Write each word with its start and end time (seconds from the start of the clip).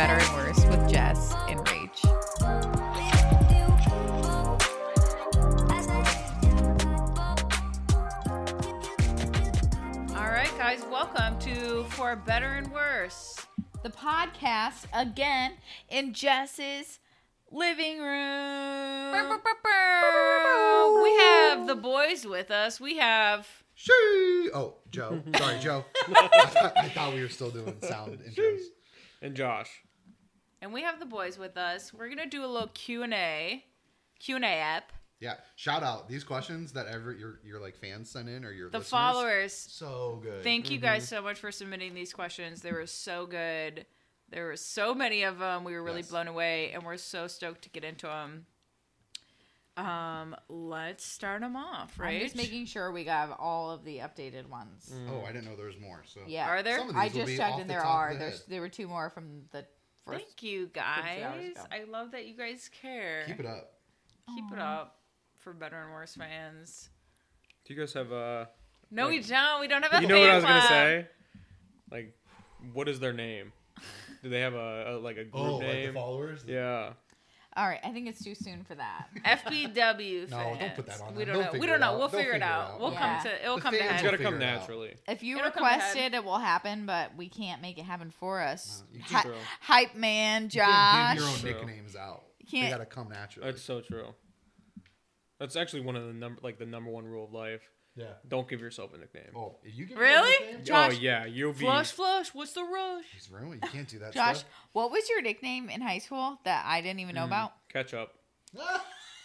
Better 0.00 0.14
and 0.14 0.34
Worse 0.34 0.64
with 0.64 0.90
Jess 0.90 1.34
and 1.50 1.60
Rach. 1.60 2.06
All 10.16 10.30
right, 10.30 10.50
guys, 10.56 10.82
welcome 10.90 11.38
to 11.40 11.84
For 11.90 12.16
Better 12.16 12.46
and 12.46 12.72
Worse, 12.72 13.46
the 13.82 13.90
podcast 13.90 14.86
again 14.94 15.58
in 15.90 16.14
Jess's 16.14 16.98
living 17.52 17.98
room. 17.98 19.12
We 21.02 21.18
have 21.18 21.66
the 21.66 21.76
boys 21.78 22.24
with 22.24 22.50
us. 22.50 22.80
We 22.80 22.96
have 22.96 23.46
She. 23.74 23.92
Oh, 24.54 24.76
Joe. 24.90 25.20
Sorry, 25.36 25.58
Joe. 25.58 25.84
I, 26.08 26.46
thought, 26.46 26.72
I 26.78 26.88
thought 26.88 27.12
we 27.12 27.20
were 27.20 27.28
still 27.28 27.50
doing 27.50 27.76
sound 27.82 28.18
intros. 28.20 28.60
and 29.20 29.34
Josh. 29.34 29.68
And 30.62 30.72
we 30.72 30.82
have 30.82 30.98
the 31.00 31.06
boys 31.06 31.38
with 31.38 31.56
us. 31.56 31.92
We're 31.92 32.08
gonna 32.08 32.26
do 32.26 32.44
a 32.44 32.46
little 32.46 32.68
Q 32.74 33.02
and 33.02 33.14
A, 33.14 33.64
Q 34.18 34.36
and 34.36 34.44
A 34.44 34.48
app. 34.48 34.92
Yeah. 35.18 35.34
Shout 35.56 35.82
out 35.82 36.08
these 36.08 36.24
questions 36.24 36.72
that 36.72 36.86
ever 36.86 37.12
your 37.12 37.40
your 37.44 37.60
like 37.60 37.76
fans 37.76 38.10
sent 38.10 38.28
in 38.28 38.44
or 38.44 38.52
your 38.52 38.70
The 38.70 38.78
listeners. 38.78 38.90
followers, 38.90 39.52
So 39.54 40.20
good. 40.22 40.42
thank 40.42 40.70
you 40.70 40.78
guys 40.78 41.06
so 41.08 41.20
much 41.20 41.38
for 41.38 41.52
submitting 41.52 41.94
these 41.94 42.12
questions. 42.14 42.62
They 42.62 42.72
were 42.72 42.86
so 42.86 43.26
good. 43.26 43.84
There 44.30 44.46
were 44.46 44.56
so 44.56 44.94
many 44.94 45.24
of 45.24 45.38
them. 45.38 45.64
We 45.64 45.72
were 45.74 45.82
really 45.82 46.00
Yes. 46.00 46.08
blown 46.10 46.28
away, 46.28 46.70
and 46.72 46.84
we're 46.84 46.96
so 46.96 47.26
stoked 47.26 47.62
to 47.62 47.68
get 47.68 47.84
into 47.84 48.06
them. 48.06 48.46
Um, 49.76 50.36
let's 50.48 51.04
start 51.04 51.40
them 51.40 51.56
off, 51.56 51.98
right? 51.98 52.14
I'm 52.16 52.20
just 52.20 52.36
making 52.36 52.66
sure 52.66 52.92
we 52.92 53.04
got 53.04 53.38
all 53.38 53.70
of 53.70 53.84
the 53.84 53.98
updated 53.98 54.46
ones. 54.46 54.92
Oh, 55.08 55.22
I 55.22 55.32
didn't 55.32 55.46
know 55.46 55.56
there 55.56 55.66
was 55.66 55.78
more. 55.80 56.02
So 56.06 56.20
Yeah. 56.26 56.48
Are 56.48 56.62
there? 56.62 56.78
Some 56.78 56.90
of 56.90 56.96
I 56.96 57.04
will 57.06 57.12
just 57.14 57.26
be 57.26 57.36
checked 57.36 57.58
and 57.60 57.68
the 57.68 57.74
there 57.74 57.84
are. 57.84 58.12
the 58.12 58.18
There's 58.18 58.32
head. 58.40 58.42
there 58.48 58.60
were 58.60 58.68
two 58.68 58.88
more 58.88 59.08
from 59.10 59.46
the 59.52 59.66
first. 60.12 60.24
Thank 60.24 60.42
you 60.42 60.66
guys. 60.72 61.54
I 61.70 61.84
love 61.90 62.12
that 62.12 62.26
you 62.26 62.36
guys 62.36 62.68
care. 62.82 63.24
Keep 63.26 63.40
it 63.40 63.46
up. 63.46 63.72
Keep 64.34 64.52
it 64.52 64.58
up 64.58 64.96
for 65.38 65.52
better 65.52 65.76
and 65.82 65.92
worse 65.92 66.14
fans. 66.14 66.88
Do 67.64 67.74
you 67.74 67.80
guys 67.80 67.92
have 67.94 68.12
a? 68.12 68.48
No, 68.90 69.08
we 69.08 69.20
don't. 69.20 69.60
We 69.60 69.68
don't 69.68 69.82
have 69.84 69.92
a 69.92 70.02
You 70.02 70.08
know 70.08 70.20
what 70.20 70.30
I 70.30 70.34
was 70.36 70.44
fan 70.44 70.56
gonna 70.56 70.68
say? 70.68 71.06
Like, 71.90 72.14
what 72.72 72.88
is 72.88 73.00
their 73.00 73.12
name? 73.12 73.52
Do 74.22 74.28
they 74.28 74.40
have 74.40 74.54
a, 74.54 74.96
a 74.96 74.98
like 74.98 75.16
a 75.16 75.24
group 75.24 75.34
Oh, 75.34 75.56
like 75.58 75.66
the 75.66 75.72
name? 75.72 75.94
followers. 75.94 76.44
yeah. 76.46 76.92
All 77.60 77.66
right, 77.68 77.80
I 77.84 77.90
think 77.90 78.08
it's 78.08 78.24
too 78.24 78.34
soon 78.34 78.64
for 78.64 78.74
that. 78.76 79.08
FBW 79.22 80.30
No, 80.30 80.56
don't 80.58 80.74
put 80.74 80.86
that 80.86 80.98
on 81.02 81.14
We 81.14 81.26
don't 81.26 81.34
They'll 81.38 81.52
know. 81.52 81.58
We 81.60 81.66
don't 81.66 81.78
know. 81.80 81.98
We'll 81.98 82.08
figure 82.08 82.20
it 82.30 82.32
figure 82.32 82.36
it 82.36 82.42
out. 82.42 82.70
out. 82.70 82.80
We'll 82.80 82.92
Yeah. 82.92 83.20
come 83.22 83.30
to. 83.30 83.42
It'll 83.42 83.56
The 83.56 83.60
come 83.60 83.72
to 83.74 83.78
fans 83.80 83.90
It's 83.92 84.00
head. 84.00 84.10
gotta 84.10 84.22
come 84.22 84.34
it 84.36 84.38
naturally. 84.38 84.94
If 85.06 85.22
you 85.22 85.36
It'll 85.36 85.50
request 85.50 85.94
it, 85.96 86.14
it 86.14 86.24
will 86.24 86.38
happen, 86.38 86.86
but 86.86 87.14
we 87.18 87.28
can't 87.28 87.60
make 87.60 87.76
it 87.76 87.82
happen 87.82 88.10
for 88.10 88.40
us. 88.40 88.82
No, 88.92 88.96
you 88.96 89.04
Hy- 89.04 89.22
True. 89.22 89.34
hype 89.60 89.94
man, 89.94 90.44
You 90.44 90.48
can't 90.62 91.18
Josh. 91.20 91.42
give 91.42 91.44
your 91.44 91.54
own 91.60 91.66
nicknames 91.68 91.96
out. 91.96 92.22
You 92.38 92.46
Can't- 92.46 92.70
gotta 92.72 92.86
come 92.86 93.10
naturally. 93.10 93.50
That's 93.50 93.62
so 93.62 93.82
true. 93.82 94.14
That's 95.38 95.54
actually 95.56 95.82
one 95.82 95.96
of 95.96 96.06
the 96.06 96.14
number 96.14 96.40
like 96.42 96.58
the 96.58 96.66
number 96.66 96.90
one 96.90 97.04
rule 97.04 97.24
of 97.24 97.32
life. 97.32 97.68
Yeah. 97.96 98.06
Don't 98.28 98.48
give 98.48 98.60
yourself 98.60 98.94
a 98.94 98.98
nickname. 98.98 99.24
Oh, 99.36 99.56
you 99.64 99.86
give 99.86 99.98
Really? 99.98 100.46
Nickname? 100.46 100.64
Josh- 100.64 100.92
oh 100.96 100.98
yeah, 101.00 101.24
you'll 101.26 101.52
be. 101.52 101.60
Flush, 101.60 101.92
flush. 101.92 102.28
What's 102.34 102.52
the 102.52 102.62
rush? 102.64 103.04
He's 103.14 103.30
ruined. 103.30 103.62
You 103.62 103.68
can't 103.68 103.88
do 103.88 103.98
that. 104.00 104.12
Josh, 104.12 104.38
stuff. 104.38 104.50
what 104.72 104.90
was 104.90 105.08
your 105.08 105.22
nickname 105.22 105.68
in 105.70 105.80
high 105.80 105.98
school 105.98 106.38
that 106.44 106.64
I 106.66 106.80
didn't 106.80 107.00
even 107.00 107.14
know 107.14 107.22
Mm. 107.24 107.26
about? 107.28 107.52
Ketchup. 107.68 108.12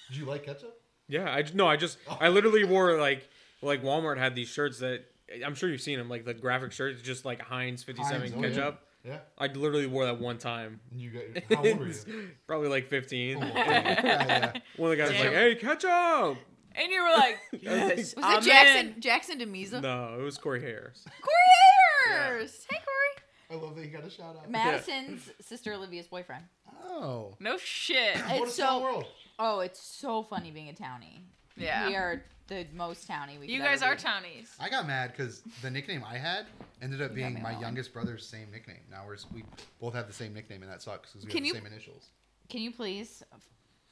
Did 0.09 0.17
you 0.17 0.25
like 0.25 0.43
ketchup? 0.45 0.79
Yeah, 1.07 1.29
I 1.29 1.43
no, 1.53 1.67
I 1.67 1.77
just 1.77 1.97
I 2.19 2.29
literally 2.29 2.63
wore 2.63 2.97
like 2.99 3.27
like 3.61 3.83
Walmart 3.83 4.17
had 4.17 4.35
these 4.35 4.47
shirts 4.49 4.79
that 4.79 5.05
I'm 5.43 5.55
sure 5.55 5.69
you've 5.69 5.81
seen 5.81 5.97
them 5.97 6.09
like 6.09 6.25
the 6.25 6.33
graphic 6.33 6.71
shirts 6.71 7.01
just 7.01 7.25
like 7.25 7.41
Heinz 7.41 7.83
57 7.83 8.21
Heinz, 8.21 8.33
oh, 8.35 8.41
yeah. 8.41 8.47
ketchup. 8.49 8.79
Yeah. 9.03 9.17
I 9.37 9.47
literally 9.47 9.85
wore 9.85 10.05
that 10.05 10.19
one 10.19 10.39
time. 10.39 10.79
And 10.91 10.99
you 10.99 11.11
got 11.11 11.43
how 11.57 11.63
old 11.63 11.79
were 11.79 11.87
you? 11.87 12.29
Probably 12.47 12.69
like 12.69 12.87
15. 12.87 13.37
Oh, 13.37 13.45
yeah, 13.45 13.51
yeah. 13.55 14.51
One 14.77 14.91
of 14.91 14.97
the 14.97 15.03
guys 15.03 15.11
was 15.11 15.19
like, 15.19 15.31
"Hey, 15.31 15.55
ketchup." 15.55 16.37
And 16.77 16.91
you 16.91 17.01
were 17.03 17.09
like, 17.09 17.37
yes, 17.61 18.15
Was 18.15 18.25
I'm 18.25 18.39
it 18.39 18.45
Jackson 18.45 18.93
in. 18.95 19.01
Jackson 19.01 19.39
Demiza? 19.39 19.81
No, 19.81 20.15
it 20.19 20.23
was 20.23 20.37
Corey 20.37 20.61
Harris. 20.61 21.05
Corey 21.21 22.15
Ayers! 22.17 22.65
Hey 22.69 22.77
Corey. 22.77 23.59
I 23.59 23.63
love 23.63 23.75
that 23.75 23.85
you 23.85 23.91
got 23.91 24.03
a 24.05 24.09
shout 24.09 24.35
out. 24.37 24.49
Madison's 24.49 25.29
sister 25.41 25.73
Olivia's 25.73 26.07
boyfriend. 26.07 26.43
Oh. 26.83 27.35
No 27.39 27.57
shit. 27.57 28.17
What 28.17 28.39
a 28.39 28.43
It's 28.43 28.55
small 28.55 28.79
so 28.79 28.83
world. 28.83 29.05
oh, 29.39 29.59
it's 29.61 29.79
so 29.81 30.23
funny 30.23 30.51
being 30.51 30.69
a 30.69 30.73
townie. 30.73 31.21
Yeah. 31.57 31.87
We 31.87 31.95
are 31.95 32.23
the 32.47 32.65
most 32.73 33.07
townie 33.07 33.39
we 33.39 33.47
You 33.47 33.59
guys 33.59 33.81
are 33.81 33.95
be. 33.95 34.01
townies. 34.01 34.51
I 34.59 34.69
got 34.69 34.85
mad 34.87 35.11
because 35.15 35.41
the 35.61 35.69
nickname 35.71 36.03
I 36.05 36.17
had 36.17 36.45
ended 36.81 37.01
up 37.01 37.11
You 37.11 37.15
being 37.15 37.41
my 37.41 37.55
all. 37.55 37.61
youngest 37.61 37.93
brother's 37.93 38.25
same 38.25 38.51
nickname. 38.51 38.81
Now 38.91 39.03
we're 39.07 39.17
we 39.33 39.43
both 39.79 39.93
have 39.93 40.07
the 40.07 40.13
same 40.13 40.33
nickname, 40.33 40.61
and 40.63 40.71
that 40.71 40.81
sucks 40.81 41.11
because 41.11 41.25
we 41.25 41.31
Can 41.31 41.39
have 41.39 41.47
you- 41.47 41.53
the 41.53 41.59
same 41.59 41.67
initials. 41.71 42.09
Can 42.49 42.61
you 42.61 42.71
please, 42.71 43.23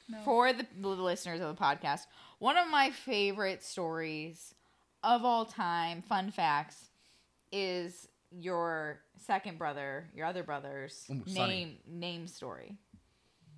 No. 0.08 0.18
for 0.24 0.52
the, 0.52 0.66
the 0.80 0.88
listeners 0.88 1.40
of 1.40 1.48
the 1.54 1.60
podcast, 1.62 2.00
one 2.38 2.56
of 2.56 2.68
my 2.68 2.90
favorite 2.90 3.62
stories 3.62 4.54
of 5.02 5.24
all 5.24 5.44
time, 5.46 6.02
fun 6.02 6.30
facts, 6.30 6.90
is 7.52 8.08
your 8.30 9.00
second 9.18 9.58
brother, 9.58 10.08
your 10.14 10.26
other 10.26 10.42
brother's 10.42 11.04
Ooh, 11.10 11.22
name 11.32 11.76
name 11.86 12.26
story. 12.26 12.76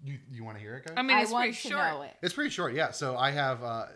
You 0.05 0.19
you 0.31 0.45
want 0.45 0.57
to 0.59 0.63
hear 0.63 0.77
it, 0.77 0.85
guys? 0.87 0.95
I 0.97 1.03
mean, 1.03 1.17
I 1.17 1.23
it's 1.23 1.33
want 1.33 1.45
pretty 1.47 1.57
to 1.63 1.69
short. 1.69 1.85
know 1.85 2.03
it. 2.03 2.15
It's 2.23 2.35
pretty 2.35 2.51
short, 2.51 2.75
yeah. 2.75 2.91
So 2.93 3.17
I 3.17 3.31
have 3.33 3.63
uh 3.65 3.87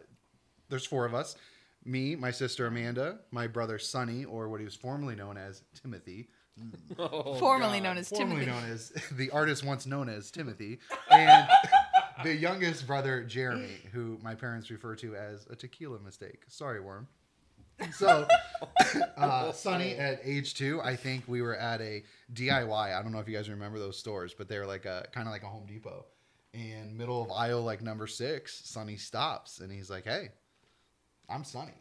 there's 0.69 0.87
four 0.87 1.05
of 1.05 1.15
us. 1.15 1.37
Me, 1.84 2.15
my 2.16 2.31
sister 2.31 2.66
Amanda, 2.66 3.19
my 3.31 3.47
brother 3.47 3.78
Sonny, 3.78 4.25
or 4.25 4.49
what 4.49 4.60
he 4.60 4.65
was 4.65 4.75
formerly 4.75 5.15
known 5.15 5.37
as 5.37 5.62
Timothy. 5.81 6.28
Oh, 6.99 7.34
Formerly 7.39 7.78
God. 7.78 7.84
known 7.84 7.97
as 7.99 8.10
Timothy. 8.10 8.44
formerly 8.44 8.44
Timothy. 8.47 8.66
known 8.66 8.72
as 8.75 8.93
the 9.12 9.31
artist 9.31 9.65
once 9.65 9.87
known 9.87 10.10
as 10.10 10.31
Timothy. 10.31 10.78
And 11.10 11.49
the 12.23 12.35
youngest 12.37 12.87
brother 12.87 13.23
Jeremy, 13.23 13.79
who 13.93 14.19
my 14.23 14.35
parents 14.35 14.71
refer 14.71 14.95
to 14.97 15.15
as 15.17 15.47
a 15.51 15.57
tequila 15.57 15.99
mistake. 16.01 16.43
Sorry, 16.49 16.81
Worm. 16.81 17.09
So, 17.93 18.29
uh, 19.17 19.53
Sonny 19.53 19.93
at 19.97 20.21
age 20.23 20.55
two, 20.55 20.81
I 20.83 20.97
think 20.97 21.25
we 21.27 21.41
were 21.41 21.57
at 21.57 21.81
a 21.81 22.03
DIY. 22.35 22.99
I 22.99 23.03
don't 23.03 23.13
know 23.13 23.21
if 23.21 23.29
you 23.29 23.35
guys 23.35 23.49
remember 23.49 23.79
those 23.79 23.99
stores, 23.99 24.35
but 24.37 24.49
they're 24.49 24.67
like 24.67 24.85
a 24.85 25.07
kind 25.13 25.27
of 25.27 25.33
like 25.33 25.43
a 25.43 25.47
Home 25.47 25.67
Depot. 25.67 26.05
And 26.53 26.97
middle 26.97 27.23
of 27.23 27.31
aisle 27.31 27.63
like 27.63 27.81
number 27.81 28.07
six, 28.07 28.61
Sonny 28.65 28.97
stops 28.97 29.61
and 29.61 29.73
he's 29.73 29.89
like, 29.89 30.05
"Hey, 30.05 30.31
I'm 31.29 31.45
Sonny." 31.45 31.81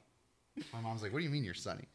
My 0.72 0.80
mom's 0.80 1.02
like, 1.02 1.12
"What 1.12 1.20
do 1.20 1.26
you 1.26 1.32
mean 1.32 1.44
you're 1.44 1.54
Sonny?" 1.54 1.88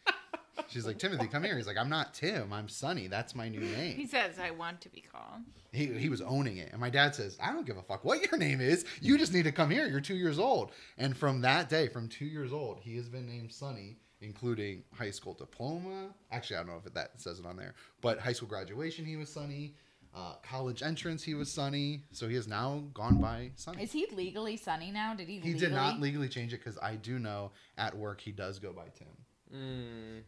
She's 0.69 0.87
like, 0.87 0.99
"Timothy, 0.99 1.27
come 1.27 1.43
here." 1.45 1.57
He's 1.57 1.67
like, 1.67 1.77
"I'm 1.77 1.89
not 1.89 2.15
Tim. 2.15 2.53
I'm 2.53 2.69
Sonny. 2.69 3.07
That's 3.09 3.35
my 3.35 3.49
new 3.49 3.61
name." 3.61 3.97
He 3.97 4.07
says, 4.07 4.39
I 4.39 4.51
want 4.51 4.81
to 4.83 4.89
be 4.89 5.01
called. 5.01 5.43
he, 5.73 5.87
he 5.87 6.09
was 6.09 6.21
owning 6.21 6.57
it. 6.59 6.71
And 6.73 6.81
my 6.81 6.91
dad 6.91 7.15
says, 7.15 7.37
I 7.43 7.53
don't 7.53 7.67
give 7.67 7.77
a 7.77 7.83
fuck 7.83 8.05
what 8.05 8.23
your 8.23 8.39
name 8.39 8.61
is. 8.61 8.85
You 9.01 9.19
just 9.19 9.33
need 9.33 9.45
to 9.45 9.53
come 9.53 9.71
here. 9.71 9.87
You're 9.87 10.01
two 10.01 10.15
years 10.17 10.39
old. 10.39 10.71
And 10.99 11.17
from 11.17 11.41
that 11.43 11.69
day, 11.69 11.89
from 11.89 12.09
two 12.09 12.25
years 12.27 12.53
old, 12.53 12.79
he 12.81 12.97
has 12.97 13.09
been 13.09 13.27
named 13.27 13.53
Sonny, 13.53 13.97
including 14.21 14.85
high 14.95 15.11
school 15.11 15.35
diploma. 15.35 16.11
Actually, 16.31 16.57
I 16.57 16.59
don't 16.61 16.69
know 16.69 16.83
if 16.85 16.95
that 16.95 17.21
says 17.21 17.39
it 17.41 17.47
on 17.47 17.57
there, 17.57 17.75
but 18.01 18.19
high 18.21 18.33
school 18.33 18.49
graduation, 18.49 19.05
he 19.05 19.17
was 19.17 19.29
Sonny. 19.29 19.75
Uh, 20.17 20.35
college 20.49 20.81
entrance, 20.85 21.25
he 21.25 21.35
was 21.35 21.51
Sonny. 21.51 22.05
So 22.13 22.29
he 22.29 22.37
has 22.37 22.47
now 22.47 22.85
gone 22.95 23.21
by 23.21 23.51
Sonny. 23.57 23.83
Is 23.83 23.91
he 23.91 24.07
legally 24.13 24.57
Sonny 24.57 24.93
now? 24.93 25.13
Did 25.15 25.27
he? 25.29 25.41
He 25.41 25.53
legally? 25.55 25.59
did 25.61 25.73
not 25.73 26.01
legally 26.01 26.29
change 26.29 26.53
it 26.53 26.59
because 26.59 26.79
I 26.81 26.95
do 26.95 27.19
know 27.19 27.51
at 27.79 27.97
work 27.97 28.21
he 28.21 28.31
does 28.31 28.61
go 28.61 28.73
by 28.73 28.85
Tim. 28.97 29.09
Mm. 29.53 30.23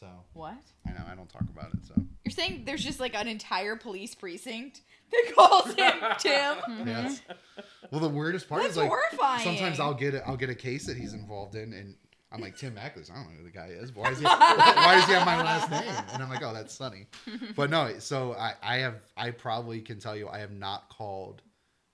So 0.00 0.06
What? 0.32 0.56
I 0.86 0.92
know 0.92 1.04
I 1.10 1.14
don't 1.14 1.28
talk 1.28 1.42
about 1.42 1.72
it. 1.74 1.80
So 1.86 1.94
You're 2.24 2.32
saying 2.32 2.64
there's 2.64 2.82
just 2.82 3.00
like 3.00 3.14
an 3.14 3.28
entire 3.28 3.76
police 3.76 4.14
precinct 4.14 4.80
that 5.12 5.32
calls 5.36 5.66
him 5.74 5.92
Tim? 6.18 6.86
yes. 6.86 7.20
Mm-hmm. 7.20 7.60
Well, 7.90 8.00
the 8.00 8.08
weirdest 8.08 8.48
part 8.48 8.62
That's 8.62 8.72
is 8.72 8.78
like 8.78 8.88
horrifying. 8.88 9.44
sometimes 9.44 9.78
I'll 9.80 9.94
get 9.94 10.14
a, 10.14 10.26
I'll 10.26 10.36
get 10.36 10.48
a 10.50 10.54
case 10.54 10.86
that 10.86 10.96
he's 10.96 11.12
involved 11.12 11.54
in, 11.56 11.72
and 11.72 11.96
I'm 12.32 12.40
like 12.40 12.56
Tim 12.56 12.74
Mackless. 12.74 13.10
I 13.10 13.14
don't 13.16 13.24
know 13.32 13.38
who 13.38 13.44
the 13.44 13.50
guy 13.50 13.66
is. 13.66 13.92
Why 13.94 14.10
is 14.10 14.18
he? 14.20 14.24
why 14.24 14.94
does 14.94 15.06
he 15.06 15.12
have 15.12 15.26
my 15.26 15.42
last 15.42 15.70
name? 15.70 16.04
And 16.12 16.22
I'm 16.22 16.30
like, 16.30 16.42
oh, 16.42 16.54
that's 16.54 16.72
Sonny. 16.72 17.06
But 17.56 17.68
no, 17.70 17.98
so 17.98 18.34
I 18.34 18.54
I 18.62 18.76
have 18.78 19.00
I 19.16 19.32
probably 19.32 19.80
can 19.80 19.98
tell 19.98 20.16
you 20.16 20.28
I 20.28 20.38
have 20.38 20.52
not 20.52 20.88
called 20.88 21.42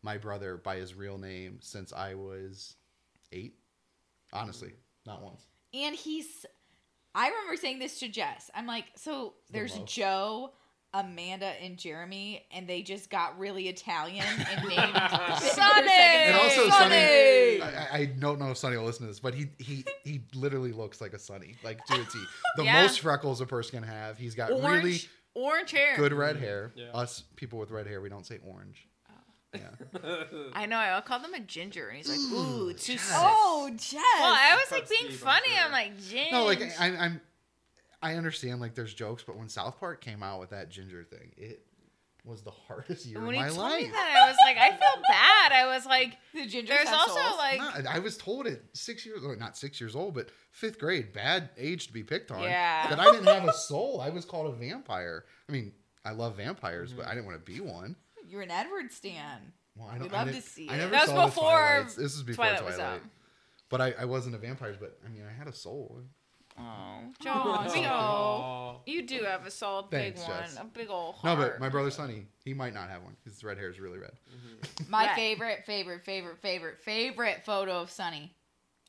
my 0.03 0.19
brother 0.19 0.59
by 0.59 0.77
his 0.77 0.95
real 0.95 1.17
name 1.19 1.59
since 1.63 1.93
I 1.93 2.15
was 2.15 2.77
eight. 3.33 3.55
Honestly, 4.33 4.75
not 5.07 5.23
once. 5.23 5.47
And 5.75 5.95
he's. 5.97 6.45
I 7.17 7.29
remember 7.31 7.57
saying 7.57 7.79
this 7.81 7.99
to 8.01 8.09
Jess. 8.09 8.51
I'm 8.55 8.67
like, 8.67 8.85
so 8.95 9.35
there's 9.51 9.75
love. 9.77 9.87
Joe, 9.87 10.53
Amanda, 10.93 11.47
and 11.63 11.77
Jeremy, 11.79 12.45
and 12.53 12.69
they 12.69 12.83
just 12.83 13.11
got 13.11 13.39
really 13.39 13.69
Italian 13.69 14.25
and 14.51 14.63
named 14.69 14.95
their 14.95 15.37
Sonny! 15.39 15.89
second 15.89 15.89
And 15.89 16.37
also, 16.37 16.63
name. 16.89 17.61
Sonny. 17.61 17.63
I, 17.63 17.89
I 17.93 18.05
don't 18.05 18.39
know 18.39 18.51
if 18.51 18.59
Sonny 18.59 18.77
will 18.77 18.85
listen 18.85 19.03
to 19.03 19.09
this, 19.09 19.21
but 19.21 19.35
he 19.35 19.47
he 19.59 19.85
he 20.05 20.21
literally 20.35 20.73
looks 20.73 21.01
like 21.01 21.13
a 21.15 21.19
Sonny, 21.19 21.55
like 21.65 21.85
to 21.87 21.95
a 21.95 22.05
T. 22.05 22.23
The 22.57 22.65
Yeah. 22.65 22.83
most 22.83 23.01
freckles 23.01 23.41
a 23.41 23.47
person 23.47 23.81
can 23.81 23.89
have. 23.89 24.19
He's 24.19 24.35
got 24.35 24.51
Orange, 24.53 24.85
really 24.85 25.01
orange 25.35 25.71
hair. 25.73 25.97
good 25.97 26.13
red 26.13 26.37
hair. 26.37 26.73
Yeah. 26.77 26.91
Us 26.95 27.25
people 27.37 27.59
with 27.59 27.71
red 27.71 27.87
hair, 27.87 28.01
we 28.01 28.09
don't 28.09 28.27
say 28.27 28.39
orange. 28.47 28.87
Yeah. 29.61 30.25
I 30.53 30.67
know. 30.67 30.77
I'll 30.77 31.03
call 31.03 31.21
them 31.21 31.35
a 31.35 31.41
ginger, 31.41 31.89
and 31.89 31.97
he's 31.97 32.09
like, 32.09 32.19
"Ooh, 32.19 32.73
too." 32.73 32.95
Jess. 32.95 33.13
Oh, 33.15 33.71
Jess. 33.77 33.95
Well, 33.95 34.35
I 34.35 34.57
was 34.61 34.71
like 34.71 34.83
Cut 34.83 34.91
being 34.91 35.11
Steve, 35.11 35.23
I'm 35.27 35.43
funny. 35.43 35.55
sure. 35.55 35.65
I'm 35.65 35.73
like, 35.73 36.01
ginger. 36.01 36.33
No, 36.33 36.45
like 36.45 36.63
I, 36.81 36.87
I'm, 36.97 37.21
I 38.03 38.15
understand 38.15 38.61
like 38.61 38.75
there's 38.75 38.95
jokes, 38.95 39.23
but 39.27 39.37
when 39.37 39.49
South 39.49 39.79
Park 39.81 40.01
came 40.01 40.23
out 40.23 40.41
with 40.41 40.51
that 40.51 40.71
ginger 40.71 41.05
thing, 41.05 41.33
it 41.37 41.67
was 42.27 42.43
the 42.43 42.51
hardest 42.51 43.07
year 43.07 43.21
when 43.21 43.29
of 43.29 43.35
you 43.35 43.41
my 43.41 43.49
told 43.49 43.59
life. 43.61 43.83
me 43.83 43.91
that, 43.91 44.23
I 44.25 44.29
was 44.29 44.37
like, 44.45 44.57
I 44.59 44.71
feel 44.71 45.03
bad. 45.09 45.53
I 45.53 45.67
was 45.73 45.87
like, 45.87 46.17
The 46.35 46.47
ginger 46.47 46.75
there's 46.75 46.89
also 46.89 47.21
souls. 47.21 47.39
like, 47.39 47.59
Not- 47.59 47.87
I 47.87 48.01
was 48.01 48.17
told 48.17 48.47
at 48.49 48.61
six 48.73 49.07
years, 49.07 49.23
well, 49.23 49.37
not 49.39 49.57
six 49.57 49.81
years 49.81 49.95
old, 49.95 50.15
but 50.15 50.31
fifth 50.51 50.79
grade, 50.79 51.13
bad 51.13 51.51
age 51.57 51.87
to 51.87 51.93
be 51.93 52.03
picked 52.03 52.31
on. 52.33 52.43
Yeah. 52.43 52.89
That 52.91 52.99
I 52.99 53.13
didn't 53.13 53.27
have 53.27 53.49
a 53.49 53.53
soul. 53.53 54.01
I 54.01 54.11
was 54.11 54.25
called 54.25 54.53
a 54.53 54.57
vampire. 54.57 55.25
I 55.49 55.53
mean, 55.53 55.73
I 56.05 56.11
love 56.11 56.37
vampires, 56.37 56.93
but 56.93 57.03
mm-hmm. 57.03 57.11
I 57.11 57.15
didn't 57.15 57.27
want 57.27 57.45
to 57.45 57.53
be 57.53 57.61
one. 57.61 57.97
You're 58.29 58.43
an 58.43 58.51
Edward 58.51 58.93
stan. 58.93 59.53
Well, 59.77 59.89
I 59.89 59.95
We'd 59.99 60.11
don't. 60.11 60.15
I 60.15 60.19
love 60.19 60.27
didn't- 60.29 60.43
to 60.43 60.49
see 60.51 60.69
I 60.71 60.77
never 60.79 60.91
That 60.91 61.01
was 61.03 61.11
saw 61.11 61.21
the 61.21 61.27
before 61.27 61.51
Twilights. 61.51 61.95
This 61.95 62.15
is 62.15 62.23
before 62.23 62.45
Twilight 62.47 62.61
Twilight. 62.61 62.77
was 62.77 62.81
out. 62.81 63.01
But 63.69 63.81
I, 63.81 63.95
I 64.01 64.05
wasn't 64.05 64.35
a 64.35 64.39
vampire. 64.39 64.75
But 64.79 64.99
I 65.05 65.09
mean, 65.09 65.23
I 65.29 65.33
had 65.37 65.49
a 65.49 65.53
soul. 65.53 66.01
oh, 66.59 66.63
Aw, 66.63 67.03
Joe, 67.21 67.81
Joe. 67.83 68.81
You 68.87 69.03
do 69.07 69.23
have 69.25 69.45
a 69.47 69.51
solid 69.51 69.91
big 69.91 70.15
Thanks, 70.17 70.29
one, 70.29 70.41
Jess. 70.43 70.57
a 70.61 70.65
big 70.65 70.89
old 70.89 71.17
No, 71.25 71.37
but 71.37 71.61
my 71.61 71.69
brother 71.69 71.91
Sonny, 71.91 72.27
he 72.45 72.55
might 72.55 72.73
not 72.75 72.89
have 72.89 73.03
one. 73.03 73.17
His 73.25 73.43
red 73.45 73.59
hair 73.59 73.69
is 73.71 73.79
really 73.81 73.99
red. 73.99 74.13
Mm-hmm. 74.35 74.91
My 74.91 75.07
Right. 75.07 75.15
favorite, 75.17 75.65
favorite, 75.67 76.05
favorite, 76.05 76.39
favorite, 76.41 76.81
favorite 76.83 77.45
photo 77.45 77.81
of 77.81 77.91
Sonny. 77.91 78.33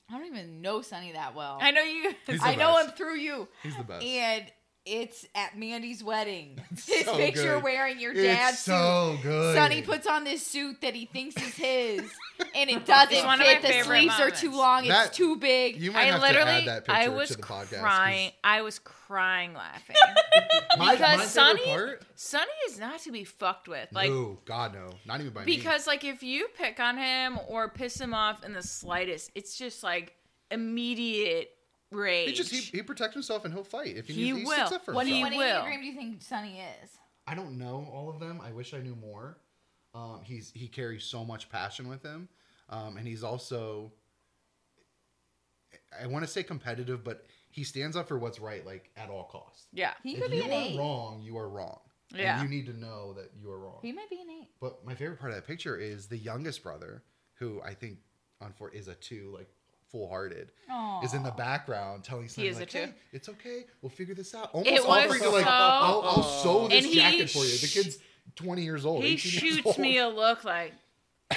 I 0.10 0.14
don't 0.18 0.28
even 0.28 0.62
know 0.62 0.82
Sonny 0.82 1.12
that 1.12 1.36
well. 1.36 1.58
I 1.60 1.72
know 1.72 1.82
you. 1.82 2.14
He's 2.28 2.40
the 2.40 2.46
I 2.46 2.56
know 2.56 2.78
him 2.78 2.92
through 2.92 3.16
you. 3.18 3.50
He's 3.64 3.76
the 3.76 3.84
best. 3.84 4.06
And 4.06 4.46
it's 4.88 5.26
at 5.36 5.58
Mandy's 5.58 6.04
wedding. 6.04 6.60
It's 6.72 6.88
His 6.88 7.06
so 7.06 7.18
picture 7.18 7.56
good. 7.56 7.64
wearing 7.64 8.00
your 8.00 8.14
It's 8.14 8.22
dad's 8.22 8.60
suit. 8.60 8.72
so 8.72 9.18
good. 9.24 9.56
Sonny 9.56 9.82
puts 9.82 10.08
on 10.08 10.24
this 10.24 10.46
suit 10.46 10.82
that 10.82 10.94
he 10.96 11.06
thinks 11.06 11.36
is 11.36 11.56
his, 11.56 12.02
and 12.56 12.70
it 12.70 12.86
doesn't 12.86 13.14
It's 13.14 13.26
one 13.26 13.40
of 13.42 13.48
my 13.48 13.54
fit. 13.56 13.62
The 13.64 13.84
sleeves 13.84 14.18
moments. 14.18 14.20
are 14.20 14.32
too 14.32 14.52
long. 14.56 14.88
That- 14.88 15.08
it's 15.08 15.18
too 15.18 15.36
big. 15.38 15.82
You 15.82 15.92
might 15.92 16.02
I 16.02 16.12
have 16.12 16.22
literally, 16.22 16.46
to 16.52 16.58
add 16.58 16.68
that 16.68 16.86
picture 16.86 17.02
I 17.02 17.08
was 17.10 17.30
to 17.30 17.38
the 17.38 17.44
podcast. 17.44 17.70
'cause 17.72 17.80
crying. 17.80 18.32
I 18.44 18.62
was 18.62 18.80
crying 18.80 19.54
laughing. 19.54 19.96
My, 20.78 20.92
Because 20.94 21.00
my 21.00 21.08
favorite 21.08 21.28
Sonny- 21.30 21.66
part. 21.66 22.04
Sonny 22.16 22.52
is 22.70 22.80
not 22.80 23.00
to 23.02 23.12
be 23.12 23.24
fucked 23.24 23.68
with. 23.68 23.90
Like, 23.92 24.12
no, 24.12 24.38
God 24.46 24.74
no, 24.76 24.90
not 25.06 25.20
even 25.22 25.34
by 25.34 25.44
me. 25.46 25.56
because 25.58 25.88
like 25.88 26.04
if 26.04 26.22
you 26.22 26.48
pick 26.56 26.80
on 26.80 26.98
him 26.98 27.40
or 27.48 27.70
piss 27.70 28.00
him 28.00 28.14
off 28.14 28.44
in 28.46 28.54
the 28.54 28.62
slightest, 28.62 29.32
it's 29.34 29.58
just 29.58 29.82
like 29.84 30.14
immediate 30.52 31.50
rage. 31.92 32.28
He 32.30 32.34
just 32.34 32.52
he, 32.52 32.60
he 32.78 32.82
protects 32.84 33.14
himself 33.14 33.46
and 33.46 33.54
he'll 33.54 33.64
fight 33.64 33.96
if 33.98 34.08
he, 34.08 34.14
He 34.14 34.24
needs, 34.32 34.38
he 34.40 34.46
will. 34.46 34.54
sticks 34.56 34.72
up 34.72 34.86
for 34.86 34.94
what 34.94 35.08
himself. 35.08 35.32
he 35.34 35.38
what 35.38 35.46
will. 35.46 35.62
Enneagram 35.64 35.80
do 35.82 35.86
you 35.86 35.94
think 35.96 36.22
Sonny 36.22 36.60
is? 36.84 36.90
I 37.26 37.36
don't 37.36 37.58
know 37.58 37.88
all 37.92 38.10
of 38.10 38.20
them. 38.20 38.40
I 38.44 38.52
wish 38.52 38.74
I 38.74 38.80
knew 38.80 38.96
more. 38.96 39.38
Um, 39.94 40.20
he's 40.24 40.52
he 40.54 40.68
carries 40.68 41.04
so 41.04 41.26
much 41.26 41.50
passion 41.50 41.88
with 41.88 42.04
him, 42.04 42.30
um, 42.70 42.98
and 42.98 43.08
he's 43.08 43.24
also 43.24 43.92
I 46.02 46.08
want 46.08 46.26
to 46.26 46.32
say 46.32 46.44
competitive, 46.44 47.04
but 47.04 47.26
he 47.50 47.64
stands 47.64 47.96
up 47.96 48.08
for 48.08 48.18
what's 48.20 48.40
right, 48.40 48.66
like 48.66 48.90
at 48.98 49.10
all 49.10 49.24
costs. 49.26 49.68
yeah, 49.74 49.94
He 50.04 50.14
if 50.16 50.22
could 50.22 50.32
be 50.32 50.38
you 50.38 50.44
an 50.44 50.52
are 50.52 50.54
eight. 50.54 50.78
wrong, 50.78 51.22
you 51.24 51.38
are 51.38 51.50
wrong. 51.50 51.80
Yeah. 52.16 52.40
and 52.40 52.50
you 52.50 52.56
need 52.58 52.66
to 52.68 52.78
know 52.78 53.14
that 53.14 53.32
you 53.38 53.50
are 53.52 53.60
wrong. 53.60 53.80
He 53.82 53.92
might 53.92 54.10
be 54.10 54.22
an 54.22 54.30
eight. 54.30 54.50
But 54.62 54.86
my 54.86 54.96
favorite 54.96 55.20
part 55.20 55.32
of 55.32 55.38
that 55.38 55.46
picture 55.48 55.76
is 55.78 56.08
the 56.08 56.18
youngest 56.18 56.64
brother, 56.64 57.04
who 57.36 57.62
I 57.62 57.74
think 57.74 57.98
on 58.40 58.54
for 58.54 58.70
is 58.70 58.88
a 58.88 58.96
two, 58.96 59.32
like 59.36 59.50
full 59.92 60.08
hearted, 60.10 60.52
is 61.04 61.14
in 61.14 61.24
the 61.24 61.32
background 61.32 62.04
telling 62.04 62.28
Sonny 62.28 62.48
is 62.48 62.60
like, 62.60 62.70
two. 62.70 62.78
"Hey, 62.80 62.94
it's 63.14 63.30
okay, 63.30 63.66
we'll 63.82 63.90
figure 63.90 64.16
this 64.16 64.34
out." 64.36 64.52
Almost 64.54 64.70
It 64.72 64.86
was 64.86 65.06
offering 65.06 65.22
to 65.22 65.30
like, 65.30 65.44
so- 65.46 65.50
"I'll, 65.52 66.02
I'll 66.02 66.24
sew 66.24 66.68
this 66.68 66.78
And 66.84 66.86
he 66.86 66.96
jacket 67.00 67.30
for 67.30 67.40
you." 67.44 67.52
The 67.58 67.68
sh- 67.68 67.74
kid's 67.74 67.98
twenty 68.36 68.64
years 68.64 68.86
old. 68.86 69.04
he 69.04 69.14
18 69.14 69.32
years 69.32 69.42
shoots 69.56 69.66
old. 69.68 69.78
me 69.80 69.98
a 70.00 70.08
look 70.10 70.44
like, 70.44 70.74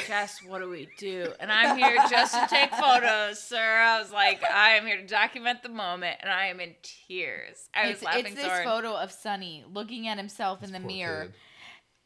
Jess, 0.07 0.39
what 0.47 0.61
do 0.61 0.69
we 0.69 0.89
do? 0.99 1.33
And 1.41 1.51
I'm 1.51 1.77
here 1.79 1.97
just 2.11 2.35
to 2.35 2.47
take 2.49 2.73
photos, 2.75 3.43
sir. 3.43 3.59
I 3.81 4.01
was 4.01 4.13
like, 4.13 4.43
I 4.45 4.71
am 4.77 4.87
here 4.87 4.97
to 4.99 5.07
document 5.07 5.63
the 5.63 5.69
moment, 5.69 6.19
and 6.21 6.31
I 6.31 6.47
am 6.47 6.61
in 6.61 6.75
tears. 6.83 7.69
I 7.75 7.87
was 7.89 7.95
It's, 7.97 8.03
laughing 8.05 8.27
it's 8.27 8.35
so 8.37 8.43
this 8.43 8.47
hard. 8.47 8.65
photo 8.65 8.95
of 8.97 9.11
Sonny 9.13 9.65
looking 9.73 10.07
at 10.09 10.17
himself 10.19 10.63
in 10.63 10.73
the 10.73 10.79
Poor 10.79 10.87
mirror, 10.87 11.25
kid. 11.27 11.35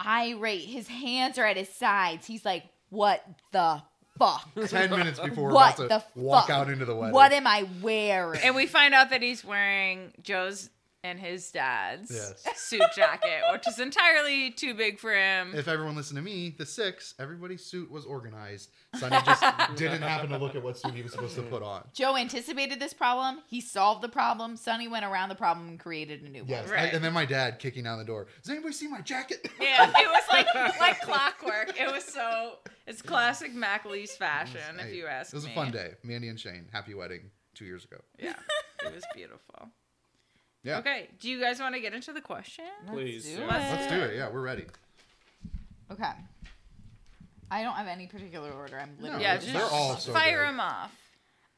irate. 0.00 0.64
His 0.64 0.88
hands 0.88 1.38
are 1.38 1.47
at 1.47 1.56
his 1.56 1.69
sides. 1.69 2.26
He's 2.26 2.44
like, 2.44 2.64
"What 2.90 3.25
the 3.52 3.82
fuck? 4.19 4.49
Ten 4.69 4.90
minutes 4.90 5.19
before 5.20 5.49
we're 5.49 5.55
what 5.55 5.78
about 5.78 5.88
the 5.88 5.99
to 5.99 6.05
walk 6.26 6.46
fuck? 6.46 6.56
out 6.56 6.70
into 6.70 6.84
the 6.84 6.94
wedding. 6.94 7.14
What 7.14 7.32
am 7.32 7.46
I 7.46 7.66
wearing?" 7.82 8.40
And 8.43 8.55
we 8.55 8.66
find 8.66 8.94
out 8.94 9.11
that 9.11 9.22
he's 9.22 9.44
wearing 9.44 10.12
Joe's 10.22 10.70
and 11.05 11.21
his 11.21 11.51
dad's 11.53 12.11
Yes. 12.11 12.43
suit 12.61 12.83
jacket, 12.97 13.43
which 13.53 13.69
is 13.69 13.79
entirely 13.79 14.51
too 14.51 14.75
big 14.75 14.99
for 14.99 15.12
him. 15.15 15.53
if 15.55 15.69
everyone 15.69 15.95
listened 15.95 16.17
to 16.17 16.23
me, 16.23 16.55
the 16.59 16.65
six, 16.67 17.15
everybody's 17.21 17.65
suit 17.65 17.91
was 17.91 18.06
organized. 18.06 18.71
Sonny 18.97 19.17
just 19.25 19.43
didn't 19.77 20.03
happen 20.03 20.31
to 20.31 20.39
look 20.39 20.55
at 20.56 20.62
what 20.62 20.79
suit 20.79 20.95
he 20.95 21.03
was 21.03 21.12
supposed 21.12 21.37
to 21.37 21.43
put 21.43 21.62
on. 21.62 21.85
Joe 21.93 22.17
anticipated 22.17 22.81
this 22.81 22.95
problem. 22.95 23.41
He 23.47 23.61
solved 23.61 24.03
the 24.03 24.09
problem. 24.09 24.56
Sonny 24.56 24.89
went 24.89 25.05
around 25.05 25.29
the 25.29 25.35
problem 25.35 25.69
and 25.69 25.79
created 25.79 26.23
a 26.23 26.29
new 26.29 26.41
one. 26.41 26.49
Yes, 26.49 26.69
Right. 26.71 26.93
and 26.93 27.05
then 27.05 27.12
my 27.12 27.27
dad 27.27 27.59
kicking 27.59 27.85
down 27.85 27.99
the 27.99 28.05
door. 28.05 28.27
Does 28.43 28.50
anybody 28.50 28.73
see 28.73 28.89
my 28.89 29.03
jacket? 29.03 29.47
Yeah, 29.61 29.91
it 29.95 30.09
was 30.09 30.23
like 30.33 30.47
like 30.81 31.00
clockwork. 31.03 31.79
It 31.79 31.93
was 31.93 32.05
so 32.05 32.55
it's 32.87 33.03
classic 33.03 33.53
McAleese 33.55 34.11
fashion, 34.12 34.61
if 34.79 34.87
Hey, 34.87 34.97
you 34.97 35.07
ask 35.07 35.33
me. 35.33 35.37
It 35.37 35.41
was 35.41 35.47
me. 35.47 35.53
a 35.53 35.55
fun 35.55 35.71
day. 35.71 35.91
Mandy 36.03 36.29
and 36.29 36.41
Shane, 36.41 36.67
happy 36.73 36.95
wedding 36.95 37.31
two 37.55 37.67
years 37.67 37.85
ago. 37.85 37.99
Yeah, 38.19 38.35
it 38.85 38.95
was 38.95 39.05
beautiful. 39.15 39.69
Yeah. 40.64 40.78
Okay, 40.78 41.08
do 41.20 41.28
you 41.28 41.40
guys 41.40 41.61
want 41.61 41.75
to 41.75 41.81
get 41.81 41.93
into 41.94 42.12
the 42.12 42.20
question? 42.20 42.64
Please, 42.87 43.26
Let's 43.26 43.37
do 43.37 43.43
yeah. 43.43 43.46
it. 43.46 43.70
Let's 43.81 43.93
do 43.93 44.00
it. 44.00 44.16
Yeah, 44.16 44.31
we're 44.31 44.40
ready. 44.40 44.64
Okay. 45.93 46.11
I 47.50 47.62
don't 47.62 47.75
have 47.75 47.87
any 47.87 48.06
particular 48.06 48.50
order. 48.50 48.81
I'm 48.81 48.96
literally 48.99 49.22
Yeah, 49.22 49.37
they're 49.37 49.52
just 49.52 49.72
all 49.72 49.96
so 49.96 50.12
fire 50.12 50.40
good. 50.40 50.49
them 50.49 50.61
off. 50.61 50.93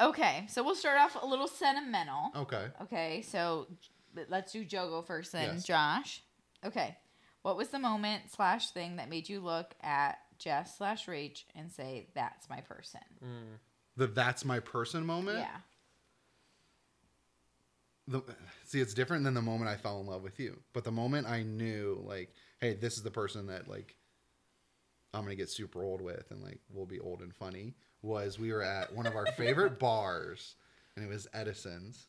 Okay, 0.01 0.47
so 0.51 0.63
we'll 0.63 0.75
start 0.75 0.99
off 0.99 1.17
a 1.23 1.27
little 1.27 1.49
sentimental. 1.49 2.31
Okay. 2.37 2.67
Okay, 2.83 3.23
so 3.23 3.67
let's 4.29 4.53
do 4.53 4.65
Joe 4.65 4.89
go 4.91 5.03
first 5.03 5.33
then. 5.33 5.55
Yes. 5.55 5.65
Josh. 5.65 6.23
Okay. 6.65 6.97
What 7.43 7.57
was 7.57 7.69
the 7.69 7.79
moment 7.79 8.25
slash 8.35 8.71
thing 8.73 8.97
that 8.97 9.09
made 9.09 9.29
you 9.29 9.41
look 9.41 9.73
at 9.83 10.19
Jess 10.39 10.77
slash 10.77 11.07
Rach 11.07 11.45
and 11.55 11.71
say, 11.71 12.09
that's 12.15 12.51
my 12.51 12.61
person? 12.61 13.01
Mm. 13.25 13.59
The 13.97 14.09
that's 14.09 14.45
my 14.45 14.59
person 14.61 15.07
moment. 15.07 15.39
Yeah. 15.39 15.57
The, 18.09 18.23
see, 18.65 18.81
it's 18.81 18.95
different 18.95 19.25
than 19.25 19.35
the 19.35 19.43
moment 19.43 19.69
I 19.71 19.77
fell 19.77 20.01
in 20.01 20.07
love 20.07 20.23
with 20.23 20.39
you. 20.39 20.59
But 20.73 20.85
the 20.85 20.93
moment 20.93 21.27
I 21.27 21.43
knew, 21.43 22.03
like, 22.07 22.33
hey, 22.61 22.75
this 22.75 22.97
is 22.97 23.03
the 23.03 23.11
person 23.11 23.47
that 23.49 23.69
like 23.69 23.97
I'm 25.13 25.23
gonna 25.23 25.35
get 25.35 25.51
super 25.51 25.83
old 25.83 26.01
with, 26.01 26.31
and 26.31 26.43
like 26.43 26.61
we'll 26.73 26.87
be 26.87 27.01
old 27.01 27.21
and 27.21 27.35
funny, 27.35 27.75
was 28.03 28.39
we 28.39 28.53
were 28.53 28.63
at 28.63 28.95
one 28.95 29.07
of 29.07 29.17
our 29.17 29.27
favorite 29.27 29.79
bars, 29.81 30.55
and 30.95 31.05
it 31.05 31.09
was 31.09 31.27
Edison's. 31.35 32.07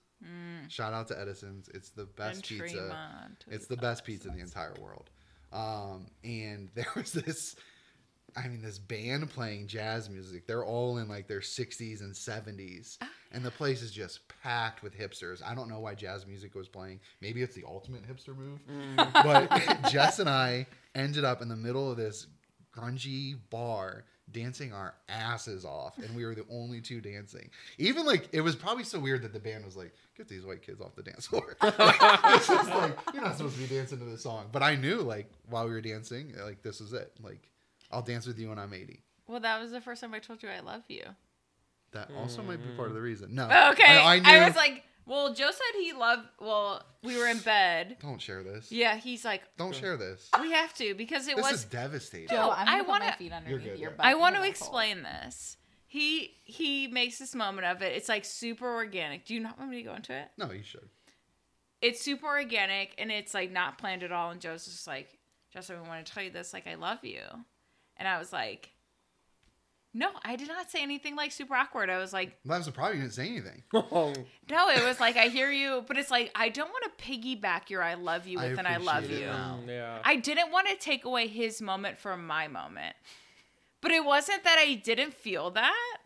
Shout 0.67 0.93
out 0.93 1.07
to 1.09 1.19
Edison's. 1.19 1.69
It's 1.73 1.89
the 1.91 2.05
best 2.05 2.49
And 2.49 2.61
pizza. 2.61 2.77
Tremont. 2.77 3.45
It's 3.49 3.67
the 3.67 3.77
best 3.77 4.03
pizza 4.03 4.29
in 4.29 4.35
the 4.35 4.41
entire 4.41 4.73
world. 4.81 5.09
Um, 5.53 6.07
and 6.23 6.69
there 6.75 6.87
was 6.95 7.11
this, 7.11 7.55
I 8.35 8.47
mean, 8.47 8.61
this 8.61 8.77
band 8.77 9.29
playing 9.29 9.67
jazz 9.67 10.09
music. 10.09 10.45
They're 10.45 10.65
all 10.65 10.97
in 10.97 11.07
like 11.07 11.27
their 11.27 11.39
60s 11.39 12.01
and 12.01 12.13
70s. 12.13 12.97
And 13.31 13.43
the 13.43 13.51
place 13.51 13.81
is 13.81 13.91
just 13.91 14.21
packed 14.41 14.83
with 14.83 14.97
hipsters. 14.97 15.41
I 15.43 15.55
don't 15.55 15.69
know 15.69 15.79
why 15.79 15.95
jazz 15.95 16.27
music 16.27 16.55
was 16.55 16.67
playing. 16.67 16.99
Maybe 17.21 17.41
it's 17.41 17.55
the 17.55 17.63
ultimate 17.67 18.01
hipster 18.07 18.35
move. 18.35 18.59
Mm. 18.69 19.13
But 19.23 19.89
Jess 19.91 20.19
and 20.19 20.29
I 20.29 20.67
ended 20.95 21.23
up 21.23 21.41
in 21.41 21.47
the 21.47 21.55
middle 21.55 21.89
of 21.89 21.97
this 21.97 22.27
grungy 22.75 23.37
bar 23.49 24.05
dancing 24.31 24.73
our 24.73 24.93
asses 25.07 25.63
off 25.63 25.97
and 25.97 26.13
we 26.13 26.25
were 26.25 26.35
the 26.35 26.45
only 26.51 26.81
two 26.81 26.99
dancing 26.99 27.49
even 27.77 28.05
like 28.05 28.27
it 28.33 28.41
was 28.41 28.57
probably 28.57 28.83
so 28.83 28.99
weird 28.99 29.21
that 29.21 29.31
the 29.31 29.39
band 29.39 29.63
was 29.63 29.77
like 29.77 29.93
get 30.17 30.27
these 30.27 30.45
white 30.45 30.61
kids 30.61 30.81
off 30.81 30.93
the 30.95 31.01
dance 31.01 31.27
floor 31.27 31.55
it's 31.63 32.47
just 32.47 32.69
like 32.69 32.97
you're 33.13 33.23
not 33.23 33.37
supposed 33.37 33.55
to 33.55 33.61
be 33.61 33.73
dancing 33.73 33.97
to 33.97 34.03
this 34.03 34.21
song 34.21 34.45
but 34.51 34.61
i 34.61 34.75
knew 34.75 34.97
like 34.97 35.31
while 35.49 35.65
we 35.65 35.71
were 35.71 35.79
dancing 35.79 36.33
like 36.43 36.61
this 36.61 36.81
is 36.81 36.91
it 36.91 37.09
like 37.23 37.49
i'll 37.91 38.01
dance 38.01 38.25
with 38.27 38.37
you 38.39 38.49
when 38.49 38.59
i'm 38.59 38.73
80 38.73 39.01
Well, 39.27 39.39
that 39.41 39.59
was 39.61 39.71
the 39.71 39.81
first 39.81 40.01
time 40.01 40.13
I 40.13 40.19
told 40.19 40.41
you 40.43 40.49
I 40.49 40.59
love 40.61 40.83
you. 40.87 41.03
that 41.91 42.09
also 42.17 42.41
might 42.43 42.61
be 42.61 42.69
part 42.75 42.89
of 42.89 42.93
the 42.93 42.99
mm. 42.99 43.03
reason 43.03 43.35
no 43.35 43.45
Okay, 43.71 43.83
i, 43.97 44.15
I, 44.23 44.37
I 44.41 44.47
was 44.47 44.55
like, 44.55 44.83
well, 45.05 45.33
Joe 45.33 45.51
said 45.51 45.79
he 45.79 45.93
loved. 45.93 46.27
Well, 46.41 46.83
we 47.01 47.17
were 47.17 47.27
in 47.27 47.39
bed. 47.39 47.95
don't 48.01 48.21
share 48.21 48.43
this 48.43 48.71
Yeah, 48.73 48.97
he's 48.97 49.23
like, 49.23 49.41
don't 49.57 49.73
share 49.73 49.95
this 49.95 50.29
we 50.41 50.51
have 50.51 50.73
to 50.75 50.93
because 50.95 51.27
it 51.29 51.37
this 51.37 51.45
was 51.45 51.53
is 51.59 51.63
devastating 51.65 52.27
Joe, 52.27 52.51
I'm 52.53 52.65
gonna 52.65 52.83
put 52.83 52.87
my 52.87 52.99
wanna- 52.99 53.15
feet 53.17 53.27
You're 53.27 53.35
underneath 53.37 53.63
good, 53.63 53.79
your 53.79 53.91
yeah. 53.91 53.95
butt. 53.95 54.05
I 54.05 54.15
want 54.15 54.35
to 54.35 54.41
You're 54.41 54.49
explain 54.49 55.03
this. 55.03 55.55
He 55.89 56.35
he 56.43 56.87
makes 56.87 57.17
this 57.19 57.33
moment 57.33 57.65
of 57.67 57.81
it. 57.81 57.95
It's 57.95 58.09
like 58.09 58.25
super 58.25 58.67
organic. 58.75 59.25
Do 59.25 59.33
you 59.33 59.39
not 59.39 59.57
want 59.57 59.71
me 59.71 59.77
to 59.77 59.83
go 59.83 59.95
into 59.95 60.13
it? 60.13 60.27
no 60.37 60.51
you 60.51 60.63
should 60.63 60.89
It's 61.81 62.01
super 62.01 62.27
organic 62.27 62.93
and 62.97 63.09
it's 63.09 63.33
like 63.33 63.49
not 63.51 63.77
planned 63.77 64.03
at 64.03 64.11
all. 64.11 64.31
And 64.31 64.41
Joe's 64.41 64.65
just 64.65 64.87
like, 64.87 65.17
Justin, 65.53 65.81
we 65.81 65.87
want 65.87 66.05
to 66.05 66.11
tell 66.13 66.21
you 66.23 66.31
this. 66.31 66.51
Like, 66.53 66.67
I 66.67 66.75
love 66.75 66.99
you. 67.03 67.21
And 67.97 68.07
I 68.07 68.19
was 68.19 68.31
like, 68.31 68.71
no, 69.93 70.09
I 70.23 70.35
did 70.35 70.47
not 70.47 70.69
say 70.69 70.83
anything 70.83 71.15
like 71.15 71.31
super 71.31 71.55
awkward. 71.55 71.89
I 71.89 71.97
was 71.97 72.13
like, 72.13 72.37
that 72.45 72.57
was 72.57 72.65
surprised 72.65 72.95
you 72.95 73.01
didn't 73.01 73.13
say 73.13 73.27
anything 73.29 73.63
no, 73.73 74.13
it 74.69 74.83
was 74.83 74.99
like 74.99 75.17
I 75.17 75.27
hear 75.27 75.49
you, 75.49 75.83
but 75.87 75.97
it's 75.97 76.11
like 76.11 76.31
I 76.35 76.49
don't 76.49 76.69
want 76.69 76.85
to 76.85 77.03
piggyback 77.03 77.69
your 77.69 77.81
I 77.81 77.95
love 77.95 78.27
you 78.27 78.39
I 78.39 78.49
with 78.49 78.59
and 78.59 78.67
I 78.67 78.77
love 78.77 79.09
you. 79.09 79.25
now. 79.25 79.59
Mm, 79.63 79.67
yeah. 79.67 79.99
I 80.03 80.17
didn't 80.17 80.51
want 80.51 80.67
to 80.67 80.75
take 80.75 81.05
away 81.05 81.27
his 81.27 81.61
moment 81.61 81.97
from 81.97 82.27
my 82.27 82.47
moment. 82.47 82.95
But 83.81 83.91
it 83.91 84.03
wasn't 84.05 84.43
that 84.43 84.57
I 84.59 84.75
didn't 84.75 85.13
feel 85.13 85.51
that. 85.51 85.97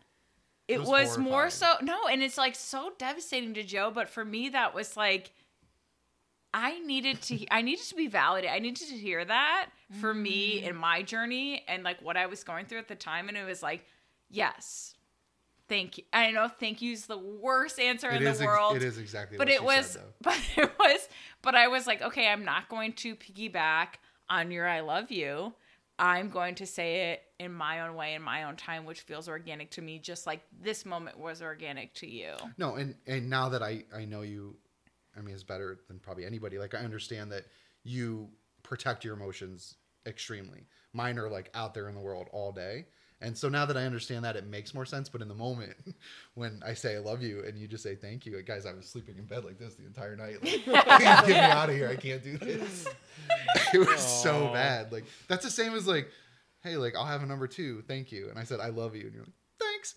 It, 0.68 0.74
It 0.74 0.78
was 0.80 0.88
was, 0.88 1.18
more 1.18 1.50
so 1.50 1.74
no, 1.82 2.06
and 2.06 2.22
it's 2.22 2.38
like 2.38 2.54
so 2.54 2.92
devastating 2.98 3.52
to 3.54 3.62
Joe, 3.62 3.90
but 3.90 4.08
for 4.08 4.24
me 4.24 4.48
that 4.50 4.74
was 4.74 4.96
like 4.96 5.32
I 6.54 6.78
needed 6.80 7.20
to 7.22 7.46
I 7.50 7.62
needed 7.62 7.84
to 7.86 7.94
be 7.94 8.06
validated. 8.06 8.54
I 8.54 8.58
needed 8.58 8.88
to 8.88 8.96
hear 8.96 9.24
that 9.24 9.68
for 10.00 10.14
me 10.14 10.58
mm-hmm. 10.58 10.70
in 10.70 10.76
my 10.76 11.02
journey 11.02 11.64
and 11.68 11.82
like 11.82 12.00
what 12.00 12.16
I 12.16 12.26
was 12.26 12.44
going 12.44 12.66
through 12.66 12.78
at 12.78 12.88
the 12.88 12.94
time. 12.94 13.28
And 13.28 13.36
it 13.36 13.44
was 13.44 13.62
like, 13.62 13.84
yes, 14.30 14.94
thank 15.68 15.98
you. 15.98 16.04
I 16.12 16.30
know 16.30 16.48
thank 16.48 16.82
you 16.82 16.92
is 16.92 17.06
the 17.06 17.18
worst 17.18 17.78
answer 17.78 18.10
It 18.10 18.22
in 18.22 18.28
is 18.28 18.38
the 18.38 18.44
ex- 18.44 18.52
world. 18.52 18.76
it 18.76 18.82
is 18.82 18.98
exactly. 18.98 19.38
but 19.38 19.48
it 19.48 19.62
was, 19.62 19.86
Said, 19.86 20.02
but 20.22 20.40
it 20.56 20.70
was, 20.78 21.08
but 21.42 21.54
I 21.54 21.68
was 21.68 21.86
like, 21.86 22.02
okay, 22.02 22.28
I'm 22.28 22.44
not 22.44 22.68
going 22.68 22.94
to 22.94 23.16
piggyback 23.16 23.94
on 24.28 24.50
your 24.50 24.66
I 24.66 24.80
love 24.80 25.10
you. 25.10 25.52
I'm 25.98 26.30
going 26.30 26.54
to 26.56 26.66
say 26.66 27.12
it 27.12 27.22
in 27.38 27.52
my 27.52 27.80
own 27.80 27.94
way, 27.94 28.14
in 28.14 28.22
my 28.22 28.44
own 28.44 28.56
time, 28.56 28.86
which 28.86 29.02
feels 29.02 29.28
organic 29.28 29.70
to 29.72 29.82
me, 29.82 29.98
just 29.98 30.26
like 30.26 30.40
this 30.60 30.86
moment 30.86 31.18
was 31.18 31.42
organic 31.42 31.94
to 31.94 32.08
you. 32.08 32.32
No, 32.56 32.74
and 32.74 32.96
and 33.06 33.28
now 33.28 33.50
that 33.50 33.62
I 33.62 33.84
I 33.94 34.04
know 34.06 34.22
you, 34.22 34.56
I 35.16 35.20
mean, 35.20 35.34
it's 35.34 35.44
better 35.44 35.78
than 35.86 35.98
probably 35.98 36.24
anybody. 36.24 36.58
Like 36.58 36.74
I 36.74 36.78
understand 36.78 37.30
that 37.32 37.44
you 37.84 38.30
protect 38.62 39.04
your 39.04 39.14
emotions 39.14 39.76
extremely. 40.06 40.66
Mine 40.92 41.18
are 41.18 41.28
like 41.28 41.50
out 41.54 41.74
there 41.74 41.88
in 41.88 41.94
the 41.94 42.00
world 42.00 42.28
all 42.32 42.52
day. 42.52 42.86
And 43.20 43.38
so 43.38 43.48
now 43.48 43.64
that 43.66 43.76
I 43.76 43.84
understand 43.84 44.24
that, 44.24 44.34
it 44.34 44.48
makes 44.48 44.74
more 44.74 44.84
sense. 44.84 45.08
But 45.08 45.22
in 45.22 45.28
the 45.28 45.34
moment, 45.34 45.76
when 46.34 46.60
I 46.66 46.74
say 46.74 46.96
I 46.96 46.98
love 46.98 47.22
you 47.22 47.44
and 47.46 47.56
you 47.56 47.68
just 47.68 47.84
say 47.84 47.94
thank 47.94 48.26
you, 48.26 48.40
guys, 48.42 48.66
I 48.66 48.72
was 48.72 48.86
sleeping 48.86 49.16
in 49.16 49.24
bed 49.26 49.44
like 49.44 49.58
this 49.58 49.74
the 49.74 49.86
entire 49.86 50.16
night. 50.16 50.42
Like, 50.42 50.64
Get 51.00 51.28
me 51.28 51.34
out 51.34 51.70
of 51.70 51.76
here! 51.76 51.88
I 51.88 51.96
can't 51.96 52.22
do 52.22 52.36
this. 52.36 52.86
It 53.74 53.78
was 53.78 54.00
so 54.00 54.50
bad. 54.52 54.92
Like 54.92 55.04
that's 55.28 55.44
the 55.44 55.50
same 55.50 55.74
as 55.74 55.86
like, 55.86 56.08
hey, 56.62 56.76
like 56.76 56.94
I'll 56.96 57.06
have 57.06 57.22
a 57.22 57.26
number 57.26 57.46
two, 57.46 57.82
thank 57.86 58.10
you. 58.12 58.28
And 58.28 58.38
I 58.38 58.44
said 58.44 58.60
I 58.60 58.68
love 58.68 58.94
you, 58.94 59.04
and 59.04 59.14
you're 59.14 59.24
like, 59.24 59.32
thanks. 59.58 59.94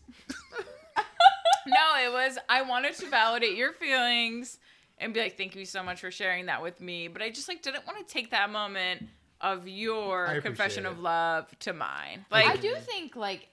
No, 1.67 1.95
it 2.03 2.11
was 2.11 2.37
I 2.47 2.61
wanted 2.61 2.93
to 2.95 3.09
validate 3.09 3.55
your 3.55 3.73
feelings 3.73 4.59
and 4.97 5.13
be 5.13 5.19
like, 5.19 5.37
thank 5.37 5.55
you 5.55 5.65
so 5.65 5.83
much 5.83 5.99
for 6.01 6.11
sharing 6.11 6.45
that 6.45 6.61
with 6.61 6.79
me. 6.79 7.07
But 7.07 7.21
I 7.21 7.29
just 7.31 7.47
like 7.47 7.61
didn't 7.61 7.85
want 7.87 8.05
to 8.05 8.13
take 8.13 8.31
that 8.31 8.49
moment 8.51 9.07
of 9.41 9.67
your 9.67 10.41
confession 10.41 10.85
it. 10.85 10.89
of 10.89 10.99
love 10.99 11.47
to 11.59 11.73
mine. 11.73 12.25
Like 12.31 12.47
I 12.47 12.55
do 12.55 12.75
think 12.75 13.15
like 13.15 13.49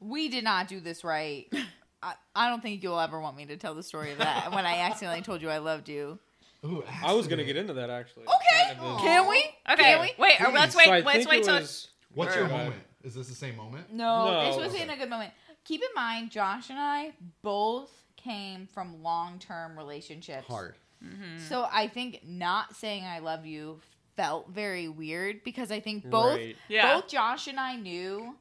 we 0.00 0.28
did 0.28 0.44
not 0.44 0.68
do 0.68 0.80
this 0.80 1.04
right. 1.04 1.46
I, 2.02 2.14
I 2.34 2.48
don't 2.48 2.62
think 2.62 2.82
you'll 2.82 3.00
ever 3.00 3.20
want 3.20 3.36
me 3.36 3.46
to 3.46 3.56
tell 3.56 3.74
the 3.74 3.82
story 3.82 4.12
of 4.12 4.18
that 4.18 4.52
when 4.52 4.64
I 4.64 4.78
accidentally 4.82 5.22
told 5.22 5.42
you 5.42 5.50
I 5.50 5.58
loved 5.58 5.88
you. 5.88 6.18
Ooh, 6.64 6.84
I 7.02 7.12
was 7.12 7.26
gonna 7.26 7.44
get 7.44 7.56
into 7.56 7.74
that 7.74 7.90
actually. 7.90 8.24
Okay, 8.24 8.74
Kind 8.74 8.78
of 8.80 8.96
is- 8.96 9.02
can 9.02 9.28
we? 9.28 9.44
Okay, 9.70 9.82
Can 9.82 10.00
we? 10.00 10.12
wait, 10.18 10.40
uh, 10.40 10.48
or 10.48 10.52
let's 10.52 10.74
Please. 10.74 10.84
So 10.84 10.90
I 10.90 10.94
wait, 10.96 11.04
let's 11.06 11.26
wait 11.28 11.40
it 11.40 11.44
till 11.44 11.54
was- 11.54 11.88
What's 12.14 12.34
your 12.34 12.48
moment? 12.48 12.82
Is 13.04 13.14
this 13.14 13.28
the 13.28 13.34
same 13.34 13.56
moment? 13.56 13.92
No, 13.92 14.46
this 14.46 14.56
No. 14.56 14.62
was 14.64 14.74
in 14.74 14.90
a 14.90 14.96
good 14.96 15.10
moment. 15.10 15.32
Keep 15.64 15.82
in 15.82 15.88
mind, 15.94 16.30
Josh 16.30 16.70
and 16.70 16.78
I 16.78 17.12
both 17.42 17.90
came 18.16 18.66
from 18.66 19.02
long-term 19.02 19.76
relationships. 19.76 20.46
Hard. 20.48 20.74
Mm-hmm. 21.04 21.38
So 21.48 21.68
I 21.70 21.86
think 21.86 22.22
not 22.26 22.74
saying 22.74 23.04
I 23.04 23.20
love 23.20 23.46
you 23.46 23.80
felt 24.18 24.48
very 24.50 24.88
weird 24.88 25.44
because 25.44 25.70
I 25.70 25.78
think 25.78 26.04
both 26.10 26.36
Right. 26.38 26.56
Yeah. 26.68 26.92
both 26.94 27.08
Josh 27.08 27.46
and 27.46 27.58
I 27.58 27.76
knew 27.76 28.36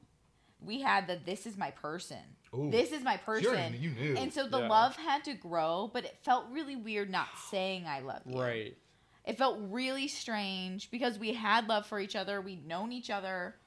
we 0.59 0.81
had 0.81 1.05
that 1.07 1.23
this 1.23 1.45
is 1.45 1.55
my 1.55 1.69
person. 1.69 2.17
Ooh. 2.55 2.71
This 2.71 2.91
is 2.91 3.03
my 3.03 3.17
person. 3.17 3.47
already- 3.51 3.77
you 3.77 3.91
knew. 3.91 4.15
And 4.17 4.33
so 4.33 4.47
the 4.47 4.59
Yeah. 4.59 4.67
love 4.69 4.95
had 4.95 5.23
to 5.25 5.35
grow, 5.35 5.87
but 5.93 6.03
it 6.03 6.17
felt 6.23 6.47
really 6.49 6.75
weird 6.75 7.11
not 7.11 7.27
saying 7.51 7.85
I 7.85 7.99
love 7.99 8.23
you. 8.25 8.41
Right. 8.41 8.75
It 9.23 9.37
felt 9.37 9.59
really 9.69 10.07
strange 10.07 10.89
because 10.89 11.19
we 11.19 11.33
had 11.33 11.67
love 11.67 11.85
for 11.85 11.99
each 11.99 12.15
other. 12.15 12.41
We'd 12.41 12.65
known 12.65 12.91
each 12.91 13.11
other 13.11 13.59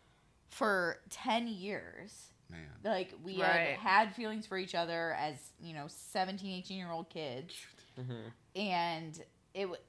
for 0.48 1.00
10 1.10 1.46
years. 1.46 2.32
Man. 2.48 2.66
Like 2.82 3.14
we 3.22 3.40
Right. 3.40 3.76
had 3.76 4.06
had 4.08 4.14
feelings 4.16 4.46
for 4.46 4.58
each 4.58 4.74
other 4.74 5.12
as, 5.12 5.52
you 5.60 5.74
know, 5.74 5.86
17, 5.86 6.52
18 6.58 6.78
year 6.78 6.90
old 6.90 7.08
kids. 7.08 7.54
Mhm. 7.96 8.32
And 8.56 9.22
it 9.54 9.62
w- 9.66 9.80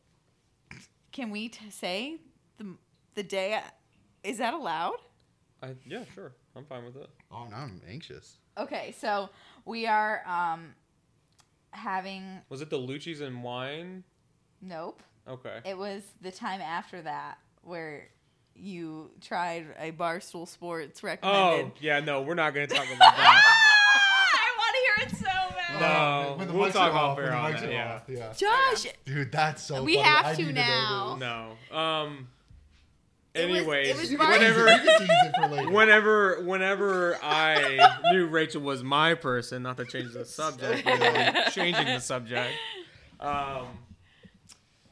Can 1.11 1.29
we 1.29 1.49
t- 1.49 1.69
say 1.69 2.17
the 2.57 2.75
the 3.15 3.23
day 3.23 3.59
is 4.23 4.37
that 4.37 4.53
allowed? 4.53 4.97
I, 5.61 5.75
yeah, 5.85 6.03
sure. 6.15 6.33
I'm 6.55 6.65
fine 6.65 6.85
with 6.85 6.95
it. 6.95 7.09
Oh, 7.31 7.45
now 7.49 7.57
I'm 7.57 7.81
anxious. 7.89 8.37
Okay, 8.57 8.93
so 8.97 9.29
we 9.65 9.87
are 9.87 10.23
um 10.27 10.73
having 11.71 12.41
Was 12.49 12.61
it 12.61 12.69
the 12.69 12.77
Lucci's 12.79 13.21
and 13.21 13.43
wine? 13.43 14.03
nope. 14.61 15.01
Okay. 15.27 15.59
It 15.65 15.77
was 15.77 16.01
the 16.21 16.31
time 16.31 16.61
after 16.61 17.01
that 17.03 17.37
where 17.63 18.07
you 18.55 19.11
tried 19.21 19.67
a 19.79 19.91
Barstool 19.91 20.47
Sports 20.47 21.03
record. 21.03 21.27
Oh, 21.27 21.71
yeah, 21.79 21.99
no, 21.99 22.21
we're 22.21 22.33
not 22.33 22.53
going 22.55 22.67
to 22.67 22.73
talk 22.75 22.85
about 22.87 23.15
that. 23.15 23.41
I 24.33 24.57
want 24.57 24.75
to 24.75 24.81
hear 24.81 25.07
it 25.07 25.15
so 25.17 25.55
bad. 25.55 25.70
No, 25.81 26.33
when 26.37 26.47
the 26.47 26.53
we'll 26.53 26.69
mics 26.69 26.73
talk 26.73 26.93
are 26.93 26.97
off 26.97 27.17
when 27.17 27.25
air 27.27 27.31
the 27.31 27.37
on 27.37 27.51
that, 27.53 27.71
yeah. 27.71 27.93
off, 27.95 28.03
yeah. 28.07 28.33
Josh, 28.33 28.87
Dude, 29.05 29.31
that's 29.31 29.63
so. 29.63 29.83
We 29.83 29.95
funny. 29.95 30.07
have 30.07 30.37
to 30.37 30.51
now. 30.53 31.17
know 31.19 31.55
no. 31.71 31.77
Um, 31.77 32.27
It 33.33 33.49
was- 33.49 33.57
anyways, 33.59 33.87
it 33.89 33.97
was 33.97 34.11
whenever, 34.11 34.67
You 34.71 34.77
can 34.77 34.99
tease 34.99 35.09
it 35.09 35.33
for 35.41 35.47
later. 35.47 35.71
whenever, 35.71 36.41
whenever 36.43 37.17
I 37.23 37.99
knew 38.11 38.27
Rachel 38.27 38.61
was 38.61 38.83
my 38.83 39.13
person, 39.13 39.63
not 39.63 39.77
to 39.77 39.85
change 39.85 40.11
the 40.13 40.25
subject, 40.25 40.83
but 40.83 41.51
changing 41.53 41.85
the 41.85 41.99
subject. 41.99 42.51
Um, 43.19 43.67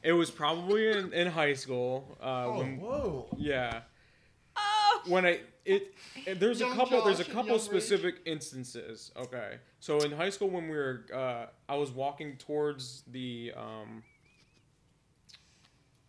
it 0.03 0.13
was 0.13 0.31
probably 0.31 0.87
in, 0.89 1.11
in 1.13 1.27
high 1.27 1.53
school. 1.53 2.17
Uh, 2.21 2.45
Oh, 2.45 2.57
when, 2.59 2.79
whoa. 2.79 3.27
yeah. 3.37 3.81
Oh, 4.55 5.01
when 5.07 5.25
I 5.25 5.39
it, 5.65 5.93
it- 6.25 6.39
there's 6.39 6.61
a 6.61 6.65
Young 6.65 6.75
couple 6.77 7.03
there's 7.03 7.19
a 7.19 7.25
couple 7.25 7.49
young 7.51 7.59
specific 7.59 8.15
instances. 8.25 9.11
Okay, 9.17 9.57
so 9.79 9.99
in 9.99 10.11
high 10.11 10.29
school 10.29 10.49
when 10.49 10.67
we 10.69 10.75
were 10.75 11.05
uh, 11.13 11.45
I 11.67 11.75
was 11.77 11.91
walking 11.91 12.37
towards 12.37 13.03
the 13.11 13.53
um. 13.55 14.03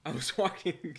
I 0.07 0.13
was 0.13 0.37
walking. 0.39 0.97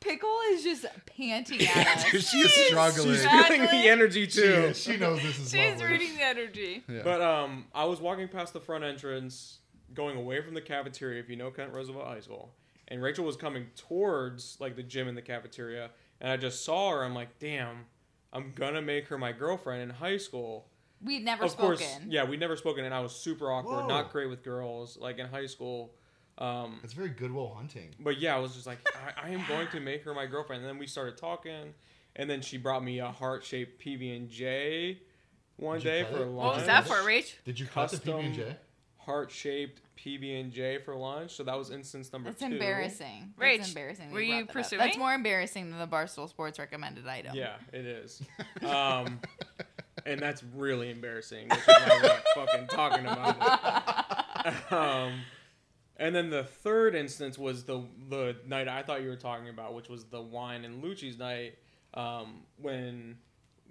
Pickle 0.00 0.36
is 0.52 0.64
just 0.64 0.86
panting 1.06 1.60
at 1.66 1.86
us. 1.86 2.10
Dude, 2.10 2.22
she 2.24 2.38
is 2.38 2.52
struggling. 2.66 3.10
She's 3.10 3.20
Struggling. 3.20 3.68
feeling 3.68 3.82
the 3.82 3.88
energy 3.88 4.24
She, 4.28 4.40
too. 4.40 4.52
is. 4.70 4.82
she 4.82 4.96
knows 4.96 5.22
this 5.22 5.38
is 5.38 5.50
she's 5.52 5.70
lovely. 5.80 5.86
reading 5.86 6.16
the 6.16 6.22
energy. 6.24 6.82
Yeah. 6.88 7.00
But 7.04 7.20
um, 7.20 7.66
I 7.74 7.84
was 7.84 8.00
walking 8.00 8.26
past 8.28 8.54
the 8.54 8.60
front 8.60 8.82
entrance, 8.82 9.58
going 9.94 10.16
away 10.16 10.40
from 10.40 10.54
the 10.54 10.60
cafeteria. 10.60 11.20
If 11.20 11.28
you 11.28 11.36
know 11.36 11.50
Kent 11.50 11.72
Roosevelt 11.72 12.06
High 12.06 12.20
School, 12.20 12.50
and 12.88 13.00
Rachel 13.02 13.24
was 13.24 13.36
coming 13.36 13.66
towards 13.76 14.56
like 14.58 14.74
the 14.74 14.82
gym 14.82 15.06
in 15.06 15.14
the 15.14 15.22
cafeteria, 15.22 15.90
and 16.20 16.32
I 16.32 16.36
just 16.38 16.64
saw 16.64 16.90
her. 16.92 17.04
I'm 17.04 17.14
like, 17.14 17.38
damn, 17.38 17.84
I'm 18.32 18.52
gonna 18.56 18.82
make 18.82 19.06
her 19.08 19.18
my 19.18 19.30
girlfriend 19.32 19.82
in 19.82 19.90
high 19.90 20.16
school. 20.16 20.66
We'd 21.04 21.24
never 21.24 21.44
of 21.44 21.50
spoken. 21.50 21.76
course, 21.78 21.98
yeah, 22.08 22.24
we'd 22.24 22.40
never 22.40 22.56
spoken, 22.56 22.84
and 22.84 22.94
I 22.94 23.00
was 23.00 23.14
super 23.14 23.50
awkward, 23.50 23.82
Whoa. 23.82 23.86
not 23.88 24.12
great 24.12 24.28
with 24.30 24.42
girls, 24.42 24.96
like 24.96 25.18
in 25.18 25.26
high 25.26 25.46
school. 25.46 25.92
Um, 26.38 26.80
It's 26.82 26.92
very 26.94 27.10
Goodwill 27.10 27.52
Hunting. 27.54 27.94
but 28.00 28.18
yeah, 28.18 28.34
I 28.34 28.38
was 28.38 28.54
just 28.54 28.66
like, 28.66 28.78
I, 29.16 29.28
I 29.28 29.30
am 29.30 29.44
going 29.48 29.68
to 29.68 29.80
make 29.90 30.04
her 30.04 30.14
my 30.14 30.26
girlfriend. 30.26 30.62
And 30.62 30.68
then 30.70 30.78
we 30.78 30.86
started 30.86 31.16
talking, 31.16 31.74
and 32.16 32.28
then 32.30 32.40
she 32.40 32.56
brought 32.56 32.82
me 32.84 33.00
a 33.00 33.08
heart 33.10 33.44
shaped 33.44 33.82
PB 33.84 34.16
and 34.16 34.28
J 34.30 35.00
one 35.56 35.78
Did 35.78 35.84
you 35.84 35.90
day 35.90 36.02
cut 36.04 36.12
for 36.12 36.22
it? 36.22 36.26
lunch. 36.26 36.34
What 36.36 36.56
was 36.56 36.66
that 36.66 36.86
for, 36.86 36.94
Rach? 36.94 37.34
Did 37.44 37.60
you 37.60 37.66
cut 37.66 37.90
the 37.90 37.96
Custom- 37.98 38.14
PB 38.14 38.24
and 38.26 38.34
J? 38.34 38.56
Heart 38.98 39.30
shaped 39.32 39.80
PB 39.98 40.40
and 40.40 40.52
J 40.52 40.78
for 40.78 40.94
lunch. 40.94 41.32
So 41.32 41.42
that 41.42 41.58
was 41.58 41.70
instance 41.70 42.12
number 42.12 42.30
That's 42.30 42.40
two. 42.40 42.46
embarrassing. 42.52 43.34
Rach, 43.38 43.56
That's 43.58 43.68
embarrassing. 43.70 44.08
that 44.08 44.14
were 44.14 44.20
you 44.20 44.34
you 44.36 44.44
brought 44.44 44.46
that 44.54 44.58
up. 44.60 44.64
pursuing? 44.64 44.80
That's 44.80 44.96
more 44.96 45.12
embarrassing 45.12 45.70
than 45.70 45.78
the 45.78 45.86
Barstool 45.88 46.28
Sports 46.28 46.58
recommended 46.60 47.06
item. 47.08 47.34
Yeah, 47.36 47.54
it 47.72 47.84
is. 47.84 48.22
Um, 48.64 49.18
and 50.06 50.20
that's 50.20 50.42
really 50.54 50.90
embarrassing. 50.90 51.48
Which 51.48 51.58
is 51.58 51.66
why 51.66 51.88
we're 52.02 52.08
not 52.08 52.22
fucking 52.34 52.66
talking 52.68 53.06
about 53.06 53.36
it. 53.36 54.54
Um, 54.72 55.20
and 55.96 56.12
then 56.16 56.30
the 56.30 56.42
third 56.42 56.96
instance 56.96 57.38
was 57.38 57.62
the 57.64 57.84
the 58.08 58.36
night 58.46 58.66
I 58.66 58.82
thought 58.82 59.02
you 59.02 59.08
were 59.08 59.14
talking 59.16 59.48
about, 59.48 59.74
which 59.74 59.88
was 59.88 60.04
the 60.04 60.20
wine 60.20 60.64
and 60.64 60.82
Lucci's 60.82 61.16
night, 61.16 61.58
um, 61.94 62.40
when 62.56 63.18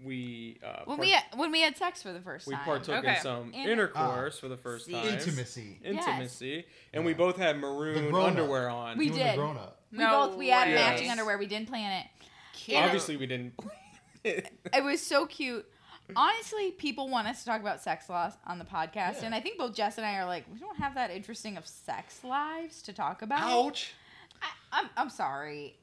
we 0.02 0.60
uh, 0.66 0.84
When 0.86 0.96
part- 0.98 1.00
we 1.00 1.12
had, 1.12 1.24
when 1.36 1.52
we 1.52 1.60
had 1.62 1.76
sex 1.76 2.02
for 2.02 2.14
the 2.14 2.22
first 2.22 2.46
time, 2.46 2.52
we 2.52 2.56
time. 2.56 2.66
partook 2.66 2.96
Okay. 3.04 3.16
in 3.18 3.22
some 3.22 3.54
In- 3.54 3.70
intercourse 3.70 4.40
for 4.40 4.48
the 4.48 4.56
first 4.56 4.86
See? 4.86 4.94
time. 4.94 5.08
Intimacy. 5.08 5.80
Intimacy, 5.84 6.66
and 6.94 7.02
Yeah. 7.04 7.06
we 7.08 7.14
both 7.16 7.36
had 7.36 7.56
The 7.58 7.60
maroon 7.60 8.10
grown-up. 8.10 8.30
underwear 8.30 8.70
on. 8.70 8.98
We 8.98 9.08
you 9.08 9.12
and 9.14 9.20
did. 9.24 9.36
grown 9.36 9.58
up. 9.58 9.82
we 9.92 9.98
No 9.98 10.28
both 10.30 10.38
we 10.38 10.48
had 10.50 10.70
way. 10.70 10.76
matching 10.76 11.06
Yes. 11.08 11.12
underwear. 11.12 11.38
We 11.38 11.48
didn't 11.48 11.68
plan 11.68 12.02
it. 12.04 12.08
Cute. 12.54 12.78
Obviously, 12.78 13.18
we 13.18 13.26
didn't. 13.26 13.54
It 14.24 14.84
was 14.84 15.02
so 15.06 15.26
cute. 15.26 15.66
Honestly, 16.16 16.72
people 16.72 17.10
want 17.10 17.28
us 17.28 17.40
to 17.40 17.46
talk 17.46 17.62
about 17.62 17.82
sex 17.82 18.10
laws 18.10 18.34
on 18.46 18.60
the 18.60 18.66
podcast, 18.66 19.20
Yeah. 19.20 19.26
and 19.26 19.36
I 19.36 19.40
think 19.40 19.58
both 19.58 19.76
Jess 19.76 19.98
and 19.98 20.06
I 20.06 20.16
are 20.18 20.26
like, 20.26 20.46
we 20.52 20.60
don't 20.60 20.78
have 20.78 20.96
that 20.96 21.12
interesting 21.12 21.58
of 21.58 21.66
sex 21.68 22.24
lives 22.24 22.82
to 22.84 22.94
talk 22.94 23.22
about. 23.22 23.42
Ouch. 23.42 23.94
I, 24.42 24.48
I'm 24.72 24.90
I'm 24.98 25.10
sorry. 25.10 25.78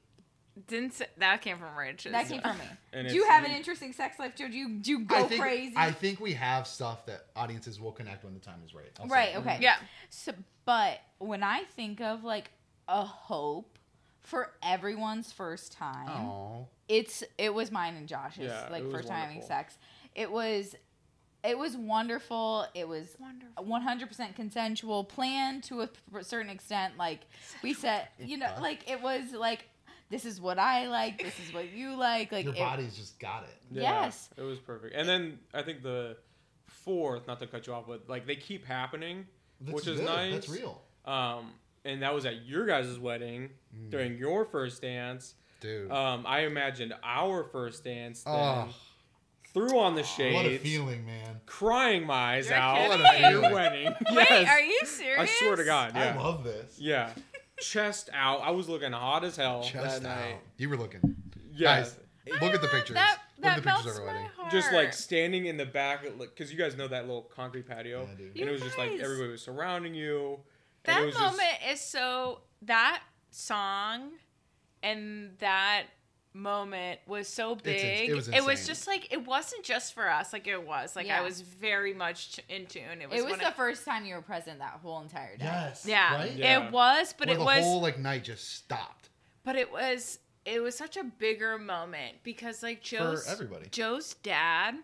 Didn't 0.66 0.94
say, 0.94 1.06
that 1.18 1.40
came 1.40 1.56
from 1.58 1.68
Rach. 1.76 2.02
That 2.10 2.28
came 2.28 2.40
from 2.40 2.58
me. 2.58 2.64
And 2.92 3.06
do 3.08 3.14
you 3.14 3.22
it's- 3.22 3.32
have 3.32 3.44
an 3.44 3.52
interesting 3.56 3.92
sex 3.92 4.18
life, 4.18 4.34
Joe? 4.34 4.48
Do 4.48 4.56
you 4.56 4.68
do 4.80 4.90
you 4.90 5.00
go 5.04 5.16
I 5.16 5.22
think, 5.22 5.40
crazy? 5.40 5.74
I 5.76 5.92
think 5.92 6.18
we 6.20 6.32
have 6.34 6.66
stuff 6.66 7.06
that 7.06 7.26
audiences 7.36 7.80
will 7.80 7.92
connect 7.92 8.24
when 8.24 8.34
the 8.34 8.40
time 8.40 8.60
is 8.66 8.74
right. 8.74 8.90
I'll 9.00 9.06
Right, 9.06 9.34
that. 9.34 9.40
okay. 9.40 9.56
Mhm. 9.58 9.60
Yeah. 9.60 9.76
So, 10.10 10.32
but 10.64 10.98
when 11.18 11.42
I 11.44 11.62
think 11.76 12.00
of 12.00 12.24
like 12.24 12.50
a 12.88 13.04
hope 13.04 13.78
for 14.20 14.50
everyone's 14.62 15.30
first 15.30 15.72
time, 15.72 16.08
Aw. 16.08 16.64
it's 16.88 17.22
it 17.38 17.54
was 17.54 17.70
mine 17.70 17.94
and 17.94 18.08
Josh's 18.08 18.38
Yeah, 18.46 18.66
like 18.70 18.82
was 18.82 18.92
first 18.92 19.08
time 19.08 19.20
having 19.28 19.42
sex. 19.42 19.78
It 20.14 20.30
was 20.30 20.74
it 21.44 21.56
was 21.56 21.76
wonderful. 21.76 22.66
It 22.74 22.88
was 22.88 23.14
Wonderful. 23.20 23.64
100% 23.64 24.34
consensual, 24.34 25.04
planned 25.04 25.62
to 25.64 25.82
a 25.82 25.88
certain 26.22 26.50
extent. 26.50 26.94
Like 26.98 27.20
we 27.62 27.74
said, 27.74 28.08
you 28.18 28.36
know, 28.38 28.46
Yeah. 28.46 28.60
like 28.60 28.90
it 28.90 29.00
was 29.00 29.32
like 29.32 29.68
this 30.10 30.24
is 30.24 30.40
what 30.40 30.58
I 30.58 30.88
like, 30.88 31.22
this 31.22 31.38
is 31.46 31.52
what 31.54 31.70
you 31.70 31.94
like. 31.94 32.32
Like 32.32 32.44
Your 32.46 32.54
it- 32.54 32.58
body's 32.58 32.96
just 32.96 33.20
got 33.20 33.44
it. 33.44 33.56
Yeah, 33.70 33.82
Yes. 33.82 34.30
it 34.36 34.42
was 34.42 34.58
perfect. 34.58 34.94
And 34.96 35.08
then 35.08 35.38
I 35.54 35.62
think 35.62 35.82
the 35.82 36.16
fourth, 36.66 37.26
not 37.26 37.38
to 37.40 37.46
cut 37.46 37.66
you 37.66 37.72
off, 37.74 37.84
but 37.86 38.08
like 38.08 38.26
they 38.26 38.36
keep 38.36 38.64
happening, 38.66 39.26
That's 39.60 39.74
which 39.74 39.86
is 39.86 40.00
good. 40.00 40.06
nice. 40.06 40.32
That's 40.34 40.48
real, 40.48 40.82
Um, 41.04 41.52
and 41.84 42.02
that 42.02 42.14
was 42.14 42.26
at 42.26 42.44
your 42.46 42.66
guys' 42.66 42.98
wedding 42.98 43.50
Mm. 43.74 43.90
during 43.90 44.18
your 44.18 44.44
first 44.44 44.82
dance. 44.82 45.34
dude. 45.60 45.90
Um, 45.90 46.24
I 46.24 46.40
imagined 46.40 46.94
our 47.02 47.42
first 47.42 47.82
dance. 47.82 48.22
Then 48.22 48.32
Oh. 48.34 48.68
Threw 49.58 49.78
on 49.78 49.94
the 49.94 50.02
shades. 50.02 50.34
what 50.34 50.46
a 50.46 50.50
shades, 50.50 50.62
feeling, 50.62 51.04
man! 51.06 51.40
crying 51.46 52.06
my 52.06 52.34
eyes 52.36 52.48
You're 52.48 52.56
out 52.58 52.76
kidding. 52.76 52.90
What 52.90 53.00
a 53.00 53.08
at 53.08 53.20
your 53.32 53.40
feeling. 53.40 53.54
wedding. 53.54 53.94
Wait, 54.12 54.26
yes. 54.30 54.48
are 54.48 54.60
you 54.60 54.80
serious? 54.84 55.20
I 55.20 55.26
swear 55.26 55.56
to 55.56 55.64
God, 55.64 55.96
I 55.96 56.14
love 56.16 56.44
this. 56.44 56.78
yeah. 56.78 57.10
Chest 57.60 58.08
out. 58.12 58.40
I 58.42 58.50
was 58.50 58.68
looking 58.68 58.92
hot 58.92 59.24
as 59.24 59.36
hell 59.36 59.62
Chest 59.64 60.02
that 60.02 60.08
out. 60.08 60.16
night. 60.20 60.36
You 60.58 60.68
were 60.68 60.76
looking. 60.76 61.16
Yes. 61.52 61.96
Guys, 62.26 62.40
look 62.40 62.54
at 62.54 62.60
the 62.62 62.68
uh, 62.68 62.70
pictures. 62.70 62.94
That, 62.94 63.18
look 63.38 63.42
that 63.44 63.56
at 63.58 63.62
the 63.64 63.68
pictures 63.70 63.84
melts 63.86 63.98
of 63.98 64.04
our 64.04 64.06
my 64.06 64.12
wedding. 64.14 64.30
heart. 64.36 64.52
just 64.52 64.72
like 64.72 64.92
standing 64.92 65.46
in 65.46 65.56
the 65.56 65.66
back, 65.66 66.04
because 66.18 66.52
you 66.52 66.58
guys 66.58 66.76
know 66.76 66.86
that 66.86 67.06
little 67.06 67.22
concrete 67.22 67.66
patio, 67.66 68.02
Yeah, 68.08 68.16
dude. 68.16 68.36
and 68.38 68.48
it 68.48 68.52
was 68.52 68.62
just 68.62 68.78
like 68.78 68.90
guys. 68.92 69.00
everybody 69.02 69.30
was 69.30 69.42
surrounding 69.42 69.92
you. 69.94 70.38
and 70.84 70.94
that 70.96 71.02
it 71.02 71.06
was 71.06 71.14
moment 71.18 71.40
just, 71.68 71.72
is 71.72 71.80
so 71.80 72.42
that 72.62 73.02
song 73.30 74.10
and 74.84 75.32
that 75.40 75.84
moment 76.34 77.00
was 77.06 77.26
so 77.26 77.52
ins- 77.52 77.62
big 77.62 78.08
it 78.10 78.14
was 78.14 78.28
was 78.44 78.66
just 78.66 78.86
like 78.86 79.12
it 79.12 79.26
wasn't 79.26 79.62
just 79.64 79.94
for 79.94 80.08
us 80.08 80.32
like 80.32 80.46
it 80.46 80.64
was 80.64 80.94
like 80.94 81.06
Yeah. 81.06 81.18
i 81.20 81.22
was 81.24 81.40
very 81.40 81.92
much 81.94 82.38
in 82.48 82.66
tune 82.66 83.00
it 83.02 83.08
was, 83.10 83.18
it 83.20 83.24
was 83.24 83.38
the 83.38 83.48
I- 83.48 83.52
first 83.52 83.84
time 83.84 84.04
you 84.04 84.14
were 84.14 84.22
present 84.22 84.58
that 84.60 84.78
whole 84.82 85.00
entire 85.00 85.36
day. 85.36 85.44
Yes. 85.46 85.84
yeah, 85.86 86.14
Right? 86.14 86.32
Yeah. 86.36 86.66
it 86.66 86.72
was 86.72 87.14
but 87.18 87.28
Where 87.28 87.36
it 87.36 87.38
the 87.38 87.44
was 87.44 87.64
whole 87.64 87.80
like 87.80 87.98
night 87.98 88.24
just 88.24 88.52
stopped. 88.54 89.08
but 89.42 89.56
it 89.56 89.72
was 89.72 90.18
it 90.44 90.62
was 90.62 90.76
such 90.76 90.96
a 90.96 91.02
bigger 91.04 91.58
moment 91.58 92.16
because 92.22 92.62
like 92.62 92.82
joe's 92.82 93.26
everybody. 93.26 93.66
joe's 93.70 94.14
dad 94.22 94.74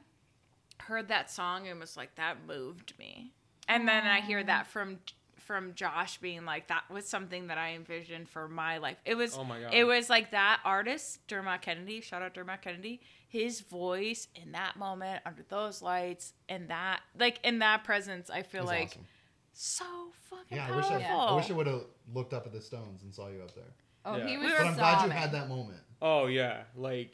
heard 0.80 1.08
that 1.08 1.30
song 1.30 1.68
and 1.68 1.78
was 1.78 1.96
like 1.96 2.14
that 2.16 2.38
moved 2.48 2.98
me 2.98 3.32
and 3.68 3.86
then 3.86 4.06
i 4.06 4.20
hear 4.20 4.42
that 4.42 4.66
from 4.66 4.98
from 5.44 5.74
josh 5.74 6.18
being 6.18 6.44
like 6.44 6.68
that 6.68 6.82
was 6.90 7.06
something 7.06 7.46
that 7.48 7.58
i 7.58 7.74
envisioned 7.74 8.28
for 8.28 8.48
my 8.48 8.78
life 8.78 8.96
it 9.04 9.14
was 9.16 9.36
Oh 9.36 9.44
my 9.44 9.60
God. 9.60 9.72
it 9.74 9.84
was 9.84 10.08
like 10.10 10.30
that 10.30 10.60
artist 10.64 11.26
dermot 11.28 11.62
kennedy 11.62 12.00
shout 12.00 12.22
out 12.22 12.34
dermot 12.34 12.62
kennedy 12.62 13.00
his 13.28 13.60
voice 13.60 14.28
in 14.34 14.52
that 14.52 14.76
moment 14.76 15.22
under 15.26 15.44
those 15.48 15.82
lights 15.82 16.32
and 16.48 16.68
that 16.68 17.00
like 17.18 17.40
in 17.44 17.58
that 17.60 17.84
presence 17.84 18.30
i 18.30 18.42
feel 18.42 18.62
was 18.62 18.70
like 18.70 18.88
awesome. 18.88 19.06
so 19.52 19.84
fucking 20.30 20.56
Yeah, 20.56 20.68
I 20.72 20.76
wish 20.76 20.86
powerful 20.86 21.06
I, 21.20 21.26
I 21.26 21.34
wish 21.36 21.50
I 21.50 21.54
would 21.54 21.66
have 21.66 21.84
looked 22.12 22.32
up 22.34 22.46
at 22.46 22.52
the 22.52 22.60
stones 22.60 23.02
and 23.02 23.14
saw 23.14 23.28
you 23.28 23.40
up 23.42 23.54
there. 23.54 23.64
Oh, 24.04 24.16
Yeah. 24.16 24.26
he 24.26 24.36
was 24.36 24.52
But 24.52 24.66
I'm 24.66 24.74
glad 24.74 25.04
you 25.04 25.10
had 25.10 25.32
that 25.32 25.48
moment. 25.48 25.78
oh 26.02 26.26
yeah, 26.26 26.62
like 26.76 27.12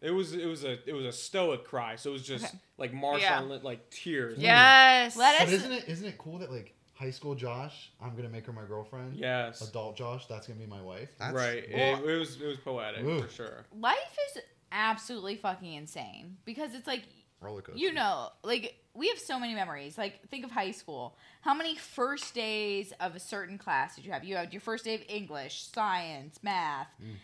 it 0.00 0.10
was 0.10 0.32
it 0.34 0.46
was 0.46 0.64
a 0.64 0.78
it 0.88 0.92
was 0.92 1.06
a 1.06 1.12
stoic 1.12 1.64
cry. 1.64 1.96
So 1.96 2.10
it 2.10 2.12
was 2.12 2.22
just 2.26 2.44
Okay. 2.44 2.58
like 2.76 2.92
Marshawn 2.92 3.20
Yeah. 3.20 3.40
lit 3.40 3.64
like 3.64 3.90
tears. 3.90 4.38
yes 4.38 5.16
Let 5.16 5.38
But 5.38 5.48
us- 5.48 5.54
isn't 5.54 5.72
it 5.72 5.84
isn't 5.88 6.06
it 6.06 6.18
cool 6.18 6.38
that 6.38 6.50
like 6.52 6.74
high 6.98 7.10
school 7.10 7.34
Josh, 7.34 7.90
I'm 8.02 8.16
gonna 8.16 8.28
make 8.28 8.46
her 8.46 8.52
my 8.52 8.64
girlfriend. 8.64 9.14
Yes. 9.14 9.60
Adult 9.68 9.96
Josh, 9.96 10.26
that's 10.26 10.46
gonna 10.46 10.58
be 10.60 10.66
my 10.66 10.80
wife. 10.82 11.10
right. 11.20 11.64
Well, 11.72 12.04
it, 12.04 12.10
it 12.10 12.18
was 12.18 12.40
it 12.40 12.46
was 12.46 12.56
poetic 12.58 13.04
Ooh. 13.04 13.22
for 13.22 13.28
sure. 13.28 13.64
Life 13.78 14.16
is 14.34 14.42
absolutely 14.72 15.36
fucking 15.36 15.72
insane 15.74 16.36
because 16.44 16.74
it's 16.74 16.86
like 16.86 17.04
roller 17.40 17.62
coaster. 17.62 17.78
you 17.78 17.92
know, 17.92 18.30
like 18.42 18.74
we 18.94 19.08
have 19.08 19.18
so 19.18 19.38
many 19.38 19.54
memories. 19.54 19.96
Like 19.96 20.28
think 20.28 20.44
of 20.44 20.50
high 20.50 20.72
school. 20.72 21.16
How 21.42 21.54
many 21.54 21.76
first 21.76 22.34
days 22.34 22.92
of 23.00 23.14
a 23.14 23.20
certain 23.20 23.58
class 23.58 23.94
did 23.96 24.04
you 24.04 24.10
have? 24.12 24.24
You 24.24 24.34
had 24.36 24.52
your 24.52 24.60
first 24.60 24.84
day 24.84 24.94
of 24.96 25.02
English, 25.08 25.62
science, 25.72 26.40
math. 26.42 26.88
Mm. 27.00 27.14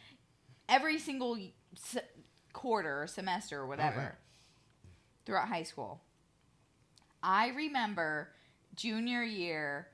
Every 0.69 0.99
single 1.01 1.37
se- 1.75 2.01
quarter 2.53 3.03
or 3.03 3.07
semester 3.09 3.59
or 3.61 3.67
whatever 3.67 3.97
Oh, 3.99 4.03
yeah. 4.03 4.11
throughout 5.27 5.49
high 5.49 5.65
school. 5.65 6.01
I 7.23 7.49
remember 7.49 8.29
junior 8.77 9.23
year 9.23 9.89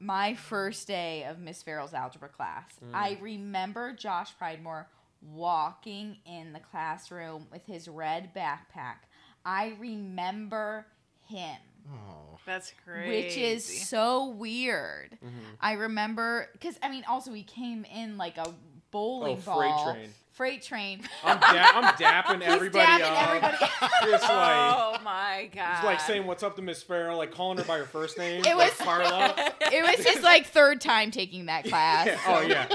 my 0.00 0.34
first 0.34 0.86
day 0.86 1.24
of 1.24 1.38
Miss 1.38 1.62
Farrell's 1.62 1.94
algebra 1.94 2.28
class. 2.28 2.70
I 2.94 3.18
remember 3.20 3.92
Josh 3.92 4.30
Pridemore 4.40 4.86
walking 5.22 6.18
in 6.24 6.52
the 6.52 6.60
classroom 6.60 7.46
with 7.50 7.66
his 7.66 7.88
red 7.88 8.32
backpack. 8.34 8.98
I 9.44 9.74
remember 9.78 10.86
him, 11.28 11.56
Oh. 11.92 12.38
that's 12.46 12.72
crazy 12.84 13.08
which 13.26 13.36
is 13.36 13.88
so 13.88 14.28
weird. 14.28 15.12
Mm-hmm. 15.24 15.38
I 15.60 15.72
remember 15.72 16.48
because 16.52 16.78
I 16.82 16.90
mean, 16.90 17.04
also 17.08 17.32
he 17.32 17.42
came 17.42 17.84
in 17.84 18.16
like 18.18 18.36
a 18.36 18.54
bowling 18.90 19.38
Oh, 19.46 19.56
freight 19.56 19.70
ball, 19.70 19.94
train. 19.94 20.10
Freight 20.38 20.62
train. 20.62 21.00
I'm 21.24 21.38
da- 21.40 21.46
I'm 21.50 21.94
dapping 21.96 22.42
He's 22.42 22.54
everybody 22.54 22.86
dapping 23.02 23.10
up. 23.10 23.28
everybody 23.28 23.56
It's 24.14 24.22
like 24.22 24.30
oh 24.30 24.96
my 25.04 25.50
god 25.52 25.74
it's 25.74 25.84
like 25.84 26.00
saying 26.00 26.26
what's 26.26 26.44
up 26.44 26.54
to 26.56 26.62
Miss 26.62 26.80
Farrell, 26.82 27.18
like 27.18 27.32
calling 27.32 27.58
her 27.58 27.64
by 27.64 27.76
her 27.78 27.84
first 27.84 28.16
name. 28.16 28.44
It 28.44 28.56
like 28.56 28.56
was- 28.56 28.72
Carla. 28.86 29.34
it 29.60 29.82
was 29.96 30.06
his 30.06 30.22
like 30.22 30.46
third 30.46 30.80
time 30.80 31.10
taking 31.10 31.46
that 31.46 31.64
class. 31.64 32.06
Yeah, 32.06 32.20
oh 32.28 32.40
yeah. 32.40 32.66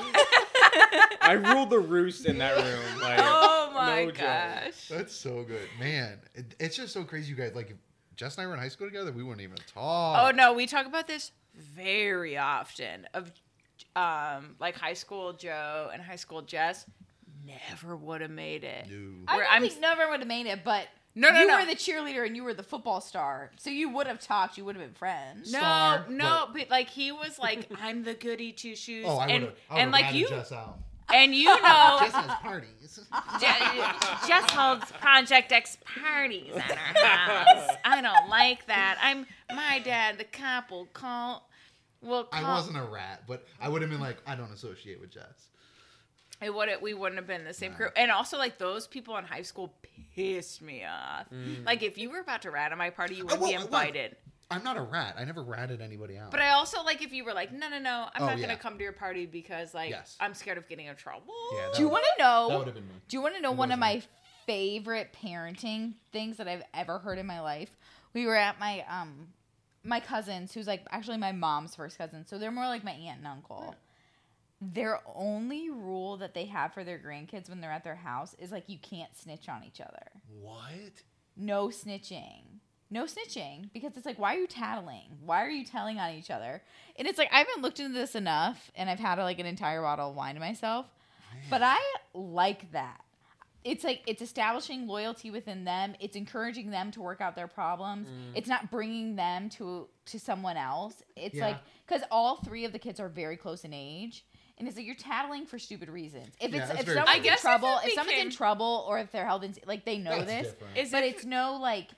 I 1.22 1.34
ruled 1.34 1.70
the 1.70 1.80
roost 1.80 2.26
in 2.26 2.38
that 2.40 2.58
room. 2.58 3.02
Like, 3.02 3.20
oh 3.22 3.72
my 3.74 4.04
no 4.06 4.12
joke. 4.12 4.20
gosh 4.20 4.88
That's 4.90 5.16
so 5.16 5.44
good, 5.44 5.70
man. 5.80 6.20
It, 6.36 6.56
it's 6.60 6.76
just 6.76 6.92
so 6.94 7.04
crazy, 7.06 7.30
you 7.30 7.36
guys. 7.38 7.54
Like, 7.56 7.70
if 7.72 7.78
Jess 8.18 8.38
and 8.38 8.44
I 8.44 8.48
were 8.48 8.54
in 8.56 8.60
high 8.60 8.68
school 8.68 8.88
together, 8.88 9.12
we 9.14 9.24
wouldn't 9.24 9.42
even 9.42 9.58
talk. 9.74 10.20
Oh 10.28 10.32
no, 10.36 10.52
we 10.54 10.68
talk 10.68 10.86
about 10.86 11.08
this 11.08 11.32
very 11.56 12.38
often. 12.38 13.08
Of 13.14 13.32
um, 13.96 14.56
like 14.60 14.76
high 14.76 14.94
school 14.96 15.32
Joe 15.32 15.90
and 15.94 16.02
high 16.02 16.18
school 16.18 16.42
Jess 16.42 16.86
never 17.46 17.96
would 17.96 18.22
have 18.22 18.32
made 18.32 18.64
it. 18.64 18.88
No. 18.90 19.24
I 19.28 19.36
Where 19.36 19.46
don't 19.46 19.54
I'm- 19.54 19.62
think 19.68 19.80
never 19.82 20.10
would 20.10 20.20
have 20.20 20.28
made 20.28 20.46
it, 20.48 20.64
but 20.64 20.88
No, 21.16 21.30
no, 21.30 21.42
you 21.42 21.48
no. 21.48 21.60
were 21.60 21.66
the 21.66 21.76
cheerleader 21.76 22.26
and 22.26 22.36
you 22.36 22.44
were 22.44 22.54
the 22.54 22.64
football 22.64 23.00
star, 23.02 23.52
so 23.58 23.70
you 23.70 23.90
would 23.90 24.08
have 24.08 24.20
talked. 24.20 24.58
You 24.58 24.66
would 24.66 24.76
have 24.76 24.84
been 24.86 24.94
friends. 24.96 25.52
No, 25.52 25.60
Star, 25.60 26.06
no, 26.10 26.50
but 26.54 26.70
like 26.70 26.90
he 26.90 27.12
was 27.12 27.38
like, 27.40 27.68
I'm 27.82 28.04
the 28.04 28.14
goody 28.16 28.52
two 28.52 28.76
shoes, 28.76 29.06
Oh, 29.08 29.18
I 29.18 29.26
would 29.28 29.36
and 29.36 29.44
have. 29.46 29.54
and 29.78 29.92
like 29.92 30.14
you 30.14 30.28
Jess 30.28 30.52
out. 30.52 30.80
and 31.14 31.36
you 31.36 31.46
know, 31.62 31.98
Jess 32.00 32.12
has 32.14 32.32
parties. 32.42 33.00
Je- 33.40 34.28
Jess 34.28 34.50
holds 34.52 34.92
Project 34.94 35.52
X 35.52 35.78
parties 36.04 36.52
at 36.56 36.72
our 36.72 37.06
house. 37.06 37.76
I 37.86 38.02
don't 38.02 38.30
like 38.30 38.66
that. 38.68 38.98
I'm 39.02 39.26
my 39.56 39.80
dad. 39.84 40.18
The 40.18 40.24
cop 40.24 40.72
will 40.72 40.86
call. 40.88 41.48
Will 42.02 42.24
call. 42.26 42.44
I 42.46 42.54
wasn't 42.56 42.78
a 42.78 42.84
rat, 42.84 43.24
but 43.28 43.46
I 43.62 43.70
would 43.70 43.82
have 43.82 43.90
been 43.92 44.02
like, 44.02 44.18
I 44.28 44.36
don't 44.36 44.52
associate 44.52 45.00
with 45.00 45.12
Jess. 45.12 45.48
It 46.44 46.54
wouldn't. 46.54 46.82
We 46.82 46.94
wouldn't 46.94 47.18
have 47.18 47.28
been 47.28 47.44
the 47.46 47.54
same 47.54 47.72
Nah. 47.72 47.78
crew. 47.78 47.90
And 47.96 48.12
also, 48.12 48.38
like 48.38 48.58
those 48.58 48.88
people 48.88 49.18
in 49.18 49.26
high 49.26 49.42
school 49.44 49.74
pissed 50.16 50.62
me 50.62 50.84
off. 50.86 51.28
Like 51.66 51.84
if 51.84 51.98
you 51.98 52.10
were 52.10 52.20
about 52.20 52.42
to 52.44 52.52
rat 52.52 52.72
at 52.72 52.78
my 52.78 52.90
party, 52.90 53.16
you 53.16 53.26
Mm. 53.26 53.32
Would 53.32 53.40
be 53.40 53.42
won't- 53.42 53.54
I 53.56 53.58
won't. 53.60 53.66
invited. 53.66 54.18
I'm 54.52 54.64
not 54.64 54.78
a 54.78 54.82
rat. 54.82 55.16
I 55.18 55.24
never 55.26 55.42
ratted 55.42 55.82
anybody 55.82 56.18
out. 56.18 56.30
But 56.30 56.42
I 56.42 56.52
also 56.52 56.84
like 56.84 57.02
if 57.02 57.12
you 57.12 57.24
were 57.26 57.34
like, 57.34 57.52
no, 57.52 57.70
no, 57.70 57.80
no, 57.80 58.10
I'm 58.14 58.22
Oh, 58.22 58.26
not 58.28 58.38
yeah. 58.38 58.46
gonna 58.48 58.60
come 58.60 58.78
to 58.78 58.84
your 58.84 58.94
party 58.94 59.26
because 59.26 59.74
like 59.74 59.90
Yes. 59.90 60.16
I'm 60.20 60.34
scared 60.36 60.58
of 60.60 60.68
getting 60.68 60.86
in 60.86 60.96
trouble. 60.96 61.34
yeah, 61.56 61.70
Do 61.74 61.82
you 61.82 61.90
want 61.90 62.06
to 62.16 62.24
know? 62.24 62.50
That 62.50 62.58
would 62.60 62.68
have 62.68 62.76
been 62.76 62.88
me. 62.88 62.94
Do 63.08 63.18
you 63.18 63.22
want 63.22 63.34
to 63.36 63.42
know 63.42 63.52
It 63.52 63.58
one 63.58 63.72
of 63.72 63.80
my 63.80 64.04
favorite 64.46 65.16
parenting 65.24 65.94
things 66.12 66.38
that 66.38 66.48
I've 66.48 66.64
ever 66.74 67.00
heard 67.00 67.18
in 67.18 67.26
my 67.26 67.40
life? 67.40 67.76
We 68.14 68.26
were 68.28 68.36
at 68.36 68.60
my 68.60 68.86
um 68.88 69.30
my 69.84 70.00
cousins, 70.00 70.54
who's 70.54 70.68
like 70.68 70.86
actually 70.92 71.18
my 71.18 71.32
mom's 71.32 71.76
first 71.76 71.98
cousin, 71.98 72.26
so 72.28 72.38
they're 72.38 72.52
more 72.52 72.68
like 72.68 72.84
my 72.84 72.92
aunt 72.92 73.18
and 73.20 73.28
uncle. 73.28 73.76
Their 74.74 75.00
only 75.16 75.70
rule 75.70 76.18
that 76.18 76.34
they 76.34 76.46
have 76.46 76.74
for 76.74 76.84
their 76.84 77.00
grandkids 77.00 77.50
when 77.50 77.60
they're 77.60 77.72
at 77.72 77.84
their 77.84 77.96
house 77.96 78.36
is 78.40 78.52
like 78.52 78.64
you 78.68 78.78
can't 78.80 79.16
snitch 79.18 79.50
on 79.50 79.64
each 79.64 79.82
other. 79.82 80.12
What? 80.42 81.02
no 81.36 81.68
snitching. 81.70 82.44
No 82.92 83.06
snitching 83.06 83.72
because 83.74 83.98
it's 83.98 84.06
like, 84.06 84.20
why 84.20 84.36
are 84.36 84.40
you 84.40 84.46
tattling? 84.46 85.18
Why 85.26 85.44
are 85.44 85.50
you 85.50 85.66
telling 85.66 85.98
on 86.00 86.12
each 86.12 86.30
other? 86.30 86.62
And 86.96 87.08
it's 87.08 87.18
like 87.18 87.30
I 87.34 87.40
haven't 87.40 87.64
looked 87.64 87.80
into 87.80 87.98
this 87.98 88.14
enough, 88.14 88.70
and 88.76 88.88
I've 88.88 89.00
had 89.00 89.18
like 89.18 89.40
an 89.40 89.48
entire 89.48 89.82
bottle 89.82 90.12
of 90.12 90.16
wine 90.16 90.36
to 90.36 90.40
myself, 90.40 90.86
but 91.50 91.64
I 91.64 91.80
like 92.14 92.72
that. 92.74 93.02
It's 93.64 93.84
like 93.84 94.02
it's 94.06 94.22
establishing 94.22 94.88
loyalty 94.88 95.32
within 95.32 95.64
them. 95.64 95.96
It's 96.00 96.16
encouraging 96.16 96.70
them 96.70 96.92
to 96.92 97.02
work 97.02 97.20
out 97.22 97.36
their 97.36 97.48
problems. 97.48 98.08
Mm. 98.10 98.12
It's 98.36 98.48
not 98.50 98.70
bringing 98.70 99.16
them 99.16 99.50
to 99.52 99.88
to 100.08 100.20
someone 100.20 100.58
else. 100.58 101.02
It's 101.16 101.34
Yeah. 101.36 101.48
like 101.48 101.58
because 101.88 102.04
all 102.12 102.42
three 102.44 102.64
of 102.66 102.74
the 102.74 102.80
kids 102.80 103.00
are 103.00 103.10
very 103.10 103.38
close 103.38 103.64
in 103.64 103.74
age. 103.74 104.24
And 104.58 104.68
it's 104.68 104.78
like 104.78 104.86
you're 104.86 104.96
tattling 104.96 105.46
for 105.46 105.58
stupid 105.58 105.90
reasons. 105.90 106.34
If 106.40 106.52
Yeah, 106.52 106.62
it's 106.70 106.80
if 106.82 106.86
very 106.86 106.98
someone's 106.98 107.10
I 107.10 107.18
in 107.18 107.24
guess 107.24 107.38
if 107.40 107.42
trouble, 107.42 107.78
it 107.84 107.88
if, 107.88 107.94
someone's 107.94 108.20
in 108.20 108.30
trouble, 108.30 108.86
or 108.88 109.00
if 109.00 109.12
they're 109.12 109.26
held 109.26 109.44
in 109.44 109.56
like 109.66 109.84
they 109.86 109.98
know 109.98 110.12
That's 110.20 110.26
this, 110.26 110.48
different. 110.52 110.78
Is 110.78 110.92
but 110.92 111.04
if- 111.04 111.16
it's 111.16 111.26
no 111.26 111.58
like 111.60 111.90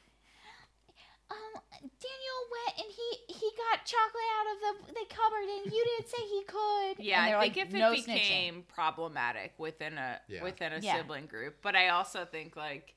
um 1.32 1.62
Daniel 1.82 2.42
went 2.56 2.78
and 2.80 2.88
he 2.90 3.34
he 3.34 3.50
got 3.58 3.84
chocolate 3.86 4.32
out 4.40 4.48
of 4.54 4.88
the 4.88 4.94
the 4.94 5.06
cupboard 5.14 5.44
and 5.44 5.66
you 5.74 5.86
didn't 5.98 6.10
say 6.10 6.22
he 6.30 6.44
could. 6.48 7.04
Yeah, 7.06 7.26
And 7.26 7.36
I 7.36 7.42
think 7.42 7.56
like, 7.58 7.68
if 7.68 7.74
it 7.74 7.78
no 7.78 7.92
became 7.94 8.64
problematic 8.74 9.54
within 9.58 9.98
a 9.98 10.22
Yeah. 10.28 10.44
within 10.44 10.72
a 10.74 10.80
Yeah. 10.80 10.98
sibling 10.98 11.26
group, 11.26 11.58
but 11.62 11.76
I 11.76 11.90
also 11.90 12.26
think 12.26 12.56
like 12.56 12.96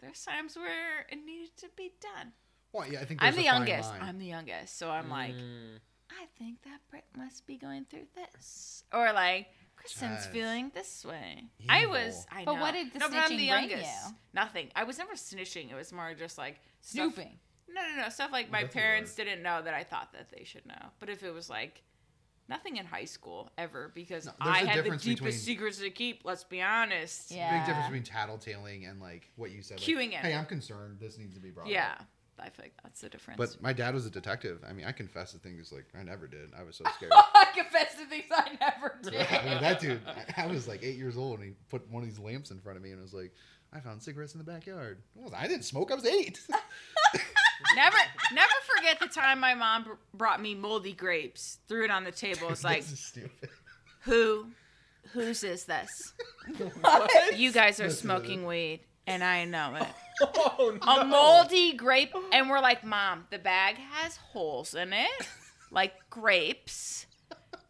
there's 0.00 0.22
times 0.22 0.56
where 0.56 1.06
it 1.08 1.16
needed 1.24 1.56
to 1.58 1.68
be 1.76 1.92
done. 2.00 2.32
Well, 2.72 2.90
yeah, 2.90 3.00
I 3.00 3.04
think 3.04 3.22
I'm 3.22 3.34
the 3.36 3.42
a 3.46 3.50
fine 3.50 3.66
youngest. 3.66 3.90
line. 3.90 4.02
I'm 4.02 4.18
the 4.18 4.26
youngest, 4.26 4.78
so 4.78 4.90
I'm 4.90 5.08
like, 5.08 5.34
Mm. 5.34 5.78
I 6.20 6.26
think 6.38 6.62
that 6.64 6.80
Britt 6.90 7.04
must 7.16 7.46
be 7.46 7.56
going 7.56 7.84
through 7.90 8.06
this, 8.14 8.84
or 8.92 9.12
like 9.12 9.48
Kristen's 9.76 10.24
Jess. 10.24 10.26
feeling 10.26 10.70
this 10.74 11.04
way. 11.04 11.44
I 11.68 11.86
was. 11.86 11.98
Evil. 11.98 12.26
I 12.32 12.44
But 12.44 12.54
know. 12.54 12.60
what 12.60 12.74
did 12.74 12.92
the 12.92 12.98
no, 12.98 13.08
but 13.08 13.16
I'm 13.18 13.22
snitching 13.24 13.28
the 13.38 13.48
bring 13.48 13.70
youngest. 13.70 14.08
you? 14.08 14.14
Nothing. 14.34 14.68
I 14.76 14.84
was 14.84 14.98
never 14.98 15.14
snitching. 15.14 15.70
It 15.70 15.74
was 15.74 15.92
more 15.92 16.14
just 16.14 16.38
like 16.38 16.60
stuff- 16.80 17.14
Snooping. 17.14 17.38
No, 17.68 17.80
no, 17.96 18.02
no. 18.02 18.08
Stuff 18.10 18.30
like 18.32 18.50
my 18.50 18.62
That's 18.62 18.74
a 18.74 18.78
parents 18.78 19.16
word. 19.18 19.24
didn't 19.24 19.42
know 19.42 19.62
that 19.62 19.72
I 19.74 19.82
thought 19.84 20.12
that 20.12 20.28
they 20.36 20.44
should 20.44 20.66
know. 20.66 20.90
But 21.00 21.08
if 21.08 21.22
it 21.22 21.32
was 21.32 21.48
like 21.48 21.82
nothing 22.48 22.76
in 22.76 22.84
high 22.84 23.06
school 23.06 23.50
ever, 23.56 23.90
because 23.94 24.26
No, 24.26 24.32
there's 24.44 24.56
I 24.56 24.60
a 24.60 24.66
had 24.66 24.78
the 24.78 24.82
difference 24.82 25.02
deepest 25.04 25.22
between- 25.22 25.32
secrets 25.56 25.78
to 25.78 25.90
keep. 25.90 26.20
Let's 26.24 26.44
be 26.44 26.60
honest. 26.60 27.30
Yeah. 27.30 27.58
Big 27.58 27.66
difference 27.66 27.86
between 27.86 28.02
tattletaling 28.04 28.90
and 28.90 29.00
like 29.00 29.30
what 29.36 29.50
you 29.52 29.62
said. 29.62 29.78
Like, 29.80 29.88
Queuing 29.88 30.08
it. 30.08 30.16
Hey, 30.16 30.34
I'm 30.34 30.44
concerned. 30.46 30.98
This 31.00 31.16
needs 31.16 31.34
to 31.34 31.40
be 31.40 31.50
brought 31.50 31.66
Yeah. 31.68 31.94
I 32.42 32.50
feel 32.50 32.64
like 32.64 32.74
that's 32.82 33.00
the 33.00 33.08
difference. 33.08 33.38
But 33.38 33.62
my 33.62 33.72
dad 33.72 33.94
was 33.94 34.04
a 34.06 34.10
detective. 34.10 34.58
I 34.68 34.72
mean, 34.72 34.84
I 34.86 34.92
confess 34.92 35.32
to 35.32 35.38
things 35.38 35.70
like 35.72 35.86
I 35.98 36.02
never 36.02 36.26
did. 36.26 36.50
I 36.58 36.62
was 36.64 36.76
so 36.76 36.84
scared. 36.96 37.12
I 37.14 37.46
confess 37.54 37.94
to 37.94 38.04
things 38.06 38.24
I 38.30 38.56
never 38.60 38.98
did. 39.02 39.14
I 39.14 39.44
mean, 39.44 39.60
that 39.62 39.80
dude. 39.80 40.00
I- 40.06 40.42
I 40.42 40.46
was 40.46 40.66
like 40.66 40.82
eight 40.82 40.96
years 40.96 41.16
old, 41.16 41.38
and 41.38 41.48
he 41.48 41.54
put 41.70 41.88
one 41.90 42.02
of 42.02 42.08
these 42.08 42.18
lamps 42.18 42.50
in 42.50 42.58
front 42.60 42.76
of 42.76 42.82
me, 42.82 42.90
and 42.90 43.00
was 43.00 43.14
like, 43.14 43.32
"I 43.72 43.80
found 43.80 44.02
cigarettes 44.02 44.34
in 44.34 44.38
the 44.38 44.44
backyard." 44.44 44.98
I 45.34 45.44
I 45.44 45.46
didn't 45.48 45.64
smoke. 45.64 45.90
I 45.92 45.94
was 45.94 46.04
eight. 46.06 46.40
never, 47.76 47.96
never 48.32 48.52
forget 48.76 48.98
the 49.00 49.06
time 49.08 49.38
my 49.40 49.54
mom 49.54 49.84
br- 49.84 49.90
brought 50.14 50.40
me 50.42 50.54
moldy 50.54 50.92
grapes. 50.92 51.58
Threw 51.68 51.84
it 51.84 51.90
on 51.90 52.04
the 52.04 52.10
table. 52.12 52.48
It's 52.50 52.64
like, 52.64 52.82
this 52.82 52.92
is 52.92 53.06
stupid. 53.06 53.48
who, 54.00 54.46
whose 55.12 55.44
is 55.44 55.64
this? 55.64 55.88
You 57.36 57.52
guys 57.52 57.78
are 57.80 57.84
Listen 57.84 58.02
smoking 58.02 58.46
weed, 58.46 58.80
and 59.06 59.22
I 59.22 59.44
know 59.44 59.74
it. 59.76 59.86
Oh, 60.22 60.78
a 61.00 61.04
moldy 61.04 61.72
grape 61.74 62.12
and 62.32 62.48
we're 62.48 62.60
like 62.60 62.84
mom 62.84 63.26
the 63.30 63.38
bag 63.38 63.76
has 63.90 64.16
holes 64.16 64.74
in 64.74 64.92
it 64.92 65.10
like 65.70 65.92
grapes 66.10 67.06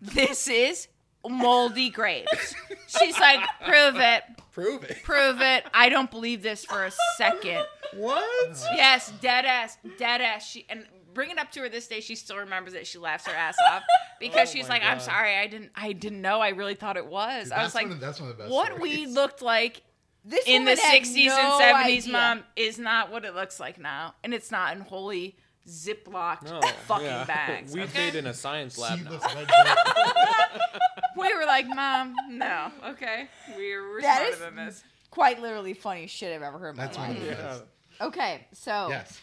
this 0.00 0.48
is 0.48 0.88
moldy 1.28 1.88
grapes 1.90 2.54
she's 2.86 3.18
like 3.18 3.40
prove 3.66 3.96
it 3.96 4.22
Prove 4.52 4.84
it. 4.84 5.02
prove 5.02 5.40
it 5.40 5.64
i 5.72 5.88
don't 5.88 6.10
believe 6.10 6.42
this 6.42 6.64
for 6.64 6.84
a 6.84 6.92
second 7.16 7.64
What? 7.96 8.62
yes 8.74 9.12
dead 9.20 9.44
ass 9.46 9.78
dead 9.98 10.20
ass 10.20 10.46
she 10.46 10.66
and 10.68 10.84
bring 11.14 11.30
it 11.30 11.38
up 11.38 11.50
to 11.52 11.60
her 11.60 11.68
this 11.68 11.86
day 11.86 12.00
she 12.00 12.14
still 12.16 12.38
remembers 12.38 12.74
it 12.74 12.86
she 12.86 12.98
laughs 12.98 13.26
her 13.26 13.34
ass 13.34 13.54
off 13.70 13.82
because 14.18 14.48
Oh 14.48 14.52
she's 14.52 14.64
my 14.68 14.74
like 14.76 14.82
i'm 14.84 14.98
God. 14.98 15.02
sorry 15.02 15.36
i 15.36 15.46
didn't 15.46 15.70
i 15.76 15.92
didn't 15.92 16.20
know 16.22 16.40
i 16.40 16.48
really 16.50 16.74
thought 16.74 16.96
it 16.96 17.06
was 17.06 17.50
i 17.52 17.62
was 17.62 17.72
That's 17.72 17.74
like 17.76 17.84
one 17.86 17.92
of, 17.92 18.00
that's 18.00 18.20
one 18.20 18.30
of 18.30 18.36
the 18.36 18.42
best. 18.44 18.52
what 18.52 18.66
stories. 18.74 18.82
we 18.82 19.06
looked 19.06 19.42
like 19.42 19.82
This 20.24 20.44
in 20.46 20.64
the 20.64 20.72
60s 20.76 21.26
no 21.26 21.58
and 21.60 21.76
70s, 21.76 21.84
idea. 21.84 22.12
mom, 22.12 22.44
is 22.54 22.78
not 22.78 23.10
what 23.10 23.24
it 23.24 23.34
looks 23.34 23.58
like 23.58 23.78
now. 23.78 24.14
And 24.22 24.32
it's 24.32 24.50
not 24.50 24.76
in 24.76 24.82
holy 24.82 25.36
Ziploc 25.68 26.42
No. 26.44 26.60
fucking 26.86 27.06
yeah. 27.06 27.24
bags. 27.24 27.72
We've 27.74 27.84
okay? 27.84 28.06
made 28.06 28.14
in 28.14 28.26
a 28.26 28.34
science 28.34 28.78
lab 28.78 29.00
now. 29.02 29.10
Seedless 29.18 29.34
red 29.34 29.48
grape. 29.48 30.62
we 31.16 31.34
were 31.34 31.44
like, 31.46 31.66
Mom, 31.68 32.14
no. 32.30 32.70
Okay. 32.90 33.28
We're, 33.56 33.88
we're 33.90 34.00
That 34.02 34.18
smarter 34.18 34.32
is- 34.32 34.38
than 34.40 34.56
this. 34.56 34.84
Quite 35.10 35.42
literally 35.42 35.74
funny 35.74 36.06
shit 36.06 36.34
I've 36.34 36.42
ever 36.42 36.58
heard 36.58 36.70
in 36.70 36.76
my 36.76 36.84
That's 36.86 36.96
one 36.96 37.08
life. 37.10 37.18
of 37.18 37.24
the 37.24 37.30
Yeah. 37.30 38.06
Okay, 38.06 38.46
so 38.52 38.86
Yes. 38.88 39.20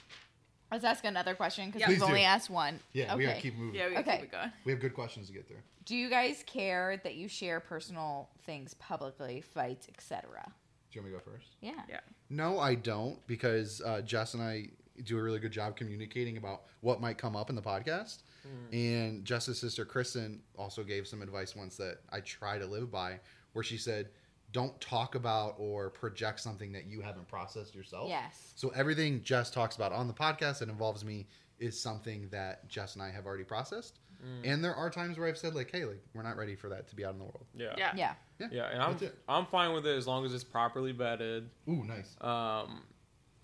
let's 0.71 0.83
ask 0.85 1.03
another 1.03 1.33
question 1.33 1.65
because 1.65 1.81
Yeah. 1.81 1.87
we've 1.87 1.97
Please 1.97 2.05
do. 2.05 2.09
only 2.11 2.23
asked 2.25 2.49
one. 2.51 2.79
Yeah, 2.93 3.05
okay. 3.05 3.15
we 3.15 3.25
gotta 3.25 3.41
keep 3.41 3.55
moving. 3.57 3.73
Yeah, 3.79 3.87
we 3.87 3.95
gotta 3.95 4.07
Okay. 4.09 4.19
keep 4.21 4.31
going. 4.31 4.51
We 4.65 4.71
have 4.71 4.79
good 4.81 4.93
questions 4.93 5.27
to 5.27 5.33
get 5.33 5.47
through. 5.47 5.57
Do 5.85 5.95
you 5.95 6.09
guys 6.09 6.43
care 6.45 7.01
that 7.03 7.15
you 7.15 7.27
share 7.27 7.59
personal 7.59 8.29
things 8.45 8.75
publicly, 8.75 9.41
fights, 9.41 9.87
etc.? 9.89 10.51
Do 10.91 10.97
you 10.97 11.01
want 11.01 11.13
me 11.13 11.19
to 11.19 11.23
go 11.25 11.31
first? 11.31 11.55
Yeah. 11.61 11.81
Yeah. 11.87 11.99
No, 12.29 12.59
I 12.59 12.75
don't, 12.75 13.25
because 13.27 13.81
uh, 13.85 14.01
Jess 14.01 14.33
and 14.33 14.41
I 14.43 14.69
do 15.03 15.17
a 15.17 15.21
really 15.21 15.39
good 15.39 15.51
job 15.51 15.75
communicating 15.75 16.37
about 16.37 16.63
what 16.81 16.99
might 16.99 17.17
come 17.17 17.35
up 17.35 17.49
in 17.49 17.55
the 17.55 17.61
podcast. 17.61 18.23
And 18.71 19.23
Jess's 19.25 19.59
sister 19.59 19.85
Kristen 19.85 20.41
also 20.57 20.83
gave 20.83 21.07
some 21.07 21.21
advice 21.21 21.55
once 21.55 21.77
that 21.77 21.99
I 22.11 22.21
try 22.21 22.57
to 22.57 22.65
live 22.65 22.89
by, 22.91 23.19
where 23.53 23.63
she 23.63 23.77
said, 23.77 24.09
"Don't 24.53 24.79
talk 24.81 25.13
about 25.13 25.55
or 25.59 25.91
project 25.91 26.39
something 26.39 26.71
that 26.71 26.85
you 26.87 27.01
haven't 27.01 27.27
processed 27.27 27.75
yourself." 27.75 28.09
Yes. 28.09 28.53
So 28.55 28.69
everything 28.69 29.21
Jess 29.21 29.51
talks 29.51 29.75
about 29.75 29.91
on 29.91 30.07
the 30.07 30.13
podcast 30.15 30.59
that 30.59 30.69
involves 30.69 31.05
me 31.05 31.27
is 31.59 31.79
something 31.79 32.27
that 32.29 32.67
Jess 32.67 32.95
and 32.95 33.03
I 33.03 33.11
have 33.11 33.27
already 33.27 33.43
processed. 33.43 33.99
And 34.43 34.63
there 34.63 34.75
are 34.75 34.89
times 34.89 35.17
where 35.17 35.27
I've 35.27 35.37
said 35.37 35.55
like, 35.55 35.71
"Hey, 35.71 35.85
like 35.85 36.01
we're 36.13 36.23
not 36.23 36.35
ready 36.37 36.55
for 36.55 36.69
that 36.69 36.87
to 36.89 36.95
be 36.95 37.05
out 37.05 37.13
in 37.13 37.19
the 37.19 37.25
world." 37.25 37.45
Yeah. 37.55 37.73
Yeah. 37.77 37.91
Yeah. 38.39 38.47
Yeah, 38.51 38.63
and 38.71 38.81
I'm 38.81 38.91
That's 38.91 39.03
it. 39.03 39.17
I'm 39.27 39.45
fine 39.45 39.73
with 39.73 39.85
it 39.85 39.95
as 39.97 40.07
long 40.07 40.25
as 40.25 40.33
it's 40.33 40.43
properly 40.43 40.93
vetted. 40.93 41.45
Ooh, 41.69 41.83
nice. 41.83 42.15
Um, 42.21 42.83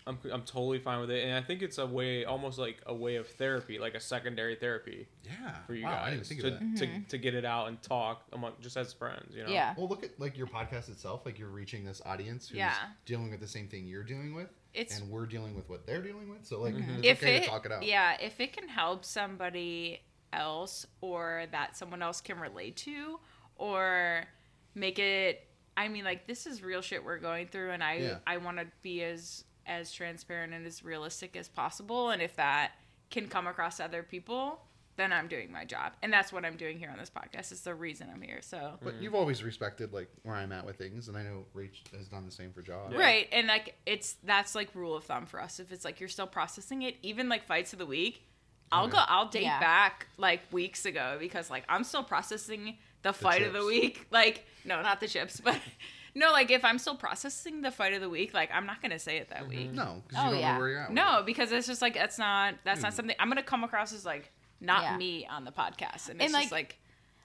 I'm 0.08 0.20
I'm 0.32 0.44
totally 0.44 0.78
fine 0.80 1.00
with 1.02 1.10
it, 1.12 1.24
and 1.26 1.34
I 1.34 1.42
think 1.42 1.62
it's 1.64 1.78
a 1.80 1.86
way, 1.86 2.26
almost 2.26 2.60
like 2.60 2.78
a 2.86 2.94
way 2.94 3.16
of 3.16 3.28
therapy, 3.28 3.80
like 3.80 3.96
a 3.96 4.00
secondary 4.00 4.56
therapy 4.56 5.08
Yeah. 5.24 5.56
for 5.66 5.74
you 5.74 5.84
wow, 5.86 6.00
I 6.04 6.12
didn't 6.12 6.20
guys 6.20 6.28
think 6.30 6.42
to, 6.42 6.48
of 6.48 6.60
that. 6.60 6.78
to 6.78 7.00
to 7.10 7.18
get 7.18 7.34
it 7.36 7.44
out 7.44 7.68
and 7.70 7.82
talk 7.82 8.24
among 8.32 8.54
just 8.62 8.78
as 8.78 8.94
friends, 8.94 9.36
you 9.36 9.44
know. 9.44 9.50
Yeah. 9.50 9.74
Well, 9.78 9.88
look 9.88 10.04
at 10.04 10.20
like 10.20 10.38
your 10.38 10.48
podcast 10.48 10.90
itself. 10.90 11.26
Like 11.26 11.40
you're 11.40 11.50
reaching 11.50 11.84
this 11.86 12.02
audience 12.06 12.50
who's 12.50 12.58
Yeah. 12.60 12.76
dealing 13.06 13.32
with 13.32 13.40
the 13.40 13.48
same 13.48 13.68
thing 13.68 13.88
you're 13.88 14.04
dealing 14.04 14.36
with, 14.36 14.50
It's 14.76 15.00
and 15.00 15.10
we're 15.10 15.26
dealing 15.26 15.56
with 15.56 15.68
what 15.70 15.88
they're 15.88 16.04
dealing 16.04 16.30
with. 16.30 16.46
So 16.46 16.62
like, 16.62 16.76
Mhm. 16.76 17.00
it's 17.00 17.08
if 17.08 17.24
okay 17.24 17.38
it, 17.38 17.44
to 17.46 17.50
talk 17.50 17.66
it 17.66 17.72
out. 17.72 17.82
yeah, 17.84 18.18
if 18.22 18.40
it 18.40 18.54
can 18.54 18.68
help 18.70 19.04
somebody 19.04 20.02
else 20.36 20.86
or 21.02 21.46
that 21.52 21.78
someone 21.78 22.02
else 22.02 22.22
can 22.22 22.40
relate 22.40 22.76
to 22.78 23.20
or 23.56 24.26
make 24.74 25.00
it 25.00 25.48
I 25.78 25.88
mean 25.88 26.04
like 26.04 26.28
this 26.28 26.46
is 26.46 26.62
real 26.62 26.82
shit 26.82 27.04
we're 27.04 27.20
going 27.20 27.48
through 27.48 27.72
and 27.72 27.84
I 27.84 27.96
Yeah. 27.96 28.18
I 28.28 28.38
want 28.38 28.58
to 28.58 28.68
be 28.82 29.04
as 29.04 29.44
as 29.66 29.92
transparent 29.92 30.54
and 30.54 30.66
as 30.66 30.84
realistic 30.84 31.36
as 31.36 31.48
possible 31.48 32.10
and 32.10 32.22
if 32.22 32.36
that 32.36 32.74
can 33.10 33.28
come 33.28 33.48
across 33.48 33.78
to 33.78 33.86
other 33.86 34.04
people 34.04 34.60
then 34.98 35.12
I'm 35.12 35.28
doing 35.28 35.52
my 35.52 35.66
job. 35.66 35.94
And 36.02 36.12
that's 36.12 36.32
what 36.32 36.46
I'm 36.46 36.56
doing 36.56 36.80
here 36.80 36.90
on 36.90 36.98
this 36.98 37.10
podcast. 37.10 37.52
It's 37.52 37.62
the 37.62 37.76
reason 37.76 38.08
I'm 38.14 38.22
here. 38.22 38.40
So 38.42 38.78
But 38.82 38.96
mm. 38.96 39.02
you've 39.02 39.16
always 39.16 39.44
respected 39.44 39.94
like 39.94 40.10
where 40.24 40.36
I'm 40.36 40.52
at 40.52 40.66
with 40.66 40.78
things, 40.78 41.08
and 41.08 41.18
I 41.18 41.24
know 41.24 41.46
Rach 41.56 41.76
has 41.96 42.08
done 42.08 42.26
the 42.26 42.32
same 42.32 42.52
for 42.52 42.62
Jaws. 42.62 42.92
Yeah. 42.92 43.00
Right, 43.00 43.28
and 43.32 43.48
like 43.48 43.76
it's 43.86 44.16
that's 44.24 44.56
like 44.56 44.74
rule 44.74 44.96
of 44.96 45.04
thumb 45.04 45.26
for 45.26 45.42
us. 45.42 45.60
If 45.60 45.72
it's 45.72 45.86
like 45.86 46.00
you're 46.00 46.10
still 46.10 46.28
processing 46.28 46.84
it, 46.84 46.96
even 47.02 47.30
like 47.30 47.44
fights 47.44 47.74
of 47.74 47.80
the 47.80 47.86
week, 47.86 48.26
I'll 48.72 48.88
go. 48.88 48.98
I'll 49.00 49.28
date 49.30 49.44
Yeah. 49.44 49.60
back 49.60 50.08
like 50.18 50.42
weeks 50.52 50.86
ago 50.86 51.18
because 51.20 51.50
like 51.50 51.64
I'm 51.70 51.84
still 51.84 52.04
processing 52.04 52.78
the 53.04 53.14
fight 53.14 53.44
of 53.44 53.54
the 53.54 53.66
week. 53.66 54.08
Like 54.12 54.46
no, 54.66 54.82
not 54.82 55.00
the 55.00 55.08
chips, 55.08 55.40
but 55.40 55.60
no, 56.16 56.32
like 56.32 56.50
if 56.52 56.66
I'm 56.66 56.80
still 56.80 56.96
processing 56.96 57.62
the 57.62 57.72
fight 57.72 57.94
of 57.94 58.02
the 58.02 58.10
week, 58.10 58.34
like 58.34 58.50
I'm 58.54 58.66
not 58.66 58.82
gonna 58.82 59.00
say 59.00 59.18
it 59.18 59.30
that 59.30 59.48
week. 59.48 59.72
No, 59.72 60.02
because 60.08 60.24
Oh, 60.24 60.28
you 60.28 60.32
don't 60.34 60.40
yeah. 60.40 60.54
know 60.54 60.60
where 60.60 60.70
you're 60.70 60.80
at. 60.82 60.92
No, 60.94 61.20
it. 61.20 61.26
because 61.26 61.52
it's 61.52 61.68
just 61.68 61.82
like 61.82 61.94
that's 61.94 62.18
not 62.18 62.56
that's 62.64 62.82
not 62.82 62.92
Mm. 62.94 62.96
something 62.96 63.16
I'm 63.20 63.28
gonna 63.30 63.44
come 63.44 63.64
across 63.64 63.94
as 63.94 64.06
like 64.06 64.32
not 64.60 64.84
Yeah. 64.84 64.98
me 64.98 65.26
on 65.28 65.46
the 65.46 65.52
podcast, 65.52 66.10
and 66.10 66.20
And, 66.22 66.24
it's 66.24 66.34
like, 66.34 66.44
just 66.44 66.52
like 66.52 66.80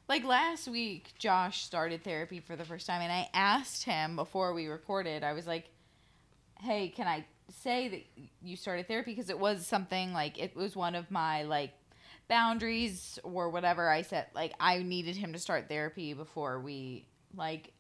Like 0.09 0.25
last 0.25 0.67
week, 0.69 1.13
Josh 1.19 1.63
started 1.63 2.03
therapy 2.03 2.41
for 2.41 2.57
the 2.57 2.65
first 2.65 2.87
time, 2.87 3.01
and 3.01 3.13
I 3.13 3.29
asked 3.33 3.85
him 3.85 4.17
before 4.17 4.53
we 4.53 4.67
recorded, 4.67 5.23
I 5.23 5.33
was 5.35 5.47
like, 5.47 5.71
hey, 6.61 6.89
can 6.89 7.07
I 7.07 7.25
say 7.53 7.89
that 7.89 8.25
you 8.43 8.57
started 8.57 8.87
therapy? 8.89 9.13
Because 9.15 9.31
it 9.31 9.39
was 9.39 9.67
something 9.67 10.13
like, 10.13 10.39
it 10.39 10.55
was 10.57 10.75
one 10.77 10.95
of 10.95 11.11
my 11.11 11.43
like 11.45 11.73
boundaries 12.29 13.19
or 13.23 13.51
whatever 13.51 13.89
I 13.89 14.03
said. 14.03 14.27
Like, 14.35 14.53
I 14.61 14.79
needed 14.83 15.17
him 15.17 15.33
to 15.33 15.39
start 15.39 15.69
therapy 15.69 16.15
before 16.15 16.61
we 16.61 17.07
like 17.37 17.73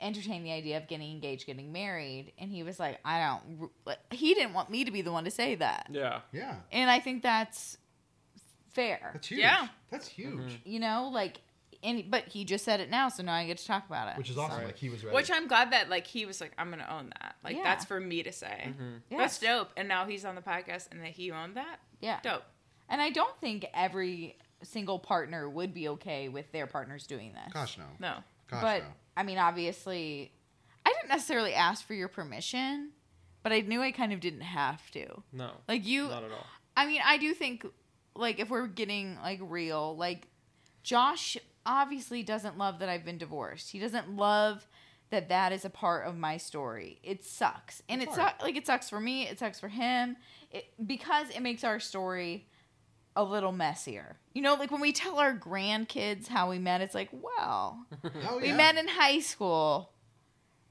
entertain 0.00 0.42
the 0.44 0.52
idea 0.52 0.76
of 0.76 0.86
getting 0.88 1.10
engaged, 1.10 1.46
getting 1.46 1.72
married. 1.72 2.32
And 2.38 2.50
he 2.50 2.62
was 2.62 2.78
like, 2.78 2.98
I 3.04 3.20
don't, 3.26 3.70
like, 3.84 3.98
he 4.12 4.34
didn't 4.34 4.52
want 4.54 4.70
me 4.70 4.84
to 4.84 4.90
be 4.90 5.02
the 5.02 5.12
one 5.12 5.24
to 5.24 5.30
say 5.30 5.54
that. 5.56 5.88
Yeah. 5.90 6.20
yeah, 6.32 6.56
And 6.72 6.88
I 6.90 7.00
think 7.00 7.22
that's 7.22 7.76
fair. 8.72 9.10
that's 9.14 9.28
huge. 9.28 9.40
Yeah. 9.40 9.68
that's 9.90 10.06
huge. 10.08 10.34
Mhm. 10.52 10.58
you 10.64 10.80
know, 10.80 11.10
like, 11.12 11.40
and 11.82 12.10
but 12.10 12.24
he 12.28 12.44
just 12.44 12.64
said 12.64 12.80
it 12.80 12.90
now, 12.90 13.08
so 13.08 13.22
now 13.22 13.34
I 13.34 13.46
get 13.46 13.58
to 13.58 13.66
talk 13.66 13.86
about 13.86 14.08
it. 14.08 14.18
Which 14.18 14.30
is 14.30 14.38
awesome. 14.38 14.58
Right. 14.58 14.66
Like 14.66 14.76
he 14.78 14.88
was 14.90 15.04
ready. 15.04 15.14
which 15.14 15.30
I'm 15.30 15.46
glad 15.48 15.72
that 15.72 15.88
like 15.88 16.06
he 16.06 16.26
was 16.26 16.40
like 16.40 16.52
I'm 16.58 16.70
gonna 16.70 16.88
own 16.90 17.12
that. 17.20 17.36
Like 17.44 17.56
Yeah. 17.56 17.62
that's 17.64 17.84
for 17.84 18.00
me 18.00 18.22
to 18.22 18.32
say. 18.32 18.74
Mhm. 18.78 19.00
That's 19.16 19.38
dope. 19.38 19.70
And 19.76 19.86
now 19.88 20.06
he's 20.06 20.24
on 20.24 20.34
the 20.34 20.40
podcast 20.42 20.88
and 20.90 21.00
that 21.02 21.10
he 21.10 21.30
owned 21.30 21.56
that. 21.56 21.78
Yeah, 22.00 22.20
Dope. 22.22 22.44
and 22.88 23.00
I 23.00 23.10
don't 23.10 23.36
think 23.40 23.66
every 23.74 24.36
single 24.62 24.98
partner 24.98 25.48
would 25.48 25.72
be 25.72 25.88
okay 25.90 26.28
with 26.28 26.50
their 26.52 26.66
partners 26.66 27.06
doing 27.06 27.32
this. 27.32 27.52
Gosh 27.52 27.78
no. 27.78 27.84
No. 28.00 28.14
Gosh 28.50 28.62
but 28.62 28.82
no. 28.82 28.88
I 29.16 29.22
mean, 29.24 29.38
obviously, 29.38 30.32
I 30.86 30.92
didn't 30.92 31.08
necessarily 31.10 31.54
ask 31.54 31.86
for 31.86 31.94
your 31.94 32.08
permission, 32.08 32.90
but 33.42 33.52
I 33.52 33.60
knew 33.60 33.82
I 33.82 33.92
kind 33.92 34.12
of 34.12 34.20
didn't 34.20 34.40
have 34.42 34.90
to. 34.92 35.22
No. 35.32 35.50
Like 35.68 35.84
you, 35.86 36.08
Not 36.08 36.24
at 36.24 36.32
all. 36.32 36.46
I 36.76 36.86
mean, 36.86 37.00
I 37.04 37.18
do 37.18 37.34
think, 37.34 37.66
like, 38.14 38.38
if 38.40 38.48
we're 38.50 38.66
getting 38.68 39.16
like 39.22 39.40
real, 39.42 39.96
like, 39.96 40.28
Josh 40.82 41.36
obviously 41.68 42.24
doesn't 42.24 42.58
love 42.58 42.80
that 42.80 42.88
I've 42.88 43.04
been 43.04 43.18
divorced. 43.18 43.70
He 43.70 43.78
doesn't 43.78 44.16
love 44.16 44.66
that 45.10 45.28
that 45.28 45.52
is 45.52 45.64
a 45.64 45.70
part 45.70 46.06
of 46.06 46.16
my 46.16 46.36
story. 46.36 46.98
It 47.04 47.24
sucks, 47.24 47.82
and 47.88 48.02
It's 48.02 48.12
it 48.16 48.18
hard. 48.20 48.30
sucks. 48.32 48.42
Like, 48.42 48.56
it 48.56 48.66
sucks 48.66 48.90
for 48.90 48.98
me. 49.00 49.28
It 49.28 49.38
sucks 49.38 49.60
for 49.60 49.68
him. 49.68 50.16
It 50.50 50.64
because 50.84 51.30
it 51.30 51.40
makes 51.40 51.62
our 51.64 51.78
story 51.78 52.46
a 53.16 53.22
little 53.24 53.52
messier. 53.52 54.16
You 54.34 54.42
know, 54.42 54.54
like 54.54 54.70
when 54.70 54.80
we 54.80 54.92
tell 54.92 55.18
our 55.18 55.34
grandkids 55.36 56.28
how 56.28 56.50
we 56.50 56.58
met, 56.58 56.80
it's 56.80 56.94
like, 56.94 57.08
well, 57.12 57.84
Oh, 58.28 58.38
we 58.40 58.48
yeah. 58.48 58.56
met 58.56 58.76
in 58.76 58.86
high 58.88 59.20
school, 59.20 59.92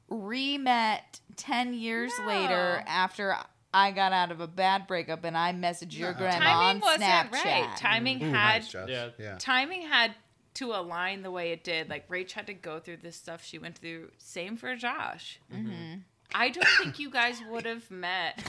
re 0.10 0.58
met 0.58 1.20
10 1.36 1.74
years 1.74 2.12
No. 2.20 2.28
later 2.28 2.84
after 2.88 3.36
I 3.74 3.92
got 3.92 4.14
out 4.14 4.32
of 4.32 4.40
a 4.40 4.48
bad 4.48 4.88
breakup 4.88 5.24
and 5.26 5.38
I 5.38 5.52
messaged 5.54 5.98
your 5.98 6.14
No. 6.14 6.18
grandma 6.20 6.40
Timing 6.46 6.68
on 6.68 6.80
wasn't 6.80 7.04
Snapchat. 7.04 7.32
right. 7.46 7.78
Timing 7.78 8.24
Ooh, 8.24 8.32
had 8.32 8.62
nice, 8.62 8.74
Yeah. 8.74 9.10
yeah. 9.20 9.36
timing 9.40 9.82
had 9.82 10.16
to 10.58 10.74
align 10.74 11.22
the 11.24 11.32
way 11.32 11.52
it 11.52 11.63
did. 11.63 11.89
Like 11.89 12.08
Rach 12.10 12.32
had 12.32 12.48
to 12.48 12.54
go 12.54 12.80
through 12.80 12.98
this 12.98 13.15
stuff 13.15 13.43
she 13.43 13.58
went 13.58 13.78
through. 13.78 14.12
Same 14.17 14.58
for 14.58 14.76
Josh. 14.76 15.39
Mm-hmm. 15.54 16.00
I 16.34 16.50
don't 16.50 16.67
think 16.80 17.00
you 17.00 17.10
guys 17.10 17.39
would 17.50 17.65
have 17.65 17.89
met. 17.89 18.43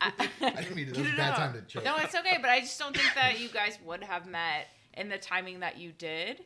I, 0.00 0.12
I 0.40 0.50
didn't 0.62 0.76
mean 0.76 0.86
to. 0.92 0.92
It 0.92 0.98
was 1.04 1.12
a 1.12 1.16
bad 1.16 1.36
time 1.36 1.52
to 1.54 1.62
choke. 1.62 1.84
No, 1.84 1.96
it's 1.98 2.14
okay, 2.14 2.38
but 2.40 2.50
I 2.50 2.60
just 2.60 2.78
don't 2.78 2.96
think 2.96 3.14
that 3.14 3.40
you 3.40 3.48
guys 3.48 3.78
would 3.84 4.02
have 4.02 4.26
met 4.26 4.68
in 4.94 5.08
the 5.08 5.18
timing 5.18 5.60
that 5.60 5.78
you 5.78 5.92
did. 5.92 6.42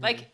Like, 0.00 0.28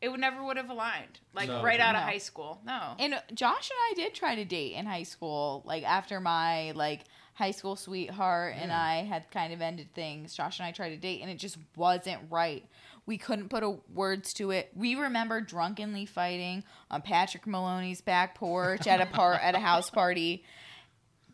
it 0.00 0.08
would 0.10 0.20
never 0.20 0.44
would 0.44 0.56
have 0.58 0.70
aligned. 0.70 1.18
Like 1.34 1.48
No. 1.48 1.62
right 1.62 1.80
out 1.80 1.96
of 1.96 2.02
high 2.02 2.18
school. 2.18 2.60
No. 2.64 2.94
And 2.98 3.20
Josh 3.34 3.70
and 3.70 3.78
I 3.90 3.92
did 4.04 4.14
try 4.14 4.36
to 4.36 4.44
date 4.44 4.74
in 4.74 4.86
high 4.86 5.02
school. 5.02 5.62
Like 5.64 5.82
after 5.82 6.20
my 6.20 6.72
like 6.72 7.04
high 7.34 7.50
school 7.50 7.74
sweetheart 7.76 8.54
and 8.56 8.70
I 8.70 9.02
had 9.02 9.30
kind 9.30 9.52
of 9.52 9.60
ended 9.60 9.92
things, 9.94 10.34
Josh 10.34 10.60
and 10.60 10.66
I 10.66 10.72
tried 10.72 10.90
to 10.90 10.96
date 10.98 11.20
and 11.22 11.30
it 11.30 11.38
just 11.38 11.56
wasn't 11.76 12.20
right. 12.30 12.64
We 13.06 13.18
couldn't 13.18 13.48
put 13.48 13.62
a, 13.62 13.76
words 13.94 14.32
to 14.34 14.50
it. 14.50 14.70
We 14.74 14.96
remember 14.96 15.40
drunkenly 15.40 16.06
fighting 16.06 16.64
on 16.90 17.02
Patrick 17.02 17.46
Maloney's 17.46 18.00
back 18.00 18.34
porch 18.34 18.86
at 18.86 19.00
a 19.00 19.06
part 19.06 19.40
at 19.42 19.54
a 19.54 19.60
house 19.60 19.90
party 19.90 20.44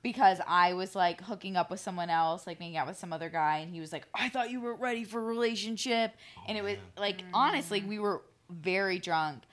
because 0.02 0.38
I 0.46 0.74
was 0.74 0.94
like 0.94 1.20
hooking 1.22 1.56
up 1.56 1.70
with 1.70 1.80
someone 1.80 2.10
else, 2.10 2.46
like 2.46 2.60
making 2.60 2.76
out 2.76 2.86
with 2.86 2.98
some 2.98 3.12
other 3.12 3.28
guy, 3.28 3.58
and 3.58 3.72
he 3.72 3.80
was 3.80 3.92
like, 3.92 4.06
"I 4.14 4.28
thought 4.28 4.50
you 4.50 4.60
were 4.60 4.74
ready 4.74 5.04
for 5.04 5.18
a 5.18 5.24
relationship," 5.24 6.12
oh, 6.38 6.42
and 6.48 6.58
it 6.58 6.64
was 6.64 6.76
like 6.96 7.18
mm. 7.18 7.30
honestly, 7.32 7.82
we 7.82 7.98
were 7.98 8.22
very 8.50 8.98
drunk, 8.98 9.44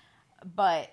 but 0.56 0.92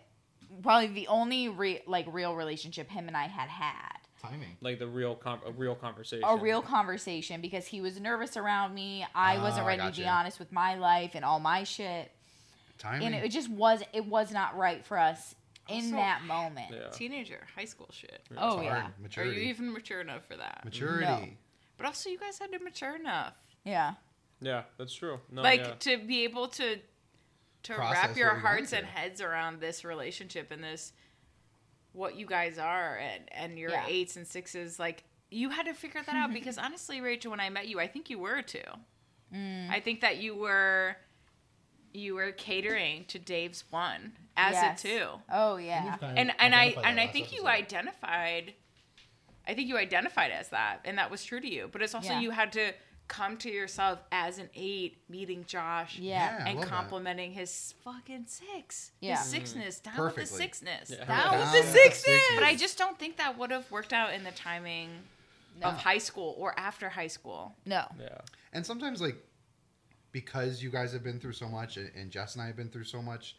probably 0.62 0.89
the 0.89 1.09
only 1.09 1.49
re- 1.49 1.83
like 1.87 2.07
real 2.11 2.35
relationship 2.35 2.91
him 2.91 3.09
and 3.09 3.17
I 3.17 3.27
had 3.27 3.49
had. 3.49 3.96
Timing. 4.31 4.57
Like 4.61 4.79
the 4.79 4.87
real 4.87 5.15
com- 5.15 5.41
a 5.47 5.53
real 5.53 5.75
conversation. 5.75 6.25
A 6.29 6.37
real 6.37 6.62
conversation 6.62 7.41
because 7.41 7.67
he 7.67 7.81
was 7.81 8.01
nervous 8.01 8.37
around 8.37 8.75
me. 8.75 9.07
I 9.15 9.37
Oh, 9.37 9.43
wasn't 9.43 9.65
I 9.65 9.67
ready 9.69 9.83
to 9.83 9.91
be 9.91 10.03
gotcha. 10.03 10.09
honest 10.11 10.39
with 10.39 10.53
my 10.53 10.75
life 10.77 11.12
and 11.15 11.25
all 11.25 11.41
my 11.41 11.65
shit, 11.65 12.11
Timing. 12.79 13.07
and 13.07 13.15
it 13.15 13.31
just 13.31 13.49
was 13.51 13.83
it 13.93 14.07
was 14.07 14.33
not 14.33 14.57
right 14.57 14.85
for 14.85 14.99
us 14.99 15.35
in 15.69 15.77
Also- 15.87 15.97
that 15.97 16.23
moment. 16.23 16.73
Yeah. 16.73 16.89
Teenager, 16.91 17.47
high 17.57 17.65
school 17.65 17.89
shit. 17.93 18.21
Oh 18.37 18.57
Hard. 18.62 18.65
yeah, 18.65 19.23
Are 19.23 19.25
you 19.25 19.41
even 19.49 19.73
mature 19.73 20.01
enough 20.01 20.25
for 20.27 20.37
that? 20.37 20.65
Maturity. 20.65 21.05
No. 21.07 21.29
But 21.77 21.87
also, 21.87 22.09
you 22.09 22.19
guys 22.19 22.39
had 22.39 22.51
to 22.53 22.59
mature 22.59 22.97
enough, 22.97 23.35
yeah. 23.65 23.95
Yeah, 24.41 24.62
that's 24.79 24.95
true. 24.95 25.21
No, 25.31 25.43
like 25.43 25.61
yeah. 25.61 25.75
to 25.81 25.99
be 25.99 26.25
able 26.25 26.49
to 26.49 26.79
to 27.65 27.75
Process 27.75 28.07
wrap 28.09 28.17
your 28.17 28.35
hearts 28.37 28.73
and 28.73 28.87
heads 28.87 29.21
around 29.21 29.61
this 29.61 29.85
relationship 29.85 30.53
and 30.53 30.62
this 30.62 30.93
what 31.97 32.17
you 32.17 32.27
guys 32.27 32.59
are 32.59 32.97
and 32.99 33.25
and 33.33 33.59
your 33.59 33.71
Yeah. 33.71 33.87
eights 33.89 34.17
and 34.17 34.27
sixes. 34.27 34.79
Like 34.79 35.05
you 35.31 35.51
had 35.51 35.67
to 35.67 35.75
figure 35.75 36.03
that 36.05 36.15
out 36.15 36.33
because 36.41 36.59
honestly, 36.59 37.01
Rachel, 37.01 37.31
when 37.31 37.41
I 37.41 37.49
met 37.51 37.67
you, 37.69 37.81
I 37.81 37.87
think 37.89 38.11
you 38.11 38.19
were 38.19 38.43
too. 38.43 38.61
Mm. 39.35 39.71
I 39.71 39.81
think 39.81 40.01
that 40.03 40.19
you 40.19 40.37
were 40.37 40.97
you 41.93 42.15
were 42.15 42.31
catering 42.33 43.07
to 43.07 43.19
Dave's 43.19 43.65
one 43.71 44.13
as 44.37 44.53
Yes. 44.53 44.85
a 44.85 44.89
two. 44.89 45.07
Oh 45.33 45.57
yeah. 45.57 45.97
and 46.03 46.33
and 46.39 46.55
I 46.55 46.77
and 46.85 47.01
I 47.01 47.07
think 47.07 47.33
you 47.33 47.47
identified 47.47 48.55
I 49.49 49.55
think 49.55 49.69
you 49.69 49.77
identified 49.79 50.31
as 50.33 50.49
that 50.51 50.81
and 50.85 50.99
that 50.99 51.11
was 51.11 51.25
true 51.25 51.41
to 51.41 51.49
you 51.49 51.69
but 51.73 51.81
it's 51.83 51.95
also 51.95 52.11
Yeah. 52.13 52.21
you 52.21 52.31
had 52.33 52.53
to 52.53 52.73
come 53.09 53.37
to 53.38 53.51
yourself 53.51 54.01
as 54.11 54.38
an 54.38 54.49
8 54.55 54.99
meeting 55.09 55.45
Josh 55.47 55.99
Yeah. 55.99 56.38
Yeah. 56.38 56.47
And 56.49 56.59
love 56.59 56.64
that. 56.69 56.75
complimenting 56.75 57.33
his 57.33 57.75
fucking 57.85 58.27
6 58.27 58.92
Yeah. 59.01 59.16
his 59.19 59.27
sixness 59.27 59.79
down 59.81 59.97
with 59.99 60.14
the 60.16 60.27
sixness 60.27 60.90
Yeah. 60.90 61.05
down 61.05 61.33
Down 61.33 61.40
with 61.40 61.53
the 61.53 61.73
sixness 61.73 61.99
sixness. 62.03 62.23
but 62.35 62.42
I 62.45 62.57
just 62.57 62.77
don't 62.79 62.99
think 62.99 63.16
that 63.19 63.38
would 63.38 63.51
have 63.51 63.71
worked 63.71 63.92
out 63.92 64.12
in 64.12 64.25
the 64.25 64.33
timing 64.33 64.90
No. 65.61 65.69
of 65.69 65.77
high 65.79 65.99
school 65.99 66.35
or 66.38 66.59
after 66.59 66.88
high 66.88 67.07
school 67.07 67.55
No. 67.64 67.87
yeah. 68.01 68.19
And 68.53 68.64
sometimes, 68.66 69.01
like, 69.01 69.16
because 70.12 70.62
you 70.62 70.71
guys 70.71 70.92
have 70.92 71.03
been 71.05 71.21
through 71.21 71.33
so 71.35 71.49
much, 71.49 71.77
and, 71.77 71.90
and 71.95 72.11
Jess 72.11 72.35
and 72.35 72.42
I 72.42 72.47
have 72.47 72.57
been 72.57 72.71
through 72.71 72.85
so 72.85 73.03
much, 73.03 73.37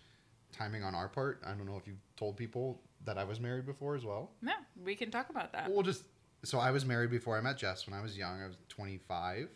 timing 0.51 0.83
on 0.83 0.95
our 0.95 1.09
part. 1.09 1.41
I 1.45 1.49
don't 1.49 1.65
know 1.65 1.77
if 1.77 1.87
you've 1.87 1.97
told 2.15 2.37
people 2.37 2.81
that 3.05 3.17
I 3.17 3.23
was 3.23 3.39
married 3.39 3.65
before 3.65 3.95
as 3.95 4.03
well. 4.05 4.31
no 4.41 4.53
we 4.83 4.95
can 4.95 5.11
talk 5.11 5.29
about 5.29 5.51
that 5.53 5.69
We'll 5.71 5.83
just. 5.83 6.03
So 6.43 6.59
I 6.59 6.71
was 6.71 6.85
married 6.85 7.09
before 7.09 7.37
I 7.37 7.41
met 7.41 7.57
Jess 7.57 7.87
when 7.87 7.97
I 7.97 8.01
was 8.01 8.17
young. 8.17 8.41
I 8.41 8.47
was 8.47 8.57
25, 8.69 9.49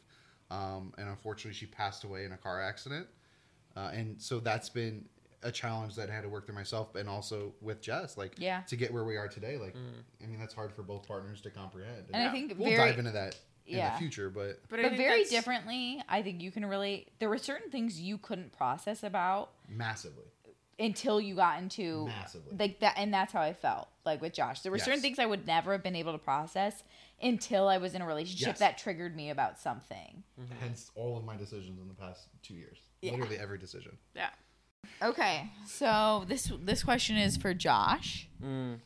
um, 0.50 0.94
and 0.98 1.08
unfortunately, 1.08 1.54
she 1.54 1.66
passed 1.68 2.04
away 2.04 2.26
in 2.26 2.32
a 2.32 2.38
car 2.38 2.62
accident. 2.62 3.08
Uh, 3.76 3.92
and 3.94 4.22
so 4.22 4.40
that's 4.40 4.68
been 4.70 5.06
a 5.44 5.52
challenge 5.52 5.96
that 5.96 6.10
I 6.10 6.14
had 6.14 6.24
to 6.24 6.30
work 6.30 6.46
through 6.46 6.56
myself, 6.56 6.96
and 6.96 7.08
also 7.08 7.54
with 7.62 7.82
Jess, 7.82 8.18
like, 8.18 8.34
Yeah. 8.38 8.62
to 8.68 8.76
get 8.76 8.94
where 8.94 9.04
we 9.04 9.16
are 9.18 9.28
today. 9.28 9.58
Like, 9.58 9.76
I 10.22 10.28
mean, 10.28 10.40
that's 10.40 10.54
hard 10.54 10.74
for 10.74 10.84
both 10.84 11.08
partners 11.08 11.42
to 11.42 11.50
comprehend. 11.50 12.08
And 12.14 12.28
I 12.28 12.32
think 12.32 12.54
we'll 12.58 12.70
very 12.70 12.90
dive 12.92 13.00
into 13.00 13.12
that 13.12 13.38
in 13.66 13.78
yeah. 13.78 13.94
the 13.94 14.00
future, 14.00 14.30
but 14.30 14.60
but, 14.70 14.82
but 14.82 14.92
very 14.98 15.24
that's- 15.24 15.30
differently 15.30 16.02
i 16.10 16.22
think 16.24 16.42
you 16.42 16.52
can 16.52 16.66
relate 16.66 17.10
there 17.20 17.30
were 17.30 17.38
certain 17.38 17.70
things 17.70 18.02
you 18.02 18.18
couldn't 18.18 18.52
process 18.52 19.04
about 19.04 19.52
massively. 19.70 20.26
Until 20.82 21.22
you 21.22 21.36
got 21.36 21.62
into 21.62 22.06
Massively. 22.08 22.58
like 22.58 22.80
that 22.82 22.96
and 22.98 23.14
that's 23.14 23.32
how 23.32 23.42
i 23.42 23.54
felt 23.54 23.88
like 24.06 24.22
with 24.22 24.34
josh 24.34 24.62
there 24.62 24.72
were 24.72 24.80
certain 24.80 25.00
things 25.02 25.20
i 25.20 25.26
would 25.26 25.46
never 25.46 25.72
have 25.74 25.84
been 25.84 25.96
able 25.96 26.12
to 26.12 26.18
process 26.18 26.84
until 27.22 27.68
i 27.68 27.78
was 27.78 27.94
in 27.96 28.02
a 28.02 28.06
relationship 28.06 28.48
Yes. 28.48 28.60
that 28.60 28.78
triggered 28.80 29.16
me 29.16 29.30
about 29.30 29.60
something 29.60 30.24
Hence 30.60 30.90
all 30.96 31.16
of 31.18 31.24
my 31.24 31.38
decisions 31.38 31.80
in 31.80 31.88
the 31.88 31.94
past 31.94 32.28
two 32.42 32.56
years. 32.56 32.80
Yeah. 33.02 33.12
Literally 33.12 33.38
every 33.38 33.60
decision. 33.60 33.98
yeah 34.16 34.30
okay 35.04 35.52
so 35.68 36.26
this 36.28 36.52
this 36.64 36.84
question 36.84 37.16
is 37.18 37.38
for 37.38 37.54
josh 37.54 38.28
Mm. 38.44 38.80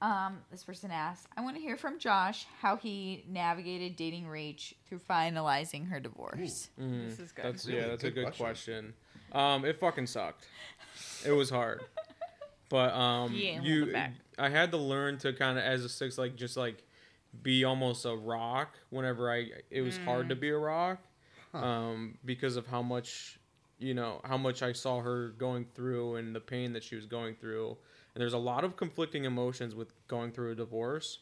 um 0.00 0.38
this 0.52 0.62
person 0.62 0.92
asked 0.92 1.26
i 1.36 1.40
want 1.40 1.56
to 1.56 1.60
hear 1.62 1.76
from 1.76 1.98
josh 1.98 2.46
how 2.60 2.76
he 2.76 3.24
navigated 3.28 3.96
dating 3.96 4.26
rach 4.26 4.72
through 4.88 5.00
finalizing 5.00 5.88
her 5.90 5.98
divorce 5.98 6.70
Mm. 6.80 7.08
This 7.08 7.18
is 7.18 7.32
good. 7.32 7.44
That's 7.44 7.66
Really 7.66 7.80
yeah, 7.80 7.88
that's 7.88 8.04
a 8.04 8.10
good 8.10 8.14
good 8.14 8.24
question. 8.36 8.44
question. 8.46 8.94
Um, 9.32 9.64
it 9.64 9.78
fucking 9.78 10.06
sucked. 10.06 10.46
It 11.24 11.32
was 11.32 11.50
hard, 11.50 11.82
but 12.68 12.92
um, 12.94 13.32
He 13.32 13.48
ain't 13.48 13.64
you. 13.64 13.92
I 14.38 14.48
had 14.48 14.70
to 14.70 14.76
learn 14.76 15.18
to 15.18 15.32
kind 15.32 15.58
of 15.58 15.64
as 15.64 15.84
a 15.84 15.88
six, 15.88 16.16
like 16.18 16.36
just 16.36 16.56
like 16.56 16.82
be 17.42 17.64
almost 17.64 18.04
a 18.04 18.14
rock 18.16 18.78
whenever 18.90 19.30
I. 19.30 19.48
It 19.70 19.82
was 19.82 19.98
hard 19.98 20.28
to 20.30 20.36
Mm. 20.36 20.40
be 20.40 20.48
a 20.50 20.56
rock, 20.58 20.98
um, 21.54 22.18
because 22.24 22.56
of 22.56 22.66
how 22.66 22.82
much, 22.82 23.38
you 23.78 23.94
know, 23.94 24.20
how 24.24 24.36
much 24.38 24.62
I 24.62 24.72
saw 24.72 25.00
her 25.00 25.30
going 25.30 25.66
through 25.74 26.16
and 26.16 26.34
the 26.34 26.40
pain 26.40 26.72
that 26.74 26.84
she 26.84 26.94
was 26.94 27.06
going 27.06 27.34
through, 27.34 27.76
and 28.14 28.22
there's 28.22 28.32
a 28.32 28.38
lot 28.38 28.64
of 28.64 28.76
conflicting 28.76 29.24
emotions 29.24 29.74
with 29.74 29.92
going 30.08 30.30
through 30.32 30.52
a 30.52 30.54
divorce. 30.54 31.18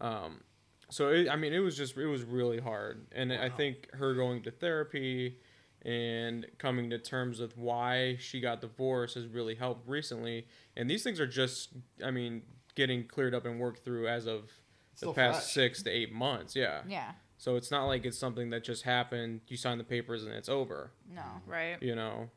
Um, 0.00 0.42
so 0.90 1.08
it, 1.08 1.28
I 1.28 1.36
mean, 1.36 1.52
it 1.54 1.58
was 1.60 1.76
just 1.76 1.96
it 1.96 2.06
was 2.06 2.22
really 2.22 2.60
hard, 2.60 3.06
and 3.12 3.32
I 3.32 3.48
think 3.48 3.92
her 3.94 4.14
going 4.14 4.42
to 4.42 4.50
therapy 4.50 5.38
and 5.86 6.44
coming 6.58 6.90
to 6.90 6.98
terms 6.98 7.38
with 7.40 7.56
why 7.56 8.16
she 8.18 8.40
got 8.40 8.60
divorced 8.60 9.14
has 9.14 9.26
really 9.28 9.54
helped 9.54 9.88
recently. 9.88 10.46
And 10.76 10.90
these 10.90 11.02
things 11.04 11.20
are 11.20 11.26
just, 11.28 11.68
I 12.04 12.10
mean, 12.10 12.42
getting 12.74 13.06
cleared 13.06 13.34
up 13.34 13.46
and 13.46 13.60
worked 13.60 13.84
through 13.84 14.08
as 14.08 14.26
of 14.26 14.50
Still 14.94 15.12
the 15.12 15.14
past 15.16 15.42
fresh. 15.42 15.52
six 15.52 15.82
to 15.84 15.90
eight 15.90 16.12
months. 16.12 16.56
Yeah. 16.56 16.80
yeah 16.88 17.12
So 17.38 17.54
it's 17.56 17.70
not 17.70 17.86
like 17.86 18.04
it's 18.04 18.18
something 18.18 18.50
that 18.50 18.64
just 18.64 18.82
happened. 18.82 19.42
You 19.46 19.56
sign 19.56 19.78
the 19.78 19.84
papers 19.84 20.24
and 20.24 20.32
it's 20.34 20.48
over. 20.48 20.90
no 21.14 21.22
right 21.46 21.76
You 21.80 21.94
know. 21.94 22.30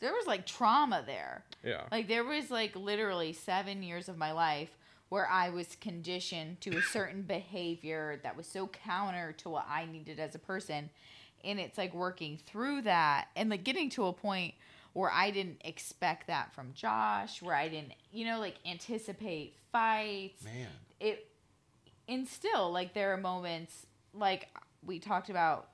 there 0.00 0.12
was 0.12 0.26
like 0.26 0.44
trauma 0.44 1.02
there 1.06 1.44
Yeah. 1.64 1.84
Like 1.90 2.06
there 2.06 2.24
was 2.24 2.50
like 2.50 2.76
literally 2.76 3.32
seven 3.32 3.82
years 3.82 4.10
of 4.10 4.18
my 4.18 4.32
life 4.32 4.76
where 5.08 5.28
I 5.28 5.48
was 5.50 5.76
conditioned 5.80 6.60
to 6.62 6.76
a 6.76 6.82
certain 6.82 7.22
behavior 7.22 8.20
that 8.24 8.36
was 8.36 8.46
so 8.46 8.66
counter 8.66 9.32
to 9.38 9.48
what 9.48 9.66
I 9.68 9.86
needed 9.86 10.18
as 10.20 10.34
a 10.34 10.38
person. 10.38 10.90
And 11.44 11.60
it's 11.60 11.78
like 11.78 11.94
working 11.94 12.38
through 12.46 12.82
that 12.82 13.28
and 13.36 13.50
like 13.50 13.64
getting 13.64 13.90
to 13.90 14.06
a 14.06 14.12
point 14.12 14.54
where 14.92 15.10
I 15.10 15.30
didn't 15.30 15.60
expect 15.64 16.28
that 16.28 16.54
from 16.54 16.72
Josh, 16.74 17.42
where 17.42 17.54
I 17.54 17.68
didn't, 17.68 17.92
you 18.12 18.24
know, 18.24 18.38
like 18.40 18.54
anticipate 18.64 19.56
fights. 19.72 20.42
Man. 20.44 20.68
It 21.00 21.28
and 22.08 22.26
still 22.28 22.70
like 22.72 22.94
there 22.94 23.12
are 23.12 23.16
moments 23.16 23.86
like 24.12 24.48
we 24.84 24.98
talked 24.98 25.30
about 25.30 25.68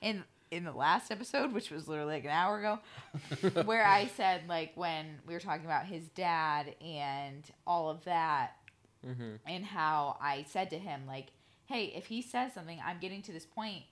in 0.00 0.24
in 0.50 0.64
the 0.64 0.72
last 0.72 1.10
episode, 1.10 1.52
which 1.52 1.70
was 1.70 1.88
literally 1.88 2.14
like 2.14 2.24
an 2.24 2.30
hour 2.30 2.58
ago, 2.58 2.78
where 3.64 3.84
I 3.84 4.06
said 4.16 4.42
like 4.48 4.72
when 4.76 5.18
we 5.26 5.34
were 5.34 5.40
talking 5.40 5.64
about 5.64 5.86
his 5.86 6.08
dad 6.08 6.74
and 6.80 7.44
all 7.66 7.90
of 7.90 8.04
that, 8.04 8.52
hmm 9.04 9.34
and 9.46 9.64
how 9.64 10.16
I 10.20 10.44
said 10.48 10.70
to 10.70 10.78
him 10.78 11.02
like, 11.06 11.26
"Hey, 11.66 11.92
if 11.94 12.06
he 12.06 12.22
says 12.22 12.54
something, 12.54 12.80
I'm 12.84 12.98
getting 12.98 13.22
to 13.22 13.32
this 13.32 13.46
point." 13.46 13.82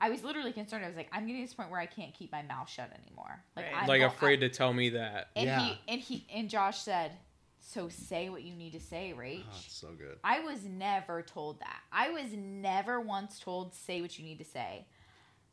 I 0.00 0.08
was 0.10 0.24
literally 0.24 0.52
concerned. 0.52 0.84
I 0.84 0.88
was 0.88 0.96
like, 0.96 1.08
"I'm 1.12 1.26
getting 1.26 1.42
to 1.42 1.46
this 1.46 1.54
point 1.54 1.70
where 1.70 1.80
I 1.80 1.86
can't 1.86 2.14
keep 2.14 2.32
my 2.32 2.42
mouth 2.42 2.70
shut 2.70 2.90
anymore." 3.04 3.42
Like, 3.56 3.66
Right. 3.66 3.82
I'm 3.82 3.88
Like 3.88 4.00
go- 4.00 4.06
afraid 4.06 4.40
to 4.40 4.48
tell 4.48 4.72
me 4.72 4.90
that. 4.90 5.28
and 5.36 5.46
Yeah. 5.46 5.60
he 5.60 5.78
and 5.88 6.00
he 6.00 6.26
and 6.32 6.48
Josh 6.48 6.78
said, 6.78 7.12
"So 7.60 7.88
say 7.88 8.30
what 8.30 8.42
you 8.42 8.54
need 8.54 8.72
to 8.72 8.80
say, 8.80 9.12
Rach." 9.16 9.42
Oh, 9.46 9.54
so 9.68 9.88
good. 9.92 10.18
I 10.24 10.40
was 10.40 10.64
never 10.64 11.22
told 11.22 11.60
that. 11.60 11.80
I 11.92 12.10
was 12.10 12.32
never 12.32 13.00
once 13.00 13.38
told 13.40 13.74
say 13.74 14.00
what 14.00 14.18
you 14.18 14.24
need 14.24 14.38
to 14.38 14.44
say. 14.44 14.86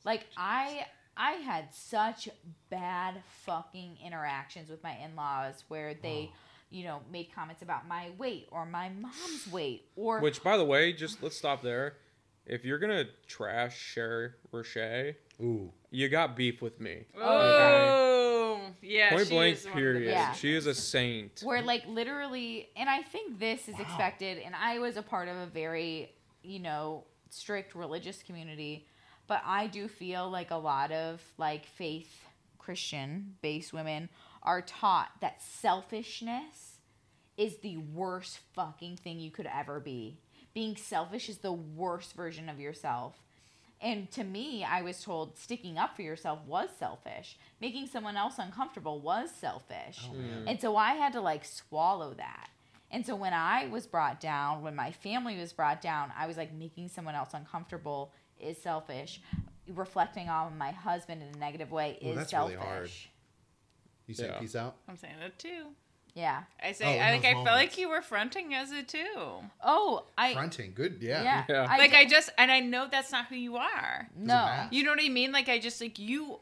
Like 0.06 0.26
I 0.38 0.86
I 1.18 1.32
had 1.34 1.74
such 1.74 2.30
bad 2.70 3.22
fucking 3.44 3.98
interactions 4.06 4.70
with 4.70 4.84
my 4.84 4.96
in-laws 4.98 5.64
where 5.68 5.96
they, 5.96 6.32
you 6.70 6.84
know, 6.84 7.02
made 7.12 7.34
comments 7.34 7.64
about 7.64 7.88
my 7.88 8.12
weight 8.20 8.48
or 8.52 8.66
my 8.68 8.90
mom's 8.90 9.48
weight 9.52 9.90
or 9.96 10.20
Which, 10.20 10.44
by 10.44 10.58
the 10.58 10.64
way, 10.64 10.94
just 10.94 11.22
let's 11.24 11.36
stop 11.36 11.64
there. 11.64 11.98
If 12.48 12.66
you're 12.66 12.80
gonna 12.80 13.06
trash 13.28 13.78
Cher 13.78 14.38
Roche, 14.52 15.16
Ooh. 15.42 15.72
you 15.92 16.10
got 16.10 16.36
beef 16.36 16.62
with 16.62 16.80
me. 16.80 17.06
Oh, 17.20 18.60
yeah. 18.82 19.10
Point 19.12 19.28
she 19.28 19.34
blank, 19.34 19.58
is 19.58 19.66
one 19.66 19.72
of 19.72 19.76
the 19.76 19.82
period. 19.82 20.12
Yeah. 20.12 20.32
She 20.34 20.56
is 20.56 20.66
a 20.66 20.74
saint. 20.74 21.42
where 21.44 21.62
like 21.62 21.86
literally 21.88 22.70
and 22.76 22.90
i 22.90 23.02
think 23.02 23.40
this 23.40 23.68
is 23.68 23.80
expected 23.80 24.38
and 24.40 24.56
i 24.56 24.80
was 24.80 24.98
a 24.98 25.02
part 25.02 25.28
of 25.28 25.38
a 25.38 25.46
very 25.46 26.12
you 26.42 26.60
know 26.60 27.04
strict 27.30 27.76
religious 27.76 28.24
community 28.24 28.88
but 29.28 29.42
i 29.46 29.68
do 29.68 29.88
feel 29.88 30.30
like 30.30 30.52
a 30.52 30.56
lot 30.56 30.92
of 30.92 31.22
like 31.38 31.66
faith 31.66 32.24
christian 32.58 33.36
based 33.42 33.74
women 33.74 34.10
are 34.44 34.62
taught 34.62 35.10
that 35.22 35.42
selfishness 35.42 36.80
is 37.36 37.58
the 37.58 37.78
worst 37.78 38.40
fucking 38.54 38.96
thing 38.98 39.20
you 39.20 39.30
could 39.32 39.48
ever 39.54 39.80
be 39.80 40.20
being 40.58 40.76
selfish 40.76 41.30
is 41.30 41.38
the 41.38 41.52
worst 41.52 42.16
version 42.16 42.50
of 42.50 42.60
yourself 42.60 43.14
and 43.80 44.10
to 44.12 44.24
me, 44.24 44.64
I 44.64 44.82
was 44.82 45.04
told 45.04 45.38
sticking 45.38 45.78
up 45.78 45.96
for 45.96 46.02
yourself 46.02 46.40
was 46.48 46.70
selfish. 46.80 47.38
Making 47.62 47.86
someone 47.86 48.18
else 48.18 48.40
uncomfortable 48.40 49.00
was 49.00 49.30
selfish. 49.30 50.00
Oh, 50.12 50.16
and 50.48 50.60
so 50.60 50.76
I 50.76 50.94
had 50.94 51.14
to 51.14 51.22
like 51.22 51.46
swallow 51.46 52.16
that. 52.16 52.50
And 52.90 53.06
so 53.06 53.16
when 53.16 53.34
I 53.34 53.68
was 53.68 53.86
brought 53.86 54.20
down, 54.20 54.64
when 54.64 54.76
my 54.76 54.92
family 54.92 55.38
was 55.38 55.54
brought 55.54 55.80
down, 55.80 56.12
I 56.18 56.26
was 56.26 56.38
like 56.38 56.54
making 56.54 56.90
someone 56.90 57.14
else 57.14 57.36
uncomfortable 57.36 58.12
is 58.40 58.58
selfish. 58.58 59.22
Reflecting 59.68 60.28
on 60.28 60.58
my 60.58 60.72
husband 60.72 61.22
in 61.22 61.36
a 61.36 61.38
negative 61.38 61.72
way 61.72 62.00
Ooh, 62.04 62.10
is 62.10 62.16
that's 62.16 62.34
really 62.34 62.54
selfish. 62.54 62.68
hard. 62.68 62.90
You 64.08 64.14
say 64.16 64.26
Yeah. 64.28 64.40
peace 64.40 64.56
out? 64.56 64.78
I'm 64.90 64.98
saying 64.98 65.20
it 65.24 65.38
too. 65.38 65.68
Yeah. 66.18 66.44
I 66.62 66.70
Oh, 66.70 66.72
say, 66.74 66.96
in 66.98 67.04
I 67.04 67.12
think 67.12 67.24
those 67.24 67.30
I 67.30 67.34
felt 67.46 67.56
like 67.58 67.78
you 67.78 67.90
were 67.90 68.02
fronting 68.02 68.54
as 68.56 68.72
it 68.72 68.88
too. 68.88 69.44
Oh, 69.64 70.06
I 70.18 70.34
Fronting. 70.34 70.74
Good. 70.74 70.98
Yeah. 71.00 71.22
yeah. 71.22 71.46
Yeah. 71.48 71.68
I 71.70 71.78
like 71.78 71.92
d- 71.92 71.98
I 71.98 72.06
just, 72.06 72.32
and 72.40 72.52
I 72.52 72.60
know 72.60 72.88
that's 72.90 73.12
not 73.12 73.28
who 73.28 73.36
you 73.36 73.58
are. 73.58 74.10
no. 74.18 74.68
You 74.72 74.84
know 74.84 74.92
what 74.92 75.00
I 75.04 75.10
mean? 75.10 75.32
Like 75.32 75.48
I 75.48 75.60
just 75.60 75.80
like 75.80 76.00
you, 76.00 76.40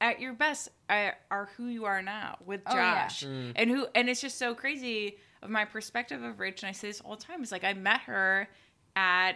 at 0.00 0.20
your 0.20 0.32
best, 0.32 0.68
are, 0.88 1.16
are 1.28 1.48
who 1.56 1.66
you 1.66 1.86
are 1.86 2.02
now 2.02 2.38
with 2.46 2.60
Oh, 2.66 2.76
yeah. 2.76 3.08
Josh, 3.08 3.24
mm. 3.24 3.52
and 3.56 3.68
who, 3.68 3.86
and 3.96 4.08
it's 4.08 4.20
just 4.20 4.38
so 4.38 4.54
crazy 4.54 5.16
of 5.42 5.50
my 5.50 5.64
perspective 5.64 6.22
of 6.22 6.36
Rach, 6.36 6.62
and 6.62 6.68
I 6.68 6.72
say 6.72 6.88
this 6.88 7.00
all 7.00 7.16
the 7.16 7.22
time. 7.24 7.42
It's 7.42 7.50
like 7.52 7.64
I 7.64 7.72
met 7.74 8.02
her 8.02 8.48
at 8.94 9.32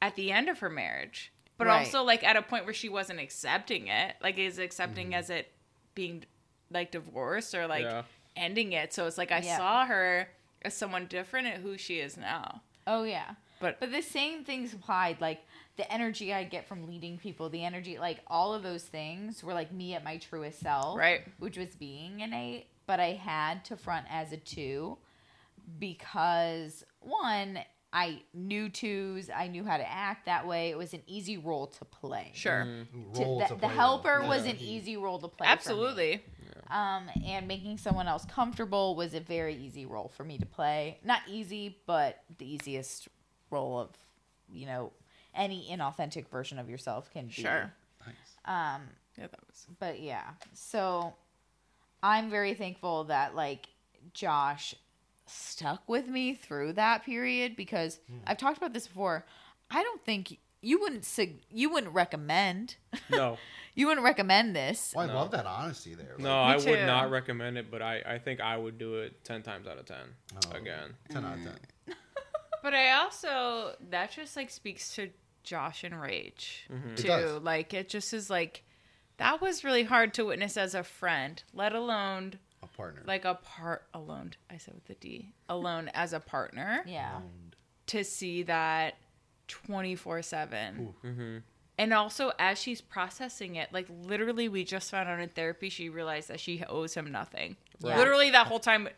at 0.00 0.14
the 0.14 0.30
end 0.30 0.48
of 0.48 0.60
her 0.60 0.70
marriage, 0.70 1.32
but 1.56 1.66
Right. 1.66 1.80
also 1.84 2.04
like 2.04 2.22
at 2.22 2.36
a 2.36 2.42
point 2.42 2.64
where 2.64 2.74
she 2.74 2.88
wasn't 2.88 3.18
accepting 3.18 3.88
it, 3.88 4.14
like 4.22 4.38
is 4.38 4.58
accepting 4.60 5.06
mm-hmm. 5.08 5.14
as 5.14 5.30
it 5.30 5.50
being 5.96 6.24
like 6.70 6.92
divorced 6.92 7.54
or 7.56 7.66
like 7.66 7.82
Yeah. 7.82 8.02
Ending 8.38 8.72
it. 8.72 8.92
So 8.94 9.06
it's 9.06 9.18
like 9.18 9.32
I 9.32 9.40
Yeah. 9.40 9.56
saw 9.58 9.86
her 9.86 10.28
as 10.62 10.74
someone 10.74 11.06
different 11.06 11.46
at 11.48 11.58
who 11.60 11.76
she 11.78 11.98
is 12.00 12.16
now. 12.16 12.62
Oh 12.86 13.02
yeah. 13.04 13.34
But- 13.60 13.80
but 13.80 13.90
the 13.90 14.02
same 14.02 14.44
things 14.44 14.72
applied. 14.72 15.20
Like 15.20 15.40
the 15.76 15.90
energy 15.92 16.32
I 16.32 16.44
get 16.44 16.66
from 16.66 16.86
leading 16.86 17.18
people, 17.18 17.48
the 17.48 17.64
energy, 17.64 17.98
like 17.98 18.20
all 18.28 18.54
of 18.54 18.62
those 18.62 18.84
things 18.84 19.42
were 19.42 19.52
like 19.54 19.72
me 19.72 19.94
at 19.94 20.02
my 20.04 20.16
truest 20.16 20.60
self, 20.60 20.96
Right. 20.98 21.22
Which 21.38 21.56
was 21.58 21.74
being 21.76 22.22
an 22.22 22.32
eight, 22.32 22.66
but 22.86 22.98
I 23.00 23.12
had 23.12 23.64
to 23.66 23.76
front 23.76 24.06
as 24.10 24.32
a 24.32 24.36
two 24.36 24.98
because 25.78 26.84
one, 27.00 27.58
I 27.92 28.22
knew 28.34 28.68
twos, 28.68 29.30
I 29.30 29.48
knew 29.48 29.64
how 29.64 29.76
to 29.76 29.88
act 29.90 30.26
that 30.26 30.46
way. 30.46 30.70
It 30.70 30.78
was 30.78 30.92
an 30.94 31.02
easy 31.06 31.36
role 31.38 31.66
to 31.68 31.84
play. 31.84 32.30
Sure, 32.34 32.62
Ooh, 32.64 32.86
To- 33.14 33.20
Role 33.22 33.38
the, 33.40 33.44
to 33.46 33.54
the 33.54 33.60
play 33.60 33.74
helper 33.74 34.20
with. 34.20 34.28
was 34.28 34.44
Yeah. 34.46 34.52
an 34.52 34.58
easy 34.60 34.96
role 34.96 35.18
to 35.18 35.28
play. 35.28 35.46
for 35.46 35.48
me. 35.48 35.52
absolutely. 35.52 36.24
Um, 36.70 37.08
and 37.24 37.48
making 37.48 37.78
someone 37.78 38.06
else 38.08 38.24
comfortable 38.26 38.94
was 38.94 39.14
a 39.14 39.20
very 39.20 39.54
easy 39.56 39.86
role 39.86 40.10
for 40.16 40.24
me 40.24 40.36
to 40.38 40.46
play. 40.46 40.98
Not 41.04 41.20
easy, 41.28 41.78
but 41.86 42.22
the 42.38 42.52
easiest 42.52 43.08
role 43.50 43.78
of, 43.80 43.88
you 44.52 44.66
know, 44.66 44.92
any 45.34 45.66
inauthentic 45.70 46.28
version 46.28 46.58
of 46.58 46.68
yourself 46.68 47.10
can 47.10 47.26
be. 47.26 47.32
Sure. 47.32 47.72
Nice. 48.06 48.14
Um, 48.44 48.82
Yeah, 49.16 49.28
that 49.28 49.40
was. 49.46 49.66
but 49.78 50.00
yeah, 50.00 50.24
so 50.52 51.14
I'm 52.02 52.28
very 52.30 52.54
thankful 52.54 53.04
that 53.04 53.34
like 53.34 53.68
Josh 54.14 54.74
stuck 55.26 55.88
with 55.88 56.06
me 56.08 56.34
through 56.34 56.72
that 56.74 57.04
period 57.04 57.56
because 57.56 57.98
I've 58.26 58.38
talked 58.38 58.56
about 58.58 58.72
this 58.72 58.86
before. 58.86 59.24
I 59.70 59.82
don't 59.82 60.02
think 60.04 60.38
you 60.62 60.80
wouldn't 60.80 61.04
sug- 61.04 61.40
you 61.50 61.70
wouldn't 61.70 61.92
recommend 61.94 62.76
No, 63.10 63.36
you 63.78 63.86
wouldn't 63.86 64.04
recommend 64.04 64.54
this. 64.56 64.92
Well, 64.94 65.04
I 65.04 65.12
No. 65.12 65.14
love 65.20 65.30
that 65.30 65.46
honesty 65.46 65.94
there. 65.94 66.14
Like, 66.16 66.18
no, 66.18 66.42
I 66.44 66.56
too. 66.58 66.70
would 66.70 66.84
not 66.86 67.10
recommend 67.10 67.56
it, 67.58 67.70
but 67.70 67.80
I, 67.80 68.02
I 68.04 68.18
think 68.18 68.40
I 68.40 68.56
would 68.56 68.76
do 68.78 68.96
it 68.96 69.22
10 69.24 69.42
times 69.42 69.66
out 69.66 69.78
of 69.78 69.86
10 69.86 69.96
Oh. 70.52 70.56
again. 70.56 70.94
10 71.10 71.24
out 71.24 71.38
of 71.38 71.44
10. 71.44 71.54
But 72.62 72.74
I 72.74 72.90
also 72.92 73.76
that 73.90 74.10
just 74.10 74.36
like 74.36 74.50
speaks 74.50 74.94
to 74.96 75.10
Josh 75.44 75.84
and 75.84 75.94
Rach 75.94 76.66
Mm-hmm. 76.70 76.90
It 76.90 76.96
too. 76.96 77.06
does. 77.08 77.42
Like 77.42 77.72
it 77.72 77.88
just 77.88 78.12
is 78.12 78.28
like 78.28 78.64
that 79.18 79.40
was 79.40 79.62
really 79.64 79.84
hard 79.84 80.12
to 80.14 80.24
witness 80.24 80.56
as 80.56 80.74
a 80.74 80.82
friend, 80.82 81.40
let 81.54 81.72
alone 81.72 82.34
A 82.62 82.66
partner. 82.66 83.02
like 83.06 83.24
a 83.24 83.34
part 83.36 83.86
alone. 83.94 84.32
I 84.50 84.58
said 84.58 84.74
with 84.74 84.86
the 84.86 84.94
D 84.96 85.32
alone 85.48 85.88
as 85.94 86.12
a 86.12 86.18
partner 86.20 86.82
Yeah. 86.84 87.12
Owned. 87.16 87.54
to 87.86 88.02
see 88.02 88.42
that 88.42 88.94
twenty 89.46 89.94
four 89.94 90.20
seven. 90.22 90.94
Mm-hmm. 91.04 91.36
And 91.78 91.94
also, 91.94 92.32
as 92.40 92.60
she's 92.60 92.80
processing 92.80 93.54
it, 93.54 93.72
like 93.72 93.86
literally, 94.02 94.48
we 94.48 94.64
just 94.64 94.90
found 94.90 95.08
out 95.08 95.20
in 95.20 95.28
therapy, 95.28 95.68
she 95.68 95.88
realized 95.88 96.28
that 96.28 96.40
she 96.40 96.64
owes 96.68 96.94
him 96.94 97.12
nothing. 97.12 97.56
Yeah. 97.78 97.96
Literally, 97.96 98.30
that 98.30 98.48
whole 98.48 98.58
time, 98.58 98.88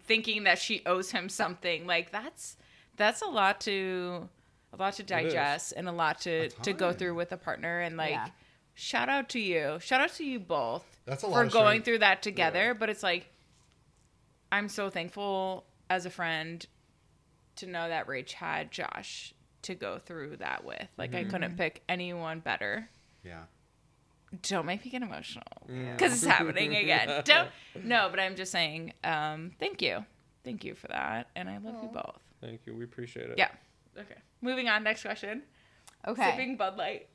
thinking 0.00 0.42
that 0.44 0.58
she 0.58 0.82
owes 0.86 1.12
him 1.12 1.28
something. 1.28 1.86
Like 1.86 2.10
that's 2.10 2.56
that's 2.96 3.22
a 3.22 3.26
lot 3.26 3.60
to 3.62 4.28
a 4.72 4.76
lot 4.76 4.94
to 4.94 5.02
digest 5.04 5.72
and 5.76 5.88
a 5.88 5.92
lot 5.92 6.20
to 6.22 6.30
A 6.46 6.48
to 6.48 6.72
go 6.72 6.92
through 6.92 7.14
with 7.14 7.30
a 7.32 7.36
partner. 7.36 7.80
And 7.80 7.96
like, 7.96 8.10
Yeah. 8.10 8.26
shout 8.74 9.08
out 9.08 9.28
to 9.30 9.38
you, 9.40 9.78
shout 9.80 10.00
out 10.00 10.12
to 10.14 10.24
you 10.24 10.38
both 10.40 10.84
That's 11.06 11.22
a 11.22 11.26
lot 11.28 11.44
for 11.46 11.50
going 11.50 11.66
strength. 11.68 11.84
through 11.84 11.98
that 11.98 12.22
together. 12.22 12.66
Yeah. 12.66 12.72
But 12.74 12.88
it's 12.90 13.02
like, 13.04 13.26
I'm 14.52 14.68
so 14.68 14.90
thankful 14.90 15.64
as 15.88 16.06
a 16.06 16.10
friend 16.10 16.64
to 17.56 17.66
know 17.66 17.88
that 17.88 18.06
Rach 18.06 18.32
had 18.32 18.70
Josh 18.70 19.32
to 19.62 19.74
go 19.74 19.98
through 19.98 20.36
that 20.38 20.64
with. 20.64 20.86
Like, 20.96 21.14
I 21.14 21.24
couldn't 21.24 21.56
pick 21.56 21.82
anyone 21.88 22.40
better. 22.40 22.88
Yeah. 23.24 23.42
Don't 24.42 24.64
make 24.66 24.84
me 24.84 24.90
get 24.92 25.02
emotional 25.02 25.42
because 25.66 26.12
it's 26.12 26.24
happening 26.24 26.76
again. 26.76 27.22
Don't. 27.24 27.48
No, 27.82 28.08
but 28.10 28.20
I'm 28.20 28.36
just 28.36 28.52
saying. 28.52 28.92
Um, 29.02 29.50
thank 29.58 29.82
you, 29.82 30.04
thank 30.44 30.62
you 30.64 30.74
for 30.76 30.86
that, 30.86 31.28
and 31.34 31.48
I 31.48 31.58
love 31.58 31.82
you 31.82 31.88
both. 31.92 32.20
Thank 32.40 32.60
you. 32.64 32.74
We 32.74 32.84
appreciate 32.84 33.28
it. 33.30 33.34
Yeah. 33.38 33.48
Okay. 33.98 34.14
Moving 34.40 34.68
on. 34.68 34.84
Next 34.84 35.02
question. 35.02 35.42
Okay. 36.06 36.30
Sipping 36.30 36.56
Bud 36.56 36.76
Light. 36.78 37.08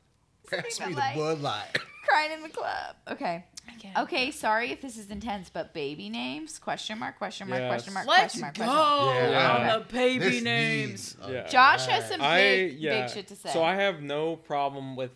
Pass 0.49 0.79
me 0.81 0.87
Bud 0.87 0.91
the 0.93 0.97
Light. 0.99 1.15
Bud 1.15 1.41
Light. 1.41 1.77
Crying 2.07 2.31
in 2.33 2.43
the 2.43 2.49
club. 2.49 2.95
Okay. 3.09 3.45
Can't. 3.73 3.97
Okay, 3.97 4.31
sorry 4.31 4.71
if 4.71 4.81
this 4.81 4.97
is 4.97 5.09
intense, 5.09 5.49
but 5.49 5.73
baby 5.73 6.09
names? 6.09 6.57
Question 6.59 6.99
mark, 6.99 7.17
question 7.17 7.47
mark, 7.49 7.61
Yes. 7.61 7.69
question 7.71 7.93
mark, 7.93 8.07
Let's 8.07 8.19
question 8.39 8.41
mark, 8.41 8.55
go 8.57 8.63
question 9.11 9.31
mark. 9.31 9.31
Yeah. 9.63 9.71
on 9.73 9.79
the 9.79 9.85
baby 9.93 10.19
This 10.29 10.43
names. 10.43 10.89
needs 10.89 11.17
a 11.21 11.31
Yeah. 11.33 11.47
Josh 11.47 11.85
has 11.87 12.07
some 12.09 12.21
I 12.21 12.37
big, 12.39 12.79
yeah. 12.79 13.01
big 13.05 13.13
shit 13.13 13.27
to 13.27 13.35
say. 13.35 13.49
So 13.51 13.63
I 13.63 13.75
have 13.75 14.01
no 14.01 14.35
problem 14.35 14.95
with 14.95 15.11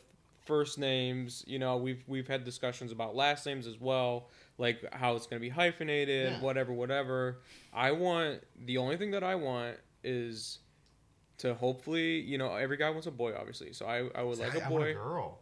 first 0.45 0.77
names. 0.79 1.43
You 1.47 1.59
know, 1.59 1.77
we've 1.77 2.03
we've 2.07 2.27
had 2.27 2.43
discussions 2.43 2.91
about 2.91 3.15
last 3.15 3.45
names 3.45 3.67
as 3.67 3.79
well, 3.79 4.29
like 4.57 4.83
how 4.93 5.15
it's 5.15 5.27
going 5.27 5.39
to 5.39 5.45
be 5.45 5.49
hyphenated, 5.49 6.31
Yeah. 6.33 6.41
whatever, 6.41 6.73
whatever. 6.73 7.41
I 7.73 7.91
want 7.91 8.43
the 8.65 8.77
only 8.77 8.97
thing 8.97 9.11
that 9.11 9.23
I 9.23 9.35
want 9.35 9.77
is 10.03 10.59
to 11.37 11.53
hopefully, 11.53 12.19
you 12.19 12.37
know, 12.37 12.55
every 12.55 12.77
guy 12.77 12.89
wants 12.89 13.07
a 13.07 13.11
boy, 13.11 13.33
obviously. 13.37 13.73
So 13.73 13.85
I 13.85 14.07
I 14.19 14.23
would 14.23 14.39
like 14.39 14.55
I- 14.55 14.59
a 14.59 14.65
I 14.65 14.69
want 14.69 14.83
boy, 14.85 14.93
girl. 14.93 15.39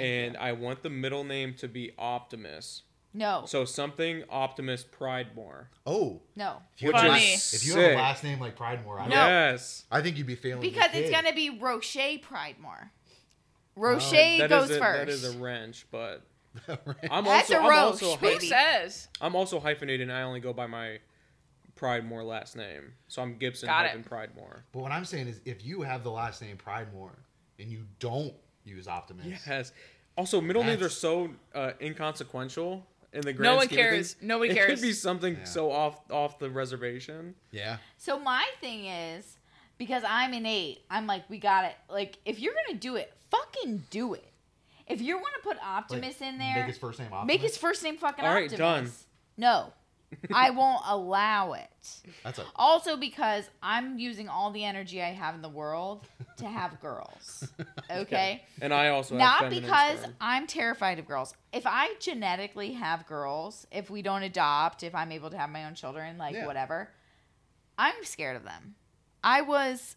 And 0.00 0.36
I 0.36 0.52
want 0.52 0.82
the 0.82 0.90
middle 0.90 1.24
name 1.24 1.54
to 1.54 1.68
be 1.68 1.92
Optimus. 1.98 2.82
no, 3.12 3.44
So 3.46 3.64
something 3.64 4.24
Optimus 4.30 4.84
Pridemore. 4.84 5.66
Oh, 5.86 6.20
no. 6.36 6.58
if 6.76 6.82
you, 6.82 6.92
have 6.92 6.94
a 7.04 7.08
Funny. 7.08 7.10
last, 7.32 7.54
if 7.54 7.66
you 7.66 7.72
have 7.74 7.82
Sick. 7.82 7.94
a 7.94 7.96
last 7.98 8.24
name 8.24 8.40
like 8.40 8.56
Pridemore, 8.56 9.00
I, 9.00 9.06
No. 9.08 9.14
Yes. 9.14 9.84
I 9.90 10.00
think 10.02 10.16
you'd 10.18 10.26
be 10.26 10.34
failing. 10.36 10.62
your 10.62 10.72
Because 10.72 10.90
it's 10.94 11.10
kid. 11.10 11.12
going 11.12 11.26
to 11.26 11.34
be 11.34 11.50
Roche 11.58 11.96
Pridemore. 12.22 12.84
Uh, 12.84 12.86
Roche 13.76 14.10
That 14.10 14.48
goes 14.50 14.70
is 14.70 14.76
a, 14.76 14.80
first. 14.80 14.98
That 14.98 15.08
is 15.08 15.24
a 15.36 15.38
wrench, 15.38 15.86
but 15.90 16.22
I'm 17.10 17.24
That's 17.24 17.50
also 17.50 17.54
a 17.54 17.58
I'm 17.60 17.70
roast, 17.70 18.02
also 18.02 18.16
baby. 18.20 18.44
Who 18.46 18.50
says? 18.50 19.08
I'm 19.20 19.34
also 19.36 19.60
hyphenated 19.60 20.08
and 20.08 20.12
I 20.16 20.22
only 20.22 20.40
go 20.40 20.52
by 20.52 20.66
my 20.66 20.98
Pridemore 21.76 22.24
last 22.26 22.56
name. 22.56 22.92
So 23.08 23.22
I'm 23.22 23.36
Gibson 23.38 23.68
Got 23.68 23.86
it. 23.86 23.88
hyphen 23.88 24.04
Pridemore. 24.04 24.62
But 24.72 24.80
what 24.82 24.92
I'm 24.92 25.04
saying 25.04 25.28
is, 25.28 25.40
if 25.44 25.64
you 25.64 25.82
have 25.82 26.02
the 26.04 26.10
last 26.10 26.42
name 26.42 26.58
Pridemore 26.58 27.16
and 27.58 27.70
you 27.70 27.84
don't 28.00 28.34
use 28.64 28.86
Optimus, 28.88 29.26
Yes. 29.46 29.72
Also, 30.16 30.40
middle 30.40 30.64
names 30.64 30.82
are 30.82 30.88
so 30.88 31.30
uh, 31.54 31.72
inconsequential 31.80 32.86
in 33.12 33.22
the 33.22 33.32
grand 33.32 33.52
No 33.52 33.56
one 33.56 33.66
scheme 33.66 33.78
of 33.78 33.82
cares. 33.84 34.12
things. 34.14 34.22
Nobody 34.22 34.50
it 34.50 34.54
cares. 34.54 34.70
It 34.70 34.74
could 34.74 34.82
be 34.82 34.92
something 34.92 35.34
Yeah. 35.36 35.44
so 35.44 35.70
off 35.72 36.00
off 36.10 36.38
the 36.38 36.50
reservation. 36.50 37.34
yeah, 37.52 37.78
So 37.96 38.18
my 38.18 38.44
thing 38.60 38.86
is, 38.86 39.38
because 39.78 40.02
I'm 40.06 40.32
an 40.34 40.44
eight, 40.46 40.80
I'm 40.90 41.06
like, 41.06 41.28
we 41.30 41.38
got 41.38 41.64
it. 41.64 41.74
Like, 41.88 42.18
if 42.24 42.38
you're 42.38 42.52
going 42.52 42.74
to 42.74 42.80
do 42.80 42.96
it, 42.96 43.12
fucking 43.30 43.84
do 43.90 44.14
it. 44.14 44.26
If 44.86 45.00
you 45.00 45.16
want 45.16 45.32
to 45.36 45.48
put 45.48 45.56
Optimus 45.64 46.20
Like, 46.20 46.30
in 46.32 46.38
there, 46.38 46.56
make 46.56 46.66
his 46.66 46.78
first 46.78 46.98
name 46.98 47.12
Optimus. 47.12 47.26
make 47.26 47.40
his 47.40 47.56
first 47.56 47.82
name 47.82 47.96
fucking 47.96 48.24
Optimus. 48.24 48.28
All 48.28 48.34
right, 48.34 48.76
Optimus. 48.76 48.90
done. 48.90 49.06
No. 49.38 49.72
I 50.32 50.50
won't 50.50 50.82
allow 50.86 51.52
it. 51.54 51.68
That's 52.24 52.38
a 52.38 52.44
Also 52.56 52.96
because 52.96 53.48
I'm 53.62 53.98
using 53.98 54.28
all 54.28 54.50
the 54.50 54.64
energy 54.64 55.02
I 55.02 55.10
have 55.12 55.34
in 55.34 55.42
the 55.42 55.48
world 55.48 56.06
to 56.38 56.46
have 56.46 56.80
girls. 56.80 57.48
Okay? 57.90 58.44
And 58.60 58.72
I 58.72 58.88
also 58.90 59.14
have 59.14 59.20
Not 59.20 59.40
feminine 59.40 59.62
because 59.62 59.98
sperm. 60.00 60.14
I'm 60.20 60.46
terrified 60.46 60.98
of 61.00 61.06
girls. 61.08 61.34
If 61.52 61.66
I 61.66 61.94
genetically 61.98 62.72
have 62.74 63.04
girls, 63.06 63.66
if 63.72 63.90
we 63.90 64.00
don't 64.00 64.22
adopt, 64.22 64.84
if 64.84 64.94
I'm 64.94 65.10
able 65.10 65.30
to 65.30 65.36
have 65.36 65.50
my 65.50 65.64
own 65.64 65.74
children, 65.74 66.16
like 66.16 66.34
Yeah. 66.34 66.46
whatever, 66.46 66.90
I'm 67.76 68.04
scared 68.04 68.36
of 68.36 68.44
them. 68.44 68.76
I 69.24 69.42
was 69.42 69.96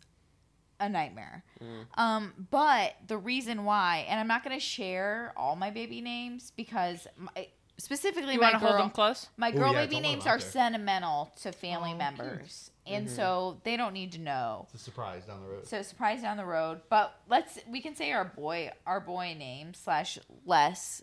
a 0.79 0.89
nightmare. 0.89 1.43
Mm. 1.61 1.85
Um, 1.99 2.47
but 2.49 2.95
the 3.07 3.17
reason 3.17 3.63
why, 3.63 4.05
and 4.09 4.19
I'm 4.19 4.27
not 4.27 4.43
going 4.43 4.55
to 4.57 4.63
share 4.63 5.33
all 5.37 5.55
my 5.55 5.69
baby 5.69 6.01
names 6.01 6.51
because 6.55 7.05
my, 7.15 7.47
specifically 7.77 8.33
You 8.33 8.39
my 8.39 8.51
want 8.51 8.53
to 8.55 8.59
hold 8.59 8.71
girl, 8.73 8.81
them 8.83 8.89
close? 8.91 9.27
my 9.37 9.49
Ooh, 9.49 9.53
girl 9.53 9.73
yeah, 9.73 9.85
baby 9.85 9.99
names 9.99 10.25
are 10.25 10.37
there. 10.37 10.47
sentimental 10.49 11.31
to 11.41 11.51
family 11.51 11.91
Oh, 11.93 11.97
members, 11.97 12.71
and 12.85 13.07
Mm-hmm. 13.07 13.15
so 13.15 13.61
they 13.63 13.77
don't 13.77 13.93
need 13.93 14.11
to 14.13 14.19
know. 14.19 14.67
it's 14.73 14.81
a 14.81 14.83
surprise 14.85 15.25
down 15.25 15.41
the 15.41 15.47
road. 15.49 15.67
So 15.67 15.81
surprise 15.81 16.21
down 16.21 16.37
the 16.37 16.45
road, 16.45 16.81
but 16.89 17.13
let's 17.29 17.59
we 17.69 17.81
can 17.81 17.95
say 17.95 18.11
our 18.11 18.25
boy 18.25 18.71
our 18.85 18.99
boy 18.99 19.35
name 19.37 19.73
slash 19.73 20.19
less. 20.45 21.01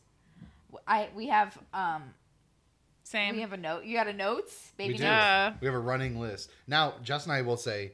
I 0.86 1.08
we 1.16 1.28
have 1.28 1.58
um 1.74 2.14
Same. 3.02 3.34
we 3.34 3.40
have 3.42 3.52
a 3.52 3.56
note. 3.56 3.84
You 3.84 3.96
got 3.96 4.06
a 4.08 4.12
notes 4.12 4.72
baby 4.76 4.92
We 4.94 4.98
do. 4.98 5.04
notes. 5.04 5.14
Yeah. 5.14 5.54
We 5.60 5.66
have 5.66 5.74
a 5.74 5.78
running 5.80 6.20
list. 6.20 6.50
Now, 6.68 6.94
Jess 7.02 7.24
and 7.24 7.32
I 7.32 7.42
will 7.42 7.56
say, 7.56 7.92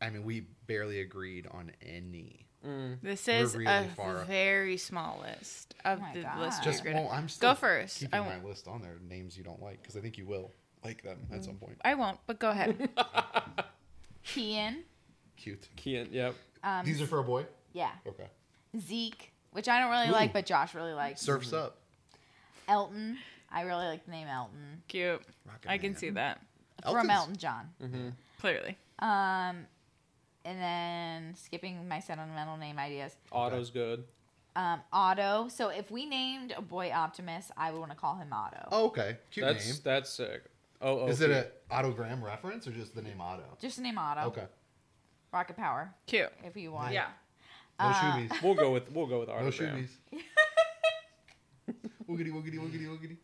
I 0.00 0.08
mean, 0.10 0.24
we 0.24 0.46
barely 0.66 1.00
agreed 1.00 1.46
on 1.50 1.72
any. 1.82 2.46
Mm. 2.66 3.00
This 3.02 3.28
is 3.28 3.54
really 3.54 3.66
a 3.70 3.84
far. 3.96 4.24
very 4.24 4.76
small 4.76 5.20
list 5.22 5.74
of 5.84 5.98
Oh 5.98 6.02
my 6.02 6.12
the 6.14 6.22
God. 6.22 6.38
list. 6.40 6.62
Just 6.64 6.84
we're 6.84 6.92
well, 6.92 7.08
I'm 7.12 7.28
still 7.28 7.50
Go 7.52 7.54
first. 7.54 8.00
keeping 8.00 8.14
I 8.18 8.20
my 8.22 8.28
won't. 8.30 8.44
list 8.44 8.66
on 8.68 8.82
there. 8.82 8.96
Names 9.08 9.38
you 9.38 9.44
don't 9.44 9.62
like 9.62 9.80
because 9.80 9.96
I 9.96 10.00
think 10.00 10.18
you 10.18 10.26
will 10.26 10.52
like 10.84 11.02
them 11.02 11.18
at 11.32 11.44
some 11.44 11.54
point. 11.56 11.76
I 11.84 11.94
won't, 11.94 12.18
but 12.26 12.38
go 12.40 12.50
ahead. 12.50 12.88
Kian, 14.26 14.76
Cute. 15.36 15.68
Kian, 15.76 16.08
yep. 16.12 16.34
um, 16.62 16.84
These 16.84 17.00
are 17.00 17.06
for 17.06 17.18
a 17.20 17.24
boy. 17.24 17.46
yeah 17.72 17.90
Okay. 18.06 18.26
Zeke, 18.78 19.32
which 19.52 19.68
I 19.68 19.80
don't 19.80 19.90
really 19.90 20.08
Ooh. 20.08 20.12
like, 20.12 20.32
but 20.32 20.44
Josh 20.44 20.74
really 20.74 20.92
likes. 20.92 21.20
Surfs 21.20 21.52
up. 21.52 21.78
Elton, 22.66 23.16
I 23.50 23.62
really 23.62 23.86
like 23.86 24.04
the 24.04 24.10
name 24.10 24.28
Elton 24.28 24.82
Cute. 24.88 25.22
Rocket 25.46 25.70
I 25.70 25.78
can 25.78 25.96
see 25.96 26.10
that 26.10 26.40
from 26.82 27.08
Elton 27.08 27.36
John. 27.36 27.70
Mm-hmm. 27.82 28.08
clearly. 28.40 28.76
Um, 28.98 29.66
and 30.48 30.60
then 30.60 31.34
skipping 31.36 31.86
my 31.88 32.00
sentimental 32.00 32.56
name 32.56 32.78
ideas. 32.78 33.12
Otto's 33.30 33.70
good. 33.70 34.04
Um, 34.56 34.80
Otto. 34.92 35.48
So 35.48 35.68
if 35.68 35.90
we 35.90 36.06
named 36.06 36.52
a 36.56 36.62
boy 36.62 36.90
Optimus, 36.90 37.50
I 37.56 37.70
would 37.70 37.78
want 37.78 37.90
to 37.92 37.96
call 37.96 38.16
him 38.16 38.32
Otto. 38.32 38.68
Oh, 38.72 38.86
okay. 38.86 39.18
Cute 39.30 39.46
That's 39.46 39.66
name. 39.66 39.76
that's 39.84 40.10
sick. 40.10 40.42
Oh, 40.80 41.06
Is 41.08 41.20
okay. 41.22 41.32
it 41.32 41.54
a 41.70 41.74
autogram 41.74 42.22
reference 42.22 42.66
or 42.66 42.70
just 42.72 42.94
the 42.94 43.02
name 43.02 43.20
Otto? 43.20 43.42
Just 43.60 43.76
the 43.76 43.82
name 43.82 43.98
Otto. 43.98 44.22
Okay. 44.28 44.44
Rocket 45.32 45.56
Power, 45.56 45.92
Cute. 46.06 46.30
if 46.44 46.56
you 46.56 46.72
want. 46.72 46.92
Yeah. 46.94 47.06
No 47.78 47.86
Uh, 47.86 47.92
shoobies. 47.94 48.42
We'll 48.42 48.54
go 48.54 48.72
with 48.72 48.90
we'll 48.92 49.06
go 49.06 49.20
with 49.20 49.28
No 49.28 49.34
autogram. 49.34 49.86
shoobies. 49.86 49.90
woogity 52.08 52.32
woogity 52.32 52.58
woogity 52.58 52.86
woogity. 52.88 53.16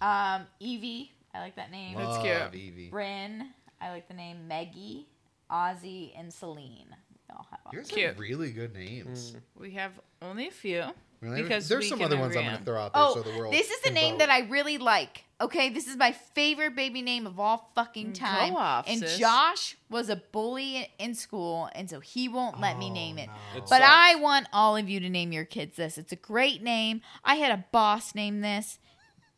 Um, 0.00 0.46
Evie. 0.60 1.12
I 1.34 1.40
like 1.40 1.56
that 1.56 1.70
name. 1.70 1.96
That's 1.96 2.18
cute. 2.18 2.54
Evie. 2.54 2.88
Bryn. 2.88 3.50
I 3.80 3.90
like 3.90 4.08
the 4.08 4.14
name 4.14 4.48
Maggie, 4.48 5.06
Ozzy, 5.50 6.12
and 6.18 6.32
Celine. 6.32 6.94
They 7.28 7.34
all 7.34 7.46
have 7.50 7.72
Yours 7.72 7.88
Cute. 7.88 8.10
are 8.16 8.20
really 8.20 8.52
good 8.52 8.74
names. 8.74 9.34
We 9.58 9.72
have 9.72 9.92
only 10.22 10.48
a 10.48 10.52
few. 10.52 10.84
Really? 11.20 11.42
Because 11.42 11.66
There's 11.68 11.84
we 11.84 11.88
some 11.88 11.98
can 11.98 12.06
other 12.08 12.18
ones 12.18 12.36
I'm 12.36 12.42
going 12.42 12.52
to 12.54 12.58
on. 12.58 12.64
throw 12.64 12.78
out 12.78 12.92
there 12.92 13.02
Oh, 13.02 13.14
so 13.14 13.22
the 13.22 13.36
world. 13.38 13.52
this 13.52 13.70
is 13.70 13.80
the 13.80 13.86
can 13.88 13.94
name 13.94 14.12
vote. 14.14 14.18
that 14.18 14.30
I 14.30 14.40
really 14.40 14.76
like. 14.78 15.24
Okay, 15.40 15.70
this 15.70 15.86
is 15.88 15.96
my 15.96 16.12
favorite 16.12 16.76
baby 16.76 17.00
name 17.02 17.26
of 17.26 17.40
all 17.40 17.70
fucking 17.74 18.08
Mm, 18.12 18.14
time. 18.14 18.52
go 18.52 18.58
off, 18.58 18.84
and 18.86 19.00
sis. 19.00 19.18
Josh 19.18 19.76
was 19.90 20.08
a 20.10 20.16
bully 20.16 20.88
in 20.98 21.14
school, 21.14 21.68
and 21.74 21.88
so 21.88 22.00
he 22.00 22.28
won't 22.28 22.60
let 22.60 22.78
me 22.78 22.90
Oh, 22.90 22.94
name 22.94 23.18
it. 23.18 23.26
no. 23.28 23.32
It's- 23.56 23.70
But 23.70 23.80
Sucks. 23.80 23.84
I 23.90 24.14
want 24.16 24.46
all 24.52 24.76
of 24.76 24.88
you 24.90 25.00
to 25.00 25.08
name 25.08 25.32
your 25.32 25.44
kids 25.46 25.76
this. 25.76 25.96
It's 25.98 26.12
a 26.12 26.16
great 26.16 26.62
name. 26.62 27.00
I 27.24 27.36
had 27.36 27.50
a 27.50 27.64
boss 27.72 28.14
name 28.14 28.40
this, 28.42 28.78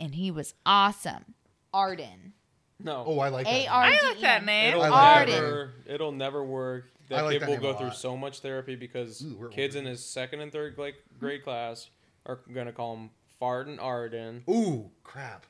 and 0.01 0.15
he 0.17 0.31
was 0.33 0.55
awesome. 0.67 1.35
Arden. 1.73 2.35
No. 2.81 3.05
Oh, 3.07 3.19
I 3.19 3.29
like 3.29 3.47
that. 3.47 3.51
A 3.51 3.59
name. 3.61 3.69
R 3.71 3.83
I 3.85 3.91
D 3.91 4.07
like 4.07 4.21
that 4.21 4.41
N. 4.41 4.47
name. 4.47 4.69
It'll 4.71 4.83
I 4.83 4.89
like 4.89 5.27
that 5.27 5.33
never 5.33 5.71
it'll 5.87 6.13
never 6.13 6.45
work. 6.45 6.85
That 7.09 7.21
I 7.21 7.23
like 7.23 7.33
kid 7.35 7.43
that 7.43 7.49
will 7.49 7.73
go 7.73 7.75
through 7.79 7.93
so 7.93 8.17
much 8.17 8.41
therapy 8.41 8.77
because 8.77 9.23
Ooh, 9.23 9.49
kids 9.51 9.75
old. 9.77 9.85
in 9.85 9.91
his 9.91 10.05
second 10.05 10.41
and 10.41 10.53
third 10.53 10.77
grade, 10.77 10.95
grade 11.19 11.43
class 11.43 11.89
are 12.27 12.39
gonna 12.53 12.73
call 12.73 12.97
him 12.97 13.11
Fart 13.41 13.67
and 13.67 13.81
Arden 13.81 14.45
Ooh, 14.49 14.91
crap. 15.05 15.47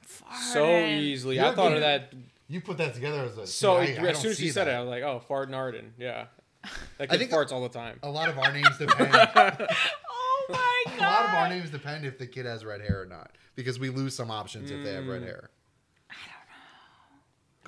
so 0.53 0.66
easily. 0.70 1.37
You're 1.37 1.47
I 1.47 1.55
thought 1.55 1.68
good. 1.70 1.76
of 1.79 1.81
that 1.81 2.12
You 2.49 2.61
put 2.61 2.79
that 2.79 2.95
together 2.95 3.22
as 3.24 3.37
a. 3.37 3.47
so 3.47 3.74
I- 3.76 3.81
I 3.81 3.83
as 3.87 3.97
don't 3.97 4.16
soon 4.16 4.31
as 4.31 4.41
you 4.43 4.51
said 4.53 4.66
that. 4.68 4.72
it, 4.74 4.76
I 4.76 4.81
was 4.81 4.89
like, 4.89 5.03
oh, 5.03 5.20
Fart 5.26 5.49
and 5.49 5.55
Arden, 5.55 5.93
yeah. 5.99 6.26
That 6.62 6.70
I 7.01 7.07
kid 7.09 7.18
think- 7.18 7.31
farts 7.33 7.51
all 7.53 7.62
the 7.62 7.68
time. 7.68 7.99
A 8.03 8.11
lot 8.11 8.29
of 8.29 8.39
our 8.39 8.53
names 8.53 8.79
depend. 8.79 9.11
Oh 10.11 10.47
my 10.51 10.85
God. 10.97 10.99
a 10.99 11.03
lot 11.03 11.24
of 11.29 11.35
our 11.35 11.49
names 11.51 11.68
depend 11.70 12.07
if 12.07 12.16
the 12.18 12.26
kid 12.26 12.47
has 12.47 12.64
red 12.64 12.81
hair 12.81 13.03
or 13.03 13.07
not, 13.07 13.33
because 13.55 13.79
we 13.79 13.91
lose 13.91 14.14
some 14.14 14.31
options 14.31 14.70
if 14.70 14.83
they 14.83 14.95
have 14.95 15.07
red 15.07 15.20
Mm. 15.22 15.26
hair. 15.26 15.51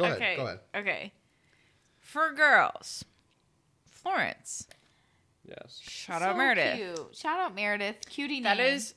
I 0.05 0.09
don't 0.09 0.19
know. 0.19 0.19
Go 0.19 0.23
ahead. 0.25 0.33
okay. 0.33 0.37
Go 0.37 0.47
ahead. 0.47 0.61
Okay. 0.77 1.13
For 2.01 2.33
girls, 2.33 3.05
Florence. 3.85 4.67
Yes. 5.47 5.81
Shout 5.83 6.21
So 6.23 6.29
out 6.29 6.37
Meredith. 6.37 6.77
Cute. 6.77 7.17
Shout 7.17 7.39
out 7.41 7.55
Meredith. 7.55 7.97
Cutie 8.09 8.35
name. 8.35 8.43
That 8.45 8.61
is, 8.61 8.95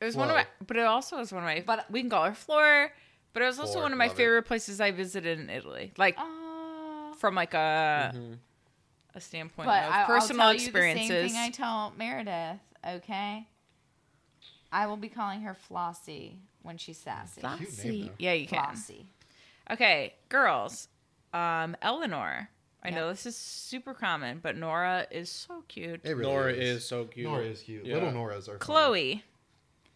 it 0.00 0.04
was 0.04 0.16
one 0.16 0.28
of 0.28 0.36
my, 0.36 0.46
but 0.66 0.76
it 0.76 0.84
also 0.84 1.16
was 1.16 1.32
one 1.32 1.42
of 1.42 1.46
my. 1.46 1.62
But- 1.66 1.66
But 1.66 1.90
we 1.90 2.00
can 2.00 2.10
call 2.10 2.24
her 2.24 2.34
Flora. 2.34 2.90
But 3.32 3.42
it 3.42 3.46
was 3.46 3.58
also 3.58 3.72
Flor, 3.74 3.82
one 3.84 3.92
of 3.92 3.98
my 3.98 4.06
love 4.06 4.14
it. 4.14 4.16
favorite 4.16 4.42
places 4.44 4.80
I 4.80 4.92
visited 4.92 5.40
in 5.40 5.50
Italy, 5.50 5.92
like 5.96 6.16
Uh, 6.18 7.14
from 7.14 7.34
like 7.34 7.52
a 7.54 8.12
Mhm. 8.14 8.38
a 9.14 9.20
standpoint 9.20 9.66
but 9.66 9.84
of 9.84 9.92
I, 9.92 10.04
personal 10.04 10.42
I'll 10.42 10.52
tell 10.52 10.60
experiences. 10.62 11.08
You 11.08 11.14
the 11.22 11.28
same 11.28 11.28
thing 11.30 11.36
I 11.38 11.50
tell 11.50 11.90
Meredith. 11.96 12.60
Okay. 12.86 13.48
I 14.70 14.86
will 14.86 14.96
be 14.96 15.08
calling 15.08 15.42
her 15.42 15.54
Flossie 15.68 16.36
when 16.62 16.76
she's 16.78 16.98
sassy. 16.98 17.40
Cute 17.40 17.52
name, 17.52 17.58
Flossie. 17.68 18.10
Yeah, 18.18 18.32
you 18.32 18.46
can. 18.46 18.58
Flossie. 18.74 19.06
Okay, 19.70 20.14
girls. 20.28 20.88
Um, 21.32 21.76
Eleanor. 21.82 22.48
I 22.82 22.88
Yep. 22.88 22.96
know 22.96 23.08
this 23.08 23.24
is 23.24 23.34
super 23.36 23.94
common, 23.94 24.40
but 24.40 24.56
Nora 24.56 25.06
is 25.10 25.30
so 25.30 25.64
cute. 25.68 26.02
It 26.04 26.12
really 26.16 26.30
Nora 26.30 26.52
is. 26.52 26.86
so 26.86 27.06
cute. 27.06 27.26
Nora 27.26 27.44
is 27.44 27.62
cute. 27.62 27.84
Yeah. 27.86 27.94
Little 27.94 28.12
Noras 28.12 28.40
are. 28.48 28.58
funny. 28.58 28.58
Chloe. 28.58 29.24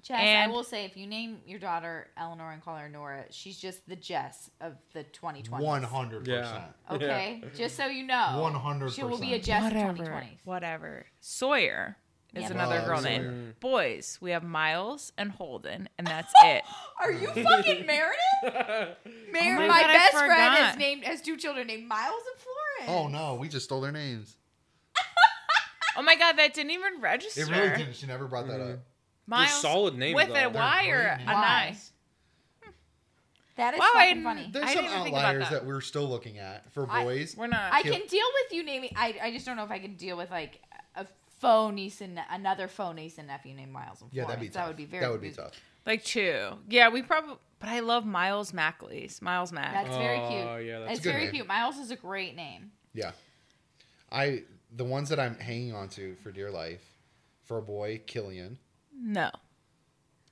Jess, 0.01 0.21
And- 0.21 0.51
I 0.51 0.55
will 0.55 0.65
say, 0.65 0.87
if 0.87 0.97
you 0.97 1.07
name 1.07 1.43
your 1.45 1.59
daughter 1.59 2.09
Eleanor 2.17 2.53
and 2.53 2.63
call 2.65 2.77
her 2.77 2.89
Nora, 2.89 3.25
she's 3.31 3.59
just 3.59 3.87
the 3.89 3.97
Jess 3.97 4.51
of 4.61 4.77
the 4.95 5.05
2020s. 5.05 5.61
One 5.61 5.83
hundred 5.83 6.25
percent. 6.25 6.47
Yeah. 6.89 6.95
Okay, 6.95 7.43
just 7.55 7.77
so 7.77 7.87
you 7.87 8.05
know, 8.05 8.39
100%. 8.41 8.95
She 8.95 9.03
will 9.03 9.19
be 9.19 9.35
a 9.35 9.39
Jess 9.39 9.67
of 9.67 9.73
Whatever. 9.77 10.05
2020s. 10.05 10.39
Whatever. 10.45 11.07
Sawyer 11.21 11.99
is 12.35 12.43
Yep. 12.43 12.51
another 12.53 12.77
Love 12.77 12.85
girl 12.87 12.99
Sawyer. 12.99 13.11
name. 13.11 13.55
Mm. 13.57 13.61
Boys, 13.61 14.19
we 14.21 14.31
have 14.33 14.43
Miles 14.45 15.13
and 15.17 15.31
Holden, 15.33 15.89
and 15.99 16.07
that's 16.07 16.33
it. 16.45 16.63
Are 17.01 17.11
you 17.13 17.27
fucking 17.29 17.87
Meredith? 17.87 18.19
Mar- 18.43 18.97
Oh 19.15 19.33
my 19.33 19.67
my, 19.67 19.81
God, 19.83 19.93
best 19.93 20.13
friend 20.13 20.31
forgot. 20.33 20.59
has 20.59 20.77
named 20.77 21.05
has 21.05 21.21
two 21.23 21.37
children 21.37 21.67
named 21.67 21.87
Miles 21.89 22.23
and 22.33 22.41
Florence. 22.87 23.01
Oh 23.05 23.09
no, 23.09 23.35
we 23.37 23.49
just 23.49 23.65
stole 23.65 23.81
their 23.81 23.93
names. 23.93 24.37
oh 25.97 26.03
my 26.03 26.17
god, 26.17 26.37
that 26.37 26.55
didn't 26.55 26.73
even 26.73 27.01
register. 27.01 27.41
It 27.43 27.51
really 27.51 27.77
didn't. 27.77 27.97
She 27.97 28.07
never 28.07 28.27
brought 28.27 28.47
that 28.49 28.61
up. 28.61 28.69
Mm. 28.77 28.81
Miles 29.27 29.61
solid 29.61 29.97
name 29.97 30.15
with 30.15 30.29
though. 30.29 30.33
a 30.35 30.37
They're 30.37 30.51
Y 30.51 30.87
or 30.89 30.97
great 31.03 31.11
an 31.13 31.19
names. 31.19 31.29
I. 31.31 31.67
Wise. 31.69 31.93
That 33.57 33.75
is 33.75 33.81
Wow, 33.81 33.91
fucking 33.95 34.09
didn't- 34.11 34.23
funny. 34.25 34.51
There's 34.53 34.65
I 34.67 34.75
some 34.75 34.85
didn't 34.85 34.91
even 34.93 35.03
think 35.05 35.17
about 35.17 35.25
outliers 35.35 35.51
that. 35.51 35.63
that. 35.63 35.67
we're 35.67 35.81
still 35.81 36.09
looking 36.09 36.39
at 36.39 36.73
for 36.73 36.87
I- 36.89 37.03
boys. 37.03 37.37
We're 37.37 37.49
not. 37.49 37.73
I 37.73 37.83
can 37.83 38.07
deal 38.07 38.27
with 38.45 38.53
you 38.53 38.63
naming. 38.65 38.91
I 38.95 39.17
I 39.21 39.33
just 39.33 39.47
don't 39.47 39.57
know 39.57 39.65
if 39.65 39.71
I 39.73 39.81
can 39.81 39.97
deal 39.97 40.17
with 40.17 40.31
like 40.31 40.61
a 40.68 40.68
faux 41.39 41.75
niece 41.75 42.01
and 42.01 42.21
another 42.31 42.69
faux 42.69 42.95
niece 42.97 43.19
and 43.19 43.29
nephew 43.29 43.55
named 43.55 43.73
Miles 43.73 44.01
and 44.03 44.11
yeah, 44.13 44.25
Florence. 44.25 44.29
that'd 44.29 44.41
be 44.41 44.47
tough. 44.49 44.63
That 44.63 44.69
would 44.69 44.77
be 44.77 44.85
very. 44.85 45.01
That 45.05 45.11
would 45.13 45.21
be 45.21 45.29
confusing. 45.29 45.45
tough. 45.53 45.61
like 45.87 46.05
two. 46.05 46.51
Yeah, 46.69 46.89
we 46.89 47.03
probably. 47.03 47.37
But 47.61 47.71
I 47.71 47.81
love 47.81 48.07
Miles 48.07 48.53
Macleys. 48.53 49.21
Miles 49.21 49.51
Mac. 49.53 49.73
That's 49.73 49.97
very 49.97 50.19
cute. 50.19 50.47
Oh, 50.47 50.57
yeah, 50.59 50.79
that's 50.81 50.93
it's 50.93 51.01
a 51.01 51.03
good 51.03 51.13
very 51.13 51.25
name. 51.25 51.33
cute. 51.35 51.47
Miles 51.49 51.77
is 51.79 51.91
a 51.91 51.97
great 51.97 52.37
name. 52.37 52.71
Yeah. 52.95 53.13
I 54.13 54.45
the 54.75 54.85
ones 54.85 55.09
that 55.09 55.19
I'm 55.19 55.37
hanging 55.39 55.75
on 55.75 55.89
to 55.91 56.15
for 56.23 56.31
dear 56.31 56.51
life, 56.51 56.83
for 57.45 57.59
a 57.59 57.63
boy, 57.63 58.01
Killian. 58.07 58.59
no. 58.97 59.31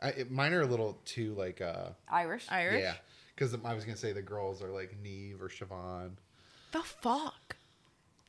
I, 0.01 0.09
it, 0.09 0.31
mine 0.31 0.53
are 0.53 0.61
a 0.61 0.67
little 0.67 0.99
too 1.07 1.33
like 1.35 1.61
uh 1.63 1.89
Irish. 2.09 2.45
Irish. 2.51 2.83
yeah, 2.83 2.95
because 3.35 3.57
I 3.65 3.73
was 3.73 3.85
gonna 3.85 3.97
say 3.97 4.13
the 4.13 4.21
girls 4.21 4.63
are 4.63 4.69
like 4.69 4.95
Neve 5.03 5.41
or 5.41 5.49
Siobhan. 5.49 6.13
The 6.73 6.81
fuck. 6.81 7.57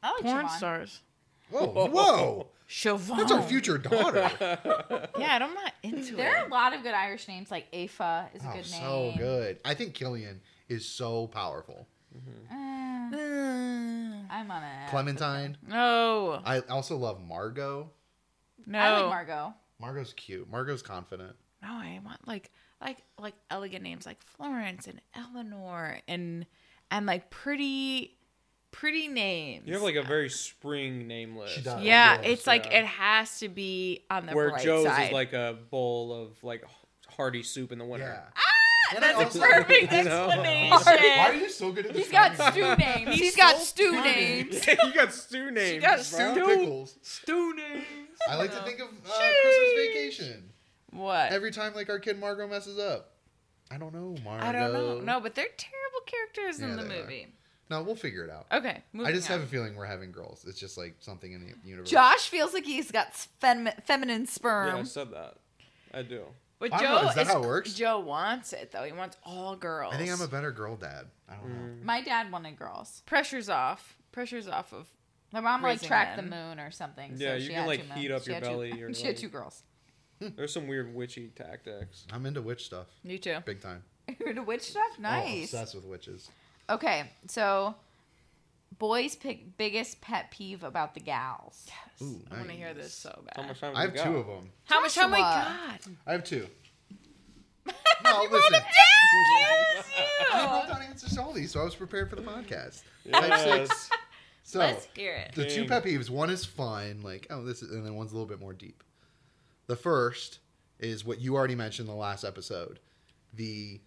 I 0.01 0.13
like 0.13 0.21
Porn 0.23 0.45
Siobhan. 0.45 0.57
stars. 0.57 1.01
Whoa, 1.49 1.87
whoa! 1.87 2.47
Siobhan. 2.69 3.17
That's 3.17 3.31
our 3.31 3.41
future 3.43 3.77
daughter. 3.77 4.29
Yeah, 5.17 5.39
I'm 5.41 5.53
not 5.53 5.73
into 5.83 6.15
There 6.15 6.35
are 6.35 6.43
it. 6.45 6.49
a 6.51 6.53
lot 6.53 6.73
of 6.75 6.83
good 6.83 6.93
Irish 6.93 7.27
names. 7.27 7.49
Like 7.49 7.65
Afa 7.73 8.29
is 8.35 8.43
a 8.43 8.49
oh, 8.49 8.53
good 8.53 8.71
name. 8.71 8.81
so 8.81 9.13
good. 9.17 9.59
I 9.65 9.73
think 9.73 9.93
Killian 9.93 10.41
is 10.69 10.85
so 10.87 11.27
powerful. 11.27 11.87
Uh, 12.51 12.53
Mm. 13.07 14.25
I'm 14.29 14.51
on 14.51 14.63
it. 14.63 14.89
Clementine. 14.89 15.57
No. 15.65 16.41
I 16.43 16.59
also 16.69 16.97
love 16.97 17.21
Margot. 17.21 17.89
No. 18.65 18.79
I 18.79 18.99
like 18.99 19.09
Margot. 19.09 19.53
Margot's 19.79 20.13
cute. 20.13 20.49
Margot's 20.49 20.81
confident. 20.81 21.35
No, 21.61 21.69
I 21.69 21.99
want 22.03 22.27
like 22.27 22.51
like 22.81 22.97
like 23.19 23.33
elegant 23.49 23.83
names 23.83 24.05
like 24.05 24.21
Florence 24.23 24.87
and 24.87 24.99
Eleanor 25.15 25.99
and 26.07 26.45
and 26.91 27.05
like 27.05 27.29
pretty 27.29 28.16
pretty 28.71 29.07
names. 29.07 29.67
You 29.67 29.73
have 29.73 29.81
like 29.83 29.95
a 29.95 30.03
very 30.03 30.29
spring 30.29 31.07
name 31.07 31.35
list. 31.35 31.55
She 31.55 31.61
does. 31.61 31.81
yeah, 31.83 32.15
Yours, 32.15 32.25
it's 32.27 32.47
like 32.47 32.67
it 32.73 32.85
has 32.85 33.39
to 33.39 33.49
be 33.49 34.05
on 34.09 34.25
the 34.25 34.33
Where 34.33 34.49
bright 34.49 34.63
Joe's 34.63 34.85
side. 34.85 35.07
is 35.07 35.11
like 35.11 35.33
a 35.33 35.57
bowl 35.69 36.13
of 36.13 36.43
like 36.43 36.63
hearty 37.09 37.43
soup 37.43 37.71
in 37.71 37.79
the 37.79 37.85
winter. 37.85 38.05
Yeah. 38.05 38.41
And 38.95 39.03
I 39.03 39.07
That's 39.21 39.35
a 39.35 39.39
also- 39.41 39.53
perfect 39.53 39.91
You 39.91 40.03
know? 40.03 40.27
explanation. 40.27 40.69
Why 41.17 41.25
are 41.29 41.33
you 41.33 41.49
so 41.49 41.71
good 41.73 41.87
at 41.87 41.93
this? 41.93 42.03
He's 42.03 42.11
got 42.11 42.35
stew 42.37 42.75
names. 42.77 43.09
He's 43.09 43.19
He's 43.19 43.35
got 43.35 43.57
stew 43.57 43.93
funny. 43.95 44.11
names. 44.11 44.65
you 44.67 44.93
got 44.93 45.11
stew 45.13 45.51
names. 45.51 45.81
got 45.83 46.09
bro. 46.09 46.17
Brown 46.19 46.35
Stew. 46.35 46.45
pickles. 46.45 46.95
stew 47.01 47.53
names. 47.55 47.85
I 48.29 48.35
like 48.37 48.51
to 48.51 48.61
think 48.63 48.79
of 48.79 48.87
uh, 48.87 49.09
Christmas 49.41 49.73
Vacation. 49.87 50.49
What? 50.91 51.31
Every 51.33 51.51
time 51.51 51.73
like 51.75 51.89
our 51.89 51.99
kid 51.99 52.17
Margot 52.17 52.47
messes 52.47 52.79
up. 52.79 53.11
I 53.69 53.77
don't 53.77 53.93
know, 53.93 54.15
Margot. 54.23 54.45
I 54.47 54.51
don't 54.53 54.71
know. 54.71 54.99
No, 55.01 55.19
but 55.19 55.35
they're 55.35 55.45
terrible 55.57 56.05
characters 56.05 56.61
in 56.61 56.69
Yeah, 56.69 56.75
the 56.77 56.83
they 56.87 56.99
are. 56.99 57.03
movie. 57.03 57.27
No, 57.69 57.83
we'll 57.83 57.95
figure 57.95 58.23
it 58.23 58.29
out. 58.29 58.45
Okay, 58.51 58.81
moving 58.93 59.11
I 59.11 59.15
just 59.15 59.29
on. 59.29 59.39
have 59.39 59.47
a 59.47 59.49
feeling 59.49 59.75
we're 59.75 59.85
having 59.85 60.11
girls. 60.11 60.45
It's 60.47 60.59
just 60.59 60.77
like 60.77 60.95
something 60.99 61.31
in 61.31 61.41
the 61.41 61.67
universe. 61.69 61.89
Josh 61.89 62.29
feels 62.29 62.53
like 62.53 62.65
he's 62.65 62.91
got 62.91 63.13
fem- 63.13 63.69
feminine 63.85 64.25
sperm. 64.25 64.67
Yeah, 64.67 64.73
I 64.73 64.83
sperm. 64.83 64.85
said 64.85 65.11
that. 65.13 65.35
I 65.93 66.01
do. 66.03 66.23
But 66.59 66.73
I 66.73 66.79
Joe 66.79 67.01
know, 67.03 67.09
is 67.09 67.15
that 67.15 67.27
how 67.27 67.43
it 67.43 67.47
works? 67.47 67.73
Joe 67.73 67.99
wants 67.99 68.51
it 68.53 68.71
though. 68.71 68.83
He 68.83 68.91
wants 68.91 69.17
all 69.23 69.55
girls. 69.55 69.93
I 69.93 69.97
think 69.97 70.11
I'm 70.11 70.21
a 70.21 70.27
better 70.27 70.51
girl 70.51 70.75
dad. 70.75 71.05
I 71.29 71.35
don't 71.35 71.49
know. 71.49 71.55
Mm. 71.55 71.83
My 71.83 72.01
dad 72.01 72.31
wanted 72.31 72.57
girls. 72.57 73.03
pressure's 73.05 73.49
off. 73.49 73.95
Pressure's 74.11 74.47
off 74.47 74.73
of. 74.73 74.87
My 75.33 75.39
mom 75.41 75.61
like 75.61 75.81
tracked 75.81 76.15
men. 76.17 76.29
the 76.29 76.35
moon 76.35 76.59
or 76.59 76.71
something. 76.71 77.11
Yeah, 77.17 77.31
so 77.31 77.33
you 77.35 77.41
she 77.41 77.47
can, 77.49 77.55
had 77.57 77.67
like, 77.67 77.91
heat 77.93 78.11
up 78.11 78.23
She 78.23 78.27
your 78.31 78.35
had 78.35 78.43
two- 78.45 78.49
belly 78.49 78.71
or, 78.81 78.93
she 78.93 79.05
had 79.05 79.17
two 79.17 79.27
girls. 79.29 79.61
There's 80.19 80.53
some 80.53 80.67
weird 80.67 80.95
witchy 80.95 81.27
tactics. 81.35 82.05
I'm 82.11 82.25
into 82.25 82.41
witch 82.41 82.65
stuff. 82.65 82.87
You 83.03 83.19
too. 83.19 83.37
Big 83.45 83.61
time. 83.61 83.83
You're 84.19 84.29
into 84.31 84.41
witch 84.43 84.63
stuff. 84.63 84.83
Oh, 84.97 85.01
Nice. 85.01 85.43
obsessed 85.53 85.75
with 85.75 85.85
witches. 85.85 86.29
Okay, 86.69 87.09
so 87.27 87.75
boys' 88.79 89.15
pick 89.15 89.57
biggest 89.57 90.01
pet 90.01 90.31
peeve 90.31 90.63
about 90.63 90.93
the 90.93 90.99
gals. 90.99 91.67
Ooh, 92.01 92.21
I 92.31 92.35
want 92.37 92.49
to 92.49 92.53
hear 92.55 92.73
this 92.73 92.93
so 92.93 93.23
bad. 93.25 93.41
How 93.41 93.47
much 93.47 93.59
time 93.59 93.75
I 93.75 93.81
have 93.81 93.93
got? 93.95 94.03
two 94.05 94.17
of 94.17 94.27
them. 94.27 94.49
How 94.65 94.81
much 94.81 94.93
time 94.95 95.11
we 95.11 95.17
Joshua. 95.17 95.55
got? 95.69 95.87
I 96.05 96.11
have 96.13 96.23
two. 96.23 96.47
No, 98.03 98.21
listen. 98.31 98.53
Excuse 98.53 99.85
I 100.31 100.43
you. 100.43 100.51
wrote 100.51 100.67
down 100.67 100.81
answers 100.83 101.13
to 101.15 101.21
all 101.21 101.33
these, 101.33 101.51
so 101.51 101.59
I 101.59 101.63
was 101.63 101.73
prepared 101.75 102.09
for 102.11 102.15
the 102.15 102.21
podcast. 102.21 102.83
Yes. 103.03 103.11
Type 103.11 103.39
six. 103.67 103.89
So 104.43 104.59
Let's 104.59 104.87
hear 104.95 105.13
it. 105.13 105.33
the 105.35 105.49
two 105.49 105.65
pet 105.65 105.83
peeves. 105.83 106.09
One 106.09 106.29
is 106.29 106.45
fun, 106.45 107.01
like 107.03 107.25
oh 107.31 107.43
this, 107.43 107.61
is, 107.63 107.71
and 107.71 107.83
then 107.85 107.95
one's 107.95 108.11
a 108.11 108.15
little 108.15 108.29
bit 108.29 108.39
more 108.39 108.53
deep. 108.53 108.83
The 109.65 109.75
first 109.75 110.39
is 110.79 111.03
what 111.03 111.19
you 111.19 111.35
already 111.35 111.55
mentioned 111.55 111.89
in 111.89 111.93
the 111.95 111.99
last 111.99 112.23
episode. 112.23 112.79
The 113.33 113.81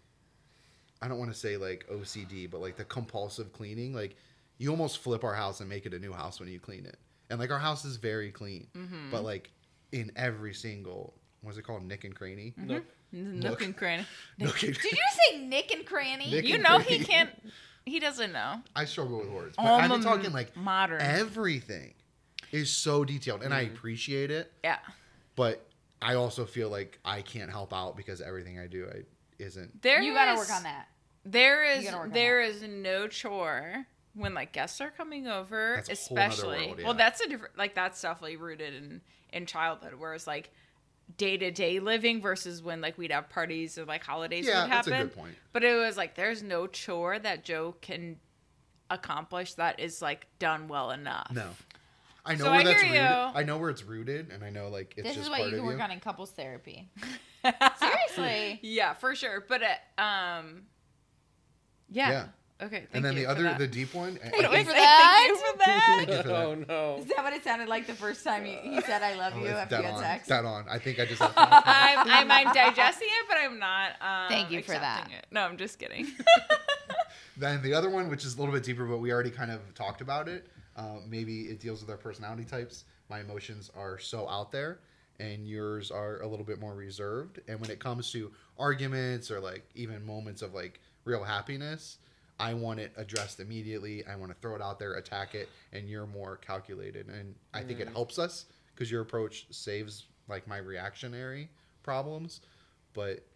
I 1.02 1.08
don't 1.08 1.18
want 1.18 1.32
to 1.32 1.38
say 1.38 1.56
like 1.56 1.86
OCD, 1.90 2.50
but 2.50 2.60
like 2.60 2.76
the 2.76 2.84
compulsive 2.84 3.52
cleaning. 3.52 3.94
Like 3.94 4.16
you 4.58 4.70
almost 4.70 4.98
flip 4.98 5.24
our 5.24 5.34
house 5.34 5.60
and 5.60 5.68
make 5.68 5.86
it 5.86 5.94
a 5.94 5.98
new 5.98 6.12
house 6.12 6.38
when 6.40 6.48
you 6.48 6.60
clean 6.60 6.84
it. 6.86 6.98
And 7.30 7.38
like 7.38 7.50
our 7.50 7.58
house 7.58 7.84
is 7.84 7.96
very 7.96 8.30
clean, 8.30 8.66
Mm-hmm. 8.76 9.10
but 9.10 9.24
like 9.24 9.50
in 9.92 10.12
every 10.16 10.52
single 10.54 11.14
what's 11.42 11.56
it 11.56 11.62
called, 11.62 11.82
Nick 11.84 12.04
and 12.04 12.14
Cranny. 12.14 12.52
Nope. 12.56 12.84
Nook 13.12 13.62
and 13.62 13.76
cranny. 13.76 14.04
Nook 14.38 14.62
and- 14.62 14.74
Did 14.74 14.92
you 14.92 14.98
say 15.30 15.38
Nick 15.38 15.72
and 15.72 15.84
Cranny? 15.86 16.30
Nick 16.30 16.44
You 16.44 16.54
and 16.56 16.62
know 16.62 16.78
he 16.78 17.02
can't. 17.02 17.30
He 17.86 17.98
doesn't 17.98 18.32
know. 18.32 18.60
I 18.76 18.84
struggle 18.84 19.18
with 19.20 19.30
words, 19.30 19.56
but 19.56 19.64
Alma 19.66 19.94
I'm 19.94 20.02
talking 20.02 20.32
like 20.32 20.54
modern. 20.56 21.00
everything 21.00 21.94
is 22.52 22.70
so 22.70 23.04
detailed, 23.04 23.42
and 23.42 23.54
I 23.54 23.64
Mm-hmm. 23.64 23.74
appreciate 23.74 24.30
it. 24.30 24.52
yeah. 24.62 24.78
But 25.34 25.66
I 26.02 26.14
also 26.14 26.44
feel 26.44 26.68
like 26.68 26.98
I 27.04 27.22
can't 27.22 27.50
help 27.50 27.72
out 27.72 27.96
because 27.96 28.20
everything 28.20 28.58
I 28.60 28.66
do 28.66 28.86
I 28.92 29.00
isn't. 29.40 29.82
There 29.82 30.00
you 30.00 30.12
gotta 30.14 30.36
work 30.38 30.50
on 30.50 30.62
that. 30.64 30.88
There 31.24 31.64
is 31.64 31.84
gotta 31.84 31.96
work 31.98 32.06
on 32.06 32.12
there 32.12 32.40
is 32.40 32.62
no 32.62 33.08
chore 33.08 33.86
when 34.14 34.34
like 34.34 34.52
guests 34.52 34.80
are 34.80 34.90
coming 34.90 35.26
over, 35.28 35.74
That's 35.76 35.88
a 35.88 35.92
whole 36.08 36.18
especially. 36.18 36.66
world, 36.66 36.78
yeah. 36.80 36.84
Well, 36.86 36.94
that's 36.94 37.20
a 37.20 37.28
different 37.28 37.56
like 37.58 37.74
that's 37.74 38.00
definitely 38.00 38.36
rooted 38.36 38.74
in 38.74 39.00
in 39.32 39.46
childhood, 39.46 39.94
whereas 39.98 40.26
like 40.26 40.50
day 41.16 41.36
to 41.36 41.50
day 41.50 41.80
living 41.80 42.20
versus 42.20 42.62
when 42.62 42.80
like 42.80 42.96
we'd 42.98 43.10
have 43.12 43.28
parties 43.28 43.76
or 43.78 43.84
like 43.84 44.04
holidays 44.04 44.46
Yeah, 44.46 44.62
would 44.62 44.70
that's 44.72 44.86
a 44.88 44.92
happen. 44.94 45.08
good 45.08 45.16
point. 45.16 45.34
But 45.52 45.64
it 45.64 45.74
was 45.76 45.96
like 45.96 46.14
there's 46.14 46.42
no 46.42 46.66
chore 46.66 47.18
that 47.18 47.44
Joe 47.44 47.74
can 47.80 48.16
accomplish 48.90 49.54
that 49.54 49.78
is 49.80 50.02
like 50.02 50.26
done 50.38 50.68
well 50.68 50.90
enough. 50.90 51.30
No, 51.32 51.50
I 52.24 52.34
know 52.34 52.44
So 52.44 52.50
where 52.50 52.60
I 52.60 52.64
that's 52.64 52.82
hear 52.82 52.90
rooted. 52.92 53.02
you. 53.10 53.40
I 53.40 53.42
know 53.44 53.58
where 53.58 53.70
it's 53.70 53.82
rooted, 53.84 54.30
and 54.30 54.44
I 54.44 54.50
know 54.50 54.68
like 54.68 54.94
it's 54.96 55.06
This 55.08 55.16
just 55.16 55.24
is 55.26 55.30
what 55.30 55.38
part 55.40 55.50
you 55.50 55.56
can 55.56 55.66
work 55.66 55.78
you. 55.78 55.82
on 55.82 55.90
in 55.90 56.00
couples 56.00 56.30
therapy. 56.30 56.90
Seriously. 57.78 58.58
Yeah, 58.62 58.94
for 58.94 59.14
sure. 59.14 59.44
But 59.48 59.62
uh, 59.98 60.00
um, 60.02 60.62
yeah. 61.90 62.10
Yeah. 62.10 62.24
Okay. 62.62 62.76
Thank 62.80 62.88
and 62.92 63.04
then 63.04 63.14
you 63.14 63.20
the 63.20 63.24
for 63.24 63.30
other, 63.30 63.42
that. 63.44 63.58
the 63.58 63.66
deep 63.66 63.94
one. 63.94 64.18
I- 64.22 64.26
I 64.26 64.30
Wait, 64.32 64.40
think- 64.50 64.66
for 64.68 64.72
thank 64.72 64.74
that? 64.74 65.26
you 65.28 65.36
for 65.36 65.58
that. 65.58 65.94
Thank 65.96 66.08
you 66.10 66.16
for 66.22 66.28
that. 66.28 66.36
Oh 66.46 66.54
no. 66.54 66.96
Is 66.98 67.06
that 67.06 67.24
what 67.24 67.32
it 67.32 67.42
sounded 67.42 67.68
like 67.70 67.86
the 67.86 67.94
first 67.94 68.22
time 68.22 68.44
he, 68.44 68.56
he 68.56 68.80
said 68.82 69.02
"I 69.02 69.14
love 69.14 69.32
Oh, 69.34 69.40
you" 69.40 69.46
it's 69.46 69.58
after 69.58 69.76
you 69.78 69.82
had 69.84 69.94
on. 69.94 70.00
sex? 70.02 70.28
Dead 70.28 70.44
on. 70.44 70.66
I 70.68 70.78
think 70.78 71.00
I 71.00 71.06
just. 71.06 71.22
I'm, 71.36 71.36
I'm, 71.36 72.30
I'm 72.30 72.54
digesting 72.54 73.08
it, 73.10 73.26
but 73.28 73.38
I'm 73.40 73.58
not. 73.58 73.92
Um, 74.02 74.28
Thank 74.28 74.50
you 74.50 74.62
for 74.62 74.72
that. 74.72 75.08
It. 75.10 75.26
No, 75.30 75.40
I'm 75.40 75.56
just 75.56 75.78
kidding. 75.78 76.06
Then 77.38 77.62
the 77.62 77.72
other 77.72 77.88
one, 77.88 78.10
which 78.10 78.26
is 78.26 78.36
a 78.36 78.38
little 78.38 78.52
bit 78.52 78.62
deeper, 78.64 78.84
but 78.84 78.98
we 78.98 79.10
already 79.10 79.30
kind 79.30 79.50
of 79.50 79.72
talked 79.74 80.02
about 80.02 80.28
it. 80.28 80.46
Uh, 80.80 81.00
maybe 81.08 81.42
it 81.42 81.60
deals 81.60 81.82
with 81.82 81.90
our 81.90 81.96
personality 81.98 82.44
types. 82.44 82.84
My 83.10 83.20
emotions 83.20 83.70
are 83.76 83.98
so 83.98 84.26
out 84.28 84.50
there, 84.50 84.78
and 85.18 85.46
yours 85.46 85.90
are 85.90 86.20
a 86.22 86.26
little 86.26 86.44
bit 86.44 86.58
more 86.58 86.74
reserved. 86.74 87.40
And 87.48 87.60
when 87.60 87.70
it 87.70 87.78
comes 87.80 88.10
to 88.12 88.30
arguments 88.58 89.30
or 89.30 89.40
like 89.40 89.68
even 89.74 90.04
moments 90.06 90.40
of 90.40 90.54
like 90.54 90.80
real 91.04 91.22
happiness, 91.22 91.98
I 92.38 92.54
want 92.54 92.80
it 92.80 92.92
addressed 92.96 93.40
immediately. 93.40 94.06
I 94.06 94.16
want 94.16 94.32
to 94.32 94.38
throw 94.40 94.54
it 94.56 94.62
out 94.62 94.78
there, 94.78 94.94
attack 94.94 95.34
it, 95.34 95.50
and 95.74 95.86
you're 95.88 96.06
more 96.06 96.36
calculated. 96.38 97.08
And 97.08 97.34
I 97.52 97.62
think 97.62 97.80
it 97.80 97.88
helps 97.88 98.18
us 98.18 98.46
because 98.74 98.90
your 98.90 99.02
approach 99.02 99.46
saves 99.50 100.06
like 100.28 100.46
my 100.48 100.56
reactionary 100.56 101.50
problems. 101.82 102.40
But 102.94 103.26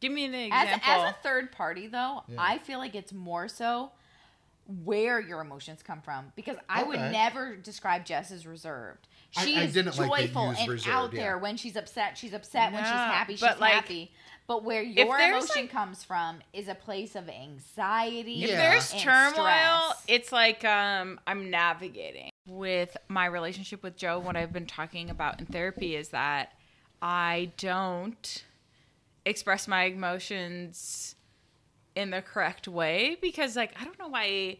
Give 0.00 0.10
me 0.12 0.24
an 0.24 0.34
As, 0.52 0.64
example. 0.76 0.90
as 1.04 1.10
a 1.10 1.16
third 1.22 1.52
party, 1.52 1.86
though, 1.86 2.22
Yeah. 2.28 2.36
I 2.40 2.58
feel 2.58 2.78
like 2.78 2.94
it's 2.96 3.12
more 3.12 3.46
so 3.48 3.92
where 4.84 5.18
your 5.18 5.40
emotions 5.40 5.82
come 5.82 6.02
from 6.02 6.30
because 6.36 6.56
I 6.68 6.82
would 6.82 7.00
never 7.00 7.56
describe 7.56 8.04
Jess 8.04 8.30
as 8.30 8.46
reserved. 8.46 9.08
She 9.30 9.56
I 9.56 9.62
is 9.62 9.72
didn't 9.72 9.98
like 9.98 10.26
joyful 10.26 10.50
use 10.50 10.60
and 10.60 10.68
reserved, 10.68 10.94
out 10.94 11.12
yeah. 11.14 11.20
there. 11.20 11.38
When 11.38 11.56
she's 11.56 11.74
upset, 11.74 12.18
she's 12.18 12.34
upset. 12.34 12.72
when 12.72 12.82
she's 12.82 12.90
happy, 12.90 13.32
she's 13.34 13.42
like, 13.42 13.72
happy. 13.72 14.12
But 14.46 14.64
where 14.64 14.82
your 14.82 15.18
emotion 15.18 15.62
like- 15.62 15.70
comes 15.70 16.04
from 16.04 16.40
is 16.52 16.68
a 16.68 16.74
place 16.74 17.14
of 17.16 17.28
anxiety. 17.28 18.44
if 18.44 18.50
there's 18.50 18.92
and 18.92 19.00
turmoil, 19.00 19.34
stress. 19.34 20.04
it's 20.06 20.32
like 20.32 20.64
um, 20.64 21.18
I'm 21.26 21.50
navigating 21.50 22.30
with 22.46 22.96
my 23.08 23.26
relationship 23.26 23.82
with 23.82 23.96
Joe. 23.96 24.18
What 24.18 24.36
I've 24.36 24.52
been 24.52 24.66
talking 24.66 25.08
about 25.10 25.40
in 25.40 25.46
therapy 25.46 25.96
is 25.96 26.10
that 26.10 26.52
I 27.00 27.52
don't 27.56 28.44
express 29.24 29.68
my 29.68 29.84
emotions 29.84 31.14
in 31.98 32.10
the 32.10 32.22
correct 32.22 32.68
way 32.68 33.16
because, 33.20 33.56
like, 33.56 33.72
I 33.78 33.84
don't 33.84 33.98
know 33.98 34.08
why 34.08 34.58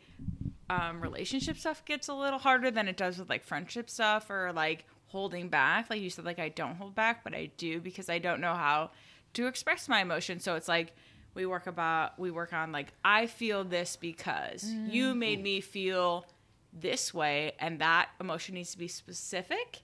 um, 0.69 1.01
relationship 1.01 1.57
stuff 1.57 1.85
gets 1.85 2.09
a 2.09 2.15
little 2.15 2.39
harder 2.39 2.71
than 2.71 2.89
it 2.89 2.97
does 2.97 3.19
with 3.19 3.31
like 3.31 3.45
friendship 3.45 3.89
stuff 3.89 4.29
or 4.29 4.53
like 4.53 4.85
holding 5.07 5.49
back. 5.49 5.89
Like 5.89 6.01
you 6.03 6.11
said, 6.11 6.25
like 6.25 6.39
I 6.39 6.49
don't 6.51 6.75
hold 6.77 6.95
back, 6.95 7.25
but 7.25 7.35
I 7.35 7.51
do 7.57 7.81
because 7.81 8.11
I 8.11 8.19
don't 8.19 8.41
know 8.41 8.55
how 8.55 8.91
to 9.35 9.47
express 9.47 9.89
my 9.89 10.01
emotions. 10.03 10.43
So 10.45 10.57
it's 10.57 10.69
like 10.69 10.95
we 11.35 11.47
work 11.47 11.67
about 11.67 12.19
we 12.19 12.31
work 12.31 12.53
on 12.53 12.73
like 12.73 12.93
I 13.05 13.27
feel 13.27 13.65
this 13.65 13.97
because 13.97 14.65
you 14.89 15.15
made 15.15 15.43
me 15.43 15.61
feel 15.61 16.27
this 16.73 17.15
way, 17.15 17.53
and 17.61 17.79
that 17.79 18.11
emotion 18.21 18.57
needs 18.57 18.73
to 18.73 18.79
be 18.79 18.89
specific 18.89 19.83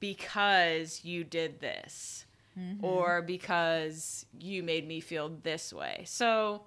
because 0.00 1.04
you 1.04 1.24
did 1.24 1.60
this 1.60 2.24
or 2.82 3.22
because 3.22 4.26
you 4.40 4.62
made 4.62 4.86
me 4.86 5.00
feel 5.00 5.28
this 5.42 5.72
way. 5.72 6.02
So 6.06 6.62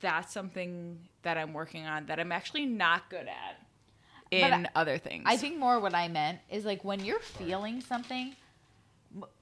that's 0.00 0.32
something 0.32 0.98
that 1.22 1.36
I'm 1.36 1.52
working 1.52 1.86
on 1.86 2.06
that 2.06 2.18
I'm 2.18 2.32
actually 2.32 2.66
not 2.66 3.08
good 3.10 3.28
at 3.28 3.60
in 4.30 4.66
I- 4.66 4.70
other 4.74 4.98
things. 4.98 5.24
I 5.26 5.36
think 5.36 5.58
more 5.58 5.80
what 5.80 5.94
I 5.94 6.08
meant 6.08 6.38
is 6.50 6.64
like 6.64 6.84
when 6.84 7.04
you're 7.04 7.20
feeling 7.20 7.80
something, 7.80 8.34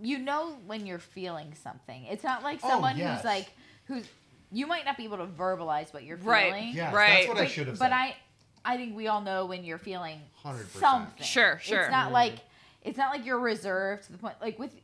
you 0.00 0.18
know 0.18 0.56
when 0.66 0.86
you're 0.86 0.98
feeling 0.98 1.54
something. 1.62 2.04
It's 2.06 2.24
not 2.24 2.42
like 2.42 2.60
Oh, 2.62 2.68
someone 2.68 2.96
yes. 2.96 3.18
who's 3.18 3.24
like 3.24 3.48
who's 3.86 4.06
you 4.50 4.66
might 4.66 4.86
not 4.86 4.96
be 4.96 5.04
able 5.04 5.18
to 5.18 5.26
verbalize 5.26 5.92
what 5.92 6.04
you're 6.04 6.16
Right. 6.16 6.52
feeling. 6.52 6.74
yes, 6.74 6.94
Right. 6.94 7.08
that's 7.26 7.28
what 7.28 7.36
I 7.36 7.40
But- 7.42 7.50
should 7.50 7.66
have 7.66 7.78
But 7.78 7.84
said. 7.86 7.90
But 7.90 7.96
I 7.96 8.16
I 8.64 8.76
think 8.76 8.96
we 8.96 9.06
all 9.08 9.20
know 9.20 9.46
when 9.46 9.64
you're 9.64 9.78
feeling 9.78 10.20
100%. 10.42 10.68
something. 10.80 11.24
Sure, 11.24 11.58
sure. 11.62 11.82
It's 11.82 11.90
not 11.90 12.06
mm-hmm. 12.06 12.14
like 12.14 12.34
it's 12.82 12.98
not 12.98 13.10
like 13.12 13.24
you're 13.26 13.38
reserved 13.38 14.04
to 14.04 14.12
the 14.12 14.18
point 14.18 14.36
like 14.40 14.58
with 14.58 14.74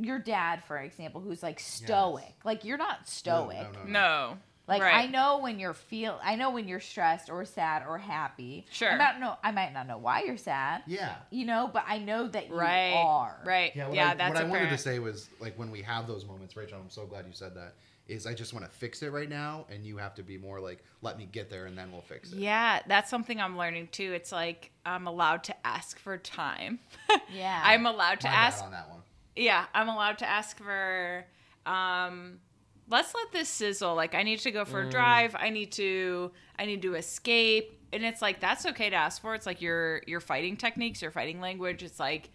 your 0.00 0.18
dad, 0.18 0.62
for 0.64 0.78
example, 0.78 1.20
who's 1.20 1.42
like 1.42 1.58
stoic. 1.58 2.34
Like 2.44 2.64
you're 2.64 2.78
not 2.78 3.08
stoic. 3.08 3.56
No, 3.58 3.70
no, 3.72 3.84
no, 3.84 3.90
no. 3.90 4.38
No. 4.68 4.74
Like 4.74 4.82
Right. 4.82 4.94
I 4.94 5.06
know 5.06 5.38
when 5.38 5.58
you're 5.58 5.74
feel 5.74 6.20
I 6.22 6.36
know 6.36 6.50
when 6.50 6.68
you're 6.68 6.78
stressed 6.80 7.30
or 7.30 7.44
sad 7.44 7.82
or 7.88 7.98
happy. 7.98 8.66
Sure. 8.70 8.90
I 8.92 8.96
might 8.98 9.18
know 9.18 9.36
I 9.42 9.50
might 9.50 9.72
not 9.72 9.86
know 9.88 9.98
why 9.98 10.22
you're 10.24 10.36
sad. 10.36 10.82
Yeah. 10.86 11.14
You 11.30 11.46
know, 11.46 11.70
but 11.72 11.84
I 11.88 11.98
know 11.98 12.28
that 12.28 12.48
you 12.48 12.54
Right. 12.54 12.92
are. 12.94 13.40
Right. 13.44 13.72
Yeah, 13.74 13.90
Yeah, 13.92 14.04
what 14.06 14.12
I, 14.12 14.14
that's 14.14 14.34
what 14.34 14.42
I 14.44 14.44
wanted 14.48 14.70
to 14.70 14.78
say 14.78 14.98
was 14.98 15.28
like 15.40 15.58
when 15.58 15.70
we 15.70 15.82
have 15.82 16.06
those 16.06 16.24
moments, 16.26 16.56
Rachel. 16.56 16.78
I'm 16.82 16.90
so 16.90 17.06
glad 17.06 17.26
you 17.26 17.32
said 17.32 17.54
that. 17.56 17.74
Is 18.06 18.26
I 18.26 18.32
just 18.32 18.54
want 18.54 18.64
to 18.64 18.70
fix 18.72 19.02
it 19.02 19.12
right 19.12 19.28
now, 19.28 19.66
and 19.70 19.84
you 19.84 19.98
have 19.98 20.14
to 20.14 20.22
be 20.22 20.38
more 20.38 20.60
like, 20.60 20.82
let 21.02 21.18
me 21.18 21.28
get 21.30 21.50
there, 21.50 21.66
and 21.66 21.76
then 21.76 21.92
we'll 21.92 22.00
fix 22.00 22.32
it. 22.32 22.38
Yeah, 22.38 22.80
that's 22.86 23.10
something 23.10 23.38
I'm 23.38 23.58
learning 23.58 23.88
too. 23.92 24.12
It's 24.14 24.32
like 24.32 24.70
I'm 24.86 25.06
allowed 25.06 25.44
to 25.44 25.66
ask 25.66 25.98
for 25.98 26.16
time. 26.16 26.78
Yeah. 27.30 27.60
I'm 27.62 27.84
allowed 27.84 28.20
to 28.20 28.28
My 28.28 28.32
bad 28.32 28.46
ask 28.46 28.64
on 28.64 28.70
that 28.70 28.88
one. 28.88 29.00
yeah, 29.36 29.66
I'm 29.74 29.90
allowed 29.90 30.16
to 30.18 30.26
ask 30.26 30.56
for 30.56 31.26
um 31.66 32.38
let's 32.90 33.14
let 33.14 33.32
this 33.32 33.48
sizzle. 33.48 33.94
Like 33.94 34.14
I 34.14 34.22
need 34.22 34.40
to 34.40 34.50
go 34.50 34.64
for 34.64 34.82
a 34.82 34.86
mm. 34.86 34.90
drive. 34.90 35.36
I 35.38 35.50
need 35.50 35.72
to 35.72 36.30
I 36.58 36.66
need 36.66 36.82
to 36.82 36.94
escape. 36.94 37.74
And 37.92 38.04
it's 38.04 38.20
like 38.20 38.40
that's 38.40 38.66
okay 38.66 38.90
to 38.90 38.96
ask 38.96 39.20
for. 39.20 39.34
It's 39.34 39.46
like 39.46 39.60
your 39.60 40.02
your 40.06 40.20
fighting 40.20 40.56
techniques, 40.56 41.02
your 41.02 41.10
fighting 41.10 41.40
language. 41.40 41.82
It's 41.82 42.00
like 42.00 42.30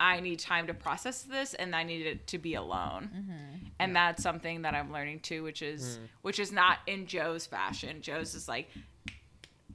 I 0.00 0.20
need 0.20 0.40
time 0.40 0.66
to 0.66 0.74
process 0.74 1.22
this 1.22 1.54
and 1.54 1.74
I 1.74 1.84
need 1.84 2.06
it 2.06 2.26
to 2.28 2.38
be 2.38 2.54
alone. 2.54 3.10
Mm-hmm. 3.14 3.66
And 3.78 3.96
that's 3.96 4.22
something 4.22 4.62
that 4.62 4.74
I'm 4.74 4.92
learning 4.92 5.20
too, 5.20 5.42
which 5.42 5.62
is 5.62 5.98
mm. 5.98 6.08
which 6.22 6.38
is 6.38 6.52
not 6.52 6.78
in 6.86 7.06
Joe's 7.06 7.46
fashion. 7.46 8.02
Joe's 8.02 8.34
is 8.34 8.48
like 8.48 8.68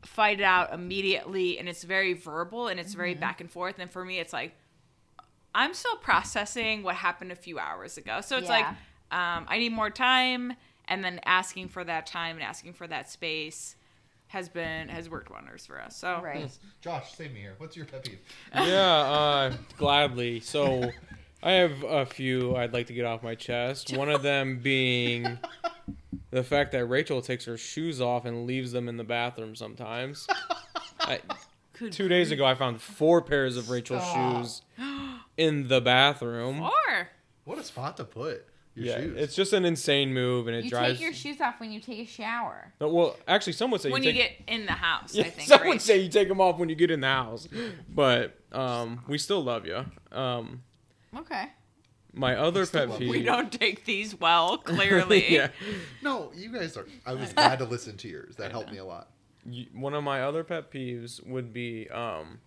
fight 0.06 0.40
it 0.40 0.44
out 0.44 0.74
immediately 0.74 1.60
and 1.60 1.68
it's 1.68 1.84
very 1.84 2.14
verbal 2.14 2.68
and 2.68 2.80
it's 2.80 2.94
very 2.94 3.12
mm-hmm. 3.12 3.20
back 3.22 3.42
and 3.42 3.52
forth. 3.52 3.80
And 3.80 3.92
for 3.92 4.06
me 4.06 4.20
it's 4.20 4.34
like 4.34 4.54
I'm 5.54 5.74
still 5.74 5.96
processing 5.98 6.84
what 6.84 6.96
happened 6.96 7.32
a 7.32 7.36
few 7.36 7.58
hours 7.58 7.98
ago. 7.98 8.22
So 8.22 8.38
it's 8.38 8.50
like 8.50 8.66
Yeah. 8.66 8.76
Um, 9.12 9.46
I 9.48 9.58
need 9.58 9.72
more 9.74 9.90
time, 9.90 10.54
and 10.88 11.04
then 11.04 11.20
asking 11.26 11.70
for 11.70 11.84
that 11.84 12.06
time 12.08 12.36
and 12.38 12.44
asking 12.44 12.74
for 12.74 12.88
that 12.88 13.10
space 13.10 13.76
has 14.28 14.48
been 14.50 14.90
has 14.90 15.10
worked 15.10 15.32
wonders 15.32 15.66
for 15.66 15.82
us. 15.82 15.96
So 15.98 16.22
Right. 16.24 16.50
Josh, 16.82 17.14
save 17.16 17.34
me 17.34 17.40
here. 17.42 17.56
What's 17.58 17.76
your 17.76 17.86
pet 17.86 18.04
peeve? 18.06 18.20
yeah, 18.54 18.86
uh, 18.92 19.54
gladly. 19.78 20.40
So, 20.40 20.92
I 21.42 21.52
have 21.54 21.84
a 21.84 22.06
few 22.06 22.56
I'd 22.56 22.74
like 22.74 22.88
to 22.88 22.94
get 22.94 23.06
off 23.06 23.24
my 23.24 23.34
chest. 23.36 23.96
One 23.98 24.10
of 24.10 24.22
them 24.22 24.60
being 24.60 25.40
the 26.32 26.44
fact 26.44 26.74
that 26.74 26.86
Rachel 26.86 27.22
takes 27.24 27.46
her 27.46 27.58
shoes 27.58 28.00
off 28.02 28.26
and 28.26 28.46
leaves 28.46 28.72
them 28.72 28.88
in 28.88 28.98
the 28.98 29.04
bathroom 29.04 29.56
sometimes. 29.56 30.28
I, 31.00 31.22
Good 31.80 31.94
two 31.94 32.08
days 32.10 32.30
ago, 32.32 32.46
I 32.46 32.56
found 32.56 32.82
four 32.82 33.22
pairs 33.22 33.56
of 33.58 33.70
Rachel's 33.70 34.04
Stop. 34.04 34.44
shoes 34.44 34.62
in 35.38 35.70
the 35.70 35.80
bathroom. 35.82 36.62
or 36.62 37.10
What 37.46 37.58
a 37.58 37.64
spot 37.64 37.96
to 37.98 38.04
put 38.04 38.46
your 38.76 38.86
yeah, 38.86 38.98
shoes. 39.02 39.18
it's 39.18 39.36
just 39.36 39.54
an 39.54 39.66
insane 39.66 40.14
move, 40.14 40.48
and 40.48 40.56
it 40.56 40.64
You 40.66 40.70
drives. 40.70 40.90
You 40.90 40.94
take 40.96 41.02
your 41.02 41.14
shoes 41.14 41.42
off 41.42 41.60
when 41.60 41.72
you 41.72 41.80
take 41.80 42.00
a 42.00 42.06
shower. 42.06 42.74
No, 42.80 42.88
well, 42.90 43.18
actually, 43.28 43.54
some 43.54 43.72
would 43.72 43.82
say 43.82 43.90
when 43.92 44.04
you 44.04 44.10
you 44.12 44.16
get 44.16 44.32
in 44.48 44.66
the 44.66 44.72
house, 44.74 45.16
Yeah, 45.16 45.26
I 45.26 45.30
think. 45.32 45.48
some 45.50 45.62
right? 45.62 45.70
would 45.70 45.82
say 45.82 45.98
you 46.00 46.10
take 46.10 46.28
them 46.28 46.40
off 46.40 46.58
when 46.60 46.70
you 46.70 46.76
get 46.76 46.92
in 46.92 47.02
the 47.02 47.08
house, 47.08 47.48
but 47.90 48.38
um, 48.52 49.04
we 49.08 49.18
still 49.18 49.44
love 49.44 49.66
you. 49.66 49.86
Um, 50.12 50.64
Okay. 51.18 51.46
my 52.14 52.36
other 52.36 52.66
pet 52.68 52.90
love 52.90 53.00
peeve. 53.00 53.10
we 53.10 53.24
don't 53.24 53.52
take 53.52 53.86
these 53.86 54.20
well. 54.20 54.58
Clearly, 54.64 55.34
yeah. 55.34 55.50
no, 56.04 56.32
you 56.36 56.52
guys 56.54 56.78
are. 56.78 56.86
I 57.06 57.14
was 57.16 57.34
glad 57.34 57.60
to 57.60 57.66
listen 57.66 57.98
to 57.98 58.08
yours. 58.08 58.36
That 58.38 58.52
helped 58.52 58.72
me 58.72 58.78
a 58.78 58.86
lot. 58.86 59.10
One 59.74 59.94
of 59.96 60.04
my 60.04 60.22
other 60.22 60.44
pet 60.44 60.72
peeves 60.72 61.26
would 61.26 61.52
be, 61.54 61.90
um, 61.90 62.40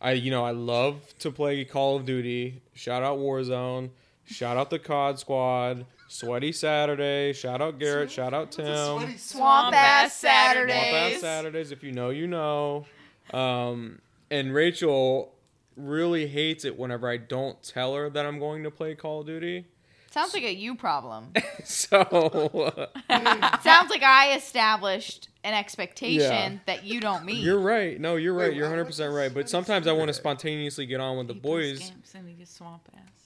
I 0.00 0.12
you 0.12 0.30
know 0.30 0.44
I 0.44 0.52
love 0.52 1.02
to 1.18 1.32
play 1.32 1.64
Call 1.64 1.96
of 1.96 2.04
Duty. 2.06 2.62
Shout 2.74 3.02
out 3.02 3.18
Warzone. 3.18 3.90
Shout 4.28 4.56
out 4.56 4.70
the 4.70 4.78
COD 4.78 5.18
Squad. 5.18 5.86
Sweaty 6.10 6.52
Saturday. 6.52 7.32
Shout 7.32 7.60
out 7.60 7.78
Garrett. 7.78 8.10
Shout 8.10 8.32
out 8.32 8.50
Tim. 8.52 8.66
Swamp 8.66 9.04
ass 9.04 9.18
Saturdays. 9.18 9.20
Swamp 9.30 9.74
Ass 9.74 10.14
Saturdays. 10.14 11.20
Saturdays. 11.20 11.72
If 11.72 11.82
you 11.82 11.92
know, 11.92 12.10
you 12.10 12.26
know. 12.26 12.86
Um, 13.32 14.00
and 14.30 14.54
Rachel 14.54 15.34
really 15.76 16.26
hates 16.26 16.64
it 16.64 16.78
whenever 16.78 17.08
I 17.08 17.16
don't 17.18 17.62
tell 17.62 17.94
her 17.94 18.08
that 18.10 18.24
I'm 18.26 18.38
going 18.38 18.62
to 18.64 18.70
play 18.70 18.94
Call 18.94 19.20
of 19.20 19.26
Duty. 19.26 19.66
Sounds 20.10 20.32
like 20.32 20.42
a 20.44 20.52
you 20.54 20.74
problem. 20.74 21.32
So 21.64 22.02
Sounds 23.10 23.90
like 23.90 24.02
I 24.02 24.34
established 24.36 25.28
an 25.44 25.52
expectation 25.54 26.20
Yeah. 26.52 26.58
that 26.66 26.84
you 26.84 27.00
don't 27.00 27.24
meet. 27.26 27.38
you're 27.42 27.60
right. 27.60 28.00
No, 28.00 28.16
you're 28.16 28.32
right. 28.32 28.48
Wait, 28.48 28.56
You're 28.56 28.64
100 28.66 28.86
percent 28.86 29.12
right. 29.12 29.32
But 29.32 29.50
sometimes 29.50 29.86
I 29.86 29.92
want 29.92 30.08
to 30.08 30.14
spontaneously 30.14 30.86
get 30.86 31.00
on 31.00 31.18
with 31.18 31.28
the 31.28 31.34
boys, 31.34 31.84
scamps 31.84 32.14
and 32.14 32.38
you 32.38 32.46
swamp 32.46 32.88
ass. 32.94 33.17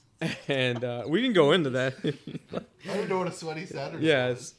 And 0.48 0.84
uh, 0.84 1.04
we 1.06 1.22
can 1.22 1.32
go 1.32 1.52
into 1.52 1.70
that. 1.70 1.94
I 2.04 2.96
don't 2.96 3.08
know 3.08 3.18
what 3.18 3.28
a 3.28 3.32
sweaty 3.32 3.66
Saturday. 3.66 4.06
yes. 4.06 4.54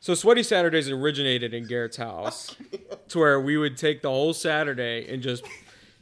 So 0.00 0.14
sweaty 0.14 0.42
Saturdays 0.42 0.90
originated 0.90 1.54
in 1.54 1.66
Garrett's 1.68 1.96
house, 1.96 2.56
to 3.08 3.18
where 3.18 3.40
we 3.40 3.56
would 3.56 3.76
take 3.76 4.02
the 4.02 4.08
whole 4.08 4.32
Saturday 4.34 5.06
and 5.08 5.22
just 5.22 5.44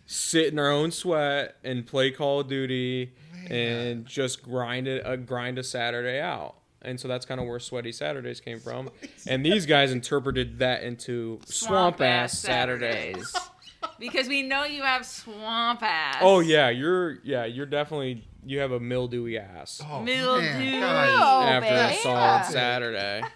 sit 0.06 0.52
in 0.52 0.58
our 0.58 0.70
own 0.70 0.90
sweat 0.90 1.56
and 1.62 1.86
play 1.86 2.10
Call 2.10 2.40
of 2.40 2.48
Duty 2.48 3.12
and 3.48 4.06
just 4.06 4.42
grind 4.42 4.88
it, 4.88 5.04
uh, 5.04 5.16
grind 5.16 5.58
a 5.58 5.62
Saturday 5.62 6.18
out. 6.18 6.54
And 6.82 6.98
so 6.98 7.08
that's 7.08 7.26
kind 7.26 7.40
of 7.40 7.46
where 7.46 7.60
sweaty 7.60 7.92
Saturdays 7.92 8.40
came 8.40 8.58
from. 8.58 8.88
And 9.26 9.44
these 9.44 9.66
guys 9.66 9.92
interpreted 9.92 10.60
that 10.60 10.82
into 10.82 11.40
swamp, 11.44 12.00
ass 12.00 12.38
Saturdays. 12.38 13.36
because 13.98 14.28
we 14.28 14.42
know 14.42 14.64
you 14.64 14.82
have 14.82 15.04
swamp 15.04 15.82
ass. 15.82 16.16
oh 16.22 16.40
yeah, 16.40 16.70
you're 16.70 17.18
yeah 17.22 17.44
you're 17.44 17.66
definitely 17.66 18.26
you 18.44 18.58
have 18.60 18.72
a 18.72 18.80
mildewy 18.80 19.38
ass 19.38 19.80
Oh, 19.88 20.02
Mildew. 20.02 20.42
man, 20.42 20.80
guys. 20.80 21.18
Oh, 21.20 21.42
after 21.42 21.68
a 21.68 21.88
babe. 21.88 21.98
solid 22.02 22.16
Yeah. 22.18 22.42
Saturday. 22.42 23.22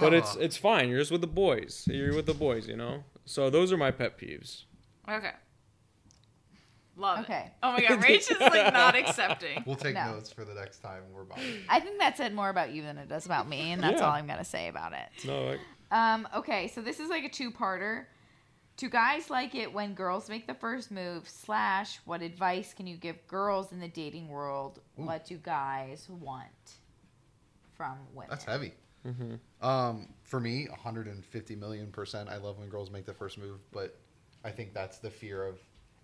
But 0.00 0.12
it's 0.12 0.36
it's 0.36 0.56
fine. 0.58 0.90
You're 0.90 0.98
just 0.98 1.10
with 1.10 1.22
the 1.22 1.26
boys. 1.26 1.88
You're 1.90 2.14
with 2.14 2.26
the 2.26 2.34
boys, 2.34 2.68
you 2.68 2.76
know. 2.76 3.04
So 3.24 3.48
those 3.48 3.72
are 3.72 3.78
my 3.78 3.90
pet 3.90 4.18
peeves. 4.18 4.64
Okay. 5.08 5.30
Love 6.96 7.20
Okay. 7.20 7.44
it. 7.46 7.52
Oh 7.62 7.72
my 7.72 7.80
god, 7.80 8.00
Rach 8.00 8.30
is 8.30 8.38
like 8.38 8.72
not 8.72 8.94
accepting. 9.02 9.62
We'll 9.64 9.76
take 9.76 9.94
No. 9.94 10.12
notes 10.12 10.30
for 10.30 10.44
the 10.44 10.52
next 10.52 10.80
time 10.80 11.02
we're 11.14 11.24
bothered. 11.24 11.44
I 11.70 11.80
think 11.80 11.98
that 12.00 12.16
said 12.18 12.34
more 12.34 12.50
about 12.50 12.70
you 12.72 12.82
than 12.82 12.98
it 12.98 13.08
does 13.08 13.24
about 13.24 13.48
me, 13.48 13.72
and 13.72 13.82
that's 13.82 14.00
Yeah. 14.00 14.06
all 14.06 14.12
I'm 14.12 14.26
gonna 14.26 14.44
say 14.44 14.68
about 14.68 14.92
it. 14.92 15.08
No, 15.24 15.44
like, 15.44 15.60
Um, 15.90 16.28
okay, 16.36 16.68
so 16.68 16.82
this 16.82 17.00
is 17.00 17.08
like 17.08 17.24
a 17.24 17.28
two-parter. 17.30 18.04
Do 18.78 18.88
guys 18.88 19.28
like 19.28 19.56
it 19.56 19.72
when 19.72 19.94
girls 19.94 20.28
make 20.28 20.46
the 20.46 20.54
first 20.54 20.92
move? 20.92 21.28
Slash, 21.28 21.98
what 22.04 22.22
advice 22.22 22.72
can 22.72 22.86
you 22.86 22.96
give 22.96 23.26
girls 23.26 23.72
in 23.72 23.80
the 23.80 23.88
dating 23.88 24.28
world? 24.28 24.78
What 24.94 25.26
do 25.26 25.36
guys 25.36 26.06
want 26.08 26.46
from 27.76 27.96
women? 28.14 28.28
That's 28.30 28.44
heavy. 28.44 28.72
mm-hmm. 29.04 29.66
Um, 29.66 30.08
for 30.22 30.38
me, 30.38 30.68
150 30.70 31.56
million 31.56 31.88
percent. 31.88 32.28
I 32.28 32.36
love 32.36 32.60
when 32.60 32.68
girls 32.68 32.88
make 32.92 33.04
the 33.04 33.12
first 33.12 33.36
move, 33.36 33.58
but 33.72 33.98
I 34.44 34.50
think 34.52 34.74
that's 34.74 34.98
the 34.98 35.10
fear 35.10 35.44
of 35.44 35.58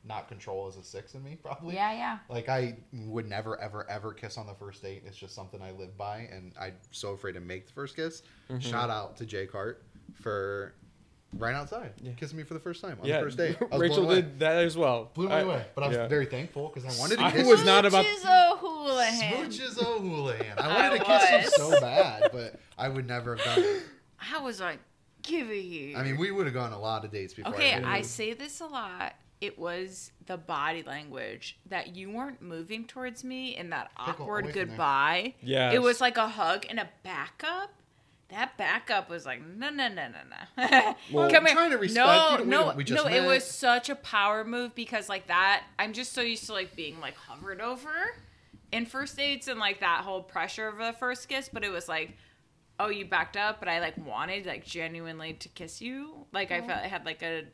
not 0.04 0.26
control 0.26 0.66
as 0.66 0.76
a 0.76 0.82
six 0.82 1.14
in 1.14 1.22
me, 1.22 1.38
probably. 1.40 1.76
Yeah, 1.76 1.92
yeah. 1.92 2.18
Like 2.28 2.48
I 2.48 2.76
would 2.92 3.28
never, 3.28 3.58
ever, 3.60 3.88
ever 3.88 4.12
kiss 4.12 4.36
on 4.36 4.48
the 4.48 4.54
first 4.54 4.82
date. 4.82 5.04
It's 5.06 5.16
just 5.16 5.36
something 5.36 5.62
I 5.62 5.70
live 5.70 5.96
by, 5.96 6.28
and 6.32 6.52
I'm 6.60 6.74
so 6.90 7.12
afraid 7.12 7.34
to 7.34 7.40
make 7.40 7.68
the 7.68 7.72
first 7.72 7.94
kiss. 7.94 8.22
Mm-hmm. 8.50 8.58
Shout 8.58 8.90
out 8.90 9.16
to 9.18 9.26
Jay 9.26 9.46
Cart 9.46 9.84
for 10.12 10.74
right 11.38 11.54
outside 11.54 11.92
kissing 12.16 12.38
me 12.38 12.44
for 12.44 12.54
the 12.54 12.60
first 12.60 12.80
time 12.80 12.98
on 13.00 13.06
yeah, 13.08 13.18
the 13.18 13.24
first 13.24 13.36
date. 13.36 13.56
I 13.60 13.64
was 13.64 13.80
Rachel 13.80 13.96
blown 13.98 14.06
away. 14.06 14.14
did 14.22 14.38
that 14.40 14.56
as 14.56 14.76
well. 14.76 15.10
blew 15.14 15.28
me 15.28 15.34
I- 15.34 15.40
away, 15.40 15.64
but 15.74 15.84
I 15.84 15.88
was 15.88 15.96
yeah. 15.96 16.08
very 16.08 16.26
thankful 16.26 16.70
because 16.72 16.84
I 16.84 17.00
wanted 17.00 17.16
to 17.18 17.24
I 17.24 17.30
kiss. 17.30 17.46
was 17.46 17.60
him. 17.60 17.66
not 17.66 17.86
about- 17.86 18.04
Smooches 18.04 18.52
O'Houlihan. 18.52 19.50
Smooches 19.50 19.82
O'Houlihan. 19.82 20.58
I 20.58 20.62
I 20.68 20.74
wanted 20.88 20.98
to 20.98 21.04
kiss 21.04 21.28
him 21.30 21.50
so 21.56 21.80
bad, 21.80 22.30
but 22.32 22.60
I 22.78 22.88
would 22.88 23.06
never 23.06 23.36
have 23.36 23.44
done 23.44 23.58
it. 23.64 23.82
I 24.32 24.40
was 24.40 24.60
like, 24.60 24.78
give 25.22 25.50
it 25.50 25.62
here. 25.62 25.96
I 25.96 26.02
mean, 26.02 26.16
we 26.18 26.30
would 26.30 26.46
have 26.46 26.54
gone 26.54 26.72
a 26.72 26.78
lot 26.78 27.04
of 27.04 27.10
dates 27.10 27.34
before. 27.34 27.52
okay, 27.54 27.72
I, 27.74 27.96
I 27.96 28.00
say 28.02 28.32
this 28.32 28.60
a 28.60 28.66
lot. 28.66 29.14
It 29.40 29.58
was 29.58 30.10
the 30.26 30.38
body 30.38 30.82
language 30.82 31.58
that 31.66 31.94
you 31.94 32.10
weren't 32.10 32.40
moving 32.40 32.86
towards 32.86 33.24
me 33.24 33.56
in 33.56 33.70
that 33.70 33.90
awkward 33.96 34.44
away 34.44 34.52
from 34.52 34.58
there. 34.60 34.66
goodbye. 34.66 35.34
Yes. 35.42 35.74
It 35.74 35.82
was 35.82 36.00
like 36.00 36.16
a 36.16 36.28
hug 36.28 36.64
and 36.70 36.78
a 36.80 36.88
backup. 37.02 37.70
That 38.28 38.56
backup 38.56 39.10
was 39.10 39.26
like, 39.26 39.46
no, 39.46 39.70
no, 39.70 39.88
no, 39.88 40.08
no, 40.08 40.18
no. 40.30 40.94
Well, 41.12 41.30
Come 41.30 41.40
I'm 41.40 41.46
here. 41.46 41.54
trying 41.54 41.70
to 41.70 41.78
respect 41.78 42.06
no, 42.06 42.38
you. 42.38 42.44
No, 42.46 42.64
don't- 42.64 42.76
we 42.76 42.84
just 42.84 43.04
no. 43.04 43.10
It 43.10 43.26
was 43.26 43.44
such 43.44 43.88
a 43.90 43.94
power 43.94 44.44
move 44.44 44.74
because 44.74 45.08
like 45.08 45.26
that. 45.28 45.64
I'm 45.78 45.92
just 45.92 46.12
so 46.12 46.20
used 46.22 46.46
to 46.46 46.52
like 46.52 46.74
being 46.74 47.00
like 47.00 47.16
hovered 47.16 47.60
over 47.60 47.90
in 48.72 48.86
first 48.86 49.16
dates 49.16 49.46
and 49.46 49.60
like 49.60 49.80
that 49.80 50.00
whole 50.00 50.22
pressure 50.22 50.66
of 50.68 50.80
a 50.80 50.92
first 50.94 51.28
kiss. 51.28 51.48
But 51.52 51.64
it 51.64 51.70
was 51.70 51.88
like, 51.88 52.16
oh, 52.80 52.88
you 52.88 53.04
backed 53.04 53.36
up, 53.36 53.60
but 53.60 53.68
I 53.68 53.78
like 53.80 53.96
wanted 53.98 54.46
like 54.46 54.64
genuinely 54.64 55.34
to 55.34 55.48
kiss 55.50 55.80
you. 55.82 56.26
Like 56.32 56.50
I 56.50 56.60
felt 56.60 56.80
I 56.82 56.88
had 56.88 57.04
like 57.04 57.22
a 57.22 57.44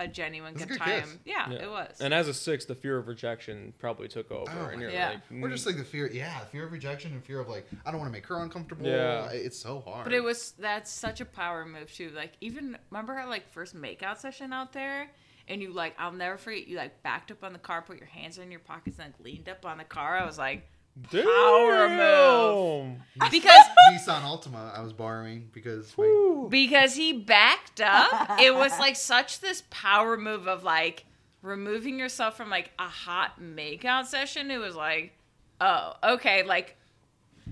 a 0.00 0.08
genuine 0.08 0.54
It 0.54 0.62
a 0.62 0.66
good, 0.66 0.68
good 0.70 0.78
time. 0.78 1.00
kiss. 1.02 1.18
Yeah, 1.24 1.50
Yeah. 1.50 1.62
it 1.64 1.70
was. 1.70 2.00
And 2.00 2.12
as 2.12 2.26
a 2.28 2.34
six, 2.34 2.64
the 2.64 2.74
fear 2.74 2.98
of 2.98 3.06
rejection 3.06 3.72
probably 3.78 4.08
took 4.08 4.30
over, 4.32 4.50
Oh 4.50 4.64
and 4.66 4.80
you're 4.80 4.90
Yeah. 4.90 5.10
like, 5.10 5.18
Or 5.42 5.48
mm. 5.48 5.52
just 5.52 5.66
like 5.66 5.76
the 5.76 5.84
fear, 5.84 6.10
yeah, 6.12 6.40
fear 6.46 6.64
of 6.66 6.72
rejection 6.72 7.12
and 7.12 7.24
fear 7.24 7.38
of 7.40 7.48
like 7.48 7.68
I 7.86 7.90
don't 7.90 8.00
want 8.00 8.08
to 8.08 8.12
make 8.12 8.26
her 8.26 8.42
uncomfortable. 8.42 8.86
Yeah. 8.86 9.28
it's 9.30 9.58
so 9.58 9.80
hard. 9.80 10.04
But 10.04 10.12
it 10.12 10.22
was 10.22 10.52
that's 10.58 10.90
such 10.90 11.20
a 11.20 11.24
power 11.24 11.64
move 11.64 11.92
too. 11.92 12.10
Like 12.10 12.32
even 12.40 12.76
remember 12.90 13.14
our 13.14 13.28
like 13.28 13.50
first 13.52 13.76
makeout 13.76 14.18
session 14.18 14.52
out 14.52 14.72
there, 14.72 15.10
and 15.48 15.62
you 15.62 15.72
like 15.72 15.94
I'll 15.98 16.12
never 16.12 16.36
forget 16.36 16.66
you 16.66 16.76
like 16.76 17.02
backed 17.02 17.30
up 17.30 17.44
on 17.44 17.52
the 17.52 17.58
car, 17.58 17.82
put 17.82 17.98
your 17.98 18.08
hands 18.08 18.38
in 18.38 18.50
your 18.50 18.60
pockets, 18.60 18.98
and 18.98 19.12
like 19.14 19.24
leaned 19.24 19.48
up 19.48 19.64
on 19.64 19.78
the 19.78 19.84
car. 19.84 20.16
I 20.18 20.24
was 20.26 20.38
like, 20.38 20.68
power 21.02 21.88
move. 21.88 22.96
because 23.30 23.60
Nissan 23.92 24.22
Altima 24.22 24.76
I 24.76 24.82
was 24.82 24.92
borrowing 24.92 25.48
because 25.52 25.92
my, 25.98 26.46
because 26.48 26.94
he 26.94 27.12
backed 27.12 27.80
up. 27.80 28.40
It 28.40 28.54
was 28.54 28.72
like 28.78 28.96
such 28.96 29.40
this 29.40 29.62
power 29.70 30.16
move 30.16 30.46
of 30.46 30.62
like 30.62 31.04
removing 31.42 31.98
yourself 31.98 32.36
from 32.36 32.50
like 32.50 32.70
a 32.78 32.88
hot 32.88 33.40
makeout 33.40 34.06
session. 34.06 34.50
It 34.50 34.58
was 34.58 34.76
like, 34.76 35.12
oh, 35.60 35.94
okay, 36.02 36.42
like 36.42 36.76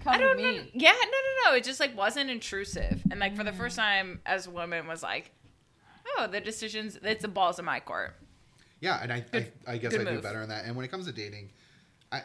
Come 0.00 0.14
I 0.14 0.18
don't 0.18 0.38
know. 0.38 0.50
Yeah, 0.72 0.92
no, 0.92 0.96
no, 0.96 1.50
no. 1.50 1.56
It 1.56 1.64
just 1.64 1.78
like 1.78 1.96
wasn't 1.96 2.30
intrusive, 2.30 3.02
and 3.10 3.20
like 3.20 3.36
for 3.36 3.44
the 3.44 3.52
first 3.52 3.76
mm. 3.76 3.82
time 3.82 4.20
as 4.24 4.46
a 4.46 4.50
woman 4.50 4.86
was 4.86 5.02
like, 5.02 5.30
oh, 6.16 6.26
the 6.26 6.40
decisions. 6.40 6.98
It's 7.02 7.22
the 7.22 7.28
balls 7.28 7.58
in 7.58 7.64
my 7.64 7.80
court. 7.80 8.16
yeah, 8.80 8.98
and 9.02 9.12
I 9.12 9.24
I, 9.32 9.48
I 9.66 9.78
guess 9.78 9.92
good 9.92 10.00
I 10.02 10.04
do 10.04 10.14
move. 10.14 10.22
better 10.22 10.42
in 10.42 10.48
that. 10.48 10.64
And 10.64 10.76
when 10.76 10.84
it 10.84 10.90
comes 10.90 11.06
to 11.06 11.12
dating, 11.12 11.50
I 12.10 12.22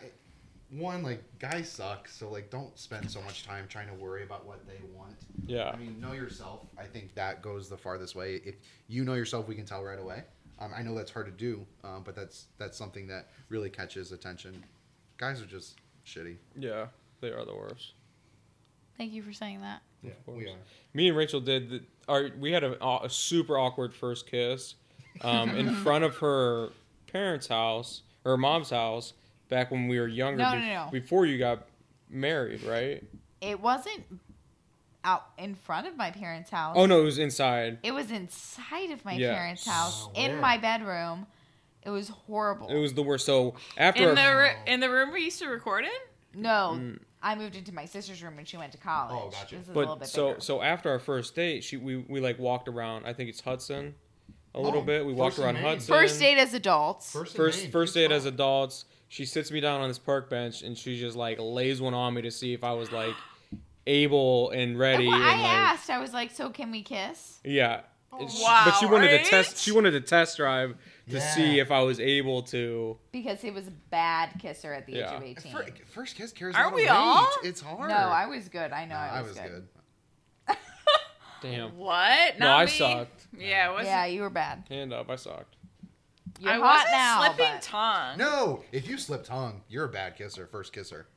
one 0.70 1.01
like 1.01 1.24
guys 1.39 1.70
suck, 1.70 2.07
so 2.07 2.30
like 2.30 2.49
don't 2.49 2.78
spend 2.78 3.09
so 3.09 3.22
much 3.22 3.45
time 3.45 3.65
trying 3.70 3.88
to 3.88 3.93
worry 3.93 4.24
about 4.24 4.45
what 4.45 4.68
they 4.68 4.80
want. 4.95 5.15
Yeah. 5.45 5.70
I 5.70 5.78
mean, 5.78 5.99
know 5.99 6.11
yourself. 6.11 6.61
I 6.78 6.84
think 6.84 7.13
that 7.15 7.41
goes 7.41 7.70
the 7.70 7.78
farthest 7.78 8.15
way. 8.15 8.41
If 8.43 8.55
you 8.88 9.03
know 9.05 9.13
yourself, 9.13 9.47
we 9.47 9.55
can 9.55 9.65
tell 9.65 9.84
right 9.84 9.99
away. 9.99 10.24
Um, 10.59 10.72
I 10.76 10.82
know 10.82 10.95
that's 10.95 11.11
hard 11.11 11.28
to 11.28 11.32
do, 11.32 11.65
um, 11.84 12.01
but 12.03 12.15
that's 12.15 12.47
that's 12.57 12.78
something 12.78 13.07
that 13.07 13.28
really 13.49 13.70
catches 13.70 14.11
attention. 14.11 14.63
Guys 15.18 15.41
are 15.41 15.45
just 15.45 15.76
shitty. 16.05 16.38
Yeah, 16.57 16.88
they 17.22 17.30
are 17.30 17.45
the 17.45 17.55
worst. 17.55 17.93
Thank 18.97 19.13
you 19.13 19.22
for 19.22 19.32
saying 19.32 19.61
that. 19.61 19.82
Yeah, 20.01 20.11
course. 20.26 20.38
we 20.38 20.47
are. 20.47 20.55
Me 20.93 21.07
and 21.07 21.18
Rachel 21.18 21.39
did. 21.39 21.70
The, 21.70 21.82
our 22.07 22.30
we 22.39 22.51
had 22.51 22.63
a, 22.63 22.84
a 23.03 23.09
super 23.09 23.57
awkward 23.57 23.93
first 23.93 24.30
kiss, 24.30 24.76
um, 25.22 25.51
in 25.51 25.74
front 25.84 26.03
of 26.03 26.18
her 26.18 26.70
parents' 27.11 27.47
house, 27.47 28.01
her 28.24 28.36
mom's 28.36 28.72
house, 28.72 29.13
back 29.49 29.71
when 29.71 29.87
we 29.87 29.99
were 29.99 30.07
younger. 30.07 30.43
No, 30.43 30.53
no, 30.53 30.59
no. 30.59 30.87
Before 30.91 31.25
you 31.25 31.37
got 31.37 31.67
married, 32.09 32.63
right? 32.63 33.03
It 33.41 33.59
wasn't 33.59 34.03
out 35.03 35.23
in 35.37 35.55
front 35.55 35.87
of 35.87 35.95
my 35.95 36.11
parents' 36.11 36.49
house. 36.49 36.75
Oh 36.77 36.85
no, 36.85 37.01
it 37.01 37.03
was 37.05 37.17
inside. 37.17 37.79
It 37.83 37.91
was 37.93 38.11
inside 38.11 38.91
of 38.91 39.03
my 39.05 39.13
Yeah. 39.13 39.33
parents' 39.33 39.65
house 39.65 40.07
Oh, 40.07 40.11
in 40.15 40.33
where? 40.33 40.41
my 40.41 40.57
bedroom. 40.57 41.27
It 41.83 41.89
was 41.91 42.09
horrible. 42.09 42.67
It 42.67 42.79
was 42.79 42.93
the 42.93 43.03
worst. 43.03 43.25
So 43.25 43.55
after 43.77 44.03
In 44.03 44.09
our- 44.09 44.15
the 44.15 44.37
ru- 44.37 44.73
in 44.73 44.79
the 44.81 44.89
room 44.89 45.13
we 45.13 45.21
used 45.23 45.39
to 45.39 45.47
record 45.47 45.85
in. 45.85 46.41
no, 46.41 46.73
Mm. 46.77 46.99
I 47.23 47.35
moved 47.35 47.55
into 47.55 47.73
my 47.73 47.85
sister's 47.85 48.21
room 48.21 48.35
when 48.35 48.45
she 48.45 48.57
went 48.57 48.71
to 48.73 48.77
college. 48.77 49.17
Oh, 49.17 49.29
gotcha. 49.29 49.55
This 49.55 49.63
is 49.63 49.69
a 49.69 49.73
little 49.73 49.95
but 49.95 50.01
bit 50.01 50.09
so 50.09 50.27
bigger. 50.29 50.41
so 50.41 50.61
after 50.61 50.89
our 50.89 50.99
first 50.99 51.33
date, 51.35 51.63
she 51.63 51.77
we 51.77 51.97
we 51.97 52.19
like 52.19 52.37
walked 52.39 52.67
around. 52.67 53.05
I 53.05 53.13
think 53.13 53.29
it's 53.29 53.41
Hudson, 53.41 53.95
a 54.53 54.59
little 54.59 54.81
Oh, 54.81 54.85
bit. 54.85 55.05
We 55.05 55.13
walked 55.13 55.35
first 55.35 55.45
around 55.45 55.55
and 55.55 55.65
Hudson. 55.65 55.87
First 55.95 56.19
date 56.19 56.37
as 56.37 56.53
adults. 56.53 57.11
First, 57.13 57.35
first 57.35 57.67
first 57.71 57.93
date 57.93 58.11
as 58.11 58.25
adults. 58.25 58.85
She 59.10 59.26
sits 59.26 59.51
me 59.51 59.60
down 59.62 59.82
on 59.82 59.88
this 59.88 59.99
park 59.99 60.30
bench 60.30 60.62
and 60.64 60.78
she 60.78 60.99
just 60.99 61.16
like 61.16 61.38
lays 61.39 61.80
one 61.82 61.93
on 61.93 62.14
me 62.14 62.22
to 62.24 62.32
see 62.32 62.53
if 62.53 62.64
I 62.64 62.74
was 62.74 62.91
like 62.91 63.16
able 63.86 64.49
and 64.51 64.78
ready. 64.78 65.08
Well, 65.08 65.16
I 65.16 65.32
like, 65.36 65.45
asked. 65.45 65.89
I 65.89 65.99
was 65.99 66.14
like, 66.14 66.32
"So 66.32 66.49
can 66.49 66.72
we 66.72 66.82
kiss?" 66.82 67.39
Yeah. 67.43 67.82
It's- 68.20 68.41
Wow, 68.41 68.64
but 68.66 68.76
she 68.80 68.86
wanted 68.86 69.12
right? 69.12 69.24
to 69.24 69.30
test. 69.30 69.58
She 69.60 69.72
wanted 69.72 69.91
to 69.91 70.01
test 70.01 70.38
drive 70.38 70.76
to 71.10 71.22
see 71.22 71.60
if 71.60 71.72
I 71.72 71.82
was 71.82 71.99
able 71.99 72.41
to. 72.43 72.97
Because 73.12 73.41
he 73.41 73.51
was 73.51 73.68
a 73.68 73.72
bad 73.72 74.32
kisser 74.39 74.74
at 74.74 74.86
the 74.88 74.95
age 74.97 75.03
of 75.05 75.22
eighteen. 75.24 75.51
Fir- 75.51 75.68
First 75.93 76.16
kiss 76.16 76.32
carries 76.32 76.55
Aren't 76.55 76.68
a 76.68 76.70
lot 76.72 76.76
we 76.76 76.84
of 76.84 76.89
weight. 76.89 76.95
all? 76.97 77.28
It's 77.43 77.62
hard. 77.62 77.89
No, 77.89 77.95
I 77.95 78.26
was 78.26 78.49
good. 78.49 78.72
I 78.72 78.86
know 78.86 78.95
No, 78.95 78.99
I, 78.99 79.22
was 79.22 79.34
good. 79.38 79.68
good. 80.47 80.58
Damn. 81.41 81.70
What? 81.78 82.39
No, 82.39 82.45
Not 82.47 82.60
I 82.62 82.66
me. 82.66 82.72
sucked. 82.72 83.28
Yeah, 83.38 83.72
it 83.72 83.76
was. 83.76 83.86
Yeah, 83.86 84.05
you 84.05 84.22
were 84.22 84.30
bad. 84.32 84.64
Hand 84.70 84.91
up, 84.93 85.10
I 85.12 85.16
sucked. 85.16 85.55
You're 86.39 86.51
I 86.51 86.55
hot 86.55 86.63
wasn't 86.63 86.91
now. 86.91 87.19
slipping 87.23 87.53
but- 87.55 87.61
tongue. 87.61 88.17
No, 88.17 88.63
if 88.71 88.88
you 88.88 88.97
slip 88.97 89.23
tongue, 89.23 89.61
you're 89.69 89.85
a 89.85 89.89
bad 89.89 90.15
kisser, 90.15 90.47
first 90.47 90.71
kisser. 90.73 91.07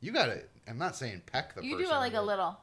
You 0.00 0.12
gotta. 0.12 0.42
I'm 0.68 0.78
not 0.78 0.96
saying 0.96 1.22
peck 1.26 1.54
the 1.54 1.62
you 1.64 1.72
do 1.76 1.84
person. 1.84 1.96
it 1.96 1.98
like 1.98 2.12
a 2.12 2.16
but- 2.16 2.26
little, 2.26 2.56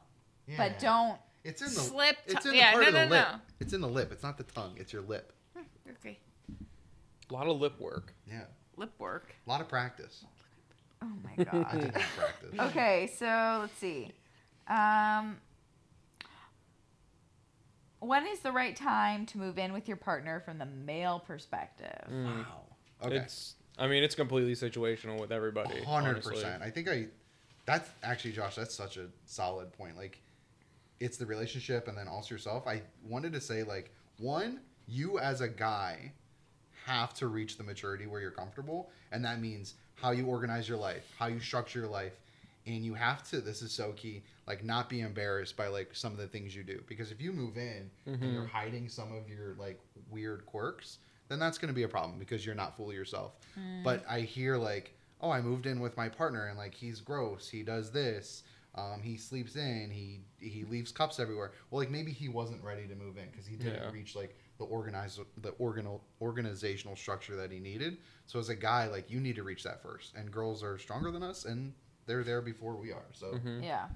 Yeah. 0.46 0.56
but 0.58 0.78
don't. 0.78 1.18
It's 1.42 1.60
in 1.60 1.68
the 1.68 1.74
Slip 1.80 2.16
It's 2.26 2.34
tongue- 2.34 2.42
in 2.46 2.50
the 2.52 2.56
yeah, 2.56 2.72
part 2.72 2.82
no, 2.82 2.88
of 2.88 2.94
the 2.94 3.04
no, 3.06 3.10
lip. 3.10 3.28
no. 3.32 3.40
It's 3.60 3.72
in 3.74 3.80
the 3.82 3.88
lip. 3.88 4.12
It's 4.12 4.22
not 4.22 4.38
the 4.38 4.44
tongue. 4.44 4.74
It's 4.78 4.92
your 4.92 5.02
lip. 5.02 5.32
Okay. 5.90 6.18
A 7.30 7.32
lot 7.34 7.46
of 7.46 7.60
lip 7.60 7.78
work. 7.80 8.14
Yeah, 8.26 8.44
Lip 8.76 8.92
work. 8.98 9.34
a 9.46 9.50
lot 9.50 9.60
of 9.60 9.68
practice. 9.68 10.24
Oh 11.02 11.10
my 11.22 11.32
I 11.38 11.44
god. 11.44 11.70
did 11.72 11.92
not 11.94 12.02
practice. 12.16 12.60
okay, 12.60 13.12
so 13.18 13.58
let's 13.62 13.78
see. 13.78 14.10
Um, 14.68 15.38
when 18.04 18.26
is 18.26 18.40
the 18.40 18.52
right 18.52 18.76
time 18.76 19.26
to 19.26 19.38
move 19.38 19.58
in 19.58 19.72
with 19.72 19.88
your 19.88 19.96
partner 19.96 20.40
from 20.40 20.58
the 20.58 20.66
male 20.66 21.20
perspective? 21.20 22.08
Mm. 22.10 22.24
Wow. 22.24 22.44
Okay. 23.04 23.16
It's. 23.16 23.54
I 23.76 23.88
mean, 23.88 24.04
it's 24.04 24.14
completely 24.14 24.54
situational 24.54 25.20
with 25.20 25.32
everybody. 25.32 25.82
Hundred 25.82 26.10
honestly. 26.10 26.34
percent. 26.34 26.62
I 26.62 26.70
think 26.70 26.88
I. 26.88 27.06
That's 27.66 27.88
actually 28.02 28.32
Josh. 28.32 28.54
That's 28.56 28.74
such 28.74 28.96
a 28.96 29.06
solid 29.24 29.72
point. 29.72 29.96
Like, 29.96 30.20
it's 31.00 31.16
the 31.16 31.26
relationship 31.26 31.88
and 31.88 31.96
then 31.96 32.08
also 32.08 32.34
yourself. 32.34 32.66
I 32.66 32.82
wanted 33.04 33.32
to 33.32 33.40
say 33.40 33.62
like 33.62 33.90
one, 34.18 34.60
you 34.86 35.18
as 35.18 35.40
a 35.40 35.48
guy 35.48 36.12
have 36.86 37.14
to 37.14 37.26
reach 37.26 37.56
the 37.56 37.64
maturity 37.64 38.06
where 38.06 38.20
you're 38.20 38.30
comfortable, 38.30 38.90
and 39.12 39.24
that 39.24 39.40
means 39.40 39.74
how 39.94 40.10
you 40.10 40.26
organize 40.26 40.68
your 40.68 40.78
life, 40.78 41.10
how 41.18 41.26
you 41.26 41.40
structure 41.40 41.80
your 41.80 41.88
life, 41.88 42.20
and 42.66 42.84
you 42.84 42.94
have 42.94 43.28
to. 43.30 43.40
This 43.40 43.62
is 43.62 43.72
so 43.72 43.92
key. 43.92 44.22
Like, 44.46 44.62
not 44.64 44.88
be 44.90 45.00
embarrassed 45.00 45.56
by 45.56 45.68
like 45.68 45.94
some 45.94 46.12
of 46.12 46.18
the 46.18 46.26
things 46.26 46.54
you 46.54 46.62
do 46.64 46.82
because 46.86 47.10
if 47.10 47.20
you 47.20 47.32
move 47.32 47.56
in 47.56 47.90
and 48.06 48.32
you're 48.32 48.46
hiding 48.46 48.88
some 48.88 49.12
of 49.16 49.28
your 49.28 49.54
like 49.58 49.80
weird 50.10 50.44
quirks, 50.46 50.98
then 51.28 51.38
that's 51.38 51.56
going 51.58 51.68
to 51.68 51.74
be 51.74 51.84
a 51.84 51.88
problem 51.88 52.18
because 52.18 52.44
you're 52.44 52.54
not 52.54 52.76
fully 52.76 52.94
yourself. 52.94 53.32
But 53.82 54.04
I 54.08 54.20
hear 54.20 54.56
like, 54.58 54.94
oh, 55.20 55.30
I 55.30 55.40
moved 55.40 55.64
in 55.66 55.80
with 55.80 55.96
my 55.96 56.08
partner 56.10 56.46
and 56.48 56.58
like 56.58 56.74
he's 56.74 57.00
gross. 57.00 57.48
He 57.48 57.62
does 57.62 57.90
this. 57.90 58.42
Um, 58.76 59.00
he 59.02 59.16
sleeps 59.16 59.54
in. 59.56 59.90
He 59.90 60.20
he 60.40 60.64
leaves 60.64 60.90
cups 60.92 61.18
everywhere. 61.20 61.52
Well, 61.70 61.80
like 61.80 61.90
maybe 61.90 62.12
he 62.12 62.28
wasn't 62.28 62.62
ready 62.62 62.86
to 62.88 62.94
move 62.96 63.16
in 63.16 63.30
because 63.30 63.46
he 63.46 63.56
didn't 63.56 63.74
Yeah. 63.82 63.90
reach 63.92 64.14
like 64.16 64.36
the 64.58 64.64
organized 64.64 65.20
the 65.42 65.52
organal 65.60 66.02
organizational 66.20 66.96
structure 66.96 67.36
that 67.36 67.50
he 67.52 67.60
needed. 67.60 67.98
So 68.26 68.38
as 68.38 68.48
a 68.48 68.54
guy, 68.54 68.88
like 68.88 69.10
you 69.10 69.20
need 69.20 69.36
to 69.36 69.42
reach 69.44 69.62
that 69.62 69.80
first. 69.82 70.14
And 70.16 70.30
girls 70.30 70.62
are 70.62 70.76
stronger 70.78 71.10
than 71.12 71.22
us, 71.22 71.44
and 71.44 71.72
they're 72.06 72.24
there 72.24 72.42
before 72.42 72.74
we 72.76 72.90
are. 72.92 73.06
So 73.12 73.34
Mhm. 73.34 73.62
Yeah. 73.62 73.88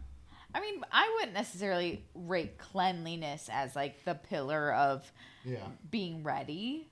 I 0.55 0.61
mean, 0.61 0.83
I 0.91 1.11
wouldn't 1.17 1.35
necessarily 1.35 2.05
rate 2.15 2.59
cleanliness 2.59 3.49
as 3.53 3.77
like 3.77 4.05
the 4.05 4.15
pillar 4.15 4.73
of 4.73 5.11
yeah, 5.45 5.59
being 5.91 6.23
ready. 6.23 6.89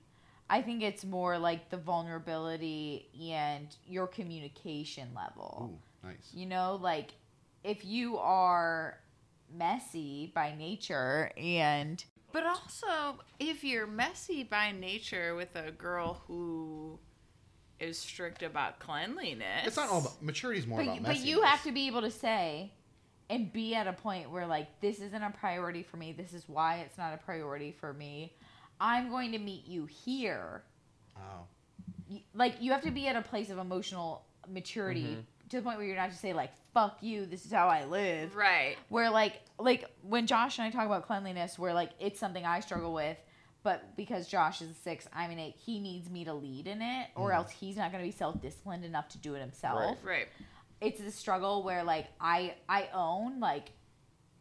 I 0.49 0.61
think 0.61 0.81
it's 0.83 1.03
more 1.03 1.37
like 1.37 1.69
the 1.69 1.77
vulnerability 1.77 3.09
and 3.31 3.67
your 3.85 4.07
communication 4.07 5.09
level. 5.15 5.71
ooh, 5.73 6.07
nice. 6.07 6.31
You 6.33 6.45
know, 6.45 6.79
like 6.81 7.11
if 7.63 7.83
you 7.83 8.17
are 8.19 8.99
messy 9.53 10.31
by 10.33 10.53
nature 10.57 11.31
and 11.35 12.03
But 12.31 12.45
also, 12.45 13.19
if 13.39 13.63
you're 13.63 13.87
messy 13.87 14.43
by 14.43 14.71
nature 14.71 15.35
with 15.35 15.55
a 15.55 15.71
girl 15.71 16.21
who 16.27 16.99
is 17.79 17.97
strict 17.97 18.43
about 18.43 18.79
cleanliness, 18.79 19.65
It's 19.65 19.77
not 19.77 19.89
all 19.89 19.99
about 19.99 20.21
maturity. 20.23 20.59
Is 20.59 20.67
more 20.67 20.79
but, 20.79 20.83
about 20.83 20.95
you- 20.95 21.01
but 21.01 21.17
you 21.17 21.41
have 21.41 21.63
to 21.63 21.71
be 21.71 21.87
able 21.87 22.01
to 22.01 22.11
say 22.11 22.71
and 23.29 23.51
be 23.51 23.75
at 23.75 23.87
a 23.87 23.93
point 23.93 24.31
where 24.31 24.45
like 24.47 24.79
this 24.81 24.99
isn't 24.99 25.21
a 25.23 25.29
priority 25.31 25.83
for 25.83 25.97
me. 25.97 26.13
This 26.13 26.33
is 26.33 26.43
why 26.47 26.77
it's 26.77 26.97
not 26.97 27.13
a 27.13 27.17
priority 27.17 27.71
for 27.71 27.93
me. 27.93 28.33
I'm 28.79 29.09
going 29.09 29.31
to 29.33 29.39
meet 29.39 29.65
you 29.67 29.85
here. 29.85 30.63
Oh, 31.17 31.45
Like 32.33 32.55
you 32.61 32.71
have 32.71 32.83
to 32.83 32.91
be 32.91 33.07
at 33.07 33.15
a 33.15 33.21
place 33.21 33.49
of 33.49 33.57
emotional 33.57 34.23
maturity 34.47 35.01
Mm-hmm. 35.03 35.19
to 35.49 35.57
the 35.57 35.61
point 35.63 35.77
where 35.77 35.85
you're 35.85 35.95
not 35.95 36.09
just 36.09 36.21
say 36.21 36.33
like 36.33 36.51
fuck 36.73 36.97
you, 37.01 37.25
this 37.25 37.43
is 37.45 37.51
how 37.51 37.67
I 37.67 37.85
live. 37.85 38.35
right? 38.35 38.75
where 38.89 39.09
like 39.09 39.41
like 39.59 39.85
when 40.03 40.27
Josh 40.27 40.59
and 40.59 40.67
I 40.67 40.69
talk 40.69 40.85
about 40.85 41.07
cleanliness, 41.07 41.57
where 41.57 41.73
like 41.73 41.89
it's 41.99 42.19
something 42.19 42.45
I 42.45 42.59
struggle 42.59 42.93
with, 42.93 43.17
but 43.63 43.97
because 43.97 44.27
Josh 44.27 44.61
is 44.61 44.69
a 44.69 44.73
six, 44.75 45.07
I'm 45.11 45.31
an 45.31 45.39
eight, 45.39 45.55
he 45.57 45.79
needs 45.79 46.09
me 46.09 46.23
to 46.25 46.33
lead 46.35 46.67
in 46.67 46.81
it, 46.83 47.07
or 47.15 47.33
else 47.33 47.49
he's 47.49 47.75
not 47.77 47.91
going 47.91 48.03
to 48.03 48.07
be 48.09 48.15
self 48.15 48.39
disciplined 48.41 48.85
enough 48.85 49.09
to 49.09 49.17
do 49.17 49.33
it 49.33 49.39
himself. 49.39 49.97
Right. 50.03 50.17
Right. 50.19 50.27
It's 50.81 50.99
a 51.01 51.11
struggle 51.11 51.63
where 51.63 51.83
like 51.83 52.07
I 52.19 52.55
I 52.69 52.89
own 52.93 53.39
like 53.39 53.69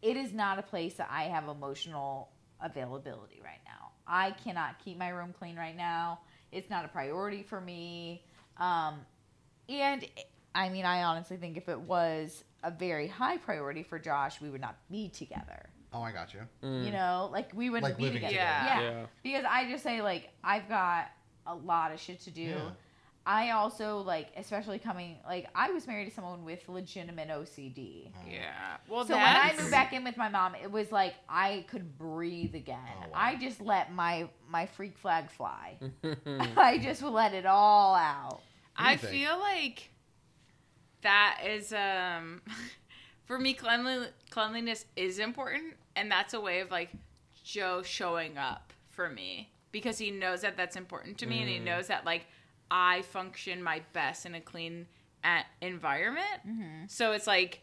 it 0.03 0.17
is 0.17 0.33
not 0.33 0.59
a 0.59 0.63
place 0.63 0.95
that 0.95 1.09
I 1.11 1.25
have 1.25 1.49
emotional 1.49 2.31
availability 2.61 3.41
right 3.43 3.61
now. 3.65 3.91
I 4.07 4.33
cannot 4.33 4.79
keep 4.85 4.99
my 4.99 5.09
room 5.09 5.35
clean 5.39 5.57
right 5.57 5.77
now. 5.77 6.21
It's 6.53 6.71
not 6.71 6.85
a 6.85 6.89
priority 6.89 7.43
for 7.43 7.61
me. 7.61 8.23
Um, 8.59 9.01
and 9.69 10.07
I 10.55 10.69
mean, 10.69 10.85
I 10.85 11.03
honestly 11.03 11.37
think 11.39 11.57
if 11.57 11.69
it 11.69 11.81
was 11.81 12.45
a 12.63 12.71
very 12.71 13.09
high 13.09 13.37
priority 13.39 13.83
for 13.83 13.99
Josh, 13.99 14.41
we 14.41 14.49
would 14.51 14.61
not 14.61 14.77
be 14.91 15.09
together. 15.09 15.69
oh, 15.93 16.03
I 16.03 16.13
got 16.13 16.35
you. 16.35 16.41
Mm. 16.63 16.85
You 16.85 16.93
know, 16.93 17.29
like 17.33 17.51
we 17.55 17.71
wouldn't 17.71 17.85
Like 17.91 17.97
be 17.97 18.05
living 18.05 18.23
together. 18.23 18.35
together. 18.37 18.83
Yeah. 18.85 18.91
Yeah. 19.01 19.07
Because 19.23 19.45
I 19.49 19.71
just 19.71 19.83
say 19.83 20.03
like 20.03 20.31
I've 20.45 20.69
got 20.69 21.11
a 21.47 21.55
lot 21.55 21.93
of 21.93 21.99
shit 22.01 22.21
to 22.23 22.31
do. 22.31 22.43
Yeah. 22.43 22.71
I 23.27 23.51
also 23.51 23.99
like, 23.99 24.29
especially 24.37 24.79
coming 24.79 25.17
like 25.27 25.49
I 25.53 25.73
was 25.73 25.89
married 25.89 26.09
to 26.09 26.15
someone 26.15 26.45
with 26.45 26.69
legitimate 26.69 27.29
OCD. 27.29 28.13
Yeah. 28.31 28.77
Well, 28.89 29.05
So 29.05 29.15
when 29.15 29.25
I 29.25 29.53
moved 29.59 29.73
back 29.73 29.93
in 29.93 30.05
with 30.05 30.17
my 30.17 30.29
mom, 30.29 30.55
it 30.55 30.71
was 30.71 30.93
like 30.93 31.15
I 31.29 31.67
could 31.69 31.99
breathe 31.99 32.55
again. 32.55 32.79
Oh, 33.03 33.09
wow. 33.09 33.13
I 33.13 33.35
just 33.35 33.61
let 33.61 33.93
my 33.93 34.29
my 34.49 34.67
freak 34.67 34.97
flag 34.97 35.29
fly. 35.31 35.77
I 36.57 36.79
just 36.79 37.03
let 37.03 37.35
it 37.35 37.47
all 37.47 37.97
out. 37.97 38.41
I 38.77 38.97
think? 38.97 39.13
feel 39.13 39.39
like 39.41 39.91
that 41.03 41.41
is 41.47 41.73
um 41.73 42.43
for 43.25 43.39
me 43.39 43.55
cleanli- 43.55 44.11
cleanliness 44.31 44.85
is 44.95 45.19
important 45.19 45.75
and 45.95 46.11
that's 46.11 46.35
a 46.35 46.41
way 46.41 46.61
of 46.61 46.71
like 46.71 46.91
joe 47.43 47.83
showing 47.83 48.37
up 48.39 48.73
for 48.91 49.09
me 49.09 49.51
because 49.73 49.99
he 49.99 50.11
knows 50.11 50.41
that 50.43 50.57
that's 50.57 50.77
important 50.77 51.19
to 51.19 51.27
me 51.27 51.41
and 51.41 51.49
he 51.49 51.59
knows 51.59 51.87
that 51.89 52.05
like 52.05 52.27
i 52.71 53.03
function 53.03 53.63
my 53.63 53.81
best 53.93 54.27
in 54.27 54.35
a 54.35 54.41
clean 54.41 54.87
environment 55.61 56.41
mm-hmm. 56.47 56.87
so 56.87 57.13
it's 57.13 57.27
like 57.27 57.61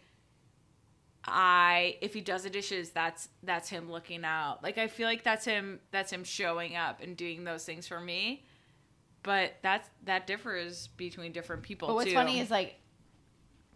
i 1.26 1.96
if 2.02 2.14
he 2.14 2.20
does 2.20 2.44
the 2.44 2.50
dishes 2.50 2.90
that's 2.90 3.30
that's 3.44 3.70
him 3.70 3.90
looking 3.90 4.26
out 4.26 4.62
like 4.62 4.78
i 4.78 4.88
feel 4.88 5.08
like 5.08 5.24
that's 5.24 5.46
him 5.46 5.80
that's 5.92 6.12
him 6.12 6.24
showing 6.24 6.76
up 6.76 7.02
and 7.02 7.16
doing 7.16 7.46
those 7.46 7.64
things 7.64 7.88
for 7.88 8.02
me 8.02 8.44
but 9.24 9.54
that's 9.62 9.90
that 10.04 10.28
differs 10.28 10.88
between 10.98 11.32
different 11.32 11.64
people 11.64 11.88
But 11.88 11.96
what's 11.96 12.10
too. 12.10 12.14
funny 12.14 12.40
is 12.40 12.52
like, 12.52 12.76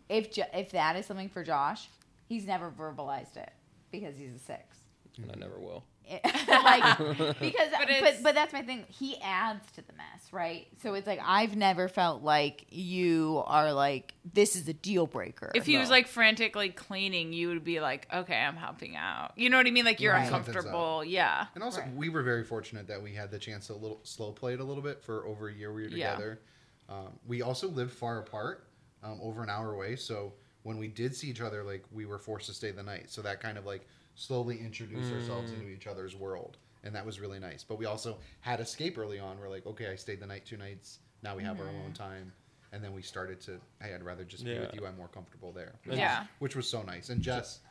if 0.09 0.31
Jo- 0.31 0.43
if 0.53 0.71
that 0.71 0.97
is 0.97 1.05
something 1.05 1.29
for 1.29 1.43
Josh, 1.43 1.89
he's 2.27 2.45
never 2.45 2.69
verbalized 2.69 3.37
it 3.37 3.51
because 3.89 4.17
he's 4.17 4.35
a 4.35 4.39
six. 4.39 4.77
And 5.17 5.31
I 5.31 5.39
never 5.39 5.57
will. 5.57 5.83
It- 6.09 6.21
like 6.47 6.97
because 7.39 7.69
But 7.71 7.87
but, 8.01 8.15
but 8.23 8.35
that's 8.35 8.53
my 8.53 8.61
thing 8.61 8.85
he 8.87 9.17
adds 9.21 9.69
to 9.73 9.81
the 9.81 9.93
mess 9.93 10.31
right 10.31 10.67
so 10.81 10.93
it's 10.93 11.05
like 11.07 11.19
i've 11.23 11.55
never 11.55 11.87
felt 11.87 12.23
like 12.23 12.65
you 12.69 13.43
are 13.45 13.73
like 13.73 14.13
this 14.33 14.55
is 14.55 14.67
a 14.67 14.73
deal 14.73 15.05
breaker 15.07 15.51
If 15.55 15.65
he 15.65 15.77
was 15.77 15.89
like 15.89 16.07
frantically 16.07 16.69
cleaning, 16.69 17.31
you 17.33 17.47
would 17.49 17.63
be 17.63 17.79
like, 17.79 18.07
okay, 18.13 18.35
I'm 18.35 18.57
helping 18.57 18.97
out. 18.97 19.31
You 19.37 19.49
know 19.49 19.55
what 19.55 19.67
I 19.67 19.71
mean? 19.71 19.85
Like 19.85 20.01
you're 20.01 20.11
Right. 20.13 20.25
uncomfortable. 20.25 21.03
Yeah. 21.05 21.45
And 21.55 21.63
also, 21.63 21.79
Right. 21.79 21.95
we 21.95 22.09
were 22.09 22.23
very 22.23 22.43
fortunate 22.43 22.87
that 22.87 23.01
we 23.01 23.13
had 23.13 23.31
the 23.31 23.39
chance 23.39 23.67
to 23.67 23.73
a 23.73 23.75
little 23.75 24.01
slow 24.03 24.33
play 24.33 24.53
it 24.53 24.59
a 24.59 24.65
little 24.65 24.83
bit 24.83 25.01
for 25.01 25.25
over 25.25 25.47
a 25.47 25.53
year 25.53 25.71
we 25.73 25.83
were 25.83 25.87
Yeah. 25.87 26.11
together. 26.11 26.41
Um, 26.89 27.17
we 27.25 27.41
also 27.41 27.69
lived 27.69 27.93
far 27.93 28.19
apart, 28.19 28.67
um, 29.01 29.17
over 29.21 29.41
an 29.43 29.49
hour 29.49 29.71
away. 29.73 29.95
So 29.95 30.33
when 30.63 30.77
we 30.77 30.89
did 30.89 31.15
see 31.15 31.29
each 31.29 31.39
other, 31.41 31.63
like 31.63 31.85
we 31.91 32.05
were 32.05 32.19
forced 32.19 32.47
to 32.47 32.53
stay 32.53 32.71
the 32.71 32.83
night. 32.83 33.09
So 33.09 33.21
that 33.21 33.39
kind 33.39 33.57
of 33.57 33.65
like 33.65 33.87
slowly 34.17 34.59
introduced 34.59 35.13
ourselves 35.13 35.51
mm. 35.51 35.59
into 35.59 35.69
each 35.69 35.87
other's 35.87 36.15
world, 36.15 36.57
and 36.83 36.93
that 36.93 37.05
was 37.05 37.19
really 37.19 37.39
nice. 37.39 37.63
But 37.63 37.77
we 37.77 37.85
also 37.85 38.17
had 38.41 38.59
escape 38.59 38.97
early 38.97 39.19
on. 39.19 39.39
We're 39.39 39.49
like, 39.49 39.65
okay, 39.65 39.87
I 39.89 39.95
stayed 39.95 40.19
the 40.19 40.25
night 40.25 40.45
two 40.45 40.57
nights. 40.57 40.99
Now 41.23 41.35
we 41.35 41.43
have 41.43 41.59
our 41.59 41.67
alone 41.67 41.91
mm-hmm. 41.93 41.93
time. 41.93 42.33
And 42.73 42.83
then 42.83 42.93
we 42.93 43.01
started 43.01 43.39
to, 43.41 43.59
hey, 43.81 43.93
I'd 43.95 44.03
rather 44.03 44.25
just 44.25 44.43
be 44.43 44.59
with 44.59 44.73
you. 44.73 44.85
I'm 44.85 44.97
more 44.97 45.07
comfortable 45.07 45.53
there. 45.53 45.75
Which 45.85 45.97
Yeah. 45.97 46.19
Was, 46.19 46.27
which 46.39 46.55
was 46.57 46.69
so 46.69 46.81
nice. 46.81 47.09
And 47.09 47.21
Jess, 47.21 47.61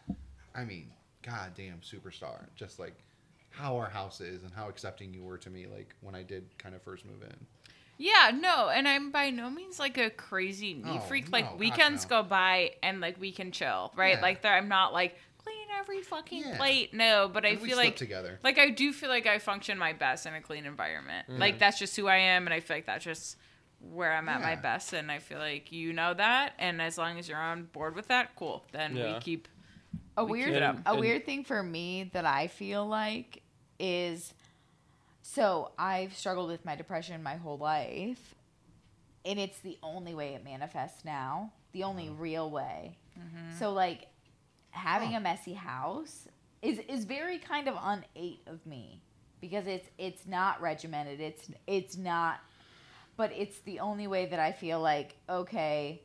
I 0.55 0.65
mean, 0.65 0.91
goddamn 1.23 1.81
superstar. 1.85 2.47
Just 2.55 2.79
like 2.79 2.95
how 3.51 3.77
our 3.77 3.91
house 3.91 4.23
is 4.23 4.43
and 4.43 4.53
how 4.53 4.69
accepting 4.69 5.13
you 5.13 5.23
were 5.23 5.37
to 5.39 5.51
me, 5.51 5.67
like 5.67 5.95
when 6.01 6.15
I 6.15 6.23
did 6.23 6.47
kind 6.57 6.75
of 6.75 6.81
first 6.83 7.05
move 7.05 7.23
in. 7.23 7.37
Yeah, 7.99 8.31
no, 8.35 8.69
and 8.69 8.87
I'm 8.87 9.11
by 9.11 9.31
no 9.31 9.49
means 9.49 9.79
like 9.79 9.97
a 9.97 10.11
crazy 10.11 10.75
neat 10.75 10.85
Oh, 10.87 11.01
freak. 11.01 11.33
Like 11.33 11.51
gosh, 11.51 11.59
weekends 11.59 12.05
no. 12.05 12.23
go 12.23 12.29
by 12.29 12.73
and 12.83 13.01
like 13.01 13.19
we 13.19 13.33
can 13.33 13.53
chill, 13.53 13.93
right? 13.97 14.17
Yeah. 14.17 14.23
Like 14.23 14.43
there, 14.43 14.55
I'm 14.55 14.69
not 14.69 14.93
like 14.93 15.17
clean 15.26 15.26
every 15.87 16.03
fucking 16.03 16.43
Yeah. 16.43 16.57
plate. 16.57 16.93
No, 16.93 17.29
but 17.33 17.45
I 17.45 17.51
And 17.51 17.61
we 17.61 17.69
feel 17.69 17.77
slept 17.77 17.87
like 17.89 17.97
together. 17.97 18.39
like 18.43 18.59
I 18.59 18.71
do 18.71 18.93
feel 18.93 19.09
like 19.09 19.27
I 19.27 19.39
function 19.39 19.79
my 19.79 19.93
best 19.93 20.27
in 20.27 20.35
a 20.35 20.41
clean 20.41 20.67
environment. 20.67 21.29
Mm-hmm. 21.29 21.41
Like 21.41 21.59
that's 21.59 21.79
just 21.79 21.97
who 21.97 22.07
I 22.09 22.17
am, 22.17 22.47
and 22.47 22.55
I 22.55 22.61
feel 22.61 22.77
like 22.77 22.87
that's 22.87 23.05
just 23.05 23.37
where 23.93 24.13
I'm 24.13 24.29
at 24.29 24.41
my 24.41 24.57
best. 24.57 24.93
And 24.93 25.11
I 25.13 25.19
feel 25.19 25.39
like 25.39 25.71
you 25.71 25.93
know 25.93 26.15
that, 26.15 26.55
and 26.59 26.81
as 26.83 26.99
long 26.99 27.19
as 27.19 27.29
you're 27.29 27.39
on 27.39 27.65
board 27.65 27.95
with 27.95 28.09
that, 28.09 28.35
cool. 28.37 28.65
Then 28.73 28.97
Yeah. 28.97 29.15
we 29.15 29.21
keep. 29.21 29.49
a 30.19 30.25
we 30.25 30.33
weird 30.45 30.55
keep 30.55 30.87
a 30.87 30.91
And- 30.91 30.99
weird 31.01 31.27
thing 31.27 31.45
for 31.45 31.63
me 31.63 32.05
that 32.15 32.25
i 32.25 32.47
feel 32.47 32.87
like 32.87 33.43
is 33.79 34.33
so 35.23 35.73
i've 35.79 36.15
struggled 36.17 36.49
with 36.49 36.65
my 36.65 36.75
depression 36.75 37.23
my 37.23 37.37
whole 37.37 37.59
life 37.59 38.35
and 39.27 39.39
it's 39.39 39.59
the 39.61 39.77
only 39.83 40.15
way 40.15 40.35
it 40.35 40.43
manifests 40.43 41.05
now 41.05 41.53
the 41.73 41.83
only 41.83 42.09
real 42.09 42.51
way 42.51 42.97
so 43.59 43.73
like 43.73 44.07
having 44.77 45.11
Huh. 45.13 45.19
a 45.19 45.21
messy 45.21 45.55
house 45.55 46.29
is 46.63 46.79
is 46.89 47.05
very 47.05 47.39
kind 47.39 47.69
of 47.69 47.75
unate 47.77 48.41
of 48.47 48.65
me 48.67 49.03
because 49.41 49.67
it's 49.67 49.89
it's 49.99 50.27
not 50.27 50.61
regimented 50.61 51.21
it's 51.21 51.51
it's 51.67 51.97
not 51.97 52.41
but 53.17 53.31
it's 53.33 53.59
the 53.61 53.81
only 53.81 54.07
way 54.07 54.27
that 54.27 54.39
i 54.41 54.53
feel 54.53 54.81
like 54.81 55.17
okay 55.29 56.03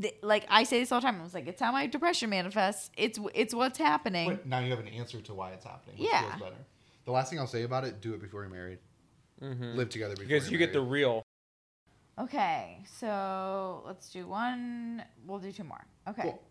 th- 0.00 0.14
like 0.22 0.44
i 0.50 0.64
say 0.64 0.78
this 0.80 0.92
all 0.92 1.00
the 1.00 1.06
time 1.06 1.18
i 1.20 1.22
was 1.24 1.32
like 1.34 1.46
it's 1.46 1.60
how 1.60 1.72
my 1.72 1.86
depression 1.86 2.28
manifests 2.30 2.90
it's 2.96 3.18
it's 3.34 3.54
what's 3.54 3.78
happening 3.78 4.28
But 4.28 4.46
now 4.46 4.58
you 4.60 4.70
have 4.70 4.80
an 4.80 4.88
answer 4.88 5.20
to 5.22 5.34
why 5.34 5.50
it's 5.52 5.64
happening. 5.64 5.98
Which 5.98 6.08
Yeah. 6.10 6.28
feels 6.28 6.42
better. 6.42 6.62
The 7.06 7.12
last 7.12 7.30
thing 7.30 7.38
I'll 7.38 7.46
say 7.46 7.62
about 7.62 7.84
it: 7.84 8.00
do 8.00 8.14
it 8.14 8.20
before 8.20 8.42
you're 8.42 8.50
married. 8.50 8.78
Mm-hmm. 9.40 9.76
Live 9.76 9.88
together 9.90 10.14
before. 10.14 10.26
Because 10.26 10.50
you're 10.50 10.58
you 10.60 10.66
get 10.66 10.72
the 10.72 10.80
real. 10.80 11.22
Okay, 12.18 12.78
so 12.98 13.82
let's 13.86 14.10
do 14.10 14.26
one. 14.26 15.04
We'll 15.26 15.38
do 15.38 15.52
two 15.52 15.64
more. 15.64 15.84
Okay. 16.08 16.22
Cool. 16.22 16.42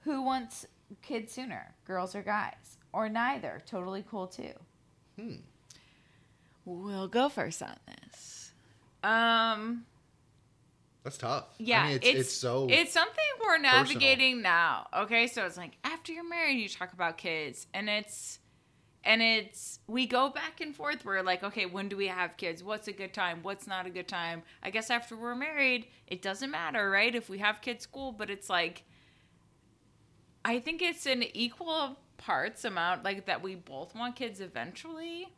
Who 0.00 0.22
wants 0.22 0.66
kids 1.02 1.32
sooner, 1.32 1.74
girls 1.86 2.14
or 2.14 2.22
guys, 2.22 2.78
or 2.92 3.08
neither? 3.08 3.62
Totally 3.66 4.04
cool 4.08 4.26
too. 4.26 4.52
Hmm. 5.18 5.36
We'll 6.64 7.08
go 7.08 7.28
first 7.28 7.62
on 7.62 7.76
this. 7.86 8.52
Um. 9.02 9.84
That's 11.02 11.16
tough. 11.16 11.46
Yeah, 11.58 11.82
I 11.82 11.88
mean, 11.88 11.96
it's, 12.02 12.06
it's, 12.06 12.32
so. 12.32 12.66
it's 12.68 12.92
something 12.92 13.24
we're 13.42 13.56
navigating 13.56 14.42
now. 14.42 14.86
Okay, 14.94 15.26
so 15.26 15.46
it's 15.46 15.56
like 15.56 15.78
after 15.82 16.12
you're 16.12 16.28
married, 16.28 16.58
you 16.58 16.68
talk 16.68 16.92
about 16.92 17.16
kids, 17.16 17.66
and 17.72 17.88
it's 17.88 18.38
and 19.02 19.22
it's 19.22 19.80
we 19.86 20.06
go 20.06 20.28
back 20.28 20.60
and 20.60 20.76
forth. 20.76 21.04
We're 21.04 21.22
like, 21.22 21.42
okay, 21.42 21.64
when 21.66 21.88
do 21.88 21.96
we 21.96 22.08
have 22.08 22.36
kids? 22.36 22.62
What's 22.62 22.86
a 22.86 22.92
good 22.92 23.14
time? 23.14 23.38
What's 23.42 23.66
not 23.66 23.86
a 23.86 23.90
good 23.90 24.08
time? 24.08 24.42
I 24.62 24.70
guess 24.70 24.90
after 24.90 25.16
we're 25.16 25.34
married, 25.34 25.86
it 26.06 26.20
doesn't 26.20 26.50
matter, 26.50 26.90
right? 26.90 27.14
If 27.14 27.30
we 27.30 27.38
have 27.38 27.62
kids, 27.62 27.86
cool. 27.86 28.12
But 28.12 28.28
it's 28.28 28.50
like, 28.50 28.84
I 30.44 30.58
think 30.58 30.82
it's 30.82 31.06
an 31.06 31.24
equal 31.34 31.98
parts 32.16 32.64
amount, 32.64 33.04
like 33.04 33.26
that 33.26 33.42
we 33.42 33.54
both 33.54 33.94
want 33.94 34.16
kids 34.16 34.40
eventually. 34.40 35.28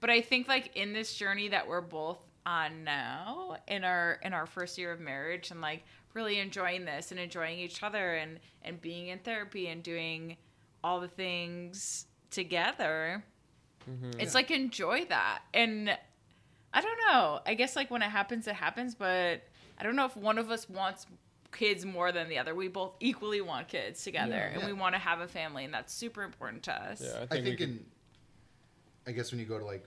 But 0.00 0.10
I 0.10 0.20
think 0.20 0.48
like 0.48 0.76
in 0.76 0.92
this 0.92 1.14
journey 1.14 1.48
that 1.48 1.66
we're 1.66 1.80
both 1.80 2.18
on 2.44 2.84
now 2.84 3.56
in 3.66 3.82
our 3.82 4.20
in 4.22 4.32
our 4.32 4.46
first 4.46 4.78
year 4.78 4.92
of 4.92 5.00
marriage 5.00 5.50
and 5.50 5.60
like 5.60 5.84
really 6.14 6.38
enjoying 6.38 6.84
this 6.84 7.10
and 7.10 7.18
enjoying 7.18 7.58
each 7.58 7.82
other 7.82 8.14
and 8.14 8.38
and 8.62 8.80
being 8.80 9.08
in 9.08 9.18
therapy 9.18 9.66
and 9.66 9.82
doing 9.82 10.36
all 10.84 11.00
the 11.00 11.08
things 11.08 12.06
together 12.30 13.24
mm-hmm. 13.90 14.10
it's 14.20 14.34
like 14.34 14.50
enjoy 14.50 15.04
that. 15.06 15.40
And 15.52 15.90
i 16.72 16.80
don't 16.80 16.98
know. 17.08 17.40
I 17.44 17.54
guess 17.54 17.74
like 17.74 17.90
when 17.90 18.02
it 18.02 18.10
happens 18.10 18.46
it 18.46 18.54
happens 18.54 18.94
but 18.94 19.42
i 19.78 19.82
don't 19.82 19.96
know 19.96 20.04
if 20.06 20.16
one 20.16 20.38
of 20.38 20.50
us 20.50 20.68
wants 20.68 21.06
kids 21.56 21.84
more 21.84 22.12
than 22.12 22.28
the 22.28 22.38
other 22.38 22.54
we 22.54 22.68
both 22.68 22.92
equally 23.00 23.40
want 23.40 23.66
kids 23.66 24.02
together 24.04 24.34
and 24.34 24.60
Yeah. 24.60 24.66
we 24.66 24.72
want 24.72 24.94
to 24.94 24.98
have 25.00 25.20
a 25.20 25.26
family 25.28 25.64
and 25.64 25.72
that's 25.74 25.92
super 25.92 26.22
important 26.22 26.62
to 26.64 26.72
us 26.72 27.00
Yeah, 27.02 27.14
I 27.22 27.26
think, 27.26 27.30
I 27.32 27.42
think 27.42 27.58
could, 27.58 27.68
in. 27.70 27.84
I 29.08 29.12
guess 29.12 29.30
when 29.32 29.40
you 29.40 29.46
go 29.46 29.58
to 29.58 29.64
like, 29.64 29.84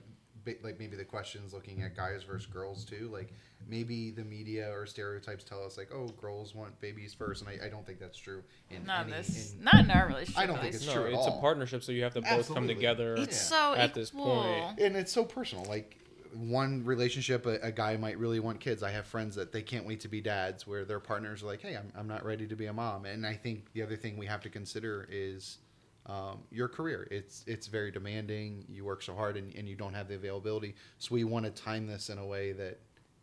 like 0.62 0.78
maybe 0.80 0.96
the 0.96 1.04
questions 1.04 1.52
looking 1.52 1.82
at 1.82 1.94
guys 1.94 2.22
versus 2.24 2.46
girls 2.46 2.84
too, 2.84 3.08
like 3.12 3.32
maybe 3.68 4.10
the 4.10 4.24
media 4.24 4.72
or 4.72 4.86
stereotypes 4.86 5.44
tell 5.44 5.62
us 5.64 5.76
like, 5.76 5.90
oh, 5.94 6.08
girls 6.20 6.54
want 6.54 6.78
babies 6.80 7.12
first, 7.14 7.42
and 7.42 7.50
I, 7.50 7.66
I 7.66 7.68
don't 7.68 7.86
think 7.86 8.00
that's 8.00 8.16
true. 8.18 8.42
In 8.70 8.84
not 8.84 9.02
any, 9.02 9.12
this 9.12 9.52
in- 9.52 9.62
not 9.62 9.74
in 9.84 9.90
our 9.90 10.08
relationship 10.08 10.42
I 10.42 10.46
don't 10.46 10.58
think 10.60 10.74
it's 10.74 10.86
no, 10.86 10.94
true 10.94 11.06
at 11.06 11.12
it's 11.12 11.26
a 11.26 11.38
partnership, 11.40 11.84
so 11.84 11.92
you 11.92 12.02
have 12.02 12.14
to 12.14 12.22
both 12.22 12.52
come 12.52 12.66
together. 12.66 13.14
it's 13.16 13.36
Yeah. 13.50 13.74
so 13.74 13.74
At 13.74 13.94
this 13.94 14.08
equal. 14.08 14.42
point. 14.42 14.80
and 14.80 14.96
it's 14.96 15.12
so 15.12 15.24
personal. 15.24 15.64
Like 15.66 15.98
one 16.34 16.84
relationship, 16.84 17.46
a, 17.46 17.58
a 17.62 17.72
guy 17.72 17.96
might 17.96 18.18
really 18.18 18.40
want 18.40 18.60
kids. 18.60 18.82
I 18.82 18.90
have 18.90 19.06
friends 19.06 19.34
that 19.36 19.52
they 19.52 19.62
can't 19.62 19.86
wait 19.86 20.00
to 20.00 20.08
be 20.08 20.20
dads, 20.20 20.66
where 20.66 20.84
their 20.84 21.00
partners 21.00 21.42
are 21.42 21.46
like, 21.46 21.60
"Hey, 21.60 21.76
I'm, 21.76 21.92
I'm 21.96 22.08
not 22.08 22.24
ready 22.24 22.46
to 22.46 22.56
be 22.56 22.66
a 22.66 22.72
mom." 22.72 23.04
And 23.04 23.26
I 23.26 23.34
think 23.34 23.72
the 23.72 23.82
other 23.82 23.96
thing 23.96 24.16
we 24.16 24.26
have 24.26 24.40
to 24.42 24.48
consider 24.48 25.08
is 25.10 25.58
um, 26.06 26.38
your 26.50 26.68
career. 26.68 27.06
It's 27.10 27.44
it's 27.46 27.66
very 27.66 27.90
demanding. 27.90 28.64
You 28.68 28.84
work 28.84 29.02
so 29.02 29.14
hard, 29.14 29.36
and, 29.36 29.54
and 29.54 29.68
you 29.68 29.76
don't 29.76 29.94
have 29.94 30.08
the 30.08 30.14
availability. 30.14 30.74
So 30.98 31.14
we 31.14 31.24
want 31.24 31.44
to 31.46 31.50
time 31.50 31.86
this 31.86 32.08
in 32.10 32.18
a 32.18 32.26
way 32.26 32.52
that 32.52 32.78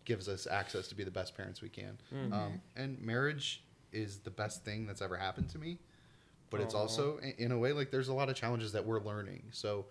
gives 0.05 0.29
us 0.29 0.47
access 0.49 0.87
to 0.87 0.95
be 0.95 1.03
the 1.03 1.11
best 1.11 1.35
parents 1.35 1.61
we 1.61 1.69
can. 1.69 1.97
Um, 2.33 2.61
and 2.77 3.01
marriage 3.01 3.63
is 3.91 4.19
the 4.19 4.29
best 4.31 4.63
thing 4.63 4.85
that's 4.87 5.01
ever 5.01 5.17
happened 5.17 5.49
to 5.49 5.57
me. 5.57 5.79
But 6.49 6.61
it's 6.61 6.73
also, 6.73 7.19
in 7.37 7.51
a 7.51 7.57
way, 7.57 7.73
like 7.73 7.91
there's 7.91 8.07
a 8.07 8.13
lot 8.13 8.29
of 8.29 8.35
challenges 8.37 8.71
that 8.71 8.85
we're 8.85 9.01
learning. 9.01 9.43
So 9.51 9.85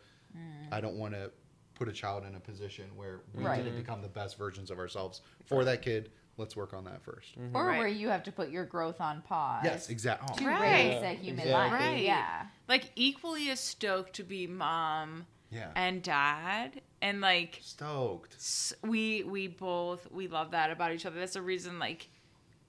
I 0.72 0.80
don't 0.80 0.96
want 0.96 1.12
to 1.14 1.30
put 1.76 1.88
a 1.88 1.92
child 1.92 2.24
in 2.26 2.34
a 2.34 2.40
position 2.40 2.86
where 2.96 3.20
we 3.34 3.44
Right. 3.44 3.56
didn't 3.58 3.72
mm-hmm. 3.72 3.80
become 3.80 4.02
the 4.02 4.08
best 4.08 4.36
versions 4.36 4.70
of 4.70 4.78
ourselves 4.78 5.20
for 5.44 5.64
that 5.64 5.82
kid. 5.82 6.10
Let's 6.38 6.54
work 6.56 6.74
on 6.74 6.84
that 6.84 7.02
1st 7.04 7.38
mm-hmm. 7.38 7.56
Or 7.56 7.66
Right. 7.68 7.78
where 7.78 7.88
you 7.88 8.08
have 8.08 8.22
to 8.24 8.32
put 8.32 8.50
your 8.50 8.64
growth 8.64 9.00
on 9.00 9.22
pause. 9.22 9.62
Yes, 9.64 9.88
exactly. 9.88 10.28
Oh, 10.32 10.36
to 10.38 10.46
Right. 10.46 10.60
raise 10.60 11.02
a 11.02 11.14
human 11.14 11.46
Exactly. 11.46 11.52
life. 11.52 11.72
Right. 11.80 12.02
Yeah. 12.02 12.46
like 12.68 12.90
equally 12.96 13.48
as 13.50 13.60
stoked 13.60 14.12
to 14.14 14.24
be 14.24 14.46
mom 14.46 15.26
yeah. 15.50 15.70
and 15.76 16.02
dad 16.02 16.80
and 17.00 17.20
like 17.20 17.60
Stoked. 17.62 18.36
we 18.82 19.22
we 19.22 19.46
both 19.46 20.10
we 20.10 20.26
love 20.28 20.50
that 20.50 20.70
about 20.70 20.92
each 20.92 21.06
other 21.06 21.18
that's 21.20 21.34
the 21.34 21.42
reason 21.42 21.78
like 21.78 22.08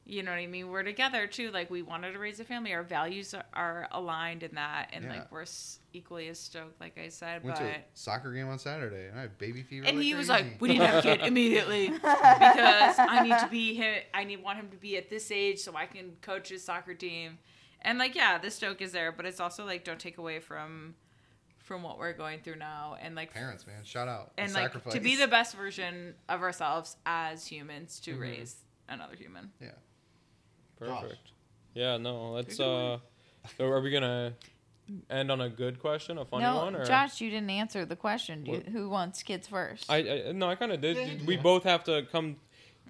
You 0.05 0.23
know 0.23 0.31
what 0.31 0.37
I 0.37 0.47
mean? 0.47 0.69
We're 0.69 0.83
together 0.83 1.27
too. 1.27 1.51
Like 1.51 1.69
we 1.69 1.81
wanted 1.81 2.13
to 2.13 2.19
raise 2.19 2.39
a 2.39 2.45
family. 2.45 2.73
Our 2.73 2.83
values 2.83 3.33
are, 3.33 3.43
are 3.53 3.89
aligned 3.91 4.41
in 4.41 4.55
that, 4.55 4.91
and 4.93 5.03
Yeah. 5.03 5.13
like 5.15 5.31
we're 5.33 5.41
s- 5.41 5.79
equally 5.97 6.27
as 6.29 6.39
stoked. 6.39 6.79
Like 6.79 6.97
I 6.97 7.09
said, 7.09 7.43
Went 7.43 7.57
but 7.57 7.63
to 7.63 7.69
a 7.69 7.83
soccer 7.93 8.31
game 8.31 8.47
on 8.47 8.59
Saturday, 8.59 9.07
and 9.07 9.17
I 9.17 9.21
had 9.23 9.37
baby 9.37 9.63
fever. 9.63 9.85
and 9.87 9.97
like 9.97 10.03
he 10.05 10.13
was 10.15 10.29
like, 10.29 10.59
"We 10.61 10.69
need 10.69 10.77
to 10.79 10.87
have 10.87 10.99
a 10.99 11.01
kid 11.01 11.21
immediately 11.31 11.89
because 11.89 12.95
I 12.99 13.21
need 13.23 13.37
to 13.39 13.47
be 13.49 13.73
him. 13.73 14.01
I 14.13 14.23
need 14.23 14.43
want 14.43 14.57
him 14.59 14.69
to 14.69 14.77
be 14.77 14.97
at 14.97 15.09
this 15.09 15.29
age 15.31 15.59
so 15.59 15.75
I 15.75 15.85
can 15.85 16.13
coach 16.21 16.49
his 16.49 16.63
soccer 16.63 16.93
team." 16.93 17.39
And 17.81 17.99
like, 17.99 18.15
yeah, 18.15 18.37
the 18.37 18.49
stoke 18.51 18.81
is 18.81 18.91
there, 18.91 19.11
but 19.11 19.25
it's 19.25 19.39
also 19.39 19.65
like, 19.65 19.83
don't 19.83 19.99
take 19.99 20.17
away 20.17 20.39
from 20.39 20.95
from 21.59 21.83
what 21.83 21.97
we're 21.99 22.13
going 22.13 22.39
through 22.39 22.55
now, 22.55 22.95
and 23.01 23.13
like 23.15 23.33
parents, 23.33 23.67
man, 23.67 23.83
shout 23.83 24.07
out 24.07 24.31
and 24.37 24.49
The 24.49 24.53
like 24.53 24.63
sacrifice. 24.67 24.93
to 24.93 24.99
be 25.01 25.15
the 25.17 25.27
best 25.27 25.55
version 25.55 26.15
of 26.29 26.41
ourselves 26.41 26.95
as 27.05 27.45
humans 27.45 27.99
to 28.01 28.15
raise 28.15 28.55
another 28.87 29.15
human. 29.15 29.51
yeah. 29.61 29.71
Perfect. 30.79 31.31
Yeah, 31.73 31.97
no, 31.97 32.31
let's. 32.31 32.59
Uh 32.59 32.99
So 33.57 33.65
are 33.65 33.81
we 33.81 33.91
gonna 33.91 34.33
end 35.09 35.31
on 35.31 35.41
a 35.41 35.49
good 35.49 35.79
question, 35.79 36.17
a 36.17 36.25
funny 36.25 36.43
no, 36.43 36.57
one, 36.57 36.75
or 36.75 36.85
Josh, 36.85 37.21
you 37.21 37.29
didn't 37.29 37.49
answer 37.49 37.85
the 37.85 37.95
question. 37.95 38.43
Do 38.43 38.51
you, 38.51 38.63
who 38.71 38.89
wants 38.89 39.23
kids 39.23 39.47
first? 39.47 39.89
I, 39.89 39.97
I 40.27 40.31
no, 40.31 40.49
I 40.49 40.55
kind 40.55 40.71
of 40.71 40.81
did. 40.81 41.25
We 41.25 41.37
both 41.37 41.63
have 41.63 41.83
to 41.85 42.03
come. 42.11 42.37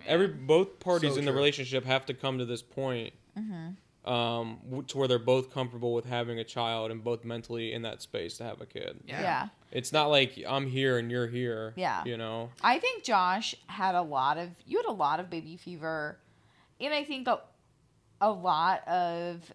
Every 0.05 0.27
both 0.27 0.79
parties 0.79 1.13
So 1.13 1.19
in 1.19 1.25
the 1.25 1.31
true. 1.31 1.37
relationship 1.39 1.83
have 1.85 2.05
to 2.05 2.13
come 2.13 2.37
to 2.37 2.45
this 2.45 2.61
point, 2.61 3.13
Mm-hmm. 3.37 4.11
um, 4.11 4.83
to 4.87 4.97
where 4.97 5.07
they're 5.07 5.19
both 5.19 5.51
comfortable 5.53 5.93
with 5.93 6.05
having 6.05 6.39
a 6.39 6.43
child 6.43 6.91
and 6.91 7.03
both 7.03 7.23
mentally 7.23 7.73
in 7.73 7.81
that 7.83 8.01
space 8.01 8.37
to 8.37 8.43
have 8.43 8.61
a 8.61 8.65
kid. 8.65 8.99
Yeah. 9.07 9.21
yeah. 9.21 9.47
It's 9.71 9.91
not 9.91 10.07
like 10.09 10.43
I'm 10.47 10.67
here 10.67 10.97
and 10.97 11.09
you're 11.11 11.27
here. 11.27 11.73
Yeah. 11.75 12.03
You 12.05 12.17
know. 12.17 12.49
I 12.63 12.79
think 12.79 13.03
Josh 13.03 13.53
had 13.67 13.95
a 13.95 14.01
lot 14.01 14.37
of 14.37 14.49
you 14.65 14.77
had 14.77 14.85
a 14.85 14.91
lot 14.91 15.19
of 15.19 15.29
baby 15.29 15.57
fever, 15.57 16.17
and 16.79 16.93
I 16.93 17.03
think 17.03 17.27
a, 17.27 17.41
a 18.21 18.29
lot 18.31 18.87
of 18.87 19.51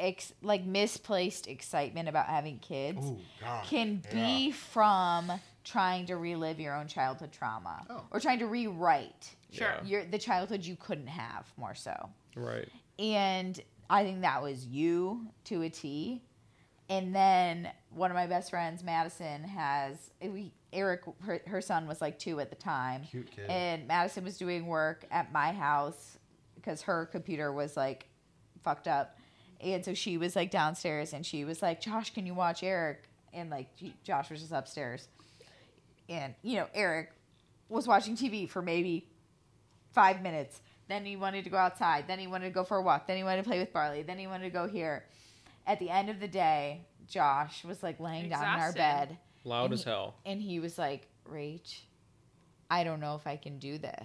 ex, 0.00 0.32
like 0.42 0.64
misplaced 0.64 1.46
excitement 1.46 2.08
about 2.08 2.26
having 2.26 2.58
kids 2.58 2.98
Oh 3.02 3.18
God. 3.40 3.64
can 3.64 4.02
be 4.12 4.50
from 4.52 5.30
trying 5.64 6.06
to 6.06 6.16
relive 6.16 6.60
your 6.60 6.74
own 6.74 6.86
childhood 6.88 7.32
trauma 7.32 7.86
Oh. 7.88 8.02
or 8.10 8.20
trying 8.20 8.38
to 8.40 8.46
rewrite 8.46 9.34
Sure. 9.50 9.76
Your 9.84 10.04
the 10.04 10.18
childhood 10.18 10.64
you 10.64 10.74
couldn't 10.76 11.06
have 11.06 11.46
more 11.56 11.74
so. 11.76 12.10
Right. 12.34 12.68
And 12.98 13.60
I 13.88 14.02
think 14.02 14.22
that 14.22 14.42
was 14.42 14.66
you 14.66 15.26
to 15.44 15.62
a 15.62 15.70
T. 15.70 16.22
And 16.90 17.14
then 17.14 17.70
one 17.90 18.10
of 18.10 18.14
my 18.16 18.26
best 18.26 18.50
friends, 18.50 18.82
Madison, 18.82 19.44
has 19.44 20.10
we 20.20 20.52
Eric. 20.72 21.02
Her, 21.22 21.40
her 21.46 21.60
son 21.60 21.86
was 21.86 22.00
like 22.00 22.18
two 22.18 22.40
at 22.40 22.50
the 22.50 22.56
time, 22.56 23.02
Cute 23.04 23.30
kid. 23.30 23.48
and 23.48 23.86
Madison 23.86 24.24
was 24.24 24.36
doing 24.36 24.66
work 24.66 25.06
at 25.12 25.32
my 25.32 25.52
house 25.52 26.18
because 26.56 26.82
her 26.82 27.06
computer 27.06 27.52
was 27.52 27.76
like 27.76 28.08
fucked 28.64 28.88
up, 28.88 29.16
and 29.60 29.84
so 29.84 29.94
she 29.94 30.18
was 30.18 30.34
like 30.36 30.50
downstairs, 30.50 31.12
and 31.12 31.24
she 31.24 31.44
was 31.44 31.62
like, 31.62 31.80
"Josh, 31.80 32.12
can 32.14 32.26
you 32.26 32.34
watch 32.34 32.62
Eric?" 32.62 33.02
And 33.32 33.50
like 33.50 33.68
Josh 34.04 34.30
was 34.30 34.40
just 34.40 34.52
upstairs, 34.52 35.08
and 36.08 36.34
you 36.42 36.56
know 36.56 36.66
Eric 36.74 37.10
was 37.68 37.86
watching 37.88 38.16
TV 38.16 38.48
for 38.48 38.62
maybe 38.62 39.06
five 39.92 40.22
minutes. 40.22 40.60
Then 40.88 41.04
he 41.04 41.16
wanted 41.16 41.44
to 41.44 41.50
go 41.50 41.56
outside. 41.56 42.04
Then 42.06 42.18
he 42.18 42.26
wanted 42.26 42.46
to 42.46 42.50
go 42.52 42.62
for 42.64 42.76
a 42.76 42.82
walk. 42.82 43.06
Then 43.06 43.16
he 43.16 43.24
wanted 43.24 43.42
to 43.42 43.48
play 43.48 43.58
with 43.58 43.72
Barley. 43.72 44.02
Then 44.02 44.18
he 44.18 44.26
wanted 44.26 44.44
to 44.44 44.50
go 44.50 44.66
here. 44.68 45.04
At 45.66 45.78
the 45.78 45.88
end 45.88 46.10
of 46.10 46.20
the 46.20 46.28
day, 46.28 46.82
Josh 47.08 47.64
was 47.64 47.82
like 47.82 47.98
laying 48.00 48.28
down 48.28 48.42
in 48.42 48.60
our 48.60 48.72
bed 48.72 49.16
Loud 49.44 49.72
as 49.72 49.82
he- 49.84 49.88
hell. 49.90 50.14
and 50.26 50.42
he 50.42 50.60
was 50.60 50.76
like, 50.76 51.06
Rach, 51.30 51.80
I 52.70 52.84
don't 52.84 53.00
know 53.00 53.14
if 53.14 53.26
I 53.26 53.36
can 53.36 53.58
do 53.58 53.78
this. 53.78 54.02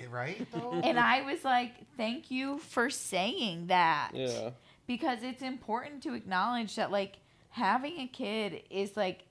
right 0.10 0.46
though. 0.52 0.72
and 0.82 0.98
I 0.98 1.22
was 1.22 1.44
like, 1.44 1.72
thank 1.98 2.30
you 2.30 2.58
for 2.58 2.88
saying 2.88 3.66
that. 3.66 4.12
Yeah. 4.14 4.50
Because 4.86 5.22
it's 5.22 5.42
important 5.42 6.02
to 6.02 6.14
acknowledge 6.14 6.76
that, 6.76 6.90
like, 6.90 7.16
having 7.50 7.98
a 8.00 8.06
kid 8.06 8.62
is 8.70 8.96
like, 8.96 9.24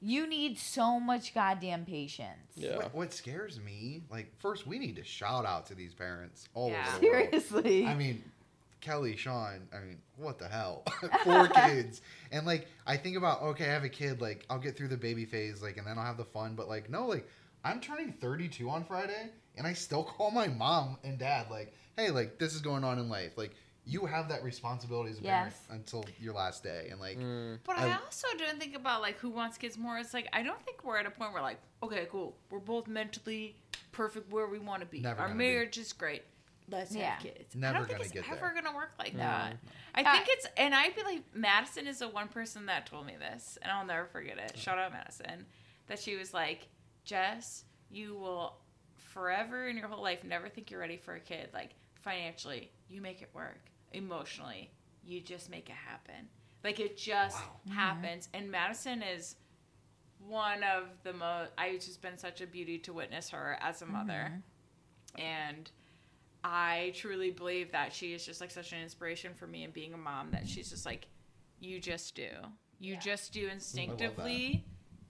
you 0.00 0.26
need 0.26 0.58
so 0.58 1.00
much 1.00 1.34
goddamn 1.34 1.84
patience. 1.86 2.52
Yeah. 2.54 2.76
What, 2.76 2.94
what 2.94 3.12
scares 3.12 3.58
me, 3.58 4.02
like, 4.10 4.32
first 4.38 4.66
we 4.66 4.78
need 4.78 4.96
to 4.96 5.04
shout 5.04 5.46
out 5.46 5.66
to 5.66 5.74
these 5.74 5.94
parents 5.94 6.48
all 6.54 6.70
Yeah. 6.70 6.86
over 6.88 6.98
the 7.00 7.06
world. 7.06 7.24
Seriously. 7.30 7.86
I 7.86 7.94
mean, 7.94 8.22
Kelly, 8.82 9.16
Sean, 9.16 9.66
I 9.74 9.78
mean, 9.80 9.98
what 10.18 10.38
the 10.38 10.46
hell? 10.46 10.82
Four 11.24 11.48
kids. 11.54 12.02
And 12.30 12.46
like 12.46 12.68
I 12.86 12.98
think 12.98 13.16
about, 13.16 13.40
okay, 13.42 13.64
I 13.64 13.72
have 13.72 13.84
a 13.84 13.88
kid, 13.88 14.20
like 14.20 14.44
I'll 14.50 14.58
get 14.58 14.76
through 14.76 14.88
the 14.88 14.96
baby 14.98 15.24
phase, 15.24 15.62
like 15.62 15.78
and 15.78 15.86
then 15.86 15.98
I'll 15.98 16.04
have 16.04 16.18
the 16.18 16.24
fun, 16.26 16.54
but 16.54 16.68
like 16.68 16.90
no, 16.90 17.06
like 17.06 17.26
I'm 17.64 17.80
turning 17.80 18.12
32 18.12 18.68
on 18.68 18.84
Friday 18.84 19.30
and 19.56 19.66
I 19.66 19.72
still 19.72 20.04
call 20.18 20.30
my 20.30 20.48
mom 20.48 20.98
and 21.02 21.18
dad 21.18 21.46
like, 21.50 21.72
"Hey, 21.96 22.10
like 22.10 22.38
this 22.38 22.54
is 22.54 22.60
going 22.60 22.84
on 22.84 22.98
in 22.98 23.08
life." 23.08 23.32
Like 23.38 23.52
you 23.86 24.06
have 24.06 24.28
that 24.30 24.42
responsibility 24.42 25.10
as 25.10 25.18
a 25.18 25.22
parent 25.22 25.54
until 25.70 26.04
your 26.18 26.32
last 26.34 26.62
day 26.62 26.88
and 26.90 26.98
like 27.00 27.18
Mm. 27.18 27.58
But 27.64 27.78
I, 27.78 27.90
I- 27.90 27.98
also 28.04 28.26
don't 28.38 28.58
think 28.58 28.74
about 28.74 29.02
like 29.02 29.18
who 29.18 29.28
wants 29.30 29.58
kids 29.58 29.76
more. 29.76 29.98
It's 29.98 30.14
like 30.14 30.28
I 30.32 30.42
don't 30.42 30.60
think 30.64 30.84
we're 30.84 30.96
at 30.98 31.06
a 31.06 31.10
point 31.10 31.32
where 31.32 31.42
like, 31.42 31.58
okay, 31.82 32.06
cool, 32.10 32.34
we're 32.50 32.58
both 32.60 32.86
mentally 32.88 33.56
perfect 33.92 34.32
where 34.32 34.46
we 34.46 34.58
want 34.58 34.80
to 34.80 34.86
be. 34.86 35.00
Never 35.00 35.20
Our 35.20 35.28
gonna 35.28 35.38
be. 35.38 35.44
marriage 35.52 35.76
is 35.78 35.92
great. 35.92 36.22
Let's 36.70 36.94
Yeah. 36.96 37.10
have 37.14 37.22
kids. 37.22 37.54
never 37.54 37.74
I 37.74 37.78
don't 37.80 37.86
think 37.88 37.98
gonna 37.98 38.20
it's 38.20 38.28
ever 38.30 38.40
there. 38.40 38.62
gonna 38.62 38.74
work 38.74 38.92
like 38.98 39.12
No. 39.12 39.18
that. 39.18 39.56
I 39.94 40.02
Uh, 40.02 40.12
think 40.14 40.28
it's, 40.30 40.46
and 40.56 40.74
I 40.74 40.88
believe 40.90 41.22
Madison 41.34 41.86
is 41.86 41.98
the 41.98 42.08
one 42.08 42.28
person 42.28 42.64
that 42.66 42.86
told 42.86 43.04
me 43.06 43.14
this, 43.18 43.58
and 43.60 43.70
I'll 43.70 43.84
never 43.84 44.06
forget 44.06 44.38
it. 44.38 44.58
Shout 44.58 44.78
out 44.78 44.90
Madison, 44.92 45.44
that 45.88 45.98
she 46.00 46.16
was 46.16 46.32
like, 46.32 46.68
Jess, 47.04 47.64
you 47.90 48.14
will 48.14 48.56
forever 48.96 49.68
in 49.68 49.76
your 49.76 49.88
whole 49.88 50.02
life 50.02 50.24
never 50.24 50.48
think 50.48 50.70
you're 50.70 50.80
ready 50.80 50.96
for 50.96 51.14
a 51.14 51.20
kid. 51.20 51.50
Like 51.52 51.72
financially, 52.00 52.70
you 52.88 53.00
make 53.02 53.20
it 53.22 53.28
work. 53.34 53.60
Emotionally, 53.94 54.70
you 55.04 55.20
just 55.20 55.50
make 55.50 55.68
it 55.68 55.74
happen. 55.74 56.28
Like 56.62 56.80
it 56.80 56.96
just 56.96 57.36
Wow. 57.36 57.50
Mm-hmm. 57.68 57.74
happens. 57.78 58.28
And 58.34 58.50
Madison 58.50 59.02
is 59.02 59.36
one 60.26 60.62
of 60.62 60.84
the 61.02 61.12
most. 61.12 61.50
I've 61.58 61.80
just 61.80 62.00
been 62.00 62.16
such 62.18 62.40
a 62.40 62.46
beauty 62.46 62.78
to 62.78 62.92
witness 62.92 63.30
her 63.30 63.58
as 63.60 63.82
a 63.82 63.86
mother, 63.86 64.32
mm-hmm. 65.16 65.20
and 65.22 65.70
I 66.42 66.92
truly 66.94 67.30
believe 67.30 67.72
that 67.72 67.92
she 67.92 68.12
is 68.14 68.24
just 68.24 68.40
like 68.40 68.50
such 68.50 68.72
an 68.72 68.80
inspiration 68.80 69.32
for 69.34 69.46
me 69.46 69.64
and 69.64 69.72
being 69.72 69.92
a 69.94 69.98
mom. 69.98 70.30
That 70.30 70.48
she's 70.48 70.70
just 70.70 70.86
like, 70.86 71.06
you 71.60 71.78
just 71.80 72.14
do, 72.14 72.28
you 72.80 72.94
Yeah. 72.94 73.00
just 73.00 73.32
do 73.34 73.48
instinctively, 73.48 74.64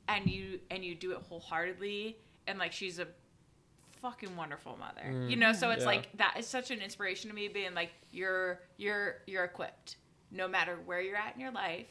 and 0.09 0.26
you 0.26 0.61
and 0.70 0.85
you 0.85 0.95
do 0.97 1.12
it 1.12 1.18
wholeheartedly, 1.18 2.18
and 2.49 2.59
like 2.59 2.72
she's 2.72 2.99
a 2.99 3.07
fucking 4.05 4.36
wonderful 4.36 4.76
mother. 4.76 5.00
Mm. 5.09 5.30
You 5.30 5.36
know, 5.36 5.55
so 5.55 5.70
it's 5.70 5.80
Yeah. 5.80 5.86
like 5.86 6.14
that 6.18 6.34
is 6.38 6.46
such 6.46 6.70
an 6.70 6.80
inspiration 6.82 7.30
to 7.30 7.34
me 7.34 7.48
being 7.48 7.72
like 7.74 7.90
you're 8.12 8.61
you're 8.76 9.22
you're 9.26 9.44
equipped 9.44 9.96
no 10.30 10.46
matter 10.46 10.76
where 10.84 11.00
you're 11.00 11.16
at 11.16 11.34
in 11.34 11.40
your 11.40 11.52
life. 11.52 11.86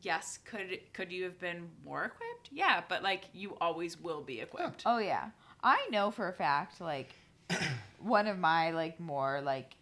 Yes, 0.00 0.38
could 0.44 0.78
could 0.92 1.10
you 1.10 1.24
have 1.24 1.40
been 1.40 1.70
more 1.84 2.04
equipped? 2.04 2.50
Yeah, 2.52 2.82
but 2.88 3.02
like 3.02 3.24
you 3.32 3.56
always 3.60 4.00
will 4.00 4.22
be 4.22 4.40
equipped. 4.40 4.84
Oh 4.86 4.98
yeah. 4.98 5.30
I 5.60 5.88
know 5.90 6.12
for 6.12 6.28
a 6.28 6.32
fact 6.32 6.80
like 6.80 7.14
one 7.98 8.28
of 8.28 8.38
my 8.38 8.70
like 8.70 9.00
more 9.00 9.40
like 9.40 9.74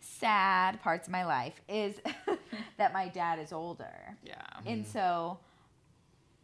sad 0.00 0.80
parts 0.82 1.08
of 1.08 1.12
my 1.12 1.24
life 1.24 1.60
is 1.68 2.00
that 2.76 2.92
my 2.92 3.08
dad 3.08 3.40
is 3.40 3.52
older. 3.52 4.16
Yeah. 4.22 4.36
And 4.66 4.86
so 4.86 5.38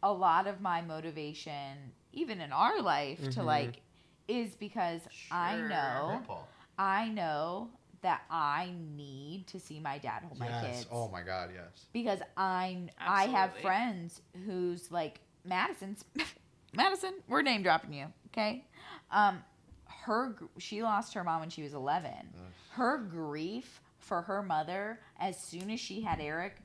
a 0.03 0.11
lot 0.11 0.47
of 0.47 0.59
my 0.59 0.81
motivation 0.81 1.93
even 2.15 2.41
in 2.41 2.51
our 2.51 2.81
life 2.81 3.19
to 3.31 3.39
Mhm. 3.41 3.45
like 3.45 3.81
is 4.27 4.55
because 4.55 5.01
I 5.29 5.57
know 5.61 6.05
grandpa. 6.07 6.37
I 6.79 7.09
know 7.09 7.69
that 8.01 8.23
I 8.29 8.73
need 8.95 9.45
to 9.47 9.59
see 9.59 9.79
my 9.79 9.97
dad 9.99 10.23
hold 10.23 10.39
my 10.39 10.47
kids 10.61 10.87
Oh 10.91 11.07
my 11.09 11.21
god, 11.21 11.51
yes. 11.53 11.85
because 11.93 12.19
I 12.35 12.89
I 12.97 13.25
have 13.27 13.53
friends 13.57 14.21
who's 14.45 14.91
like 14.91 15.19
Madison's 15.43 16.05
Madison. 16.73 17.13
We're 17.27 17.41
name 17.43 17.61
dropping 17.63 17.93
you, 17.93 18.07
okay? 18.27 18.65
Um, 19.11 19.43
her 19.85 20.35
she 20.57 20.81
lost 20.83 21.13
her 21.13 21.23
mom 21.23 21.39
when 21.41 21.49
she 21.49 21.61
was 21.63 21.73
eleven. 21.73 22.33
Her 22.71 22.97
grief 22.97 23.81
for 23.99 24.21
her 24.23 24.41
mother 24.43 24.99
as 25.19 25.39
soon 25.39 25.69
as 25.71 25.79
she 25.79 26.01
had 26.01 26.19
Eric 26.19 26.57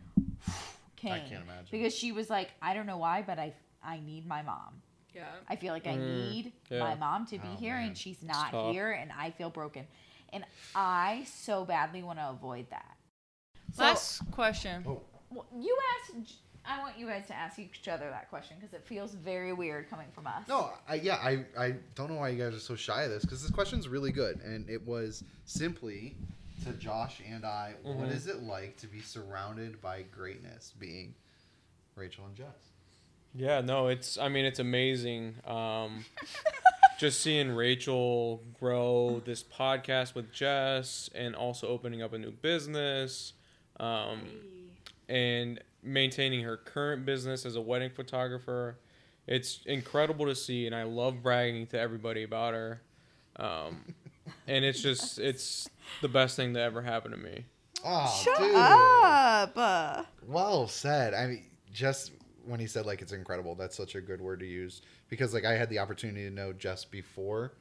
came 0.96 1.12
I 1.12 1.18
can't 1.20 1.42
imagine. 1.44 1.68
because 1.70 1.94
she 1.94 2.12
was 2.12 2.28
like, 2.28 2.50
I 2.60 2.74
don't 2.74 2.86
know 2.86 2.98
why, 2.98 3.22
but 3.22 3.38
I 3.38 3.54
I 3.82 4.00
need 4.00 4.26
my 4.26 4.42
mom. 4.42 4.82
Yeah. 5.14 5.26
I 5.48 5.56
feel 5.56 5.72
like 5.72 5.86
I 5.86 5.96
Mm, 5.96 6.30
need 6.30 6.52
yeah. 6.70 6.78
my 6.80 6.94
mom 6.94 7.26
to 7.26 7.38
be 7.38 7.48
Oh, 7.52 7.56
here 7.56 7.76
man. 7.76 7.88
and 7.88 7.98
she's 7.98 8.22
not 8.22 8.50
tough. 8.52 8.72
here 8.72 8.92
and 8.92 9.10
I 9.12 9.30
feel 9.30 9.50
broken. 9.50 9.86
And 10.32 10.44
I 10.74 11.24
so 11.26 11.64
badly 11.64 12.02
want 12.02 12.18
to 12.18 12.30
avoid 12.30 12.68
that. 12.70 12.96
So, 13.72 13.82
Last 13.84 14.22
question. 14.30 14.84
Oh, 14.86 15.02
well, 15.30 15.46
you 15.56 15.76
asked. 16.14 16.34
I 16.64 16.78
want 16.78 16.98
you 16.98 17.06
guys 17.06 17.26
to 17.28 17.34
ask 17.34 17.58
each 17.58 17.88
other 17.88 18.10
that 18.10 18.28
question 18.28 18.56
because 18.60 18.74
it 18.74 18.84
feels 18.84 19.14
very 19.14 19.52
weird 19.54 19.88
coming 19.88 20.08
from 20.14 20.26
us. 20.26 20.46
No, 20.46 20.70
I, 20.86 20.96
yeah, 20.96 21.14
I, 21.16 21.44
I 21.58 21.74
don't 21.94 22.10
know 22.10 22.16
why 22.18 22.28
you 22.28 22.38
guys 22.44 22.54
are 22.54 22.58
so 22.60 22.76
shy 22.76 23.04
of 23.04 23.10
this 23.10 23.22
because 23.24 23.40
this 23.42 23.50
question's 23.50 23.88
really 23.88 24.12
good, 24.12 24.40
and 24.42 24.68
it 24.68 24.86
was 24.86 25.24
simply 25.46 26.16
to 26.64 26.72
Josh 26.74 27.22
and 27.26 27.46
I. 27.46 27.74
What 27.82 28.08
Mhm. 28.10 28.12
is 28.12 28.26
it 28.26 28.42
like 28.42 28.76
to 28.78 28.86
be 28.86 29.00
surrounded 29.00 29.80
by 29.80 30.02
greatness, 30.02 30.74
being 30.78 31.14
Rachel 31.96 32.26
and 32.26 32.36
Jess? 32.36 32.69
Yeah, 33.34 33.60
no, 33.60 33.88
it's 33.88 34.18
I 34.18 34.28
mean 34.28 34.44
it's 34.44 34.58
amazing. 34.58 35.36
Um 35.46 36.04
just 37.00 37.22
seeing 37.22 37.50
Rachel 37.50 38.42
grow 38.60 39.22
this 39.24 39.42
podcast 39.42 40.14
with 40.14 40.30
Jess 40.32 41.08
and 41.14 41.34
also 41.34 41.66
opening 41.66 42.02
up 42.02 42.12
a 42.12 42.18
new 42.18 42.30
business 42.30 43.32
um, 43.78 44.20
and 45.08 45.58
maintaining 45.82 46.42
her 46.42 46.58
current 46.58 47.06
business 47.06 47.46
as 47.46 47.56
a 47.56 47.60
wedding 47.60 47.88
photographer. 47.88 48.76
It's 49.26 49.60
incredible 49.64 50.26
to 50.26 50.34
see, 50.34 50.66
and 50.66 50.74
I 50.76 50.82
love 50.82 51.22
bragging 51.22 51.68
to 51.68 51.80
everybody 51.80 52.22
about 52.22 52.52
her. 52.52 52.82
Um, 53.36 53.94
and 54.46 54.62
it's 54.62 54.82
just, 54.82 55.18
it's 55.18 55.70
the 56.02 56.08
best 56.08 56.36
thing 56.36 56.52
that 56.52 56.60
ever 56.64 56.82
happened 56.82 57.14
to 57.14 57.20
me. 57.20 57.46
Oh, 57.82 58.22
Shut 58.22 58.38
dude. 58.38 58.54
up. 58.54 60.06
Well 60.26 60.68
said. 60.68 61.14
I 61.14 61.26
mean, 61.28 61.44
just 61.72 62.12
when 62.46 62.60
he 62.60 62.66
said 62.66 62.86
like 62.86 63.02
it's 63.02 63.12
incredible, 63.12 63.54
that's 63.54 63.76
such 63.76 63.94
a 63.94 64.00
good 64.00 64.20
word 64.20 64.40
to 64.40 64.46
use 64.46 64.82
because 65.08 65.32
like 65.34 65.44
I 65.44 65.52
had 65.52 65.68
the 65.68 65.78
opportunity 65.78 66.24
to 66.28 66.34
know 66.34 66.52
Jess 66.52 66.84
before 66.84 67.52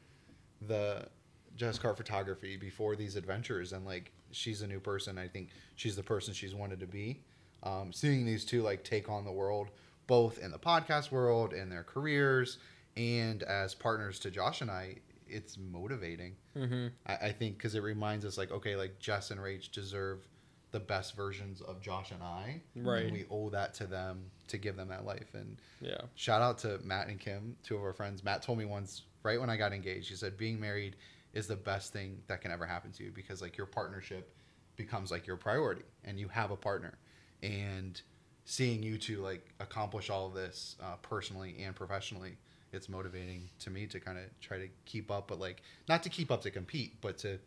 the 0.61 1.07
Jess 1.55 1.77
Car 1.79 1.93
photography, 1.95 2.57
before 2.57 2.95
these 2.95 3.15
adventures, 3.15 3.73
and 3.73 3.85
like 3.85 4.11
she's 4.31 4.61
a 4.61 4.67
new 4.67 4.79
person. 4.79 5.17
I 5.17 5.27
think 5.27 5.49
she's 5.75 5.95
the 5.95 6.03
person 6.03 6.33
she's 6.33 6.55
wanted 6.55 6.79
to 6.79 6.87
be. 6.87 7.21
Um, 7.63 7.91
seeing 7.91 8.25
these 8.25 8.45
two 8.45 8.61
like 8.61 8.83
take 8.83 9.09
on 9.09 9.25
the 9.25 9.31
world, 9.31 9.69
both 10.07 10.39
in 10.39 10.51
the 10.51 10.59
podcast 10.59 11.11
world, 11.11 11.53
and 11.53 11.71
their 11.71 11.83
careers, 11.83 12.57
and 12.95 13.43
as 13.43 13.73
partners 13.75 14.19
to 14.19 14.31
Josh 14.31 14.61
and 14.61 14.71
I, 14.71 14.95
it's 15.27 15.57
motivating. 15.57 16.35
hmm 16.53 16.87
I, 17.05 17.15
I 17.15 17.31
think 17.31 17.57
because 17.57 17.75
it 17.75 17.83
reminds 17.83 18.25
us 18.25 18.37
like 18.37 18.51
okay 18.51 18.75
like 18.75 18.99
Jess 18.99 19.31
and 19.31 19.39
Rach 19.39 19.71
deserve 19.71 20.25
the 20.71 20.79
best 20.79 21.15
versions 21.15 21.61
of 21.61 21.81
Josh 21.81 22.11
and 22.11 22.21
I 22.23 22.61
Right. 22.75 23.03
and 23.05 23.11
we 23.13 23.25
owe 23.31 23.49
that 23.49 23.73
to 23.75 23.87
them 23.87 24.25
to 24.49 24.57
give 24.57 24.75
them 24.75 24.89
that 24.89 25.05
life 25.05 25.33
and 25.33 25.57
Yeah. 25.81 26.01
shout 26.15 26.41
out 26.41 26.57
to 26.59 26.79
Matt 26.83 27.07
and 27.07 27.19
Kim 27.19 27.55
two 27.63 27.75
of 27.75 27.83
our 27.83 27.93
friends 27.93 28.23
Matt 28.23 28.41
told 28.41 28.57
me 28.57 28.65
once 28.65 29.03
right 29.23 29.39
when 29.39 29.49
I 29.49 29.57
got 29.57 29.73
engaged 29.73 30.09
he 30.09 30.15
said 30.15 30.37
being 30.37 30.59
married 30.59 30.95
is 31.33 31.47
the 31.47 31.55
best 31.55 31.93
thing 31.93 32.21
that 32.27 32.41
can 32.41 32.51
ever 32.51 32.65
happen 32.65 32.91
to 32.93 33.03
you 33.03 33.11
because 33.11 33.41
like 33.41 33.57
your 33.57 33.67
partnership 33.67 34.33
becomes 34.75 35.11
like 35.11 35.27
your 35.27 35.37
priority 35.37 35.83
and 36.05 36.19
you 36.19 36.27
have 36.27 36.51
a 36.51 36.55
partner 36.57 36.97
and 37.43 38.01
seeing 38.45 38.81
you 38.81 38.97
two 38.97 39.21
like 39.21 39.45
accomplish 39.59 40.09
all 40.09 40.27
of 40.27 40.33
this 40.33 40.75
uh, 40.81 40.95
personally 41.01 41.55
and 41.63 41.75
professionally 41.75 42.35
it's 42.71 42.87
motivating 42.89 43.49
to 43.59 43.69
me 43.69 43.85
to 43.87 43.99
kind 43.99 44.17
of 44.17 44.23
try 44.41 44.57
to 44.57 44.67
keep 44.85 45.11
up 45.11 45.27
but 45.27 45.39
like 45.39 45.61
not 45.87 46.01
to 46.03 46.09
keep 46.09 46.31
up 46.31 46.41
to 46.41 46.49
compete 46.51 46.95
but 47.01 47.17
to 47.17 47.37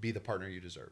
be 0.00 0.10
the 0.10 0.20
partner 0.20 0.48
you 0.48 0.60
deserve 0.60 0.90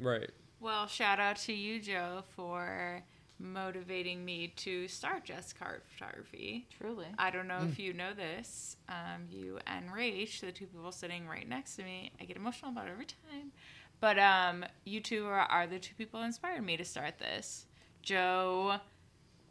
Right. 0.00 0.30
Well, 0.60 0.86
shout 0.86 1.20
out 1.20 1.36
to 1.36 1.52
you, 1.52 1.80
Joe, 1.80 2.22
for 2.34 3.02
motivating 3.40 4.24
me 4.24 4.52
to 4.56 4.86
start 4.86 5.24
Jess 5.24 5.52
Car 5.52 5.80
Photography. 5.92 6.66
truly. 6.78 7.06
I 7.18 7.30
don't 7.30 7.48
know 7.48 7.60
if 7.68 7.78
you 7.78 7.92
know 7.92 8.12
this. 8.14 8.76
Um, 8.88 9.26
you 9.30 9.58
and 9.66 9.88
Rach, 9.90 10.40
the 10.40 10.52
two 10.52 10.66
people 10.66 10.92
sitting 10.92 11.26
right 11.26 11.48
next 11.48 11.76
to 11.76 11.82
me, 11.82 12.12
I 12.20 12.24
get 12.24 12.36
emotional 12.36 12.70
about 12.70 12.88
every 12.88 13.06
time. 13.06 13.52
But 14.00 14.18
um, 14.18 14.64
you 14.84 15.00
two 15.00 15.26
are, 15.26 15.40
are 15.40 15.66
the 15.66 15.78
two 15.78 15.94
people 15.96 16.20
who 16.20 16.26
inspired 16.26 16.64
me 16.64 16.76
to 16.76 16.84
start 16.84 17.18
this. 17.18 17.66
Joe 18.02 18.76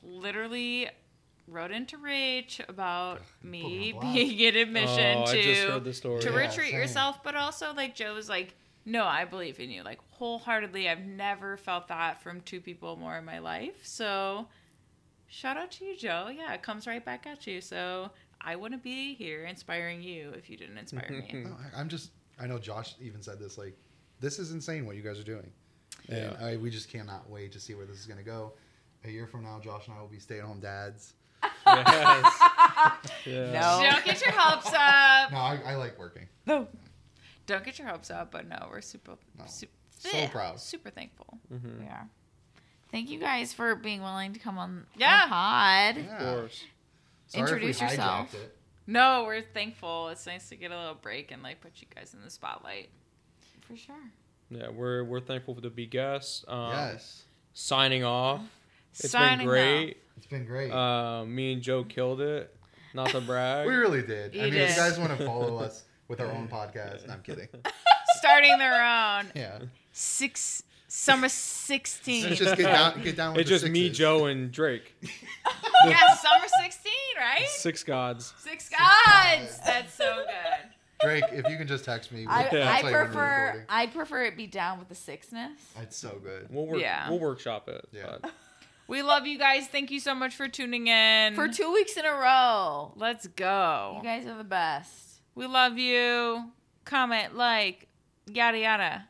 literally 0.03 0.89
wrote 1.47 1.71
into 1.71 1.97
Rach 1.97 2.67
about 2.69 3.21
me 3.43 3.93
me 3.93 3.99
being 3.99 4.39
in 4.39 4.55
admission 4.55 5.17
oh, 5.19 5.25
to 5.31 5.39
I 5.39 5.41
just 5.41 5.61
heard 5.63 5.83
the 5.83 5.93
story. 5.93 6.21
to 6.21 6.29
Yeah, 6.29 6.35
retreat 6.37 6.69
same. 6.71 6.79
yourself, 6.79 7.23
but 7.23 7.35
also 7.35 7.73
like 7.73 7.95
Joe 7.95 8.13
was 8.13 8.29
like, 8.29 8.55
no, 8.89 9.05
I 9.05 9.25
believe 9.25 9.59
in 9.59 9.69
you, 9.69 9.83
like 9.83 9.99
wholeheartedly. 10.11 10.89
I've 10.89 11.05
never 11.05 11.57
felt 11.57 11.87
that 11.89 12.21
from 12.21 12.41
two 12.41 12.59
people 12.59 12.95
more 12.95 13.17
in 13.17 13.25
my 13.25 13.39
life. 13.39 13.79
So 13.83 14.47
shout 15.27 15.57
out 15.57 15.71
to 15.71 15.85
you, 15.85 15.95
Joe. 15.95 16.29
Yeah, 16.35 16.53
it 16.53 16.61
comes 16.61 16.87
right 16.87 17.03
back 17.03 17.25
at 17.27 17.45
you. 17.47 17.61
So 17.61 18.09
I 18.41 18.55
wouldn't 18.55 18.83
be 18.83 19.13
here 19.13 19.45
inspiring 19.45 20.01
you 20.01 20.31
if 20.37 20.49
you 20.49 20.57
didn't 20.57 20.77
inspire 20.77 21.09
me. 21.11 21.43
No, 21.45 21.51
I, 21.75 21.79
I'm 21.79 21.87
just. 21.89 22.11
I 22.41 22.47
know 22.47 22.57
Josh 22.57 22.95
even 23.01 23.21
said 23.21 23.37
this. 23.39 23.57
Like, 23.57 23.77
this 24.19 24.39
is 24.39 24.51
insane 24.51 24.85
what 24.85 24.95
you 24.95 25.01
guys 25.01 25.19
are 25.19 25.23
doing, 25.23 25.51
and 26.07 26.31
Yeah. 26.39 26.45
I, 26.45 26.55
we 26.57 26.69
just 26.69 26.89
cannot 26.89 27.29
wait 27.29 27.51
to 27.51 27.59
see 27.59 27.73
where 27.75 27.85
this 27.85 27.99
is 27.99 28.05
going 28.05 28.19
to 28.19 28.23
go. 28.25 28.53
A 29.05 29.09
year 29.09 29.27
from 29.27 29.43
now, 29.43 29.59
Josh 29.59 29.87
and 29.87 29.95
I 29.97 30.01
will 30.01 30.07
be 30.07 30.19
stay-at-home 30.19 30.59
dads. 30.59 31.13
Yes. 31.65 32.33
Yeah. 33.25 33.51
No. 33.53 33.89
Don't 33.91 34.05
get 34.05 34.21
your 34.21 34.31
hopes 34.31 34.67
up. 34.73 35.31
No, 35.31 35.37
I, 35.37 35.59
I 35.65 35.75
like 35.75 35.97
working. 35.99 36.27
No. 36.45 36.67
Don't 37.49 37.63
get 37.65 37.79
your 37.79 37.87
hopes 37.87 38.11
up, 38.11 38.31
but 38.31 38.47
no, 38.47 38.67
we're 38.69 38.81
super, 38.81 39.13
No. 39.37 39.45
super, 39.47 39.71
So 39.97 40.27
proud. 40.27 40.59
super 40.59 40.89
thankful. 40.91 41.39
Mm-hmm. 41.51 41.79
We 41.81 41.87
are. 41.87 42.07
Thank 42.91 43.09
you 43.09 43.19
guys 43.19 43.53
for 43.53 43.75
being 43.75 44.01
willing 44.01 44.33
to 44.33 44.39
come 44.39 44.57
on 44.57 44.85
Yeah. 44.95 45.23
the 45.25 45.29
pod. 45.29 45.97
Yeah. 45.97 46.17
Of 46.17 46.39
course. 46.41 46.63
Sorry 46.63 46.67
if 47.27 47.33
we 47.35 47.39
Introduce 47.55 47.81
yourself. 47.81 48.33
it. 48.35 48.55
No, 48.87 49.23
we're 49.25 49.41
thankful. 49.41 50.09
It's 50.09 50.25
nice 50.25 50.49
to 50.49 50.55
get 50.55 50.71
a 50.71 50.77
little 50.77 50.95
break 50.95 51.31
and 51.31 51.41
like 51.43 51.61
put 51.61 51.73
you 51.77 51.87
guys 51.95 52.13
in 52.13 52.23
the 52.23 52.29
spotlight. 52.29 52.89
For 53.61 53.75
sure. 53.75 53.95
Yeah, 54.51 54.69
we're 54.69 55.03
we're 55.03 55.19
thankful 55.19 55.55
to 55.55 55.69
be 55.69 55.85
guests. 55.85 56.43
Um, 56.47 56.71
yes, 56.71 57.23
Signing 57.53 58.03
off. 58.03 58.41
It's 58.93 59.11
Signing 59.11 59.39
been 59.39 59.47
great. 59.47 59.97
it's 60.17 60.25
been 60.25 60.45
great. 60.45 60.71
Uh, 60.71 61.23
me 61.25 61.53
and 61.53 61.61
Joe 61.61 61.83
killed 61.83 62.21
it. 62.21 62.55
Not 62.95 63.09
to 63.09 63.21
brag. 63.29 63.67
we 63.67 63.75
really 63.75 64.01
did. 64.01 64.33
You 64.33 64.41
I 64.41 64.43
mean, 64.45 64.53
did. 64.53 64.61
if 64.63 64.69
you 64.71 64.75
guys 64.77 64.97
want 64.97 65.15
to 65.17 65.23
follow 65.25 65.57
us 65.57 65.83
with 66.09 66.19
our 66.19 66.27
own 66.31 66.47
podcast, 66.51 67.07
no, 67.07 67.13
I'm 67.13 67.21
kidding. 67.21 67.47
Starting 68.17 68.57
their 68.57 68.73
own 68.83 69.27
Yeah, 69.35 69.59
six 69.93 70.63
summer 70.89 71.29
sixteen. 71.29 72.25
let's 72.25 72.39
just 72.39 72.57
get 72.57 72.63
down, 72.63 73.01
get 73.01 73.15
down 73.15 73.33
with 73.33 73.41
it's 73.41 73.49
the 73.49 73.55
just 73.59 73.71
me, 73.71 73.83
sixes. 73.85 73.97
Joe, 73.97 74.25
and 74.25 74.51
Drake. 74.51 74.93
yeah, 75.85 76.13
summer 76.15 76.47
sixteen, 76.61 76.91
right? 77.17 77.47
Six 77.47 77.83
gods. 77.83 78.33
Six 78.39 78.67
gods. 78.69 79.59
That's 79.65 79.93
so 79.93 80.23
good. 80.25 80.69
Drake, 81.01 81.23
if 81.31 81.47
you 81.49 81.55
can 81.57 81.65
just 81.67 81.85
text 81.85 82.11
me. 82.11 82.25
I, 82.27 82.49
we'll- 82.51 82.59
Yeah. 82.61 82.69
I 82.69 82.77
I'll 82.79 82.83
when 82.83 82.91
we're 82.93 83.05
prefer 83.05 83.45
recording. 83.45 83.65
I 83.69 83.87
prefer 83.87 84.23
it 84.25 84.35
be 84.35 84.47
down 84.47 84.79
with 84.79 84.89
the 84.89 84.95
sickness. 84.95 85.51
It's 85.81 85.95
so 85.95 86.19
good. 86.21 86.47
We'll 86.49 86.65
work. 86.65 86.81
Yeah. 86.81 87.09
We'll 87.09 87.19
workshop 87.19 87.69
it. 87.69 87.87
Yeah. 87.93 88.17
but- 88.21 88.33
We 88.87 89.01
love 89.01 89.25
you 89.25 89.37
guys. 89.39 89.67
Thank 89.67 89.91
you 89.91 90.01
so 90.01 90.13
much 90.13 90.35
for 90.35 90.49
tuning 90.49 90.87
in. 90.87 91.35
For 91.35 91.47
two 91.47 91.71
weeks 91.71 91.95
in 91.95 92.03
a 92.03 92.11
row. 92.11 92.91
Let's 92.97 93.27
go. 93.27 93.93
You 93.97 94.03
guys 94.03 94.25
are 94.25 94.37
the 94.37 94.43
best. 94.43 95.08
We 95.39 95.47
love 95.47 95.77
you. 95.77 96.51
Comment, 96.83 97.33
like, 97.33 97.87
yada 98.27 98.59
yada. 98.59 99.07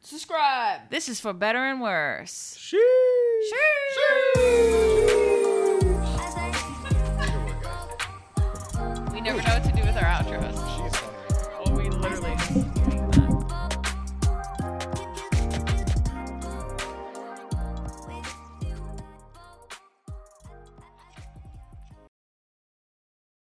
Subscribe. 0.00 0.88
This 0.90 1.08
is 1.08 1.18
for 1.18 1.32
better 1.32 1.58
and 1.58 1.80
worse. 1.80 2.56
Sheesh. 2.56 2.76
We 9.12 9.20
never 9.20 9.42
know 9.42 9.54
what 9.54 9.64
to 9.64 10.65